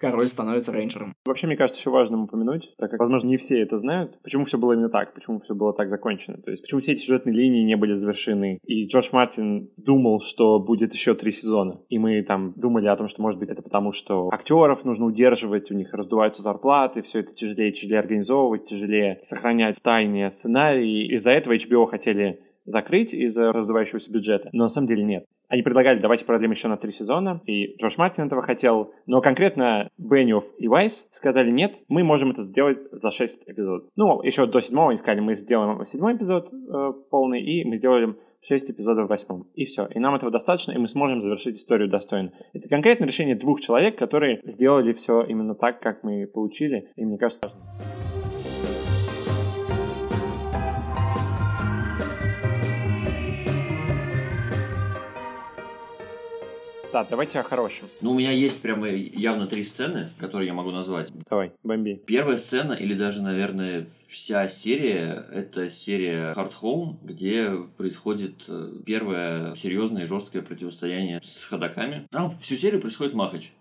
король 0.02 0.28
становится 0.28 0.72
рейнджером. 0.74 1.14
Вообще, 1.26 1.48
мне 1.48 1.56
кажется, 1.56 1.80
еще 1.80 1.92
важно 1.92 2.24
упомянуть, 2.24 2.74
так 2.78 2.90
как, 2.90 3.00
возможно, 3.00 3.28
не 3.28 3.38
все 3.38 3.62
это 3.62 3.78
знают, 3.78 4.20
почему 4.24 4.46
все 4.46 4.58
было 4.58 4.74
именно 4.74 4.90
так, 4.90 5.14
почему 5.14 5.40
все 5.40 5.54
было 5.54 5.74
так 5.74 5.90
закончено. 5.90 6.38
То 6.42 6.52
есть, 6.52 6.64
почему 6.64 6.82
все 6.82 6.94
эти 6.94 7.02
сюжетные 7.02 7.36
линии 7.36 7.64
не 7.64 7.78
были 7.78 7.94
завершены. 7.94 8.60
И 8.66 8.88
Джордж 8.88 9.10
Мартин 9.12 9.70
думал, 9.78 10.22
что 10.22 10.60
будет 10.60 10.94
еще 10.94 11.14
три 11.14 11.32
сезона. 11.32 11.80
И 11.90 12.00
мы 12.00 12.22
там 12.24 12.54
думали 12.56 12.88
о 12.88 12.96
том, 12.96 13.08
что, 13.08 13.22
может 13.22 13.40
быть, 13.40 13.50
это 13.50 13.62
потому, 13.62 13.92
что 13.92 14.30
актеров 14.34 14.84
нужно 14.84 15.06
удерживать, 15.06 15.70
у 15.72 15.76
них 15.76 15.94
раздуваются 15.94 16.42
зарплаты, 16.42 17.04
все 17.04 17.20
это 17.20 17.34
тяжелее 17.34 17.72
тяжелее 17.72 18.00
организовывать, 18.00 18.66
тяжелее 18.66 19.20
сохранять 19.22 19.78
в 19.78 19.82
тайне 19.82 20.32
сценарий. 20.32 21.08
Из-за 21.14 21.32
этого 21.32 21.54
HBO 21.54 21.86
хотели 21.86 22.42
закрыть 22.66 23.14
из-за 23.14 23.52
раздувающегося 23.52 24.12
бюджета, 24.12 24.50
но 24.52 24.64
на 24.64 24.70
самом 24.70 24.88
деле 24.88 25.04
нет. 25.04 25.26
Они 25.48 25.64
предлагали, 25.64 26.00
давайте 26.00 26.24
продлим 26.24 26.52
еще 26.52 26.70
на 26.70 26.78
три 26.78 26.92
сезона, 26.92 27.42
и 27.46 27.76
Джордж 27.76 27.96
Мартин 27.98 28.26
этого 28.26 28.42
хотел, 28.42 28.94
но 29.06 29.22
конкретно 29.22 29.90
Бенниофф 29.98 30.46
и 30.58 30.68
Вайс 30.70 31.10
сказали, 31.12 31.52
нет, 31.52 31.76
мы 31.90 32.04
можем 32.04 32.32
это 32.32 32.42
сделать 32.42 32.80
за 32.92 33.12
шесть 33.12 33.44
эпизодов. 33.48 33.90
Ну, 33.98 34.22
еще 34.22 34.46
до 34.46 34.62
седьмого 34.62 34.92
они 34.92 34.98
сказали, 34.98 35.20
мы 35.20 35.36
сделаем 35.36 35.84
седьмой 35.86 36.16
эпизод 36.16 36.54
э, 36.54 36.94
полный, 37.10 37.42
и 37.42 37.66
мы 37.66 37.76
сделаем 37.76 38.16
шесть 38.42 38.72
эпизодов 38.72 39.08
в 39.08 39.10
восьмом. 39.10 39.48
И 39.54 39.66
все. 39.66 39.88
И 39.88 40.00
нам 40.00 40.16
этого 40.16 40.32
достаточно, 40.32 40.72
и 40.72 40.78
мы 40.78 40.88
сможем 40.88 41.22
завершить 41.22 41.58
историю 41.58 41.90
достойно. 41.90 42.32
Это 42.54 42.70
конкретное 42.70 43.08
решение 43.08 43.36
двух 43.36 43.62
человек, 43.62 43.98
которые 43.98 44.42
сделали 44.46 44.94
все 44.94 45.22
именно 45.24 45.54
так, 45.56 45.80
как 45.80 46.04
мы 46.04 46.28
получили, 46.28 46.92
и 46.96 47.06
мне 47.06 47.18
кажется, 47.18 47.42
важно. 47.44 48.21
Да, 56.92 57.06
давайте 57.10 57.40
о 57.40 57.44
хорошем. 57.44 57.88
Ну, 58.02 58.12
у 58.12 58.16
меня 58.16 58.32
есть 58.32 58.62
прямо 58.62 58.90
явно 58.90 59.48
три 59.48 59.64
сцены, 59.64 60.10
которые 60.18 60.48
я 60.48 60.54
могу 60.54 60.72
назвать. 60.72 61.10
Давай, 61.30 61.54
бомби. 61.64 62.02
Первая 62.06 62.38
сцена, 62.38 62.74
или 62.74 62.94
даже, 62.94 63.22
наверное, 63.22 63.88
вся 64.10 64.50
серия, 64.50 65.26
это 65.32 65.70
серия 65.70 66.34
Hard 66.34 66.52
Home, 66.62 66.98
где 67.02 67.50
происходит 67.78 68.44
э, 68.50 68.74
первое 68.86 69.56
серьезное 69.56 70.04
и 70.04 70.08
жесткое 70.08 70.42
противостояние 70.42 71.22
с 71.24 71.46
ходаками. 71.46 72.08
Там 72.12 72.38
всю 72.42 72.58
серию 72.58 72.82
происходит 72.82 73.14
махач 73.14 73.54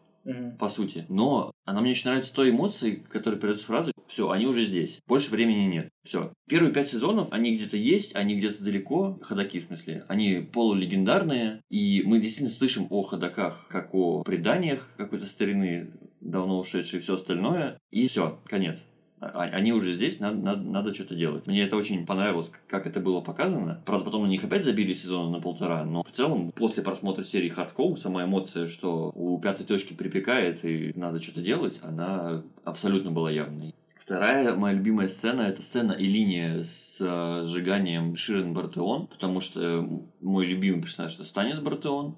по 0.58 0.68
сути. 0.68 1.06
Но 1.08 1.52
она 1.64 1.80
мне 1.80 1.92
очень 1.92 2.08
нравится 2.08 2.32
той 2.32 2.50
эмоцией, 2.50 2.96
которая 2.96 3.40
передается 3.40 3.66
фразу 3.66 3.92
«Все, 4.08 4.30
они 4.30 4.46
уже 4.46 4.64
здесь, 4.64 5.00
больше 5.06 5.30
времени 5.30 5.66
нет». 5.66 5.88
Все. 6.04 6.32
Первые 6.48 6.72
пять 6.72 6.90
сезонов, 6.90 7.28
они 7.30 7.56
где-то 7.56 7.76
есть, 7.76 8.14
они 8.14 8.36
где-то 8.36 8.62
далеко, 8.62 9.18
ходаки 9.22 9.60
в 9.60 9.66
смысле, 9.66 10.04
они 10.08 10.46
полулегендарные, 10.52 11.62
и 11.70 12.02
мы 12.04 12.20
действительно 12.20 12.50
слышим 12.50 12.86
о 12.90 13.02
ходаках, 13.02 13.66
как 13.68 13.94
о 13.94 14.22
преданиях 14.22 14.92
какой-то 14.96 15.26
старины, 15.26 15.92
давно 16.20 16.58
ушедшей 16.58 16.98
и 16.98 17.02
все 17.02 17.14
остальное, 17.14 17.78
и 17.90 18.08
все, 18.08 18.40
конец. 18.46 18.78
А, 19.20 19.42
они 19.42 19.72
уже 19.72 19.92
здесь, 19.92 20.18
надо, 20.18 20.38
надо, 20.38 20.62
надо 20.62 20.94
что-то 20.94 21.14
делать. 21.14 21.46
Мне 21.46 21.62
это 21.62 21.76
очень 21.76 22.06
понравилось, 22.06 22.50
как 22.66 22.86
это 22.86 23.00
было 23.00 23.20
показано. 23.20 23.82
Правда, 23.84 24.06
потом 24.06 24.24
на 24.24 24.28
них 24.28 24.42
опять 24.42 24.64
забили 24.64 24.94
сезона 24.94 25.30
на 25.30 25.40
полтора, 25.40 25.84
но 25.84 26.02
в 26.02 26.10
целом, 26.10 26.50
после 26.50 26.82
просмотра 26.82 27.24
серии 27.24 27.54
Hardcore, 27.54 27.98
сама 27.98 28.24
эмоция, 28.24 28.66
что 28.66 29.12
у 29.14 29.38
пятой 29.38 29.66
точки 29.66 29.92
припекает 29.92 30.64
и 30.64 30.92
надо 30.96 31.22
что-то 31.22 31.42
делать, 31.42 31.78
она 31.82 32.42
абсолютно 32.64 33.10
была 33.10 33.30
явной. 33.30 33.74
Вторая 33.98 34.56
моя 34.56 34.74
любимая 34.74 35.08
сцена 35.08 35.42
это 35.42 35.62
сцена 35.62 35.92
и 35.92 36.04
линия 36.04 36.64
с 36.64 36.96
э, 36.98 37.44
сжиганием 37.44 38.16
Ширен 38.16 38.54
Бартеон, 38.54 39.06
потому 39.06 39.40
что 39.40 39.88
мой 40.20 40.46
любимый 40.46 40.82
персонаж 40.82 41.14
это 41.14 41.24
Станис 41.24 41.60
Бартеон. 41.60 42.16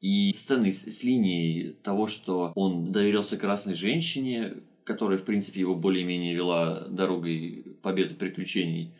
И 0.00 0.32
сцены 0.34 0.72
с, 0.72 0.84
с 0.84 1.02
линией 1.02 1.72
того, 1.82 2.06
что 2.06 2.52
он 2.54 2.92
доверился 2.92 3.36
красной 3.36 3.74
женщине, 3.74 4.58
которая, 4.84 5.18
в 5.18 5.24
принципе, 5.24 5.60
его 5.60 5.74
более-менее 5.74 6.34
вела 6.34 6.86
дорогой 6.88 7.76
победы 7.82 8.14
приключений. 8.14 8.92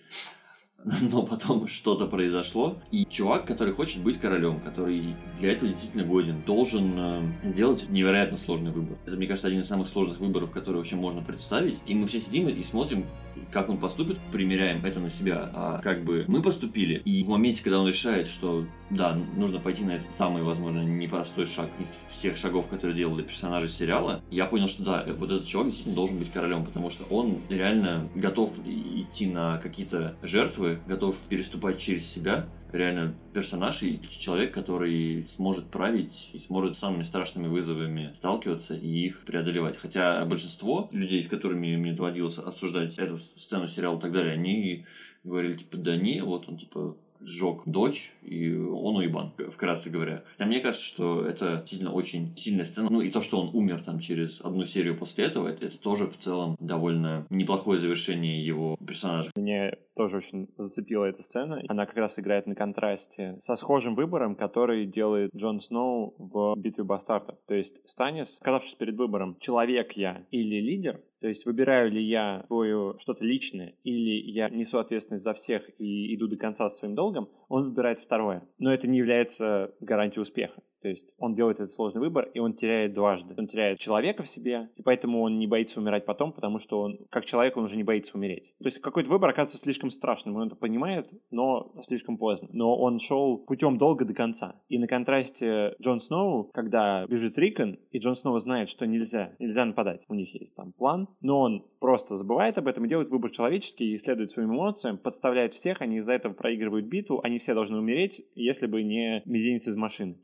Но 1.10 1.22
потом 1.22 1.66
что-то 1.66 2.06
произошло, 2.06 2.76
и 2.90 3.06
чувак, 3.06 3.46
который 3.46 3.72
хочет 3.72 4.02
быть 4.02 4.20
королем, 4.20 4.60
который 4.60 5.14
для 5.38 5.52
этого 5.52 5.70
действительно 5.70 6.04
годен, 6.04 6.42
должен 6.44 6.94
э, 6.96 7.22
сделать 7.44 7.88
невероятно 7.88 8.36
сложный 8.36 8.70
выбор. 8.70 8.98
Это, 9.06 9.16
мне 9.16 9.26
кажется, 9.26 9.48
один 9.48 9.62
из 9.62 9.68
самых 9.68 9.88
сложных 9.88 10.20
выборов, 10.20 10.50
которые 10.50 10.80
вообще 10.80 10.96
можно 10.96 11.22
представить. 11.22 11.78
И 11.86 11.94
мы 11.94 12.06
все 12.06 12.20
сидим 12.20 12.48
и 12.48 12.62
смотрим, 12.62 13.06
как 13.52 13.68
он 13.68 13.78
поступит, 13.78 14.18
примеряем 14.32 14.84
это 14.84 15.00
на 15.00 15.10
себя. 15.10 15.50
А 15.54 15.80
как 15.82 16.04
бы 16.04 16.24
мы 16.28 16.42
поступили, 16.42 17.02
и 17.04 17.22
в 17.24 17.28
моменте, 17.28 17.62
когда 17.62 17.80
он 17.80 17.88
решает, 17.88 18.28
что 18.28 18.66
да, 18.90 19.18
нужно 19.36 19.58
пойти 19.58 19.84
на 19.84 19.92
этот 19.92 20.14
самый, 20.14 20.42
возможно, 20.42 20.80
непростой 20.80 21.46
шаг 21.46 21.68
из 21.80 21.98
всех 22.08 22.36
шагов, 22.36 22.66
которые 22.68 22.96
делали 22.96 23.22
персонажи 23.22 23.68
сериала, 23.68 24.22
я 24.30 24.46
понял, 24.46 24.68
что 24.68 24.84
да, 24.84 25.04
вот 25.18 25.30
этот 25.30 25.46
чувак 25.46 25.68
действительно 25.68 25.96
должен 25.96 26.18
быть 26.18 26.32
королем, 26.32 26.64
потому 26.64 26.90
что 26.90 27.04
он 27.04 27.38
реально 27.48 28.08
готов 28.14 28.52
идти 28.64 29.26
на 29.26 29.58
какие-то 29.58 30.16
жертвы, 30.22 30.78
готов 30.86 31.16
переступать 31.28 31.78
через 31.78 32.06
себя 32.06 32.46
реально 32.74 33.14
персонаж 33.32 33.82
и 33.82 34.00
человек, 34.18 34.52
который 34.52 35.26
сможет 35.36 35.66
править 35.66 36.30
и 36.32 36.38
сможет 36.40 36.76
с 36.76 36.80
самыми 36.80 37.04
страшными 37.04 37.46
вызовами 37.46 38.12
сталкиваться 38.16 38.74
и 38.74 39.06
их 39.06 39.20
преодолевать. 39.24 39.78
Хотя 39.78 40.24
большинство 40.24 40.88
людей, 40.92 41.22
с 41.22 41.28
которыми 41.28 41.76
мне 41.76 41.92
доводилось 41.92 42.36
обсуждать 42.38 42.98
эту 42.98 43.20
сцену 43.36 43.68
сериала 43.68 43.98
и 43.98 44.00
так 44.00 44.12
далее, 44.12 44.32
они 44.32 44.86
говорили, 45.22 45.56
типа, 45.56 45.76
да 45.76 45.96
не, 45.96 46.22
вот 46.22 46.48
он, 46.48 46.58
типа, 46.58 46.96
сжег 47.26 47.62
дочь, 47.66 48.12
и 48.22 48.54
он 48.54 48.96
уебан, 48.96 49.32
вкратце 49.52 49.90
говоря. 49.90 50.24
Хотя 50.32 50.46
мне 50.46 50.60
кажется, 50.60 50.86
что 50.86 51.26
это 51.26 51.56
действительно 51.58 51.92
очень 51.92 52.36
сильная 52.36 52.64
сцена. 52.64 52.88
Ну 52.90 53.00
и 53.00 53.10
то, 53.10 53.20
что 53.20 53.40
он 53.40 53.54
умер 53.54 53.82
там 53.84 54.00
через 54.00 54.40
одну 54.40 54.64
серию 54.66 54.96
после 54.96 55.24
этого, 55.24 55.48
это, 55.48 55.66
это 55.66 55.78
тоже 55.78 56.06
в 56.06 56.18
целом 56.18 56.56
довольно 56.60 57.26
неплохое 57.30 57.78
завершение 57.78 58.44
его 58.44 58.76
персонажа. 58.86 59.30
Мне 59.34 59.76
тоже 59.96 60.18
очень 60.18 60.48
зацепила 60.56 61.04
эта 61.04 61.22
сцена. 61.22 61.62
Она 61.68 61.86
как 61.86 61.96
раз 61.96 62.18
играет 62.18 62.46
на 62.46 62.54
контрасте 62.54 63.36
со 63.38 63.56
схожим 63.56 63.94
выбором, 63.94 64.34
который 64.34 64.86
делает 64.86 65.30
Джон 65.34 65.60
Сноу 65.60 66.14
в 66.18 66.54
«Битве 66.56 66.84
бастардов». 66.84 67.36
То 67.46 67.54
есть 67.54 67.80
Станис, 67.88 68.38
оказавшись 68.40 68.74
перед 68.74 68.96
выбором, 68.96 69.36
человек 69.40 69.92
я 69.92 70.24
или 70.30 70.60
лидер, 70.60 71.00
то 71.24 71.28
есть 71.28 71.46
выбираю 71.46 71.90
ли 71.90 72.02
я 72.02 72.44
свое 72.48 72.96
что-то 72.98 73.24
личное, 73.24 73.72
или 73.82 74.10
я 74.30 74.50
несу 74.50 74.76
ответственность 74.76 75.24
за 75.24 75.32
всех 75.32 75.62
и 75.78 76.14
иду 76.14 76.28
до 76.28 76.36
конца 76.36 76.68
со 76.68 76.80
своим 76.80 76.94
долгом, 76.94 77.30
он 77.48 77.62
выбирает 77.62 77.98
второе. 77.98 78.46
Но 78.58 78.74
это 78.74 78.88
не 78.88 78.98
является 78.98 79.74
гарантией 79.80 80.20
успеха. 80.20 80.62
То 80.84 80.90
есть 80.90 81.06
он 81.16 81.34
делает 81.34 81.60
этот 81.60 81.72
сложный 81.72 82.02
выбор, 82.02 82.28
и 82.34 82.40
он 82.40 82.52
теряет 82.52 82.92
дважды. 82.92 83.34
Он 83.38 83.46
теряет 83.46 83.78
человека 83.78 84.22
в 84.22 84.28
себе, 84.28 84.68
и 84.76 84.82
поэтому 84.82 85.22
он 85.22 85.38
не 85.38 85.46
боится 85.46 85.80
умирать 85.80 86.04
потом, 86.04 86.30
потому 86.30 86.58
что 86.58 86.78
он, 86.78 86.98
как 87.08 87.24
человек, 87.24 87.56
он 87.56 87.64
уже 87.64 87.78
не 87.78 87.82
боится 87.82 88.18
умереть. 88.18 88.52
То 88.58 88.66
есть 88.66 88.80
какой-то 88.80 89.08
выбор 89.08 89.30
оказывается 89.30 89.64
слишком 89.64 89.88
страшным, 89.88 90.36
он 90.36 90.48
это 90.48 90.56
понимает, 90.56 91.08
но 91.30 91.72
слишком 91.84 92.18
поздно. 92.18 92.50
Но 92.52 92.76
он 92.76 92.98
шел 92.98 93.38
путем 93.38 93.78
долго 93.78 94.04
до 94.04 94.12
конца. 94.12 94.60
И 94.68 94.76
на 94.76 94.86
контрасте 94.86 95.74
Джон 95.80 96.00
Сноу, 96.00 96.50
когда 96.52 97.06
бежит 97.06 97.38
Рикон, 97.38 97.78
и 97.90 97.98
Джон 97.98 98.14
Сноу 98.14 98.36
знает, 98.38 98.68
что 98.68 98.86
нельзя, 98.86 99.32
нельзя 99.38 99.64
нападать. 99.64 100.04
У 100.08 100.14
них 100.14 100.34
есть 100.34 100.54
там 100.54 100.72
план, 100.72 101.08
но 101.22 101.40
он 101.40 101.64
просто 101.80 102.16
забывает 102.16 102.58
об 102.58 102.68
этом 102.68 102.84
и 102.84 102.90
делает 102.90 103.08
выбор 103.08 103.30
человеческий, 103.30 103.94
и 103.94 103.98
следует 103.98 104.32
своим 104.32 104.52
эмоциям, 104.52 104.98
подставляет 104.98 105.54
всех, 105.54 105.80
они 105.80 105.96
из-за 105.96 106.12
этого 106.12 106.34
проигрывают 106.34 106.84
битву, 106.84 107.22
они 107.24 107.38
все 107.38 107.54
должны 107.54 107.78
умереть, 107.78 108.22
если 108.34 108.66
бы 108.66 108.82
не 108.82 109.22
мизинец 109.24 109.66
из 109.66 109.76
машины. 109.76 110.18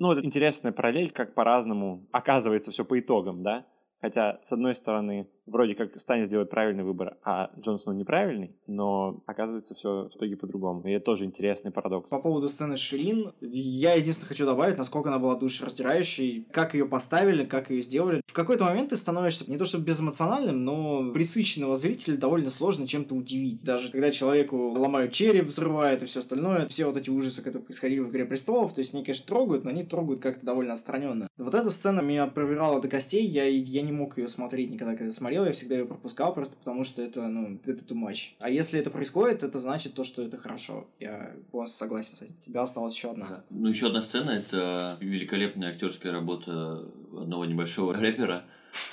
Ну, 0.00 0.12
это 0.12 0.24
интересная 0.24 0.72
параллель, 0.72 1.12
как 1.12 1.34
по-разному 1.34 2.06
оказывается 2.10 2.70
все 2.70 2.86
по 2.86 2.98
итогам, 2.98 3.42
да? 3.42 3.66
Хотя, 4.00 4.40
с 4.44 4.52
одной 4.52 4.74
стороны, 4.74 5.26
вроде 5.46 5.74
как 5.74 6.00
Станис 6.00 6.28
делает 6.28 6.50
правильный 6.50 6.84
выбор, 6.84 7.16
а 7.22 7.50
Джонсон 7.58 7.98
неправильный, 7.98 8.56
но 8.66 9.22
оказывается 9.26 9.74
все 9.74 10.08
в 10.12 10.16
итоге 10.16 10.36
по-другому. 10.36 10.82
И 10.86 10.92
это 10.92 11.04
тоже 11.04 11.24
интересный 11.24 11.70
парадокс. 11.70 12.08
По 12.08 12.18
поводу 12.18 12.48
сцены 12.48 12.76
Ширин, 12.76 13.32
я 13.40 13.94
единственное 13.94 14.28
хочу 14.28 14.46
добавить, 14.46 14.78
насколько 14.78 15.08
она 15.08 15.18
была 15.18 15.36
душераздирающей, 15.36 16.46
как 16.52 16.74
ее 16.74 16.86
поставили, 16.86 17.44
как 17.44 17.70
ее 17.70 17.82
сделали. 17.82 18.22
В 18.26 18.32
какой-то 18.32 18.64
момент 18.64 18.90
ты 18.90 18.96
становишься 18.96 19.50
не 19.50 19.58
то 19.58 19.64
чтобы 19.64 19.84
безэмоциональным, 19.84 20.64
но 20.64 21.12
присыщенного 21.12 21.76
зрителя 21.76 22.16
довольно 22.16 22.50
сложно 22.50 22.86
чем-то 22.86 23.14
удивить. 23.14 23.62
Даже 23.62 23.90
когда 23.90 24.10
человеку 24.10 24.56
ломают 24.70 25.12
череп, 25.12 25.46
взрывают 25.46 26.02
и 26.02 26.06
все 26.06 26.20
остальное, 26.20 26.66
все 26.68 26.86
вот 26.86 26.96
эти 26.96 27.10
ужасы, 27.10 27.42
которые 27.42 27.64
происходили 27.64 28.00
в 28.00 28.10
«Игре 28.10 28.24
престолов», 28.24 28.72
то 28.72 28.80
есть 28.80 28.94
они, 28.94 29.04
конечно, 29.04 29.26
трогают, 29.26 29.64
но 29.64 29.70
они 29.70 29.84
трогают 29.84 30.20
как-то 30.20 30.46
довольно 30.46 30.72
отстраненно. 30.72 31.28
Вот 31.36 31.54
эта 31.54 31.70
сцена 31.70 32.00
меня 32.00 32.26
пробирала 32.26 32.80
до 32.80 32.88
костей, 32.88 33.26
я, 33.26 33.44
я 33.44 33.82
не 33.82 33.89
мог 33.90 34.18
ее 34.18 34.28
смотреть 34.28 34.70
никогда, 34.70 34.94
когда 34.94 35.12
смотрел 35.12 35.44
я 35.44 35.52
всегда 35.52 35.76
ее 35.76 35.86
пропускал, 35.86 36.34
просто 36.34 36.56
потому 36.56 36.84
что 36.84 37.02
это, 37.02 37.28
ну, 37.28 37.58
это 37.64 37.84
too 37.84 37.96
much. 37.96 38.34
А 38.38 38.50
если 38.50 38.78
это 38.80 38.90
происходит, 38.90 39.42
это 39.42 39.58
значит 39.58 39.94
то, 39.94 40.04
что 40.04 40.22
это 40.22 40.36
хорошо. 40.36 40.88
Я 40.98 41.34
полностью 41.50 41.78
согласен 41.78 42.16
с 42.16 42.22
этим. 42.22 42.34
Тебя 42.44 42.62
осталась 42.62 42.94
еще 42.94 43.10
одна. 43.10 43.44
Ну, 43.50 43.68
еще 43.68 43.88
одна 43.88 44.02
сцена 44.02 44.30
это 44.30 44.96
великолепная 45.00 45.70
актерская 45.70 46.12
работа 46.12 46.84
одного 47.12 47.44
небольшого 47.44 47.94
рэпера, 48.00 48.44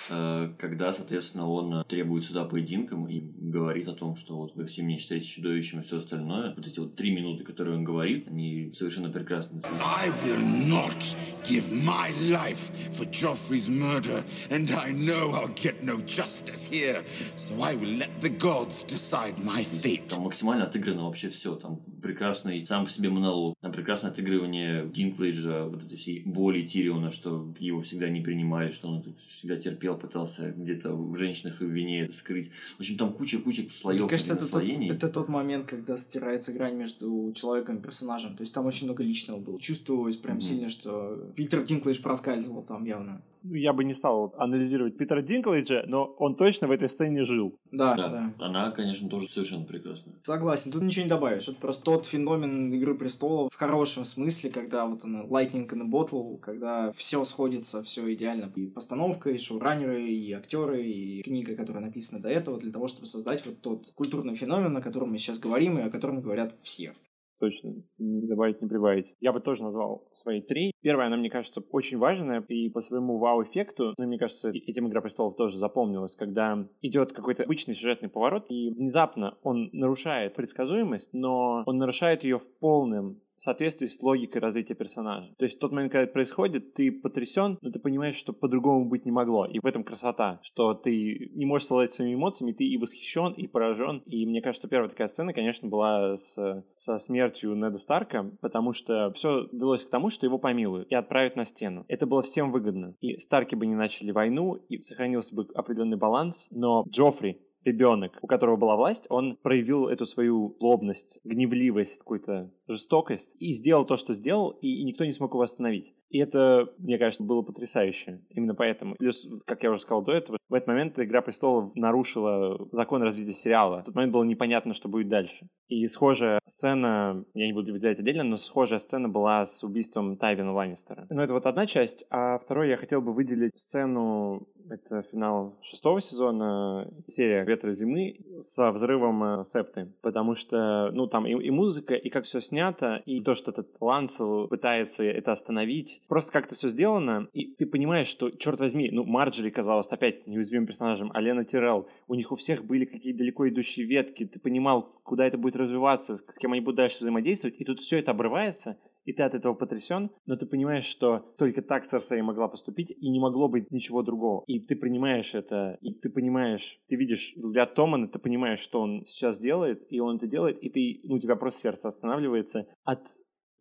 когда, 0.09 0.93
соответственно, 0.93 1.47
он 1.49 1.83
требует 1.85 2.25
сюда 2.25 2.45
поединком 2.45 3.07
и 3.07 3.19
говорит 3.19 3.87
о 3.87 3.93
том, 3.93 4.15
что 4.15 4.37
вот 4.37 4.55
вы 4.55 4.65
все 4.65 4.81
меня 4.81 4.99
считаете 4.99 5.25
чудовищем 5.25 5.81
и 5.81 5.83
все 5.83 5.97
остальное. 5.99 6.53
Вот 6.55 6.65
эти 6.65 6.79
вот 6.79 6.95
три 6.95 7.11
минуты, 7.11 7.43
которые 7.43 7.77
он 7.77 7.83
говорит, 7.83 8.27
они 8.27 8.71
совершенно 8.77 9.09
прекрасны. 9.09 9.61
I 9.83 10.09
will 10.23 10.39
not 10.67 10.95
give 11.43 11.71
my 11.71 12.11
life 12.21 12.71
for 12.93 13.05
Joffrey's 13.05 13.67
murder, 13.69 14.23
and 14.49 14.71
I 14.71 14.91
know 14.91 15.31
I'll 15.31 15.53
get 15.55 15.83
no 15.83 15.99
justice 16.05 16.61
here, 16.69 17.03
so 17.35 17.61
I 17.61 17.75
will 17.75 17.97
let 17.97 18.21
the 18.21 18.29
gods 18.29 18.83
decide 18.87 19.37
my 19.43 19.65
fate. 19.81 20.07
Там 20.07 20.21
максимально 20.21 20.65
отыграно 20.65 21.05
вообще 21.05 21.29
все. 21.29 21.55
Там 21.55 21.81
прекрасный 22.01 22.65
сам 22.65 22.85
по 22.85 22.91
себе 22.91 23.09
монолог, 23.09 23.55
там 23.61 23.71
прекрасное 23.71 24.11
отыгрывание 24.11 24.87
Динклейджа, 24.87 25.65
вот 25.65 25.83
этой 25.83 25.97
всей 25.97 26.23
боли 26.25 26.65
Тириона, 26.65 27.11
что 27.11 27.53
его 27.59 27.81
всегда 27.81 28.09
не 28.09 28.21
принимали, 28.21 28.71
что 28.71 28.89
он 28.89 29.03
всегда 29.29 29.57
терпел, 29.57 29.97
пытался 29.97 30.51
где-то 30.51 30.93
в 30.93 31.15
женщинах 31.17 31.61
и 31.61 31.65
в 31.65 31.69
вине 31.69 32.09
скрыть. 32.13 32.51
В 32.77 32.79
общем, 32.79 32.97
там 32.97 33.13
куча-куча 33.13 33.63
слоев 33.79 33.99
Мне 33.99 34.09
кажется, 34.09 34.33
это 34.33 34.51
тот, 34.51 34.63
это 34.63 35.09
тот 35.09 35.27
момент, 35.27 35.65
когда 35.65 35.97
стирается 35.97 36.53
грань 36.53 36.75
между 36.75 37.31
человеком 37.35 37.77
и 37.77 37.81
персонажем. 37.81 38.35
То 38.35 38.41
есть 38.41 38.53
там 38.53 38.65
очень 38.65 38.85
много 38.85 39.03
личного 39.03 39.39
было. 39.39 39.59
Чувствовалось 39.59 40.17
прям 40.17 40.37
mm-hmm. 40.37 40.41
сильно, 40.41 40.69
что 40.69 41.31
Питер 41.35 41.63
Динклейдж 41.63 42.01
проскальзывал 42.01 42.63
там 42.63 42.85
явно. 42.85 43.21
Ну, 43.49 43.55
я 43.55 43.73
бы 43.73 43.83
не 43.83 43.93
стал 43.93 44.33
анализировать 44.37 44.97
Питера 44.97 45.21
Динклейджа, 45.21 45.83
но 45.87 46.05
он 46.05 46.35
точно 46.35 46.67
в 46.67 46.71
этой 46.71 46.89
сцене 46.89 47.23
жил. 47.23 47.57
Да, 47.71 47.95
да. 47.95 48.07
да. 48.09 48.33
Она, 48.39 48.71
конечно, 48.71 49.09
тоже 49.09 49.29
совершенно 49.29 49.65
прекрасная. 49.65 50.15
Согласен, 50.21 50.71
тут 50.71 50.83
ничего 50.83 51.03
не 51.03 51.09
добавишь. 51.09 51.47
Это 51.47 51.57
просто 51.57 51.85
тот 51.85 52.05
феномен 52.05 52.73
Игры 52.73 52.95
престолов 52.95 53.51
в 53.53 53.55
хорошем 53.55 54.05
смысле, 54.05 54.49
когда 54.49 54.85
вот 54.85 55.03
она 55.03 55.23
Lightning 55.23 55.67
in 55.69 55.81
a 55.81 55.85
Bottle, 55.85 56.37
когда 56.39 56.91
все 56.93 57.23
сходится, 57.25 57.83
все 57.83 58.13
идеально. 58.13 58.51
И 58.55 58.67
постановка, 58.67 59.29
и 59.29 59.37
шоураннеры, 59.37 60.03
и 60.03 60.31
актеры, 60.33 60.83
и 60.83 61.21
книга, 61.21 61.55
которая 61.55 61.83
написана 61.83 62.21
до 62.21 62.29
этого, 62.29 62.59
для 62.59 62.71
того, 62.71 62.87
чтобы 62.87 63.07
создать 63.07 63.45
вот 63.45 63.61
тот 63.61 63.91
культурный 63.95 64.35
феномен, 64.35 64.75
о 64.75 64.81
котором 64.81 65.11
мы 65.11 65.17
сейчас 65.17 65.39
говорим, 65.39 65.77
и 65.77 65.83
о 65.83 65.89
котором 65.89 66.21
говорят 66.21 66.55
все 66.61 66.93
точно 67.39 67.73
не 67.97 68.27
добавить, 68.27 68.61
не 68.61 68.67
прибавить. 68.67 69.15
Я 69.19 69.33
бы 69.33 69.39
тоже 69.39 69.63
назвал 69.63 70.07
свои 70.13 70.41
три. 70.41 70.71
Первая, 70.81 71.07
она, 71.07 71.17
мне 71.17 71.29
кажется, 71.29 71.61
очень 71.71 71.97
важная, 71.97 72.41
и 72.47 72.69
по 72.69 72.81
своему 72.81 73.17
вау-эффекту, 73.17 73.93
ну, 73.97 74.07
мне 74.07 74.17
кажется, 74.17 74.49
этим 74.49 74.87
«Игра 74.87 75.01
престолов» 75.01 75.35
тоже 75.35 75.57
запомнилась, 75.57 76.15
когда 76.15 76.67
идет 76.81 77.13
какой-то 77.13 77.43
обычный 77.43 77.75
сюжетный 77.75 78.09
поворот, 78.09 78.45
и 78.49 78.69
внезапно 78.69 79.37
он 79.43 79.69
нарушает 79.73 80.35
предсказуемость, 80.35 81.13
но 81.13 81.63
он 81.65 81.77
нарушает 81.77 82.23
ее 82.23 82.39
в 82.39 82.47
полном 82.59 83.21
соответствии 83.37 83.87
с 83.87 84.01
логикой 84.01 84.41
развития 84.41 84.75
персонажа. 84.75 85.33
То 85.37 85.45
есть 85.45 85.57
в 85.57 85.59
тот 85.59 85.71
момент, 85.71 85.91
когда 85.91 86.03
это 86.03 86.13
происходит, 86.13 86.73
ты 86.73 86.91
потрясен, 86.91 87.57
но 87.61 87.71
ты 87.71 87.79
понимаешь, 87.79 88.15
что 88.15 88.33
по-другому 88.33 88.85
быть 88.85 89.05
не 89.05 89.11
могло. 89.11 89.45
И 89.45 89.59
в 89.59 89.65
этом 89.65 89.83
красота, 89.83 90.39
что 90.43 90.73
ты 90.73 91.29
не 91.33 91.45
можешь 91.45 91.67
совладать 91.67 91.93
своими 91.93 92.15
эмоциями, 92.15 92.53
ты 92.53 92.65
и 92.65 92.77
восхищен, 92.77 93.33
и 93.33 93.47
поражен. 93.47 94.03
И 94.05 94.25
мне 94.25 94.41
кажется, 94.41 94.61
что 94.61 94.69
первая 94.69 94.89
такая 94.89 95.07
сцена, 95.07 95.33
конечно, 95.33 95.67
была 95.67 96.17
с, 96.17 96.63
со 96.75 96.97
смертью 96.97 97.55
Неда 97.55 97.77
Старка, 97.77 98.29
потому 98.41 98.73
что 98.73 99.11
все 99.13 99.47
велось 99.51 99.85
к 99.85 99.89
тому, 99.89 100.09
что 100.09 100.25
его 100.25 100.37
помилуют 100.37 100.91
и 100.91 100.95
отправят 100.95 101.35
на 101.35 101.45
стену. 101.45 101.85
Это 101.87 102.05
было 102.05 102.21
всем 102.21 102.51
выгодно. 102.51 102.95
И 103.01 103.17
Старки 103.19 103.55
бы 103.55 103.65
не 103.65 103.75
начали 103.75 104.11
войну, 104.11 104.55
и 104.69 104.81
сохранился 104.81 105.35
бы 105.35 105.47
определенный 105.53 105.97
баланс, 105.97 106.47
но 106.51 106.85
Джоффри 106.89 107.39
ребенок, 107.67 108.17
у 108.21 108.27
которого 108.27 108.55
была 108.55 108.75
власть, 108.75 109.05
он 109.09 109.35
проявил 109.35 109.87
эту 109.87 110.05
свою 110.05 110.55
злобность, 110.59 111.19
гневливость, 111.23 111.99
какую-то 111.99 112.49
жестокость 112.67 113.35
и 113.39 113.53
сделал 113.53 113.85
то, 113.85 113.97
что 113.97 114.13
сделал, 114.13 114.51
и 114.61 114.83
никто 114.83 115.05
не 115.05 115.11
смог 115.11 115.33
его 115.33 115.41
остановить. 115.41 115.93
И 116.09 116.19
это, 116.19 116.73
мне 116.77 116.97
кажется, 116.97 117.23
было 117.23 117.41
потрясающе. 117.41 118.21
Именно 118.29 118.55
поэтому. 118.55 118.95
Плюс, 118.95 119.27
как 119.45 119.63
я 119.63 119.71
уже 119.71 119.81
сказал 119.81 120.03
до 120.03 120.13
этого, 120.13 120.37
в 120.47 120.53
этот 120.53 120.67
момент 120.67 120.97
«Игра 120.99 121.21
престолов» 121.21 121.75
нарушила 121.75 122.67
закон 122.71 123.03
развития 123.03 123.33
сериала. 123.33 123.81
В 123.81 123.85
тот 123.85 123.95
момент 123.95 124.13
было 124.13 124.23
непонятно, 124.23 124.73
что 124.73 124.87
будет 124.87 125.09
дальше. 125.09 125.47
И 125.67 125.85
схожая 125.87 126.39
сцена, 126.45 127.25
я 127.33 127.45
не 127.45 127.53
буду 127.53 127.73
выделять 127.73 127.99
отдельно, 127.99 128.23
но 128.23 128.37
схожая 128.37 128.79
сцена 128.79 129.09
была 129.09 129.45
с 129.45 129.63
убийством 129.63 130.15
Тайвина 130.15 130.53
Ланнистера. 130.53 131.07
Но 131.09 131.23
это 131.23 131.33
вот 131.33 131.45
одна 131.45 131.65
часть, 131.65 132.05
а 132.09 132.37
второй 132.39 132.69
я 132.69 132.77
хотел 132.77 133.01
бы 133.01 133.13
выделить 133.13 133.57
сцену, 133.59 134.47
это 134.69 135.01
финал 135.01 135.57
шестого 135.61 135.99
сезона, 135.99 136.89
серия 137.07 137.43
«Ветра 137.57 137.71
зимы» 137.71 138.17
со 138.41 138.71
взрывом 138.71 139.23
э, 139.23 139.43
Септы. 139.43 139.91
Потому 140.01 140.35
что, 140.35 140.91
ну, 140.91 141.07
там 141.07 141.25
и, 141.25 141.31
и 141.31 141.49
музыка, 141.49 141.95
и 141.95 142.09
как 142.09 142.25
все 142.25 142.39
снято, 142.39 143.01
и 143.05 143.19
то, 143.21 143.33
что 143.33 143.51
этот 143.51 143.75
Лансел 143.81 144.47
пытается 144.47 145.03
это 145.03 145.31
остановить, 145.31 146.01
Просто 146.07 146.31
как-то 146.31 146.55
все 146.55 146.69
сделано, 146.69 147.27
и 147.33 147.45
ты 147.45 147.65
понимаешь, 147.65 148.07
что, 148.07 148.29
черт 148.29 148.59
возьми, 148.59 148.89
ну, 148.91 149.03
Марджери 149.03 149.49
казалось 149.49 149.87
опять 149.89 150.27
неуязвимым 150.27 150.67
персонажем, 150.67 151.11
а 151.13 151.21
Лена 151.21 151.45
Тирелл, 151.45 151.87
у 152.07 152.15
них 152.15 152.31
у 152.31 152.35
всех 152.35 152.63
были 152.63 152.85
какие-то 152.85 153.19
далеко 153.19 153.47
идущие 153.49 153.85
ветки, 153.85 154.25
ты 154.25 154.39
понимал, 154.39 154.99
куда 155.03 155.25
это 155.25 155.37
будет 155.37 155.55
развиваться, 155.55 156.15
с 156.15 156.37
кем 156.37 156.53
они 156.53 156.61
будут 156.61 156.77
дальше 156.77 156.99
взаимодействовать, 156.99 157.59
и 157.59 157.65
тут 157.65 157.79
все 157.79 157.99
это 157.99 158.11
обрывается, 158.11 158.77
и 159.07 159.13
ты 159.13 159.23
от 159.23 159.33
этого 159.33 159.53
потрясен, 159.53 160.11
но 160.25 160.35
ты 160.35 160.45
понимаешь, 160.45 160.83
что 160.83 161.33
только 161.37 161.61
так 161.61 161.85
Серсей 161.85 162.21
могла 162.21 162.49
поступить, 162.49 162.91
и 162.91 163.09
не 163.09 163.21
могло 163.21 163.47
быть 163.47 163.71
ничего 163.71 164.03
другого. 164.03 164.43
И 164.47 164.59
ты 164.59 164.75
принимаешь 164.75 165.33
это, 165.33 165.77
и 165.81 165.93
ты 165.93 166.09
понимаешь, 166.09 166.77
ты 166.87 166.97
видишь 166.97 167.33
взгляд 167.37 167.73
Томана, 167.73 168.09
ты 168.09 168.19
понимаешь, 168.19 168.59
что 168.59 168.81
он 168.81 169.05
сейчас 169.05 169.39
делает, 169.39 169.85
и 169.89 170.01
он 170.01 170.17
это 170.17 170.27
делает, 170.27 170.61
и 170.61 170.69
ты, 170.69 170.99
ну, 171.05 171.15
у 171.15 171.19
тебя 171.19 171.37
просто 171.37 171.61
сердце 171.61 171.87
останавливается 171.87 172.67
от 172.83 173.07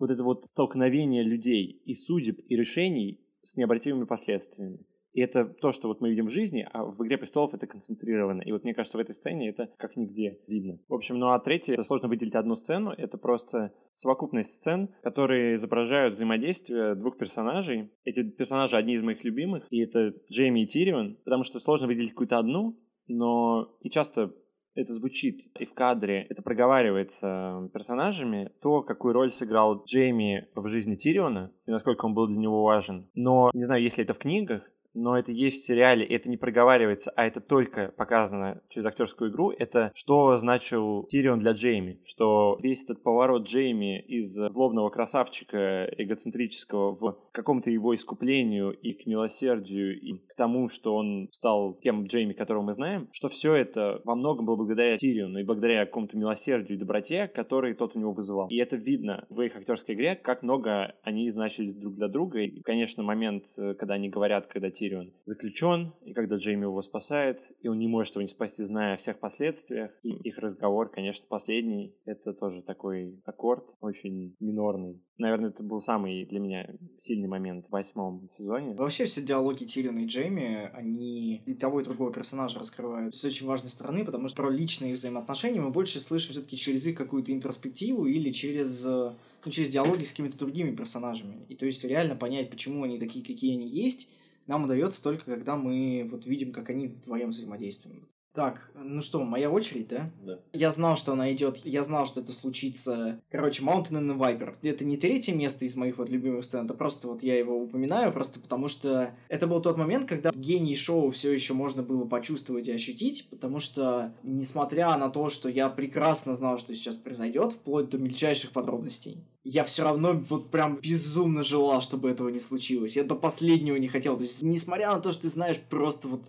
вот 0.00 0.10
этого 0.10 0.26
вот 0.26 0.46
столкновения 0.46 1.22
людей 1.22 1.80
и 1.84 1.94
судеб, 1.94 2.40
и 2.48 2.56
решений 2.56 3.20
с 3.44 3.56
необратимыми 3.56 4.04
последствиями. 4.04 4.80
И 5.16 5.20
это 5.22 5.46
то, 5.46 5.72
что 5.72 5.88
вот 5.88 6.02
мы 6.02 6.10
видим 6.10 6.26
в 6.26 6.30
жизни, 6.30 6.68
а 6.70 6.84
в 6.84 7.02
«Игре 7.02 7.16
престолов» 7.16 7.54
это 7.54 7.66
концентрировано. 7.66 8.42
И 8.42 8.52
вот 8.52 8.64
мне 8.64 8.74
кажется, 8.74 8.98
в 8.98 9.00
этой 9.00 9.14
сцене 9.14 9.48
это 9.48 9.70
как 9.78 9.96
нигде 9.96 10.40
видно. 10.46 10.78
В 10.88 10.94
общем, 10.94 11.18
ну 11.18 11.30
а 11.30 11.40
третье, 11.40 11.72
это 11.72 11.84
сложно 11.84 12.08
выделить 12.08 12.34
одну 12.34 12.54
сцену, 12.54 12.90
это 12.90 13.16
просто 13.16 13.72
совокупность 13.94 14.52
сцен, 14.52 14.90
которые 15.02 15.54
изображают 15.54 16.14
взаимодействие 16.14 16.94
двух 16.96 17.16
персонажей. 17.16 17.90
Эти 18.04 18.24
персонажи 18.24 18.76
одни 18.76 18.92
из 18.92 19.02
моих 19.02 19.24
любимых, 19.24 19.66
и 19.70 19.80
это 19.80 20.12
Джейми 20.30 20.64
и 20.64 20.66
Тирион, 20.66 21.16
потому 21.24 21.44
что 21.44 21.60
сложно 21.60 21.86
выделить 21.86 22.10
какую-то 22.10 22.36
одну, 22.36 22.78
но 23.08 23.74
и 23.80 23.88
часто 23.88 24.34
это 24.74 24.92
звучит 24.92 25.40
и 25.58 25.64
в 25.64 25.72
кадре, 25.72 26.26
это 26.28 26.42
проговаривается 26.42 27.70
персонажами, 27.72 28.52
то, 28.60 28.82
какую 28.82 29.14
роль 29.14 29.32
сыграл 29.32 29.82
Джейми 29.86 30.48
в 30.54 30.68
жизни 30.68 30.94
Тириона, 30.94 31.50
и 31.66 31.70
насколько 31.70 32.04
он 32.04 32.12
был 32.12 32.26
для 32.26 32.36
него 32.36 32.62
важен. 32.62 33.08
Но, 33.14 33.50
не 33.54 33.64
знаю, 33.64 33.82
если 33.82 34.04
это 34.04 34.12
в 34.12 34.18
книгах, 34.18 34.70
но 34.96 35.16
это 35.16 35.30
есть 35.30 35.62
в 35.62 35.66
сериале, 35.66 36.04
это 36.04 36.28
не 36.28 36.36
проговаривается, 36.36 37.12
а 37.14 37.26
это 37.26 37.40
только 37.40 37.92
показано 37.96 38.62
через 38.68 38.86
актерскую 38.86 39.30
игру, 39.30 39.50
это 39.50 39.92
что 39.94 40.36
значил 40.38 41.04
Тирион 41.04 41.38
для 41.38 41.52
Джейми, 41.52 42.00
что 42.04 42.58
весь 42.60 42.84
этот 42.84 43.02
поворот 43.02 43.46
Джейми 43.46 44.00
из 44.00 44.34
злобного 44.34 44.88
красавчика 44.90 45.84
эгоцентрического 45.96 46.96
в 46.96 47.18
каком-то 47.32 47.70
его 47.70 47.94
искуплению 47.94 48.72
и 48.72 48.92
к 48.92 49.06
милосердию, 49.06 50.00
и 50.00 50.14
к 50.14 50.34
тому, 50.34 50.68
что 50.68 50.94
он 50.94 51.28
стал 51.30 51.74
тем 51.74 52.06
Джейми, 52.06 52.32
которого 52.32 52.62
мы 52.62 52.72
знаем, 52.72 53.08
что 53.12 53.28
все 53.28 53.54
это 53.54 54.00
во 54.04 54.14
многом 54.14 54.46
было 54.46 54.56
благодаря 54.56 54.96
Тириону 54.96 55.38
и 55.38 55.44
благодаря 55.44 55.84
какому-то 55.84 56.16
милосердию 56.16 56.76
и 56.76 56.80
доброте, 56.80 57.28
который 57.28 57.74
тот 57.74 57.96
у 57.96 57.98
него 57.98 58.12
вызывал. 58.12 58.48
И 58.48 58.56
это 58.56 58.76
видно 58.76 59.26
в 59.28 59.40
их 59.42 59.54
актерской 59.56 59.94
игре, 59.94 60.16
как 60.16 60.42
много 60.42 60.94
они 61.02 61.30
значили 61.30 61.70
друг 61.70 61.96
для 61.96 62.08
друга. 62.08 62.40
И, 62.40 62.62
конечно, 62.62 63.02
момент, 63.02 63.44
э, 63.58 63.74
когда 63.74 63.94
они 63.94 64.08
говорят, 64.08 64.46
когда 64.46 64.70
Тирион 64.70 64.85
Тирион 64.86 65.12
заключен, 65.24 65.92
и 66.04 66.12
когда 66.12 66.36
Джейми 66.36 66.62
его 66.62 66.80
спасает, 66.80 67.40
и 67.60 67.68
он 67.68 67.78
не 67.78 67.88
может 67.88 68.14
его 68.14 68.22
не 68.22 68.28
спасти, 68.28 68.62
зная 68.62 68.94
о 68.94 68.96
всех 68.96 69.18
последствиях. 69.18 69.90
И 70.02 70.10
их 70.10 70.38
разговор, 70.38 70.90
конечно, 70.90 71.26
последний, 71.28 71.94
это 72.04 72.32
тоже 72.32 72.62
такой 72.62 73.20
аккорд, 73.24 73.64
очень 73.80 74.36
минорный. 74.38 75.02
Наверное, 75.18 75.50
это 75.50 75.62
был 75.62 75.80
самый 75.80 76.24
для 76.26 76.38
меня 76.38 76.68
сильный 76.98 77.28
момент 77.28 77.66
в 77.66 77.72
восьмом 77.72 78.28
сезоне. 78.30 78.74
Вообще 78.74 79.06
все 79.06 79.22
диалоги 79.22 79.64
Тириона 79.64 80.00
и 80.00 80.06
Джейми, 80.06 80.70
они 80.72 81.42
и 81.46 81.54
того, 81.54 81.80
и 81.80 81.84
другого 81.84 82.12
персонажа 82.12 82.58
раскрывают 82.58 83.16
с 83.16 83.24
очень 83.24 83.46
важной 83.46 83.70
стороны, 83.70 84.04
потому 84.04 84.28
что 84.28 84.36
про 84.42 84.50
личные 84.50 84.94
взаимоотношения 84.94 85.60
мы 85.60 85.70
больше 85.70 85.98
слышим 85.98 86.32
все-таки 86.32 86.56
через 86.56 86.86
их 86.86 86.96
какую-то 86.96 87.32
интроспективу 87.32 88.06
или 88.06 88.30
через 88.30 88.84
ну, 88.84 89.50
через 89.50 89.70
диалоги 89.70 90.04
с 90.04 90.10
какими-то 90.10 90.38
другими 90.38 90.74
персонажами. 90.74 91.46
И 91.48 91.54
то 91.54 91.66
есть 91.66 91.82
реально 91.84 92.16
понять, 92.16 92.50
почему 92.50 92.82
они 92.84 92.98
такие, 92.98 93.24
какие 93.24 93.54
они 93.54 93.68
есть, 93.68 94.08
нам 94.46 94.64
удается 94.64 95.02
только 95.02 95.24
когда 95.24 95.56
мы 95.56 96.06
вот 96.10 96.26
видим, 96.26 96.52
как 96.52 96.70
они 96.70 96.88
вдвоем 96.88 97.30
взаимодействуют. 97.30 98.04
Так, 98.36 98.70
ну 98.74 99.00
что, 99.00 99.24
моя 99.24 99.50
очередь, 99.50 99.88
да? 99.88 100.10
Да. 100.22 100.38
Я 100.52 100.70
знал, 100.70 100.98
что 100.98 101.14
она 101.14 101.32
идет, 101.32 101.56
я 101.64 101.82
знал, 101.82 102.04
что 102.04 102.20
это 102.20 102.34
случится. 102.34 103.18
Короче, 103.30 103.62
Mountain 103.62 103.92
and 103.92 104.18
Viper. 104.18 104.56
Это 104.60 104.84
не 104.84 104.98
третье 104.98 105.32
место 105.32 105.64
из 105.64 105.74
моих 105.74 105.96
вот 105.96 106.10
любимых 106.10 106.44
сцен, 106.44 106.66
это 106.66 106.74
просто 106.74 107.08
вот 107.08 107.22
я 107.22 107.38
его 107.38 107.58
упоминаю, 107.58 108.12
просто 108.12 108.38
потому 108.38 108.68
что 108.68 109.14
это 109.28 109.46
был 109.46 109.62
тот 109.62 109.78
момент, 109.78 110.06
когда 110.06 110.32
гений 110.34 110.76
шоу 110.76 111.08
все 111.12 111.32
еще 111.32 111.54
можно 111.54 111.82
было 111.82 112.04
почувствовать 112.04 112.68
и 112.68 112.72
ощутить, 112.72 113.26
потому 113.30 113.58
что, 113.58 114.14
несмотря 114.22 114.94
на 114.98 115.08
то, 115.08 115.30
что 115.30 115.48
я 115.48 115.70
прекрасно 115.70 116.34
знал, 116.34 116.58
что 116.58 116.74
сейчас 116.74 116.96
произойдет, 116.96 117.54
вплоть 117.54 117.88
до 117.88 117.96
мельчайших 117.96 118.50
подробностей, 118.50 119.24
я 119.48 119.62
все 119.62 119.84
равно 119.84 120.12
вот 120.28 120.50
прям 120.50 120.76
безумно 120.76 121.44
желал, 121.44 121.80
чтобы 121.80 122.10
этого 122.10 122.28
не 122.30 122.40
случилось. 122.40 122.96
Я 122.96 123.04
до 123.04 123.14
последнего 123.14 123.76
не 123.76 123.86
хотел. 123.86 124.16
То 124.16 124.24
есть, 124.24 124.42
несмотря 124.42 124.92
на 124.92 125.00
то, 125.00 125.12
что 125.12 125.22
ты 125.22 125.28
знаешь 125.28 125.58
просто 125.70 126.08
вот 126.08 126.24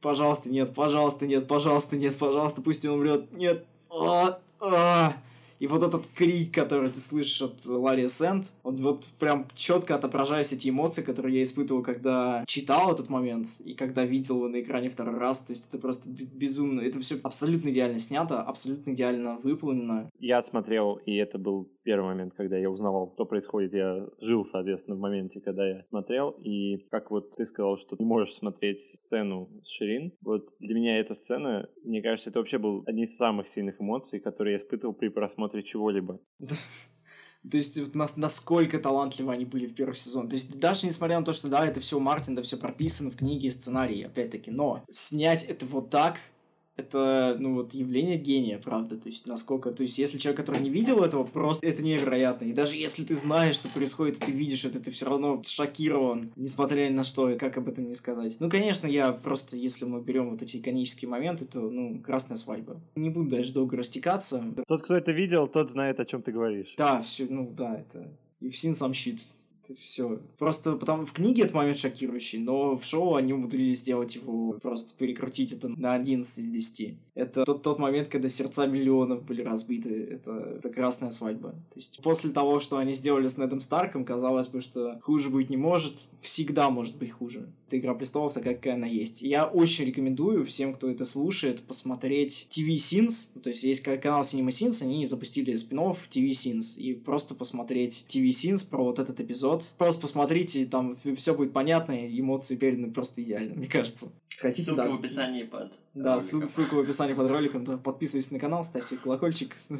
пожалуйста, 0.00 0.50
нет, 0.50 0.74
пожалуйста, 0.74 1.26
нет, 1.26 1.46
пожалуйста, 1.46 1.96
нет, 1.96 2.16
пожалуйста, 2.16 2.62
пусть 2.62 2.84
он 2.84 2.94
умрет, 2.94 3.32
нет, 3.32 3.64
а, 3.90 4.40
а. 4.58 5.16
И 5.62 5.68
вот 5.68 5.84
этот 5.84 6.08
крик, 6.12 6.52
который 6.52 6.90
ты 6.90 6.98
слышишь 6.98 7.40
от 7.40 7.64
Ларри 7.66 8.08
Сент, 8.08 8.52
он 8.64 8.78
вот 8.78 9.06
прям 9.20 9.46
четко 9.54 9.94
отображает 9.94 10.52
эти 10.52 10.68
эмоции, 10.68 11.02
которые 11.02 11.36
я 11.36 11.42
испытывал, 11.44 11.84
когда 11.84 12.42
читал 12.48 12.92
этот 12.92 13.08
момент 13.08 13.46
и 13.64 13.74
когда 13.74 14.04
видел 14.04 14.38
его 14.38 14.48
на 14.48 14.60
экране 14.60 14.90
второй 14.90 15.16
раз. 15.20 15.38
То 15.42 15.52
есть 15.52 15.68
это 15.68 15.78
просто 15.78 16.10
безумно. 16.10 16.80
Это 16.80 16.98
все 16.98 17.16
абсолютно 17.22 17.68
идеально 17.68 18.00
снято, 18.00 18.42
абсолютно 18.42 18.90
идеально 18.90 19.38
выполнено. 19.44 20.10
Я 20.18 20.38
отсмотрел, 20.38 20.98
и 21.06 21.14
это 21.14 21.38
был 21.38 21.70
первый 21.82 22.06
момент, 22.06 22.34
когда 22.34 22.56
я 22.56 22.70
узнавал, 22.70 23.12
что 23.14 23.24
происходит. 23.24 23.74
Я 23.74 24.06
жил, 24.20 24.44
соответственно, 24.44 24.96
в 24.96 25.00
моменте, 25.00 25.40
когда 25.40 25.66
я 25.68 25.84
смотрел. 25.84 26.30
И 26.42 26.78
как 26.90 27.10
вот 27.10 27.36
ты 27.36 27.44
сказал, 27.44 27.76
что 27.76 27.96
не 27.98 28.04
можешь 28.04 28.34
смотреть 28.34 28.80
сцену 28.80 29.50
с 29.62 29.68
Ширин, 29.68 30.12
вот 30.20 30.50
для 30.58 30.74
меня 30.74 30.98
эта 30.98 31.14
сцена, 31.14 31.68
мне 31.84 32.02
кажется, 32.02 32.30
это 32.30 32.38
вообще 32.38 32.58
был 32.58 32.84
одни 32.86 33.04
из 33.04 33.16
самых 33.16 33.48
сильных 33.48 33.80
эмоций, 33.80 34.20
которые 34.20 34.54
я 34.54 34.58
испытывал 34.58 34.94
при 34.94 35.08
просмотре 35.08 35.62
чего-либо. 35.62 36.20
То 37.50 37.56
есть, 37.56 37.76
вот 37.76 37.96
нас, 37.96 38.16
насколько 38.16 38.78
талантливы 38.78 39.32
они 39.32 39.44
были 39.44 39.66
в 39.66 39.74
первый 39.74 39.94
сезон. 39.94 40.28
То 40.28 40.36
есть, 40.36 40.60
даже 40.60 40.86
несмотря 40.86 41.18
на 41.18 41.24
то, 41.24 41.32
что 41.32 41.48
да, 41.48 41.66
это 41.66 41.80
все 41.80 41.98
Мартин, 41.98 42.36
да, 42.36 42.42
все 42.42 42.56
прописано 42.56 43.10
в 43.10 43.16
книге 43.16 43.48
и 43.48 43.50
сценарии, 43.50 44.04
опять-таки, 44.04 44.52
но 44.52 44.84
снять 44.88 45.44
это 45.44 45.66
вот 45.66 45.90
так, 45.90 46.20
это, 46.76 47.36
ну, 47.38 47.54
вот, 47.54 47.74
явление 47.74 48.16
гения, 48.16 48.58
правда, 48.58 48.96
то 48.96 49.08
есть, 49.08 49.26
насколько, 49.26 49.72
то 49.72 49.82
есть, 49.82 49.98
если 49.98 50.18
человек, 50.18 50.38
который 50.38 50.62
не 50.62 50.70
видел 50.70 51.02
этого, 51.02 51.24
просто 51.24 51.66
это 51.66 51.82
невероятно, 51.82 52.46
и 52.46 52.52
даже 52.52 52.76
если 52.76 53.04
ты 53.04 53.14
знаешь, 53.14 53.56
что 53.56 53.68
происходит, 53.68 54.16
и 54.18 54.26
ты 54.26 54.32
видишь 54.32 54.64
это, 54.64 54.80
ты 54.80 54.90
все 54.90 55.06
равно 55.06 55.42
шокирован, 55.44 56.32
несмотря 56.36 56.88
ни 56.88 56.94
на 56.94 57.04
что, 57.04 57.36
как 57.38 57.58
об 57.58 57.68
этом 57.68 57.88
не 57.88 57.94
сказать. 57.94 58.36
Ну, 58.40 58.48
конечно, 58.48 58.86
я 58.86 59.12
просто, 59.12 59.56
если 59.56 59.84
мы 59.84 60.00
берем 60.00 60.30
вот 60.30 60.42
эти 60.42 60.56
иконические 60.56 61.08
моменты, 61.08 61.44
то, 61.44 61.60
ну, 61.60 62.00
красная 62.00 62.36
свадьба. 62.36 62.80
Не 62.96 63.10
буду 63.10 63.30
дальше 63.30 63.52
долго 63.52 63.76
растекаться. 63.76 64.42
Тот, 64.66 64.82
кто 64.82 64.96
это 64.96 65.12
видел, 65.12 65.48
тот 65.48 65.70
знает, 65.70 66.00
о 66.00 66.04
чем 66.06 66.22
ты 66.22 66.32
говоришь. 66.32 66.74
Да, 66.78 67.02
все, 67.02 67.26
ну, 67.28 67.52
да, 67.54 67.78
это... 67.78 68.08
И 68.40 68.48
в 68.48 68.58
син 68.58 68.74
сам 68.74 68.92
щит 68.92 69.20
все. 69.78 70.20
Просто 70.38 70.76
потому 70.76 71.06
в 71.06 71.12
книге 71.12 71.42
этот 71.42 71.54
момент 71.54 71.78
шокирующий, 71.78 72.38
но 72.38 72.76
в 72.76 72.84
шоу 72.84 73.14
они 73.14 73.32
умудрились 73.32 73.80
сделать 73.80 74.14
его, 74.16 74.54
просто 74.54 74.94
перекрутить 74.96 75.52
это 75.52 75.68
на 75.68 75.94
11 75.94 76.38
из 76.38 76.48
10. 76.48 76.96
Это 77.14 77.44
тот, 77.44 77.62
тот 77.62 77.78
момент, 77.78 78.08
когда 78.08 78.28
сердца 78.28 78.66
миллионов 78.66 79.24
были 79.24 79.42
разбиты. 79.42 79.90
Это, 80.12 80.32
это 80.56 80.70
красная 80.70 81.10
свадьба. 81.10 81.50
То 81.50 81.76
есть 81.76 82.00
после 82.02 82.30
того, 82.30 82.58
что 82.58 82.78
они 82.78 82.94
сделали 82.94 83.28
с 83.28 83.36
Недом 83.36 83.60
Старком, 83.60 84.04
казалось 84.04 84.48
бы, 84.48 84.60
что 84.62 84.98
хуже 85.02 85.28
быть 85.28 85.50
не 85.50 85.58
может. 85.58 85.94
Всегда 86.22 86.70
может 86.70 86.96
быть 86.96 87.10
хуже. 87.10 87.50
Это 87.66 87.78
Игра 87.78 87.94
Престолов 87.94 88.32
такая, 88.32 88.54
какая 88.54 88.74
она 88.74 88.86
есть. 88.86 89.20
Я 89.20 89.46
очень 89.46 89.84
рекомендую 89.84 90.46
всем, 90.46 90.72
кто 90.72 90.88
это 90.90 91.04
слушает, 91.04 91.60
посмотреть 91.62 92.48
TV 92.50 92.76
Sins. 92.76 93.38
То 93.42 93.50
есть 93.50 93.62
есть 93.62 93.82
канал 93.82 94.22
Cinema 94.22 94.48
Sins, 94.48 94.82
они 94.82 95.06
запустили 95.06 95.54
спин 95.56 95.80
TV 95.80 96.30
Sins. 96.30 96.78
И 96.78 96.94
просто 96.94 97.34
посмотреть 97.34 98.06
TV 98.08 98.30
Sins 98.30 98.68
про 98.68 98.84
вот 98.84 98.98
этот 98.98 99.20
эпизод. 99.20 99.64
Просто 99.76 100.00
посмотрите, 100.00 100.64
там 100.64 100.96
все 101.16 101.34
будет 101.34 101.52
понятно, 101.52 102.06
и 102.06 102.20
эмоции 102.20 102.56
переданы 102.56 102.90
просто 102.90 103.22
идеально, 103.22 103.54
мне 103.54 103.68
кажется. 103.68 104.10
Хотите, 104.38 104.66
ссылка 104.66 104.84
да. 104.84 104.90
в 104.90 104.94
описании 104.94 105.42
под 105.42 105.72
Да, 105.94 106.14
роликом. 106.14 106.46
ссылка 106.46 106.74
в 106.74 106.80
описании 106.80 107.14
под 107.14 107.30
роликом. 107.30 107.78
Подписывайтесь 107.78 108.30
на 108.30 108.38
канал, 108.38 108.64
ставьте 108.64 108.96
колокольчик. 108.96 109.56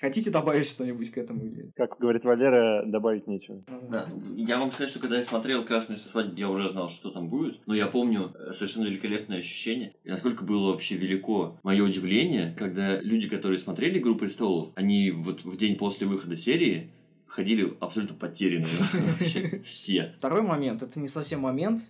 Хотите 0.00 0.30
добавить 0.30 0.66
что-нибудь 0.66 1.10
к 1.10 1.18
этому? 1.18 1.44
Или... 1.44 1.70
Как 1.76 1.96
говорит 1.98 2.24
Валера, 2.24 2.84
добавить 2.84 3.26
нечего. 3.26 3.62
Да, 3.88 4.08
я 4.36 4.58
вам 4.58 4.72
сказать, 4.72 4.90
что 4.90 4.98
когда 4.98 5.16
я 5.16 5.24
смотрел 5.24 5.64
«Красную 5.64 6.00
свадьбу», 6.00 6.36
я 6.36 6.50
уже 6.50 6.70
знал, 6.70 6.90
что 6.90 7.10
там 7.10 7.28
будет. 7.28 7.60
Но 7.66 7.74
я 7.74 7.86
помню 7.86 8.34
э, 8.34 8.52
совершенно 8.52 8.84
великолепное 8.84 9.38
ощущение. 9.38 9.94
И 10.04 10.10
насколько 10.10 10.44
было 10.44 10.72
вообще 10.72 10.96
велико 10.96 11.58
мое 11.62 11.82
удивление, 11.82 12.54
когда 12.58 13.00
люди, 13.00 13.28
которые 13.28 13.58
смотрели 13.58 13.98
«Игру 13.98 14.16
престолов», 14.16 14.72
они 14.74 15.10
вот 15.10 15.44
в 15.44 15.56
день 15.56 15.76
после 15.76 16.06
выхода 16.06 16.36
серии 16.36 16.90
ходили 17.26 17.74
абсолютно 17.80 18.16
потерянные 18.16 18.68
вообще 19.18 19.62
все. 19.66 20.14
Второй 20.18 20.42
момент, 20.42 20.82
это 20.82 21.00
не 21.00 21.08
совсем 21.08 21.40
момент, 21.40 21.80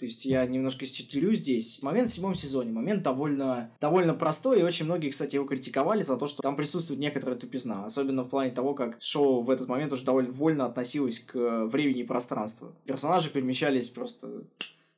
то 0.00 0.06
есть 0.06 0.24
я 0.24 0.46
немножко 0.46 0.86
считерю 0.86 1.34
здесь. 1.34 1.82
Момент 1.82 2.08
в 2.08 2.12
седьмом 2.14 2.34
сезоне. 2.34 2.72
Момент 2.72 3.02
довольно, 3.02 3.70
довольно 3.82 4.14
простой, 4.14 4.60
и 4.60 4.62
очень 4.62 4.86
многие, 4.86 5.10
кстати, 5.10 5.34
его 5.34 5.44
критиковали 5.44 6.02
за 6.02 6.16
то, 6.16 6.26
что 6.26 6.40
там 6.40 6.56
присутствует 6.56 6.98
некоторая 6.98 7.36
тупизна. 7.36 7.84
Особенно 7.84 8.24
в 8.24 8.30
плане 8.30 8.50
того, 8.50 8.72
как 8.72 8.96
шоу 9.00 9.42
в 9.42 9.50
этот 9.50 9.68
момент 9.68 9.92
уже 9.92 10.06
довольно 10.06 10.32
вольно 10.32 10.64
относилось 10.64 11.18
к 11.18 11.66
времени 11.66 12.00
и 12.00 12.04
пространству. 12.04 12.72
Персонажи 12.86 13.28
перемещались 13.28 13.90
просто 13.90 14.44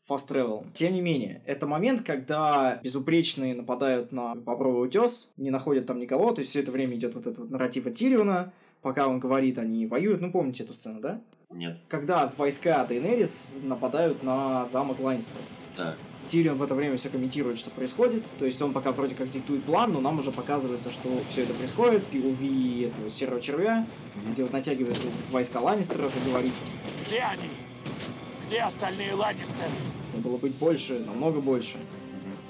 Fast 0.08 0.28
Travel. 0.28 0.66
Тем 0.72 0.94
не 0.94 1.00
менее, 1.00 1.42
это 1.46 1.66
момент, 1.66 2.02
когда 2.02 2.78
безупречные 2.84 3.56
нападают 3.56 4.12
на 4.12 4.36
Бобровый 4.36 4.86
утес, 4.86 5.32
не 5.36 5.50
находят 5.50 5.86
там 5.86 5.98
никого, 5.98 6.32
то 6.32 6.42
есть 6.42 6.50
все 6.50 6.60
это 6.60 6.70
время 6.70 6.94
идет 6.94 7.16
вот 7.16 7.26
этот 7.26 7.40
вот 7.40 7.50
нарратив 7.50 7.86
от 7.88 7.96
Тириона, 7.96 8.52
пока 8.82 9.08
он 9.08 9.18
говорит, 9.18 9.58
они 9.58 9.84
воюют. 9.88 10.20
Ну, 10.20 10.30
помните 10.30 10.62
эту 10.62 10.74
сцену, 10.74 11.00
да? 11.00 11.20
Нет. 11.54 11.78
Когда 11.88 12.32
войска 12.36 12.84
Дейнерис 12.84 13.60
нападают 13.62 14.22
на 14.22 14.66
замок 14.66 15.00
Ланнистеров. 15.00 15.42
Так. 15.76 15.96
Тирион 16.28 16.56
в 16.56 16.62
это 16.62 16.74
время 16.74 16.96
все 16.96 17.08
комментирует, 17.08 17.58
что 17.58 17.70
происходит. 17.70 18.24
То 18.38 18.44
есть 18.44 18.60
он 18.62 18.72
пока 18.72 18.92
вроде 18.92 19.14
как 19.14 19.30
диктует 19.30 19.64
план, 19.64 19.92
но 19.92 20.00
нам 20.00 20.18
уже 20.18 20.30
показывается, 20.30 20.90
что 20.90 21.08
все 21.28 21.42
это 21.42 21.54
происходит. 21.54 22.04
И 22.12 22.20
уви 22.20 22.82
этого 22.82 23.10
серого 23.10 23.40
червя, 23.40 23.86
где 24.30 24.42
вот 24.42 24.52
натягивает 24.52 24.98
войска 25.30 25.60
Ланнистеров 25.60 26.12
и 26.16 26.30
говорит... 26.30 26.52
Где 27.06 27.20
они? 27.20 27.50
Где 28.46 28.60
остальные 28.60 29.14
Ланнистеры? 29.14 29.70
Было 30.14 30.36
быть 30.36 30.54
больше, 30.54 31.00
намного 31.00 31.40
больше. 31.40 31.78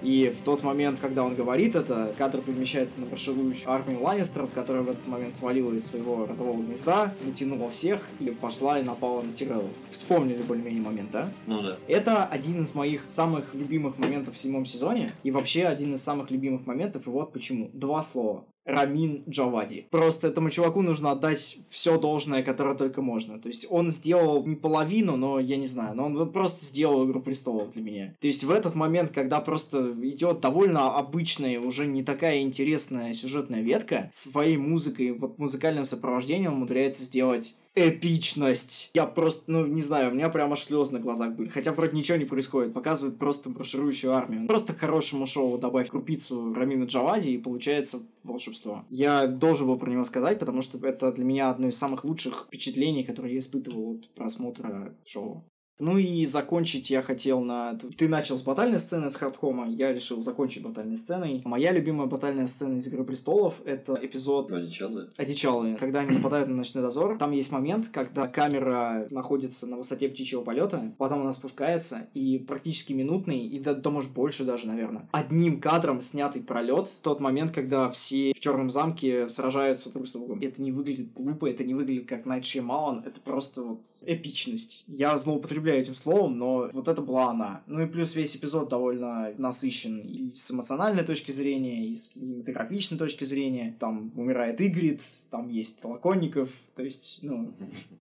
И 0.03 0.35
в 0.37 0.43
тот 0.43 0.63
момент, 0.63 1.01
когда 1.01 1.23
он 1.25 1.35
говорит 1.35 1.77
это, 1.77 2.15
кадр 2.19 2.41
перемещается 2.41 3.01
на 3.01 3.07
марширующую 3.07 3.71
армию 3.71 4.03
Ланнистеров, 4.03 4.51
которая 4.53 4.83
в 4.83 4.91
этот 4.91 5.07
момент 5.07 5.35
свалила 5.35 5.73
из 5.73 5.87
своего 5.87 6.27
родового 6.27 6.63
гнезда, 6.63 7.15
утянула 7.27 7.71
всех 7.71 8.07
и 8.19 8.31
пошла 8.31 8.79
и 8.79 8.83
напала 8.83 9.23
на 9.23 9.33
Тиреллов. 9.33 9.71
Вспомнили 9.91 10.43
более-менее 10.43 10.83
момент, 10.83 11.11
да? 11.13 11.33
Ну 11.47 11.63
да. 11.63 11.79
Это 11.89 12.25
один 12.25 12.63
из 12.63 12.75
моих 12.75 13.09
самых 13.09 13.55
любимых 13.55 13.99
моментов 13.99 14.35
в 14.35 14.39
седьмом 14.39 14.65
сезоне, 14.65 15.13
и 15.23 15.31
вообще 15.31 15.65
один 15.65 15.95
из 15.95 16.03
самых 16.03 16.31
любимых 16.31 16.67
моментов, 16.67 17.07
и 17.07 17.11
вот 17.11 17.33
почему. 17.33 17.71
Два 17.73 18.03
слова. 18.03 18.45
Рамин 18.65 19.25
Джавади. 19.29 19.87
Просто 19.91 20.29
этому 20.29 20.51
чуваку 20.51 20.83
нужно 20.83 21.11
отдать 21.11 21.59
все 21.69 21.99
должное, 21.99 22.43
которое 22.43 22.77
только 22.77 23.03
можно. 23.03 23.39
То 23.39 23.49
есть 23.49 23.67
он 23.69 23.91
сделал 23.91 24.45
не 24.47 24.57
половину, 24.57 25.17
но 25.17 25.41
я 25.41 25.57
не 25.57 25.67
знаю, 25.67 25.97
но 25.97 26.07
он 26.07 26.33
просто 26.33 26.65
сделал 26.65 27.05
Игру 27.07 27.21
престолов 27.21 27.73
для 27.73 27.83
меня. 27.83 28.15
То 28.21 28.27
есть 28.27 28.45
в 28.45 28.51
этот 28.51 28.75
момент, 28.75 29.11
когда 29.11 29.41
просто 29.41 29.93
идет 30.03 30.41
довольно 30.41 30.97
обычная, 30.97 31.59
уже 31.59 31.87
не 31.87 32.03
такая 32.03 32.43
интересная 32.43 33.13
сюжетная 33.13 33.63
ветка, 33.63 34.09
своей 34.13 34.57
музыкой, 34.57 35.13
вот 35.13 35.39
музыкальным 35.39 35.85
сопровождением 35.85 36.55
умудряется 36.55 37.03
сделать 37.03 37.57
эпичность. 37.75 38.91
Я 38.95 39.07
просто, 39.07 39.45
ну, 39.47 39.67
не 39.67 39.83
знаю, 39.83 40.11
у 40.11 40.15
меня 40.15 40.29
прям 40.29 40.53
аж 40.53 40.63
слезы 40.63 40.93
на 40.93 41.01
глазах 41.01 41.35
были. 41.35 41.49
Хотя 41.49 41.73
вроде 41.73 41.97
ничего 41.97 42.19
не 42.19 42.25
происходит. 42.25 42.75
Показывают 42.75 43.19
просто 43.19 43.51
марширующую 43.51 44.13
армию. 44.13 44.47
Просто 44.47 44.75
к 44.75 44.79
хорошему 44.79 45.27
шоу 45.27 45.59
добавь 45.59 45.89
крупицу 45.89 46.53
Рамина 46.55 46.85
Джавади, 46.85 47.31
и 47.31 47.39
получается 47.39 48.01
волшебство. 48.25 48.85
Я 48.91 49.27
должен 49.27 49.67
был 49.67 49.79
про 49.79 49.91
него 49.91 50.05
сказать, 50.05 50.39
потому 50.39 50.63
что 50.63 50.85
это 50.87 51.13
для 51.13 51.25
меня 51.25 51.51
одно 51.51 51.69
из 51.69 51.79
самых 51.79 52.05
лучших 52.05 52.45
впечатлений, 52.47 53.05
которые 53.05 53.35
я 53.35 53.41
испытывал 53.41 53.97
от 53.97 54.09
просмотра 54.15 54.95
шоу. 55.05 55.45
Ну 55.83 55.99
и 55.99 56.25
закончить 56.27 56.91
я 56.91 57.03
хотел 57.03 57.41
на... 57.41 57.77
Ты 57.97 58.09
начал 58.09 58.39
с 58.39 58.43
батальной 58.43 58.79
сцены 58.79 59.11
с 59.11 59.17
хардкома, 59.17 59.69
я 59.69 59.93
решил 59.93 60.23
закончить 60.23 60.63
батальной 60.63 60.97
сценой. 60.97 61.43
Моя 61.45 61.73
любимая 61.73 62.07
батальная 62.07 62.47
сцена 62.47 62.79
из 62.79 62.87
Игры 62.87 63.03
Престолов— 63.03 63.57
это 63.65 63.99
эпизод... 64.01 64.53
Одичалые? 64.53 65.09
Одичалые. 65.17 65.75
Когда 65.75 66.01
они 66.01 66.13
нападают 66.19 66.49
на 66.49 66.55
ночной 66.55 66.85
дозор, 66.85 67.19
там 67.19 67.33
есть 67.33 67.51
момент, 67.51 67.89
когда 67.89 68.29
камера 68.29 69.09
находится 69.11 69.67
на 69.67 69.77
высоте 69.77 70.09
птичьего 70.09 70.43
полета, 70.43 70.95
потом 70.99 71.23
она 71.23 71.33
спускается, 71.33 72.07
и 72.15 72.39
практически 72.39 72.93
минутный, 72.93 73.45
и 73.45 73.59
да, 73.59 73.75
да 73.75 73.91
может 73.91 74.13
больше 74.13 74.45
даже, 74.45 74.69
наверное, 74.69 75.09
одним 75.11 75.61
кадром 75.61 76.01
снятый 76.01 76.43
пролет, 76.43 76.91
тот 77.03 77.19
момент, 77.19 77.51
когда 77.51 77.91
все 77.91 78.33
в 78.35 78.39
Черном 78.39 78.71
замке 78.71 79.29
сражаются 79.29 79.93
друг 79.93 80.07
с 80.07 80.13
другом. 80.13 80.39
Это 80.43 80.63
не 80.63 80.71
выглядит 80.71 81.13
глупо, 81.13 81.51
это 81.51 81.65
не 81.65 81.75
выглядит 81.75 82.09
как 82.09 82.25
Найт 82.25 82.45
Шьямалан, 82.45 83.03
это 83.05 83.21
просто 83.21 83.65
вот 83.65 83.81
эпичность. 84.07 84.85
Я 84.87 85.17
злоупотребляю 85.17 85.72
этим 85.79 85.95
словом, 85.95 86.39
но 86.39 86.71
вот 86.73 86.89
это 86.89 87.03
была 87.03 87.31
она. 87.31 87.63
Ну 87.67 87.83
и 87.83 87.87
плюс 87.87 88.15
весь 88.15 88.37
эпизод 88.37 88.69
довольно 88.69 89.33
насыщен 89.39 90.01
и 90.01 90.33
с 90.33 90.51
эмоциональной 90.51 91.05
точки 91.05 91.33
зрения, 91.33 91.89
и 91.89 91.95
с 91.95 92.09
кинематографичной 92.09 92.99
точки 92.99 93.25
зрения. 93.25 93.77
Там 93.79 94.13
умирает 94.17 94.61
Игрит, 94.61 95.03
там 95.31 95.49
есть 95.49 95.81
Толоконников, 95.81 96.51
то 96.75 96.83
есть, 96.83 97.21
ну... 97.23 97.53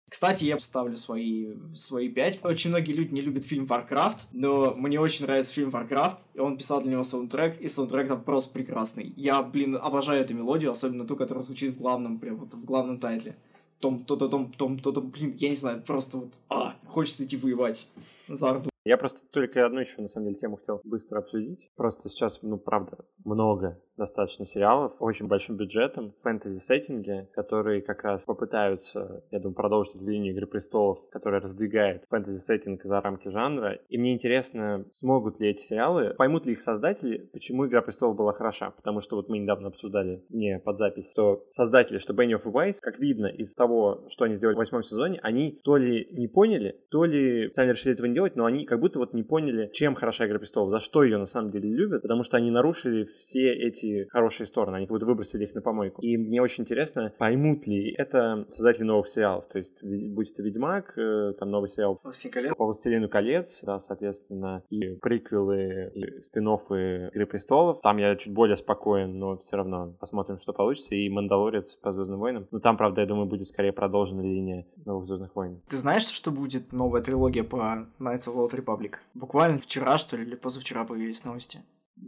Кстати, 0.09 0.43
я 0.43 0.57
ставлю 0.57 0.97
свои, 0.97 1.53
свои 1.75 2.09
пять. 2.09 2.39
Очень 2.43 2.71
многие 2.71 2.93
люди 2.93 3.13
не 3.13 3.21
любят 3.21 3.43
фильм 3.43 3.65
Warcraft, 3.65 4.17
но 4.31 4.73
мне 4.73 4.99
очень 4.99 5.25
нравится 5.25 5.53
фильм 5.53 5.69
Warcraft, 5.69 6.17
и 6.33 6.39
он 6.39 6.57
писал 6.57 6.81
для 6.81 6.93
него 6.93 7.03
саундтрек, 7.03 7.61
и 7.61 7.67
саундтрек 7.67 8.07
там 8.07 8.23
просто 8.23 8.51
прекрасный. 8.51 9.13
Я, 9.15 9.43
блин, 9.43 9.75
обожаю 9.75 10.21
эту 10.21 10.33
мелодию, 10.33 10.71
особенно 10.71 11.05
ту, 11.05 11.15
которая 11.15 11.43
звучит 11.43 11.75
в 11.75 11.77
главном, 11.77 12.19
прям 12.19 12.37
вот 12.37 12.53
в 12.53 12.65
главном 12.65 12.99
тайтле 12.99 13.37
том, 13.79 14.03
то, 14.03 14.15
то, 14.15 14.27
том, 14.27 14.51
том, 14.51 14.79
то, 14.79 14.91
том, 14.91 15.09
блин, 15.09 15.35
я 15.37 15.49
не 15.49 15.55
знаю, 15.55 15.81
просто 15.81 16.17
вот, 16.17 16.33
а, 16.49 16.75
хочется 16.85 17.23
идти 17.25 17.37
воевать 17.37 17.89
за 18.27 18.49
Орду. 18.49 18.69
Я 18.85 18.97
просто 18.97 19.21
только 19.31 19.65
одну 19.65 19.81
еще, 19.81 20.01
на 20.01 20.07
самом 20.07 20.27
деле, 20.27 20.39
тему 20.39 20.57
хотел 20.57 20.81
быстро 20.83 21.19
обсудить. 21.19 21.69
Просто 21.75 22.09
сейчас, 22.09 22.41
ну, 22.41 22.57
правда, 22.57 22.97
много 23.23 23.79
достаточно 23.99 24.45
сериалов, 24.45 24.93
очень 24.99 25.27
большим 25.27 25.57
бюджетом, 25.57 26.13
фэнтези-сеттинге, 26.23 27.27
которые 27.33 27.81
как 27.81 28.03
раз 28.03 28.25
попытаются, 28.25 29.23
я 29.29 29.39
думаю, 29.39 29.55
продолжить 29.55 29.95
эту 29.95 30.05
линию 30.05 30.33
Игры 30.33 30.47
Престолов, 30.47 30.97
которая 31.11 31.41
раздвигает 31.41 32.03
фэнтези-сеттинг 32.09 32.83
за 32.83 33.01
рамки 33.01 33.27
жанра. 33.27 33.79
И 33.89 33.97
мне 33.97 34.13
интересно, 34.13 34.85
смогут 34.91 35.39
ли 35.39 35.49
эти 35.49 35.61
сериалы, 35.61 36.15
поймут 36.17 36.45
ли 36.45 36.53
их 36.53 36.61
создатели, 36.61 37.29
почему 37.31 37.67
Игра 37.67 37.81
Престолов 37.81 38.15
была 38.15 38.33
хороша. 38.33 38.71
Потому 38.71 39.01
что 39.01 39.17
вот 39.17 39.29
мы 39.29 39.37
недавно 39.37 39.67
обсуждали, 39.67 40.23
не 40.29 40.59
под 40.59 40.77
запись, 40.77 41.11
что 41.11 41.45
создатели, 41.49 41.97
что 41.97 42.13
Benioff 42.13 42.41
и 42.45 42.49
Уайс, 42.49 42.81
как 42.81 42.99
видно 42.99 43.27
из 43.27 43.53
того, 43.53 44.05
что 44.09 44.25
они 44.25 44.35
сделали 44.35 44.55
в 44.55 44.59
восьмом 44.59 44.83
сезоне, 44.83 45.19
они 45.21 45.59
то 45.63 45.77
ли 45.77 46.07
не 46.11 46.27
поняли, 46.27 46.77
то 46.89 47.03
ли 47.05 47.51
сами 47.51 47.71
решили 47.71 47.93
этого 47.93 48.07
не 48.07 48.13
делать, 48.13 48.35
но 48.35 48.45
они 48.45 48.65
как 48.65 48.79
будто 48.79 48.99
вот 48.99 49.13
не 49.13 49.23
поняли, 49.23 49.69
чем 49.73 49.95
хороша 49.95 50.25
Игра 50.25 50.39
Престолов, 50.39 50.69
за 50.69 50.79
что 50.79 51.03
ее 51.03 51.17
на 51.17 51.25
самом 51.25 51.51
деле 51.51 51.69
любят, 51.69 52.01
потому 52.01 52.23
что 52.23 52.37
они 52.37 52.49
нарушили 52.49 53.05
все 53.19 53.53
эти 53.53 53.88
хорошие 54.09 54.47
стороны, 54.47 54.77
они 54.77 54.85
как 54.85 54.95
будто 54.95 55.05
выбросили 55.05 55.45
их 55.45 55.53
на 55.55 55.61
помойку. 55.61 56.01
И 56.01 56.17
мне 56.17 56.41
очень 56.41 56.63
интересно, 56.63 57.13
поймут 57.17 57.67
ли 57.67 57.93
это 57.97 58.45
создатели 58.49 58.83
новых 58.83 59.09
сериалов, 59.09 59.45
то 59.47 59.57
есть 59.57 59.83
будь 59.83 60.31
это 60.31 60.43
Ведьмак, 60.43 60.97
э, 60.97 61.33
там 61.39 61.51
новый 61.51 61.69
сериал 61.69 61.99
колец. 62.31 62.55
по 62.55 62.65
Властелину 62.65 63.09
колец, 63.09 63.63
да, 63.63 63.79
соответственно, 63.79 64.63
и 64.69 64.95
приквелы, 64.95 65.91
и 65.93 66.21
спин 66.21 66.49
Игры 66.49 67.25
Престолов. 67.25 67.81
Там 67.81 67.97
я 67.97 68.15
чуть 68.15 68.33
более 68.33 68.57
спокоен, 68.57 69.17
но 69.19 69.37
все 69.37 69.57
равно 69.57 69.93
посмотрим, 69.99 70.37
что 70.37 70.53
получится. 70.53 70.95
И 70.95 71.09
Мандалорец 71.09 71.75
по 71.75 71.91
Звездным 71.91 72.19
войнам. 72.19 72.47
Но 72.51 72.59
там, 72.59 72.77
правда, 72.77 73.01
я 73.01 73.07
думаю, 73.07 73.27
будет 73.27 73.47
скорее 73.47 73.71
продолжена 73.71 74.21
линия 74.21 74.65
новых 74.85 75.05
Звездных 75.05 75.35
войн. 75.35 75.61
Ты 75.67 75.77
знаешь, 75.77 76.05
что 76.05 76.31
будет 76.31 76.71
новая 76.71 77.01
трилогия 77.01 77.43
по 77.43 77.87
Knights 77.99 78.27
of 78.27 78.35
the 78.35 78.49
Old 78.49 78.53
Republic? 78.53 78.95
Буквально 79.13 79.57
вчера, 79.57 79.97
что 79.97 80.17
ли, 80.17 80.23
или 80.23 80.35
позавчера 80.35 80.85
появились 80.85 81.23
новости. 81.25 81.59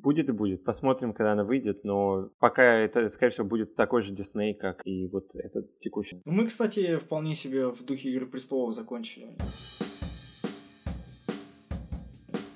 Будет 0.01 0.29
и 0.29 0.31
будет. 0.31 0.63
Посмотрим, 0.63 1.13
когда 1.13 1.33
она 1.33 1.43
выйдет, 1.43 1.83
но 1.83 2.29
пока 2.39 2.63
это, 2.63 3.09
скорее 3.11 3.31
всего, 3.31 3.45
будет 3.45 3.75
такой 3.75 4.01
же 4.01 4.13
Дисней, 4.13 4.53
как 4.53 4.81
и 4.85 5.07
вот 5.07 5.35
этот 5.35 5.77
текущий. 5.79 6.21
Мы, 6.25 6.47
кстати, 6.47 6.97
вполне 6.97 7.35
себе 7.35 7.67
в 7.67 7.85
духе 7.85 8.09
Игры 8.09 8.25
Престолов 8.25 8.73
закончили. 8.73 9.35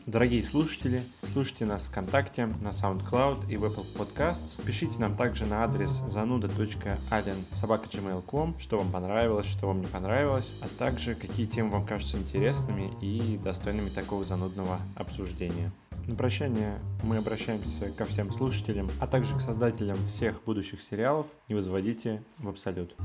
Дорогие 0.08 0.44
слушатели, 0.44 1.04
слушайте 1.24 1.66
нас 1.66 1.88
ВКонтакте, 1.88 2.46
на 2.46 2.70
SoundCloud 2.70 3.52
и 3.52 3.58
в 3.58 3.66
Apple 3.66 3.88
Podcasts. 3.96 4.64
Пишите 4.64 5.00
нам 5.00 5.18
также 5.18 5.48
на 5.48 5.64
адрес 5.64 6.04
зануда.alien.gmail.com, 6.08 8.60
что 8.60 8.78
вам 8.78 8.92
понравилось, 8.92 9.48
что 9.48 9.66
вам 9.68 9.82
не 9.82 9.88
понравилось, 9.88 10.54
а 10.62 10.68
также 10.78 11.16
какие 11.16 11.48
темы 11.48 11.72
вам 11.72 11.88
кажутся 11.88 12.18
интересными 12.18 12.92
и 13.02 13.40
достойными 13.44 13.90
такого 13.90 14.24
занудного 14.24 14.80
обсуждения. 14.96 15.72
На 16.08 16.16
прощание 16.16 16.80
мы 17.02 17.18
обращаемся 17.18 17.90
ко 17.92 18.06
всем 18.06 18.32
слушателям, 18.32 18.90
а 19.00 19.08
также 19.08 19.36
к 19.36 19.42
создателям 19.42 19.98
всех 20.08 20.44
будущих 20.44 20.84
сериалов. 20.84 21.26
Не 21.48 21.56
возводите 21.56 22.24
в 22.38 22.48
абсолют. 22.48 22.96